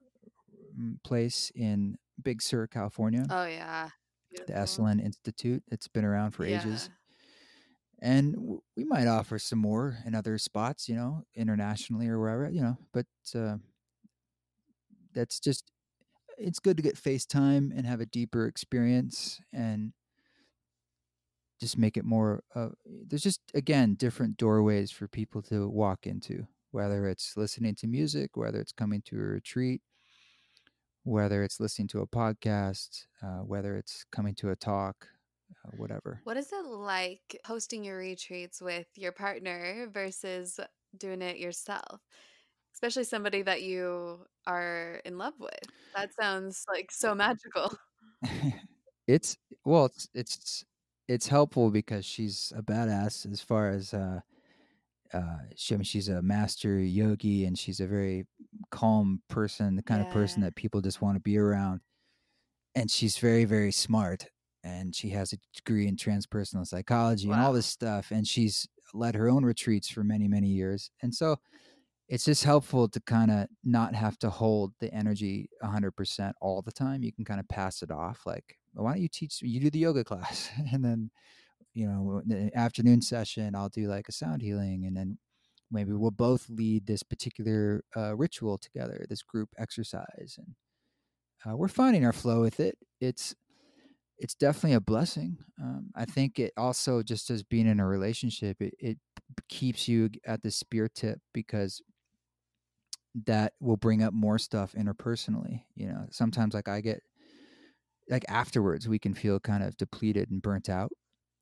place 1.03 1.51
in 1.55 1.97
Big 2.21 2.41
Sur, 2.41 2.67
California. 2.67 3.25
Oh 3.29 3.45
yeah. 3.45 3.89
the 4.31 4.43
Beautiful. 4.53 4.63
Esalen 4.85 5.03
Institute. 5.03 5.63
It's 5.67 5.87
been 5.87 6.05
around 6.05 6.31
for 6.31 6.45
ages 6.45 6.89
Yeah. 6.89 6.95
And 8.03 8.35
we 8.75 8.84
might 8.84 9.07
offer 9.07 9.39
some 9.39 9.59
more 9.59 9.97
in 10.05 10.13
other 10.13 10.38
spots 10.38 10.89
you 10.89 10.95
know 10.95 11.23
internationally 11.35 12.07
or 12.07 12.19
wherever 12.19 12.49
you 12.49 12.61
know 12.61 12.77
but 12.93 13.05
uh, 13.34 13.55
that's 15.13 15.39
just 15.39 15.71
it's 16.38 16.59
good 16.59 16.75
to 16.77 16.84
get 16.84 16.95
FaceTime 16.95 17.71
and 17.75 17.85
have 17.85 18.01
a 18.01 18.07
deeper 18.07 18.47
experience 18.47 19.39
and 19.53 19.93
just 21.61 21.77
make 21.77 21.95
it 21.95 22.03
more 22.03 22.43
uh, 22.55 22.69
there's 23.07 23.23
just 23.23 23.39
again 23.53 23.95
different 23.95 24.35
doorways 24.38 24.91
for 24.91 25.07
people 25.07 25.41
to 25.41 25.69
walk 25.69 26.05
into 26.05 26.45
whether 26.71 27.07
it's 27.07 27.38
listening 27.38 27.73
to 27.75 27.88
music 27.88 28.35
whether 28.35 28.59
it's 28.59 28.73
coming 28.73 29.01
to 29.05 29.15
a 29.15 29.19
retreat 29.19 29.81
whether 31.05 31.43
it's 31.43 31.59
listening 31.59 31.88
to 31.88 32.01
a 32.01 32.07
podcast 32.07 33.05
uh, 33.23 33.43
whether 33.45 33.77
it's 33.77 34.03
coming 34.11 34.35
to 34.35 34.49
a 34.49 34.55
talk 34.55 35.07
uh, 35.65 35.71
whatever 35.77 36.21
What 36.23 36.38
is 36.38 36.51
it 36.51 36.65
like 36.65 37.39
hosting 37.45 37.84
your 37.84 37.97
retreats 37.97 38.61
with 38.61 38.88
your 38.95 39.11
partner 39.11 39.88
versus 39.91 40.59
doing 40.97 41.21
it 41.21 41.38
yourself? 41.38 42.01
Especially 42.73 43.03
somebody 43.03 43.41
that 43.43 43.61
you 43.61 44.25
are 44.47 45.01
in 45.05 45.17
love 45.17 45.34
with. 45.39 45.59
That 45.95 46.13
sounds 46.13 46.65
like 46.67 46.91
so 46.91 47.13
magical. 47.13 47.71
it's 49.07 49.38
well 49.65 49.85
it's 49.85 50.09
it's 50.13 50.65
it's 51.07 51.27
helpful 51.27 51.69
because 51.69 52.05
she's 52.05 52.53
a 52.55 52.61
badass 52.61 53.30
as 53.31 53.41
far 53.41 53.69
as 53.69 53.93
uh 53.93 54.21
uh 55.13 55.38
she, 55.55 55.75
I 55.75 55.77
mean, 55.77 55.84
she's 55.84 56.09
a 56.09 56.21
master 56.21 56.80
yogi 56.80 57.45
and 57.45 57.57
she's 57.57 57.80
a 57.80 57.88
very 57.88 58.25
calm 58.71 59.21
person 59.30 59.75
the 59.75 59.84
kind 59.84 60.01
of 60.01 60.11
person 60.11 60.41
that 60.43 60.55
people 60.55 60.81
just 60.81 61.01
want 61.01 61.15
to 61.15 61.21
be 61.21 61.38
around 61.38 61.81
and 62.75 62.89
she's 62.89 63.17
very 63.17 63.45
very 63.45 63.71
smart 63.71 64.27
and 64.64 64.95
she 64.95 65.10
has 65.10 65.34
a 65.34 65.38
degree 65.53 65.88
in 65.88 65.95
transpersonal 65.95 66.65
psychology 66.65 67.30
and 67.30 67.41
all 67.41 67.53
this 67.53 67.65
stuff 67.65 68.11
and 68.11 68.27
she's 68.27 68.68
led 68.94 69.15
her 69.15 69.30
own 69.30 69.44
retreats 69.44 69.90
for 69.90 70.03
many 70.03 70.27
many 70.27 70.48
years 70.48 70.91
and 71.02 71.14
so 71.14 71.35
it's 72.10 72.26
just 72.26 72.44
helpful 72.44 72.88
to 72.88 72.99
kind 73.02 73.31
of 73.31 73.48
not 73.64 73.95
have 73.95 74.18
to 74.19 74.30
hold 74.30 74.73
the 74.80 74.94
energy 74.94 75.49
100% 75.64 76.31
all 76.41 76.61
the 76.61 76.72
time 76.72 77.03
you 77.03 77.11
can 77.11 77.26
kind 77.26 77.40
of 77.40 77.48
pass 77.48 77.81
it 77.81 77.91
off 77.91 78.22
like 78.26 78.57
why 78.73 78.94
don't 78.94 79.02
you 79.02 79.10
teach 79.10 79.41
you 79.41 79.60
do 79.60 79.69
the 79.69 79.80
yoga 79.80 80.03
class 80.03 80.49
and 80.72 80.84
then 80.84 81.10
you 81.73 81.88
know 81.88 82.22
the 82.26 82.52
afternoon 82.56 83.02
session 83.02 83.56
i'll 83.56 83.69
do 83.69 83.88
like 83.88 84.07
a 84.07 84.11
sound 84.11 84.41
healing 84.41 84.85
and 84.85 84.95
then 84.95 85.18
maybe 85.72 85.91
we'll 85.91 86.11
both 86.11 86.48
lead 86.49 86.85
this 86.85 87.02
particular 87.02 87.84
uh, 87.98 88.15
ritual 88.15 88.60
together 88.60 89.06
this 89.10 89.23
group 89.23 89.49
exercise 89.57 90.35
and 90.38 90.56
uh, 91.45 91.56
we're 91.57 91.68
finding 91.68 92.06
our 92.06 92.14
flow 92.14 92.41
with 92.41 92.60
it. 92.60 92.77
It's 93.02 93.35
it's 94.23 94.35
definitely 94.35 94.73
a 94.73 94.81
blessing. 94.81 95.37
Um, 95.61 95.91
I 95.95 96.05
think 96.05 96.39
it 96.39 96.53
also 96.55 97.03
just 97.03 97.29
as 97.29 97.43
being 97.43 97.67
in 97.67 97.81
a 97.81 97.85
relationship, 97.85 98.61
it, 98.61 98.73
it 98.79 98.97
keeps 99.49 99.89
you 99.89 100.09
at 100.25 100.41
the 100.41 100.49
spear 100.49 100.87
tip 100.87 101.19
because 101.33 101.81
that 103.25 103.53
will 103.59 103.75
bring 103.75 104.01
up 104.01 104.13
more 104.13 104.39
stuff 104.39 104.73
interpersonally. 104.73 105.63
You 105.75 105.87
know, 105.87 106.05
sometimes 106.09 106.53
like 106.53 106.69
I 106.69 106.79
get 106.79 107.01
like 108.09 108.23
afterwards 108.29 108.87
we 108.87 108.97
can 108.97 109.13
feel 109.13 109.41
kind 109.41 109.61
of 109.61 109.75
depleted 109.75 110.31
and 110.31 110.41
burnt 110.41 110.69
out. 110.69 110.91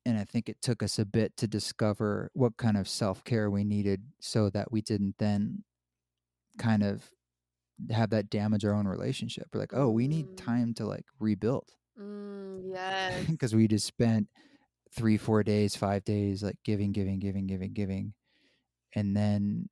And 0.04 0.18
I 0.18 0.24
think 0.24 0.48
it 0.48 0.60
took 0.60 0.82
us 0.82 0.98
a 0.98 1.04
bit 1.06 1.36
to 1.36 1.46
discover 1.46 2.30
what 2.34 2.56
kind 2.56 2.76
of 2.76 2.88
self 2.88 3.22
care 3.22 3.48
we 3.48 3.62
needed 3.62 4.02
so 4.20 4.50
that 4.50 4.72
we 4.72 4.82
didn't 4.82 5.14
then 5.20 5.62
kind 6.58 6.82
of 6.82 7.12
have 7.90 8.10
that 8.10 8.28
damage 8.28 8.64
our 8.64 8.74
own 8.74 8.88
relationship. 8.88 9.46
We're 9.54 9.60
like, 9.60 9.74
oh, 9.74 9.90
we 9.90 10.08
need 10.08 10.26
Mm. 10.26 10.36
time 10.36 10.74
to 10.74 10.86
like 10.86 11.06
rebuild 11.20 11.70
Mm, 12.00 12.62
yes. 12.74 13.24
because 13.30 13.54
we 13.54 13.68
just 13.68 13.86
spent 13.86 14.28
three, 14.94 15.16
four 15.16 15.42
days, 15.42 15.76
five 15.76 16.04
days, 16.04 16.42
like 16.42 16.58
giving, 16.64 16.92
giving, 16.92 17.18
giving, 17.18 17.46
giving, 17.46 17.72
giving, 17.72 18.14
and 18.94 19.16
then 19.16 19.68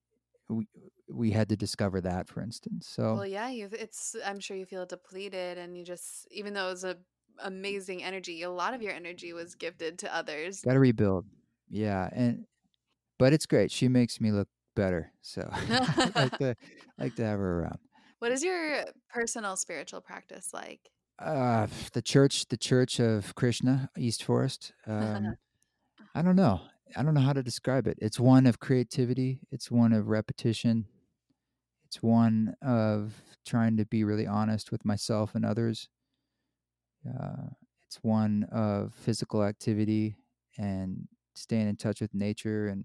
we 0.48 0.66
we 1.12 1.30
had 1.30 1.48
to 1.48 1.56
discover 1.56 2.00
that, 2.00 2.28
for 2.28 2.42
instance. 2.42 2.88
So 2.88 3.14
Well, 3.14 3.26
yeah, 3.26 3.48
you 3.48 3.68
it's 3.72 4.16
I'm 4.24 4.40
sure 4.40 4.56
you 4.56 4.66
feel 4.66 4.86
depleted 4.86 5.58
and 5.58 5.76
you 5.76 5.84
just 5.84 6.26
even 6.30 6.54
though 6.54 6.68
it 6.68 6.72
was 6.72 6.84
a 6.84 6.96
amazing 7.42 8.02
energy, 8.02 8.42
a 8.42 8.50
lot 8.50 8.74
of 8.74 8.82
your 8.82 8.92
energy 8.92 9.32
was 9.32 9.54
gifted 9.54 9.98
to 10.00 10.14
others. 10.14 10.60
got 10.62 10.74
to 10.74 10.80
rebuild. 10.80 11.26
Yeah, 11.68 12.08
and 12.12 12.44
but 13.18 13.32
it's 13.32 13.46
great. 13.46 13.70
She 13.70 13.88
makes 13.88 14.20
me 14.20 14.32
look 14.32 14.48
better, 14.74 15.12
so 15.22 15.48
I 15.52 16.10
like 16.14 16.38
to 16.38 16.56
like 16.98 17.14
to 17.16 17.24
have 17.24 17.38
her 17.38 17.60
around. 17.60 17.78
What 18.18 18.32
is 18.32 18.42
your 18.42 18.84
personal 19.08 19.56
spiritual 19.56 20.00
practice 20.00 20.50
like? 20.52 20.90
Uh, 21.20 21.66
the 21.92 22.00
church, 22.00 22.46
the 22.48 22.56
Church 22.56 22.98
of 22.98 23.34
Krishna, 23.34 23.90
East 23.96 24.24
Forest. 24.24 24.72
Um, 24.86 25.36
I 26.14 26.22
don't 26.22 26.36
know. 26.36 26.62
I 26.96 27.02
don't 27.02 27.14
know 27.14 27.20
how 27.20 27.34
to 27.34 27.42
describe 27.42 27.86
it. 27.86 27.98
It's 28.00 28.18
one 28.18 28.46
of 28.46 28.58
creativity. 28.58 29.40
It's 29.52 29.70
one 29.70 29.92
of 29.92 30.08
repetition. 30.08 30.86
It's 31.86 32.02
one 32.02 32.54
of 32.62 33.14
trying 33.46 33.76
to 33.76 33.84
be 33.84 34.02
really 34.02 34.26
honest 34.26 34.72
with 34.72 34.84
myself 34.84 35.34
and 35.34 35.44
others. 35.44 35.88
Uh, 37.06 37.50
it's 37.86 37.98
one 38.02 38.46
of 38.50 38.94
physical 38.94 39.44
activity 39.44 40.16
and 40.58 41.06
staying 41.34 41.68
in 41.68 41.76
touch 41.76 42.00
with 42.00 42.14
nature. 42.14 42.68
And 42.68 42.84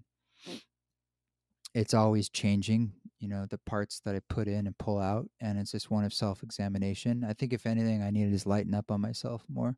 it's 1.74 1.94
always 1.94 2.28
changing, 2.28 2.92
you 3.18 3.28
know, 3.28 3.46
the 3.48 3.58
parts 3.58 4.00
that 4.04 4.14
I 4.14 4.20
put 4.28 4.48
in 4.48 4.66
and 4.66 4.76
pull 4.78 4.98
out. 4.98 5.28
And 5.40 5.58
it's 5.58 5.72
just 5.72 5.90
one 5.90 6.04
of 6.04 6.12
self 6.12 6.42
examination. 6.42 7.24
I 7.24 7.32
think, 7.32 7.52
if 7.52 7.66
anything, 7.66 8.02
I 8.02 8.10
need 8.10 8.32
is 8.32 8.46
lighten 8.46 8.74
up 8.74 8.90
on 8.90 9.00
myself 9.00 9.44
more 9.48 9.76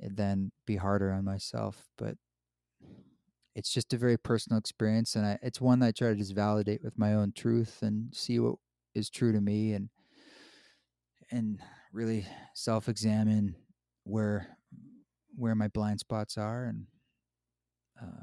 than 0.00 0.52
be 0.66 0.76
harder 0.76 1.12
on 1.12 1.24
myself. 1.24 1.88
But 1.96 2.16
it's 3.54 3.72
just 3.72 3.92
a 3.92 3.98
very 3.98 4.16
personal 4.16 4.58
experience 4.58 5.14
and 5.14 5.24
I, 5.24 5.38
it's 5.42 5.60
one 5.60 5.78
that 5.80 5.86
I 5.86 5.92
try 5.92 6.08
to 6.08 6.16
just 6.16 6.34
validate 6.34 6.82
with 6.82 6.98
my 6.98 7.14
own 7.14 7.32
truth 7.32 7.82
and 7.82 8.14
see 8.14 8.38
what 8.38 8.56
is 8.94 9.08
true 9.08 9.32
to 9.32 9.40
me 9.40 9.72
and 9.72 9.88
and 11.30 11.60
really 11.92 12.26
self-examine 12.54 13.54
where 14.04 14.56
where 15.36 15.54
my 15.54 15.68
blind 15.68 16.00
spots 16.00 16.36
are 16.36 16.64
and 16.64 16.86
uh, 18.00 18.22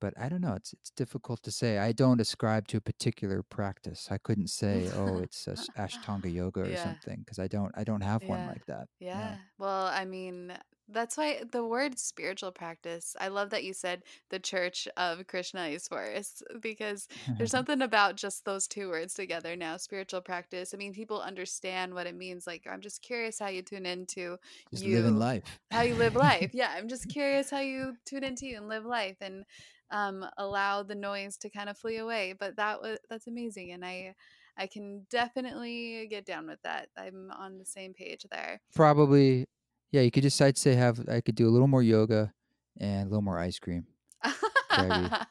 but 0.00 0.14
I 0.18 0.28
don't 0.28 0.40
know 0.40 0.54
it's 0.54 0.72
it's 0.72 0.90
difficult 0.90 1.42
to 1.44 1.50
say 1.52 1.78
I 1.78 1.92
don't 1.92 2.20
ascribe 2.20 2.68
to 2.68 2.78
a 2.78 2.80
particular 2.80 3.42
practice 3.42 4.08
I 4.10 4.18
couldn't 4.18 4.48
say 4.50 4.90
oh 4.92 5.18
it's 5.20 5.46
Ashtanga 5.46 6.32
yoga 6.32 6.60
or 6.62 6.74
Yeah. 6.74 6.76
something 6.76 7.20
because 7.20 7.38
I 7.38 7.48
don't 7.48 7.72
I 7.76 7.84
don't 7.84 8.02
have 8.02 8.22
one 8.26 8.44
like 8.44 8.66
that 8.66 8.88
Yeah. 9.00 9.36
Well, 9.58 9.86
I 9.86 10.04
mean, 10.04 10.58
that's 10.88 11.16
why 11.16 11.44
the 11.44 11.64
word 11.64 11.98
spiritual 12.00 12.50
practice, 12.50 13.14
I 13.20 13.28
love 13.28 13.50
that 13.50 13.62
you 13.62 13.72
said 13.72 14.02
the 14.30 14.40
Church 14.40 14.88
of 14.96 15.26
Krishna 15.28 15.68
East 15.68 15.88
Forest 15.88 16.42
because 16.60 17.06
there's 17.36 17.50
something 17.52 17.80
about 17.80 18.16
just 18.16 18.44
those 18.44 18.66
two 18.66 18.88
words 18.88 19.14
together 19.14 19.54
now, 19.54 19.76
spiritual 19.76 20.20
practice. 20.20 20.74
I 20.74 20.78
mean, 20.78 20.92
people 20.94 21.20
understand 21.22 21.94
what 21.94 22.08
it 22.08 22.16
means. 22.16 22.46
Like, 22.46 22.66
I'm 22.66 22.80
just 22.80 23.00
curious 23.02 23.38
how 23.38 23.48
you 23.48 23.62
tune 23.62 23.86
into 23.86 24.38
just 24.70 24.84
you, 24.84 24.86
living 24.86 25.16
life 25.18 25.60
how 25.70 25.82
you 25.82 25.94
live 25.96 26.16
life. 26.16 26.50
Yeah, 26.54 26.72
I'm 26.76 26.88
just 26.88 27.08
curious 27.08 27.50
how 27.50 27.60
you 27.60 27.96
tune 28.04 28.24
into 28.24 28.46
you 28.46 28.56
and 28.56 28.68
live 28.68 28.84
life 28.86 29.18
and 29.20 29.44
um, 29.90 30.24
allow 30.36 30.82
the 30.82 30.94
noise 30.94 31.36
to 31.38 31.50
kind 31.50 31.68
of 31.68 31.76
flee 31.78 31.98
away. 31.98 32.34
But 32.38 32.56
that 32.56 32.80
was 32.82 32.98
that's 33.10 33.26
amazing, 33.26 33.72
and 33.72 33.84
I 33.84 34.14
I 34.56 34.66
can 34.66 35.06
definitely 35.10 36.06
get 36.10 36.26
down 36.26 36.46
with 36.46 36.60
that. 36.62 36.88
I'm 36.96 37.30
on 37.38 37.58
the 37.58 37.64
same 37.64 37.94
page 37.94 38.26
there. 38.30 38.60
probably 38.74 39.46
yeah 39.90 40.02
you 40.02 40.10
could 40.10 40.22
just 40.22 40.40
i'd 40.42 40.58
say 40.58 40.74
have 40.74 41.00
i 41.08 41.18
could 41.20 41.34
do 41.34 41.48
a 41.48 41.52
little 41.54 41.66
more 41.66 41.82
yoga 41.82 42.30
and 42.78 43.06
a 43.06 43.08
little 43.08 43.22
more 43.22 43.38
ice 43.38 43.58
cream 43.58 43.86
the 44.22 45.26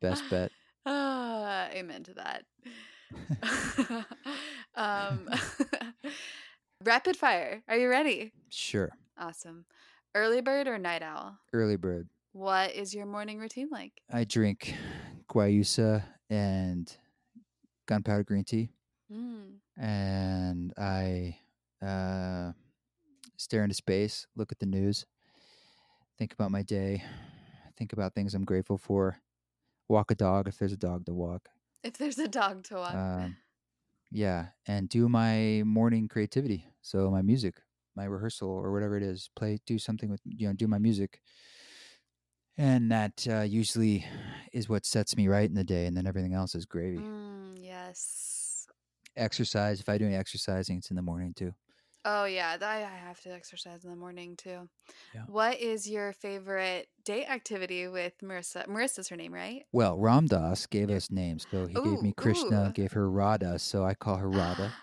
best 0.00 0.24
bet 0.30 0.50
Ah, 0.86 1.68
amen 1.72 2.02
to 2.04 2.14
that. 2.14 2.44
um, 4.74 5.28
rapid 6.84 7.16
fire. 7.16 7.62
Are 7.68 7.76
you 7.76 7.88
ready? 7.88 8.32
sure 8.50 8.90
Awesome. 9.18 9.64
Early 10.14 10.40
bird 10.42 10.68
or 10.68 10.78
night 10.78 11.02
owl? 11.02 11.38
early 11.52 11.76
bird 11.76 12.08
What 12.34 12.74
is 12.74 12.92
your 12.92 13.06
morning 13.06 13.38
routine 13.38 13.68
like? 13.70 13.92
i 14.12 14.24
drink 14.24 14.74
guayusa 15.30 16.02
and 16.28 16.92
gunpowder 17.86 18.24
green 18.24 18.44
tea 18.44 18.70
Mm. 19.12 19.60
and 19.76 20.72
i 20.78 21.38
uh, 21.82 22.52
stare 23.36 23.62
into 23.62 23.74
space 23.74 24.26
look 24.34 24.50
at 24.50 24.58
the 24.58 24.66
news 24.66 25.06
think 26.18 26.32
about 26.32 26.50
my 26.50 26.62
day 26.62 27.04
think 27.76 27.92
about 27.92 28.14
things 28.14 28.34
i'm 28.34 28.44
grateful 28.44 28.78
for 28.78 29.18
walk 29.88 30.10
a 30.10 30.14
dog 30.14 30.48
if 30.48 30.58
there's 30.58 30.72
a 30.72 30.76
dog 30.76 31.04
to 31.06 31.14
walk 31.14 31.48
If 31.84 31.98
there's 31.98 32.18
a 32.18 32.28
dog 32.28 32.64
to 32.64 32.74
walk. 32.76 32.94
um, 32.94 33.36
yeah 34.10 34.48
and 34.66 34.88
do 34.88 35.08
my 35.08 35.62
morning 35.64 36.08
creativity 36.08 36.66
so 36.82 37.10
my 37.10 37.22
music 37.22 37.60
my 37.94 38.04
rehearsal 38.04 38.48
or 38.48 38.72
whatever 38.72 38.96
it 38.96 39.02
is 39.04 39.30
play 39.36 39.58
do 39.66 39.78
something 39.78 40.10
with 40.10 40.20
you 40.24 40.48
know 40.48 40.54
do 40.54 40.66
my 40.66 40.78
music 40.78 41.20
and 42.56 42.90
that 42.90 43.26
uh, 43.28 43.40
usually 43.42 44.06
is 44.52 44.68
what 44.68 44.86
sets 44.86 45.16
me 45.16 45.28
right 45.28 45.48
in 45.48 45.54
the 45.54 45.64
day 45.64 45.86
and 45.86 45.96
then 45.96 46.06
everything 46.06 46.34
else 46.34 46.54
is 46.54 46.66
gravy 46.66 46.98
Mm, 46.98 47.54
yes. 47.58 48.66
exercise 49.16 49.80
if 49.80 49.88
i 49.88 49.96
do 49.98 50.06
any 50.06 50.14
exercising 50.14 50.78
it's 50.78 50.90
in 50.90 50.96
the 50.96 51.02
morning 51.02 51.32
too 51.34 51.54
Oh 52.04 52.26
yeah, 52.26 52.58
I 52.60 52.76
I 52.84 52.96
have 52.98 53.20
to 53.22 53.30
exercise 53.30 53.84
in 53.84 53.90
the 53.90 53.96
morning 53.96 54.36
too. 54.36 54.68
Yeah. 55.14 55.24
What 55.26 55.58
is 55.60 55.88
your 55.88 56.12
favorite 56.12 56.88
date 57.02 57.26
activity 57.26 57.88
with 57.88 58.18
Marissa? 58.22 58.66
Marissa's 58.66 59.08
her 59.08 59.16
name, 59.16 59.32
right? 59.32 59.64
well 59.72 59.98
ram 59.98 60.26
dass 60.26 60.66
gave 60.66 60.90
us 60.90 61.10
names 61.10 61.46
so 61.50 61.66
he 61.66 61.80
gave 61.80 62.00
me 62.02 62.12
krishna 62.12 62.70
ooh. 62.70 62.72
gave 62.74 62.92
her 62.92 63.10
radha 63.10 63.58
so 63.58 63.84
i 63.84 63.94
call 63.94 64.16
her 64.16 64.30
radha 64.30 64.74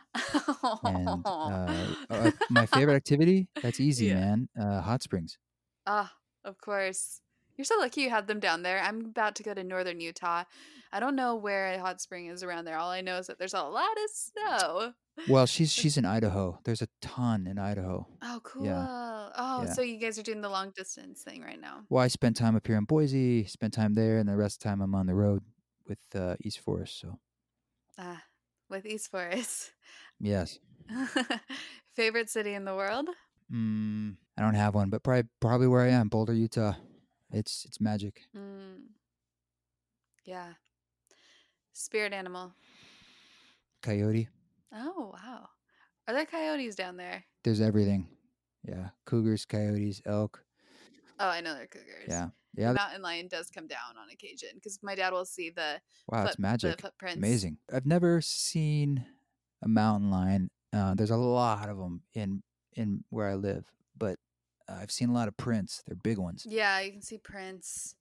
and 0.83 1.25
uh, 1.45 1.87
uh, 2.09 2.31
my 2.49 2.65
favorite 2.65 2.95
activity 2.95 3.47
that's 3.61 3.79
easy 3.79 4.09
Yeah. 4.09 4.15
man 4.15 4.49
uh, 4.59 4.81
hot 4.81 5.01
springs 5.03 5.37
Ah, 5.85 6.13
of 6.43 6.57
course. 6.59 7.21
You're 7.57 7.65
so 7.65 7.77
lucky 7.79 8.01
you 8.01 8.09
have 8.09 8.27
them 8.27 8.39
down 8.39 8.63
there. 8.63 8.79
I'm 8.81 9.01
about 9.05 9.35
to 9.35 9.43
go 9.43 9.53
to 9.53 9.63
northern 9.63 9.99
Utah. 9.99 10.43
I 10.91 10.99
don't 10.99 11.15
know 11.15 11.35
where 11.35 11.73
a 11.73 11.79
hot 11.79 12.01
spring 12.01 12.27
is 12.27 12.43
around 12.43 12.65
there. 12.65 12.77
All 12.77 12.89
I 12.89 13.01
know 13.01 13.17
is 13.17 13.27
that 13.27 13.37
there's 13.39 13.53
a 13.53 13.61
lot 13.63 13.91
of 14.03 14.09
snow. 14.11 14.93
well 15.27 15.45
she's 15.45 15.71
she's 15.79 15.97
in 15.97 16.05
idaho 16.05 16.57
there's 16.63 16.81
a 16.81 16.87
ton 17.01 17.45
in 17.45 17.59
idaho 17.59 18.07
Oh, 18.23 18.39
cool. 18.43 18.65
Yeah. 18.65 18.87
Oh, 19.35 19.63
Yeah. 19.65 19.73
so 19.73 19.81
you 19.81 19.97
guys 19.99 20.17
are 20.17 20.23
doing 20.23 20.41
the 20.41 20.49
long 20.49 20.71
distance 20.75 21.21
thing 21.23 21.41
right 21.43 21.59
now. 21.59 21.81
Well, 21.89 22.03
I 22.03 22.07
spend 22.07 22.35
time 22.35 22.55
up 22.55 22.65
here 22.65 22.77
in 22.77 22.85
Boise, 22.85 23.45
spend 23.45 23.73
time 23.73 23.93
there, 23.93 24.17
and 24.19 24.27
the 24.29 24.35
rest 24.35 24.57
of 24.57 24.59
the 24.63 24.69
time 24.69 24.81
I'm 24.81 24.95
on 24.95 25.05
the 25.07 25.13
road 25.15 25.43
with 25.87 25.99
uh, 26.15 26.35
East 26.43 26.59
Forest. 26.59 26.99
So, 26.99 27.19
Ah, 27.97 28.23
with 28.69 28.85
East 28.85 29.09
Forest. 29.11 29.71
yes, 30.19 30.59
Favorite 31.95 32.29
city 32.29 32.53
in 32.53 32.65
the 32.65 32.75
world? 32.75 33.09
mm, 33.51 34.15
I 34.37 34.41
don't 34.41 34.53
have 34.55 34.75
one, 34.75 34.89
but 34.89 35.03
probably 35.03 35.29
probably 35.39 35.67
where 35.67 35.81
I 35.81 35.89
am, 35.89 36.07
Boulder, 36.09 36.33
Utah. 36.33 36.73
It's 37.31 37.65
it's 37.65 37.79
magic. 37.81 38.21
Mm. 38.35 38.87
Yeah. 40.25 40.53
Spirit 41.73 42.13
animal. 42.13 42.53
Coyote, 43.81 44.27
Oh, 44.73 45.11
wow. 45.13 45.49
Are 46.07 46.13
there 46.13 46.25
coyotes 46.25 46.75
down 46.75 46.97
there? 46.97 47.23
there's 47.43 47.61
everything. 47.61 48.07
Yeah, 48.63 48.89
cougars, 49.05 49.45
coyotes, 49.45 50.01
elk. 50.05 50.43
Oh, 51.19 51.27
I 51.29 51.41
know 51.41 51.55
they're 51.55 51.65
cougars. 51.67 52.05
Yeah, 52.07 52.27
The 52.53 52.61
yeah. 52.61 52.67
th- 52.69 52.77
mountain 52.77 53.01
lion 53.01 53.27
does 53.27 53.49
come 53.49 53.65
down 53.67 53.97
on 53.99 54.09
occasion 54.11 54.49
because 54.55 54.77
my 54.83 54.93
dad 54.93 55.13
will 55.13 55.25
see 55.25 55.49
the 55.49 55.81
Wow, 56.07 56.21
it's 56.25 56.31
foot- 56.31 56.35
the 56.37 56.41
magic. 56.43 56.81
footprints. 56.81 57.17
Amazing. 57.17 57.57
I've 57.73 57.87
never 57.87 58.21
seen 58.21 59.03
a 59.63 59.67
mountain 59.67 60.11
lion. 60.11 60.51
Uh, 60.71 60.93
there's 60.93 61.09
a 61.11 61.17
lot 61.17 61.67
of 61.69 61.77
them 61.77 62.03
in 62.13 62.43
in 62.73 63.03
where 63.09 63.27
I 63.29 63.33
live, 63.35 63.65
but 63.97 64.17
uh, 64.71 64.75
I've 64.81 64.91
seen 64.91 65.09
a 65.09 65.13
lot 65.13 65.27
of 65.27 65.37
prints. 65.37 65.83
They're 65.85 65.95
big 65.95 66.17
ones. 66.17 66.47
Yeah, 66.47 66.79
you 66.79 66.91
can 66.91 67.01
see 67.01 67.17
prints. 67.17 67.95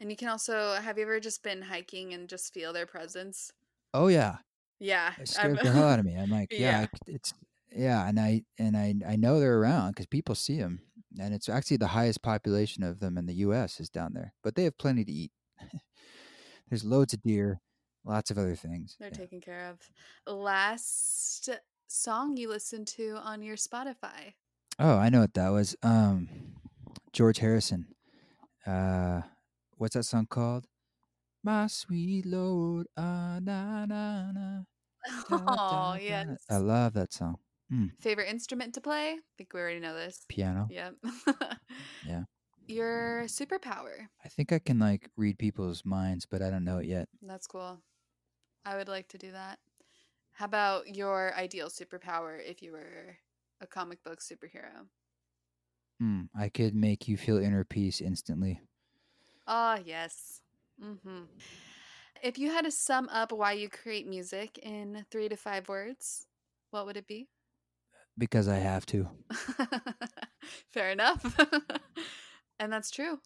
And 0.00 0.10
you 0.10 0.16
can 0.16 0.28
also 0.28 0.74
have 0.74 0.98
you 0.98 1.04
ever 1.04 1.20
just 1.20 1.42
been 1.42 1.62
hiking 1.62 2.12
and 2.12 2.28
just 2.28 2.52
feel 2.52 2.72
their 2.72 2.86
presence? 2.86 3.52
Oh 3.94 4.08
yeah, 4.08 4.38
Yeah. 4.78 5.14
it 5.18 5.28
scared 5.28 5.62
the 5.62 5.72
hell 5.72 5.86
out 5.88 6.00
of 6.00 6.04
me. 6.06 6.16
I'm 6.16 6.30
like, 6.30 6.52
yeah, 6.58 6.86
Yeah. 6.86 6.88
It's 7.06 7.34
Yeah, 7.72 8.08
and 8.08 8.20
I 8.20 8.44
and 8.58 8.76
I 8.76 8.94
I 9.06 9.16
know 9.16 9.40
they're 9.40 9.60
around 9.60 9.92
because 9.92 10.06
people 10.06 10.34
see 10.36 10.58
them, 10.60 10.82
and 11.20 11.34
it's 11.34 11.48
actually 11.50 11.78
the 11.78 11.88
highest 11.88 12.22
population 12.22 12.82
of 12.84 13.00
them 13.00 13.18
in 13.18 13.26
the 13.26 13.34
U.S. 13.36 13.80
is 13.80 13.90
down 13.90 14.14
there. 14.14 14.34
But 14.42 14.56
they 14.56 14.64
have 14.64 14.78
plenty 14.78 15.04
to 15.04 15.12
eat. 15.12 15.32
There's 16.68 16.84
loads 16.84 17.14
of 17.14 17.22
deer, 17.22 17.60
lots 18.04 18.30
of 18.30 18.38
other 18.38 18.56
things. 18.56 18.98
They're 18.98 19.10
Yeah. 19.10 19.18
taken 19.18 19.40
care 19.40 19.66
of. 19.70 19.90
Last 20.26 21.48
song 21.88 22.36
you 22.36 22.48
listened 22.48 22.88
to 22.88 23.16
on 23.16 23.42
your 23.42 23.56
Spotify. 23.56 24.34
Oh, 24.78 24.98
I 24.98 25.08
know 25.08 25.20
what 25.20 25.34
that 25.34 25.48
was. 25.50 25.74
Um, 25.82 26.28
George 27.12 27.38
Harrison. 27.38 27.86
Uh, 28.66 29.22
what's 29.78 29.94
that 29.94 30.04
song 30.04 30.26
called? 30.26 30.66
My 31.42 31.66
sweet 31.68 32.26
Lord, 32.26 32.86
ah 32.96 33.38
na 33.40 33.86
na 33.86 34.32
na. 34.32 34.62
Oh, 35.30 35.96
yes. 36.00 36.26
I 36.50 36.56
love 36.56 36.94
that 36.94 37.12
song. 37.12 37.36
Favorite 38.00 38.28
instrument 38.28 38.74
to 38.74 38.80
play? 38.80 39.12
I 39.12 39.18
think 39.38 39.52
we 39.52 39.60
already 39.60 39.80
know 39.80 39.94
this. 39.94 40.24
Piano. 40.28 40.68
Yep. 40.70 40.94
Yeah. 42.06 42.22
Your 42.68 43.24
superpower. 43.24 44.06
I 44.24 44.28
think 44.28 44.52
I 44.52 44.58
can 44.58 44.78
like 44.78 45.08
read 45.16 45.38
people's 45.38 45.84
minds, 45.84 46.26
but 46.26 46.42
I 46.42 46.50
don't 46.50 46.64
know 46.64 46.78
it 46.78 46.86
yet. 46.86 47.08
That's 47.22 47.46
cool. 47.46 47.80
I 48.64 48.76
would 48.76 48.88
like 48.88 49.08
to 49.08 49.18
do 49.18 49.32
that. 49.32 49.58
How 50.32 50.44
about 50.44 50.94
your 50.94 51.32
ideal 51.34 51.68
superpower 51.68 52.38
if 52.44 52.62
you 52.62 52.72
were 52.72 53.16
a 53.60 53.66
comic 53.66 54.02
book 54.04 54.20
superhero? 54.20 54.86
Hmm, 56.00 56.22
I 56.38 56.48
could 56.48 56.74
make 56.74 57.08
you 57.08 57.16
feel 57.16 57.38
inner 57.38 57.64
peace 57.64 58.00
instantly. 58.00 58.60
Ah, 59.46 59.78
yes. 59.84 60.40
Mm-hmm. 60.82 61.24
If 62.22 62.38
you 62.38 62.50
had 62.50 62.64
to 62.64 62.70
sum 62.70 63.08
up 63.10 63.32
why 63.32 63.52
you 63.52 63.68
create 63.68 64.06
music 64.06 64.58
in 64.58 65.04
three 65.10 65.28
to 65.28 65.36
five 65.36 65.68
words, 65.68 66.26
what 66.70 66.86
would 66.86 66.96
it 66.96 67.06
be? 67.06 67.28
Because 68.18 68.48
I 68.48 68.56
have 68.56 68.86
to. 68.86 69.08
Fair 70.72 70.90
enough. 70.90 71.38
and 72.58 72.72
that's 72.72 72.90
true. 72.90 73.20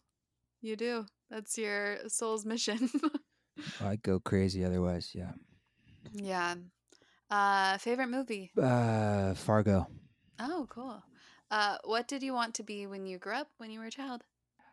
You 0.61 0.75
do. 0.75 1.05
That's 1.29 1.57
your 1.57 1.97
soul's 2.07 2.45
mission. 2.45 2.89
I'd 3.81 4.03
go 4.03 4.19
crazy 4.19 4.63
otherwise. 4.63 5.11
Yeah. 5.13 5.31
yeah. 6.13 6.55
Uh 7.29 7.77
favorite 7.77 8.09
movie? 8.09 8.51
Uh, 8.61 9.33
Fargo, 9.33 9.87
Oh, 10.41 10.67
cool. 10.69 11.05
Uh 11.49 11.77
what 11.85 12.05
did 12.09 12.21
you 12.21 12.33
want 12.33 12.53
to 12.55 12.63
be 12.63 12.85
when 12.85 13.05
you 13.05 13.17
grew 13.17 13.35
up 13.35 13.51
when 13.57 13.71
you 13.71 13.79
were 13.79 13.85
a 13.85 13.91
child? 13.91 14.25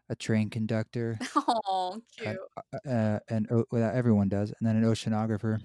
a 0.09 0.15
train 0.17 0.51
conductor, 0.51 1.19
Oh, 1.37 2.03
cute. 2.17 2.41
uh, 2.57 2.79
uh, 2.89 3.21
and 3.29 3.49
well, 3.71 3.91
everyone 3.95 4.29
does, 4.29 4.53
and 4.59 4.67
then 4.67 4.77
an 4.77 4.85
oceanographer. 4.85 5.61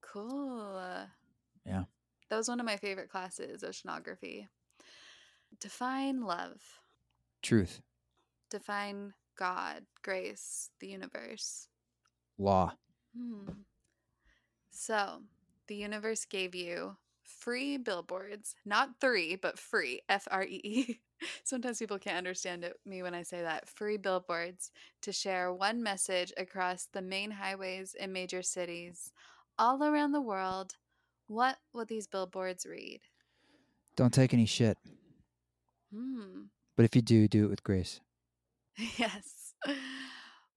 Cool. 0.00 1.08
Yeah. 1.64 1.84
That 2.30 2.36
was 2.36 2.48
one 2.48 2.58
of 2.60 2.64
my 2.64 2.78
favorite 2.78 3.10
classes, 3.10 3.62
oceanography. 3.62 4.48
Define 5.60 6.22
love. 6.22 6.80
Truth, 7.42 7.82
Define 8.50 9.14
God, 9.36 9.86
grace, 10.02 10.70
the 10.80 10.88
universe. 10.88 11.68
law. 12.38 12.72
Hmm. 13.14 13.64
So, 14.70 15.24
the 15.66 15.76
universe 15.76 16.24
gave 16.24 16.54
you 16.54 16.96
free 17.28 17.76
billboards, 17.76 18.54
not 18.64 19.00
three, 19.00 19.36
but 19.36 19.58
free, 19.58 20.02
F 20.08 20.26
R 20.30 20.44
E 20.44 20.60
E. 20.64 21.00
Sometimes 21.44 21.78
people 21.78 21.98
can't 21.98 22.16
understand 22.16 22.64
it, 22.64 22.76
me 22.86 23.02
when 23.02 23.14
I 23.14 23.22
say 23.22 23.42
that. 23.42 23.68
Free 23.68 23.96
billboards 23.96 24.70
to 25.02 25.12
share 25.12 25.52
one 25.52 25.82
message 25.82 26.32
across 26.36 26.86
the 26.92 27.02
main 27.02 27.30
highways 27.30 27.94
in 27.98 28.12
major 28.12 28.42
cities 28.42 29.12
all 29.58 29.82
around 29.82 30.12
the 30.12 30.20
world. 30.20 30.74
What 31.26 31.58
would 31.74 31.88
these 31.88 32.06
billboards 32.06 32.64
read? 32.66 33.00
Don't 33.96 34.14
take 34.14 34.32
any 34.32 34.46
shit, 34.46 34.78
Hmm. 35.92 36.42
but 36.76 36.84
if 36.84 36.94
you 36.94 37.02
do, 37.02 37.26
do 37.28 37.44
it 37.44 37.50
with 37.50 37.64
grace. 37.64 38.00
Yes. 38.96 39.54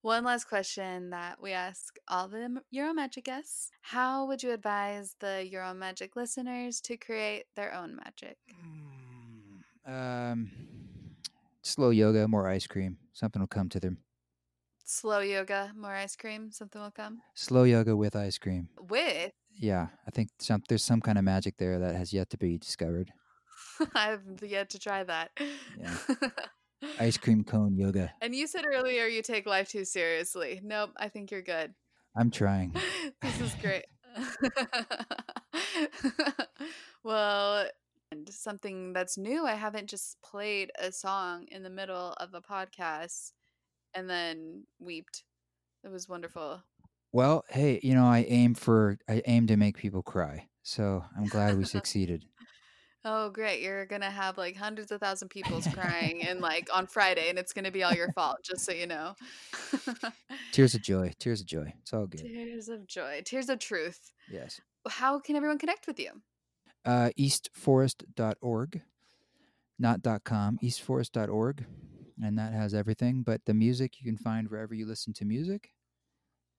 One 0.03 0.23
last 0.23 0.45
question 0.45 1.11
that 1.11 1.39
we 1.39 1.51
ask 1.51 1.95
all 2.07 2.27
the 2.27 2.59
Your 2.71 2.87
Own 2.87 2.95
Magic 2.95 3.25
guests. 3.25 3.69
How 3.81 4.25
would 4.25 4.41
you 4.41 4.51
advise 4.51 5.15
the 5.19 5.47
Your 5.47 5.63
Own 5.63 5.77
Magic 5.77 6.15
listeners 6.15 6.81
to 6.81 6.97
create 6.97 7.45
their 7.55 7.71
own 7.71 7.97
magic? 7.97 8.37
Um, 9.85 10.49
slow 11.61 11.91
yoga, 11.91 12.27
more 12.27 12.47
ice 12.47 12.65
cream. 12.65 12.97
Something 13.13 13.43
will 13.43 13.47
come 13.47 13.69
to 13.69 13.79
them. 13.79 13.99
Slow 14.85 15.19
yoga, 15.19 15.71
more 15.77 15.93
ice 15.93 16.15
cream, 16.15 16.51
something 16.51 16.81
will 16.81 16.89
come. 16.89 17.21
Slow 17.35 17.63
yoga 17.63 17.95
with 17.95 18.15
ice 18.15 18.39
cream. 18.39 18.69
With, 18.89 19.33
Yeah, 19.55 19.89
I 20.07 20.09
think 20.09 20.29
some 20.39 20.63
there's 20.67 20.83
some 20.83 21.01
kind 21.01 21.19
of 21.19 21.23
magic 21.23 21.57
there 21.57 21.77
that 21.77 21.95
has 21.95 22.11
yet 22.11 22.31
to 22.31 22.37
be 22.37 22.57
discovered. 22.57 23.11
I've 23.95 24.21
yet 24.41 24.71
to 24.71 24.79
try 24.79 25.03
that. 25.03 25.29
Yeah. 25.79 25.95
Ice 26.99 27.17
cream 27.17 27.43
cone 27.43 27.75
yoga. 27.75 28.13
and 28.21 28.35
you 28.35 28.47
said 28.47 28.65
earlier 28.65 29.05
you 29.05 29.21
take 29.21 29.45
life 29.45 29.69
too 29.69 29.85
seriously. 29.85 30.59
Nope, 30.63 30.91
I 30.97 31.09
think 31.09 31.31
you're 31.31 31.41
good. 31.41 31.73
I'm 32.15 32.31
trying. 32.31 32.75
this 33.21 33.41
is 33.41 33.53
great. 33.61 33.85
well, 37.03 37.65
and 38.11 38.27
something 38.29 38.93
that's 38.93 39.17
new, 39.17 39.45
I 39.45 39.53
haven't 39.53 39.87
just 39.87 40.21
played 40.21 40.71
a 40.79 40.91
song 40.91 41.45
in 41.49 41.63
the 41.63 41.69
middle 41.69 42.13
of 42.17 42.33
a 42.33 42.41
podcast 42.41 43.31
and 43.93 44.09
then 44.09 44.63
weeped. 44.79 45.23
It 45.83 45.91
was 45.91 46.09
wonderful. 46.09 46.61
Well, 47.13 47.43
hey, 47.49 47.79
you 47.83 47.93
know, 47.93 48.05
I 48.05 48.25
aim 48.27 48.53
for 48.53 48.97
I 49.09 49.21
aim 49.25 49.47
to 49.47 49.57
make 49.57 49.77
people 49.77 50.01
cry. 50.01 50.47
So 50.63 51.03
I'm 51.17 51.25
glad 51.25 51.57
we 51.57 51.65
succeeded. 51.65 52.25
Oh, 53.03 53.29
great. 53.29 53.61
You're 53.61 53.85
going 53.87 54.01
to 54.01 54.09
have 54.11 54.37
like 54.37 54.55
hundreds 54.55 54.91
of 54.91 55.01
thousand 55.01 55.29
people's 55.29 55.65
crying 55.67 56.23
and 56.27 56.39
like 56.41 56.69
on 56.73 56.85
Friday 56.85 57.29
and 57.29 57.39
it's 57.39 57.51
going 57.51 57.65
to 57.65 57.71
be 57.71 57.83
all 57.83 57.93
your 57.93 58.11
fault, 58.11 58.37
just 58.43 58.63
so 58.63 58.71
you 58.71 58.85
know. 58.85 59.15
Tears 60.51 60.75
of 60.75 60.81
joy. 60.83 61.11
Tears 61.17 61.41
of 61.41 61.47
joy. 61.47 61.73
It's 61.81 61.93
all 61.93 62.05
good. 62.05 62.21
Tears 62.21 62.69
of 62.69 62.85
joy, 62.85 63.21
tears 63.25 63.49
of 63.49 63.59
truth. 63.59 64.11
Yes. 64.29 64.61
How 64.87 65.19
can 65.19 65.35
everyone 65.35 65.57
connect 65.57 65.87
with 65.87 65.99
you? 65.99 66.11
Uh 66.85 67.09
eastforest.org. 67.19 68.81
Not 69.79 70.03
dot 70.03 70.23
.com, 70.23 70.59
eastforest.org. 70.61 71.65
And 72.23 72.37
that 72.37 72.53
has 72.53 72.75
everything, 72.75 73.23
but 73.23 73.45
the 73.45 73.53
music 73.55 73.99
you 73.99 74.05
can 74.05 74.17
find 74.17 74.47
wherever 74.47 74.75
you 74.75 74.85
listen 74.85 75.11
to 75.13 75.25
music. 75.25 75.71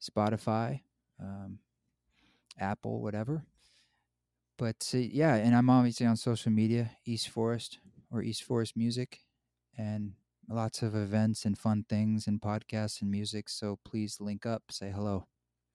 Spotify, 0.01 0.81
um, 1.21 1.61
Apple, 2.59 3.01
whatever. 3.01 3.45
But 4.63 4.89
uh, 4.95 4.99
yeah, 4.99 5.35
and 5.35 5.57
I'm 5.57 5.69
obviously 5.69 6.07
on 6.07 6.17
social 6.17 6.53
media, 6.53 6.93
East 7.05 7.29
Forest 7.31 7.81
or 8.13 8.23
East 8.23 8.45
Forest 8.45 8.77
Music, 8.77 9.19
and 9.77 10.13
lots 10.49 10.83
of 10.83 10.95
events 10.95 11.45
and 11.45 11.59
fun 11.59 11.85
things 11.89 12.29
and 12.29 12.41
podcasts 12.41 13.03
and 13.03 13.11
music. 13.11 13.49
So 13.49 13.81
please 13.85 14.21
link 14.21 14.47
up, 14.47 14.63
say 14.71 14.93
hello. 14.95 15.27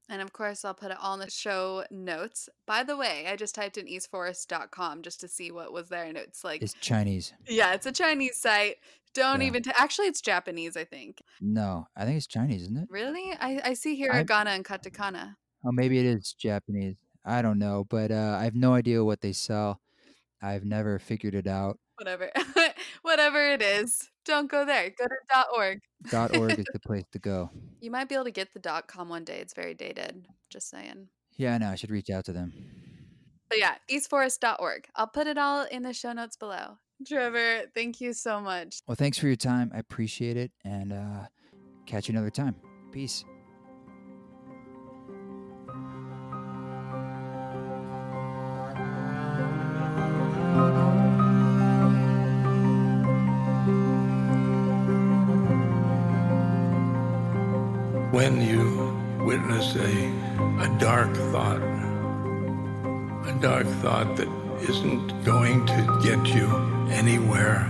And 0.07 0.21
of 0.21 0.31
course, 0.31 0.63
I'll 0.63 0.73
put 0.73 0.91
it 0.91 0.97
all 1.01 1.15
in 1.15 1.19
the 1.19 1.29
show 1.29 1.83
notes. 1.91 2.47
By 2.65 2.83
the 2.83 2.95
way, 2.95 3.25
I 3.27 3.35
just 3.35 3.55
typed 3.55 3.77
in 3.77 3.87
eastforest.com 3.87 5.01
just 5.01 5.19
to 5.19 5.27
see 5.27 5.51
what 5.51 5.73
was 5.73 5.89
there. 5.89 6.05
And 6.05 6.15
it's 6.17 6.45
like, 6.45 6.61
It's 6.61 6.73
Chinese. 6.75 7.33
yeah, 7.45 7.73
it's 7.73 7.87
a 7.87 7.91
Chinese 7.91 8.37
site. 8.37 8.77
Don't 9.13 9.41
Yeah. 9.41 9.47
even, 9.47 9.63
t- 9.63 9.71
actually, 9.75 10.07
it's 10.07 10.21
Japanese, 10.21 10.77
I 10.77 10.85
think. 10.85 11.21
No, 11.41 11.87
I 11.97 12.05
think 12.05 12.15
it's 12.15 12.27
Chinese, 12.27 12.61
isn't 12.61 12.77
it? 12.77 12.87
Really? 12.89 13.33
I, 13.37 13.59
I 13.65 13.73
see 13.73 14.01
I- 14.01 14.23
hiragana 14.23 14.55
and 14.55 14.63
katakana. 14.63 15.35
Oh, 15.65 15.71
maybe 15.73 15.99
it 15.99 16.05
is 16.05 16.31
Japanese. 16.39 16.95
I 17.27 17.41
don't 17.41 17.59
know, 17.59 17.85
but 17.89 18.09
uh, 18.09 18.37
I 18.39 18.45
have 18.45 18.55
no 18.55 18.73
idea 18.73 19.03
what 19.03 19.19
they 19.19 19.33
sell. 19.33 19.81
I've 20.41 20.63
never 20.63 20.97
figured 20.97 21.35
it 21.35 21.45
out. 21.45 21.77
Whatever. 21.97 22.31
Whatever 23.01 23.51
it 23.51 23.61
is, 23.61 24.09
don't 24.23 24.49
go 24.49 24.65
there. 24.65 24.91
Go 24.97 25.05
to 25.05 25.45
.org. 25.55 25.79
Dot 26.09 26.37
.org 26.37 26.57
is 26.57 26.65
the 26.73 26.79
place 26.79 27.03
to 27.11 27.19
go. 27.19 27.49
You 27.81 27.91
might 27.91 28.07
be 28.07 28.15
able 28.15 28.25
to 28.25 28.31
get 28.31 28.53
the 28.53 28.83
.com 28.87 29.09
one 29.09 29.25
day. 29.25 29.39
It's 29.39 29.53
very 29.53 29.73
dated. 29.73 30.25
Just 30.49 30.69
saying. 30.69 31.09
Yeah, 31.35 31.55
I 31.55 31.57
know. 31.57 31.69
I 31.69 31.75
should 31.75 31.91
reach 31.91 32.09
out 32.09 32.25
to 32.25 32.33
them. 32.33 32.53
But 33.49 33.59
yeah, 33.59 33.75
eastforest.org. 33.91 34.87
I'll 34.95 35.07
put 35.07 35.27
it 35.27 35.37
all 35.37 35.65
in 35.65 35.83
the 35.83 35.93
show 35.93 36.13
notes 36.13 36.37
below. 36.37 36.77
Trevor, 37.05 37.63
thank 37.75 37.99
you 37.99 38.13
so 38.13 38.39
much. 38.39 38.79
Well, 38.87 38.95
thanks 38.95 39.17
for 39.17 39.27
your 39.27 39.35
time. 39.35 39.71
I 39.73 39.79
appreciate 39.79 40.37
it, 40.37 40.51
and 40.63 40.93
uh, 40.93 41.27
catch 41.85 42.07
you 42.07 42.13
another 42.13 42.31
time. 42.31 42.55
Peace. 42.91 43.23
When 58.17 58.41
you 58.41 58.97
witness 59.23 59.75
a, 59.75 60.07
a 60.65 60.77
dark 60.79 61.15
thought, 61.31 61.61
a 63.27 63.37
dark 63.39 63.67
thought 63.83 64.15
that 64.15 64.27
isn't 64.67 65.23
going 65.23 65.63
to 65.67 65.99
get 66.01 66.25
you 66.25 66.47
anywhere, 66.89 67.69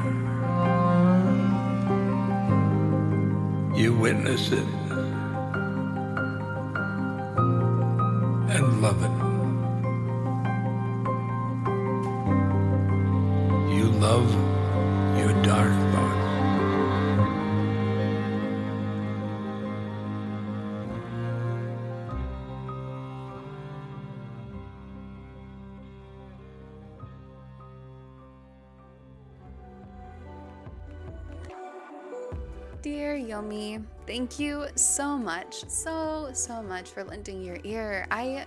you 3.76 3.94
witness 3.94 4.54
it 4.54 4.68
and 8.56 8.82
love 8.82 9.04
it. 9.04 9.16
You 13.76 13.92
love 14.00 14.67
Dear 33.38 33.44
Yomi, 33.44 33.84
thank 34.08 34.40
you 34.40 34.66
so 34.76 35.18
much, 35.18 35.68
so 35.70 36.30
so 36.34 36.64
much 36.64 36.90
for 36.90 37.04
lending 37.04 37.44
your 37.44 37.60
ear. 37.64 38.08
I 38.10 38.46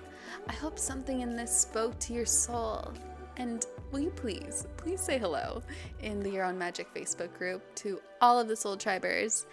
I 0.48 0.52
hope 0.52 0.78
something 0.78 1.20
in 1.20 1.36
this 1.36 1.56
spoke 1.56 1.98
to 2.00 2.12
your 2.12 2.26
soul. 2.26 2.92
And 3.36 3.64
will 3.90 4.00
you 4.00 4.10
please, 4.10 4.66
please 4.76 5.00
say 5.00 5.18
hello 5.18 5.62
in 6.02 6.20
the 6.20 6.30
Your 6.30 6.44
Own 6.44 6.58
Magic 6.58 6.92
Facebook 6.92 7.32
group 7.38 7.62
to 7.76 8.00
all 8.20 8.38
of 8.38 8.48
the 8.48 8.56
Soul 8.56 8.76
Tribers. 8.76 9.46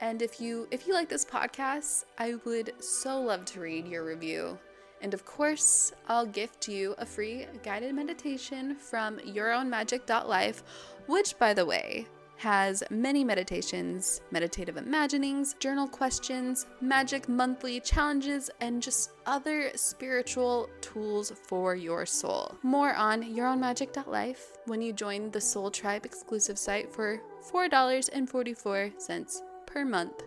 And 0.00 0.22
if 0.22 0.40
you 0.40 0.66
if 0.70 0.86
you 0.86 0.94
like 0.94 1.08
this 1.08 1.24
podcast, 1.24 2.04
I 2.16 2.36
would 2.44 2.72
so 2.82 3.20
love 3.20 3.44
to 3.46 3.60
read 3.60 3.86
your 3.86 4.04
review. 4.04 4.58
And 5.02 5.12
of 5.12 5.24
course, 5.24 5.92
I'll 6.08 6.26
gift 6.26 6.66
you 6.66 6.94
a 6.98 7.06
free 7.06 7.46
guided 7.62 7.94
meditation 7.94 8.74
from 8.74 9.20
your 9.20 9.52
own 9.52 9.70
yourownmagic.life, 9.70 10.62
which 11.06 11.38
by 11.38 11.52
the 11.54 11.66
way, 11.66 12.06
has 12.38 12.82
many 12.88 13.24
meditations, 13.24 14.20
meditative 14.30 14.76
imaginings, 14.76 15.54
journal 15.58 15.88
questions, 15.88 16.66
magic 16.80 17.28
monthly 17.28 17.80
challenges, 17.80 18.48
and 18.60 18.80
just 18.80 19.10
other 19.26 19.70
spiritual 19.74 20.70
tools 20.80 21.32
for 21.48 21.74
your 21.74 22.06
soul. 22.06 22.56
More 22.62 22.94
on 22.94 23.22
yourownmagic.life 23.24 24.58
when 24.66 24.80
you 24.80 24.92
join 24.92 25.30
the 25.32 25.40
Soul 25.40 25.70
Tribe 25.70 26.06
exclusive 26.06 26.58
site 26.58 26.92
for 26.92 27.20
$4.44 27.52 29.42
per 29.66 29.84
month. 29.84 30.22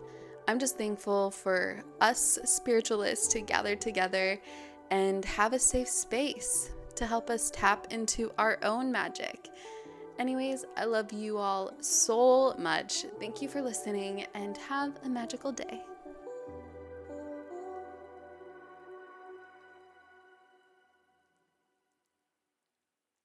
I'm 0.46 0.58
just 0.58 0.76
thankful 0.76 1.30
for 1.30 1.82
us 2.00 2.38
spiritualists 2.44 3.28
to 3.28 3.40
gather 3.40 3.74
together 3.74 4.38
and 4.90 5.24
have 5.24 5.54
a 5.54 5.58
safe 5.58 5.88
space 5.88 6.72
to 6.96 7.06
help 7.06 7.30
us 7.30 7.50
tap 7.50 7.86
into 7.90 8.30
our 8.36 8.58
own 8.62 8.92
magic. 8.92 9.48
Anyways, 10.22 10.64
I 10.76 10.84
love 10.84 11.12
you 11.12 11.36
all 11.38 11.72
so 11.80 12.54
much. 12.56 13.06
Thank 13.18 13.42
you 13.42 13.48
for 13.48 13.60
listening 13.60 14.24
and 14.34 14.56
have 14.56 14.92
a 15.04 15.08
magical 15.08 15.50
day. 15.50 15.82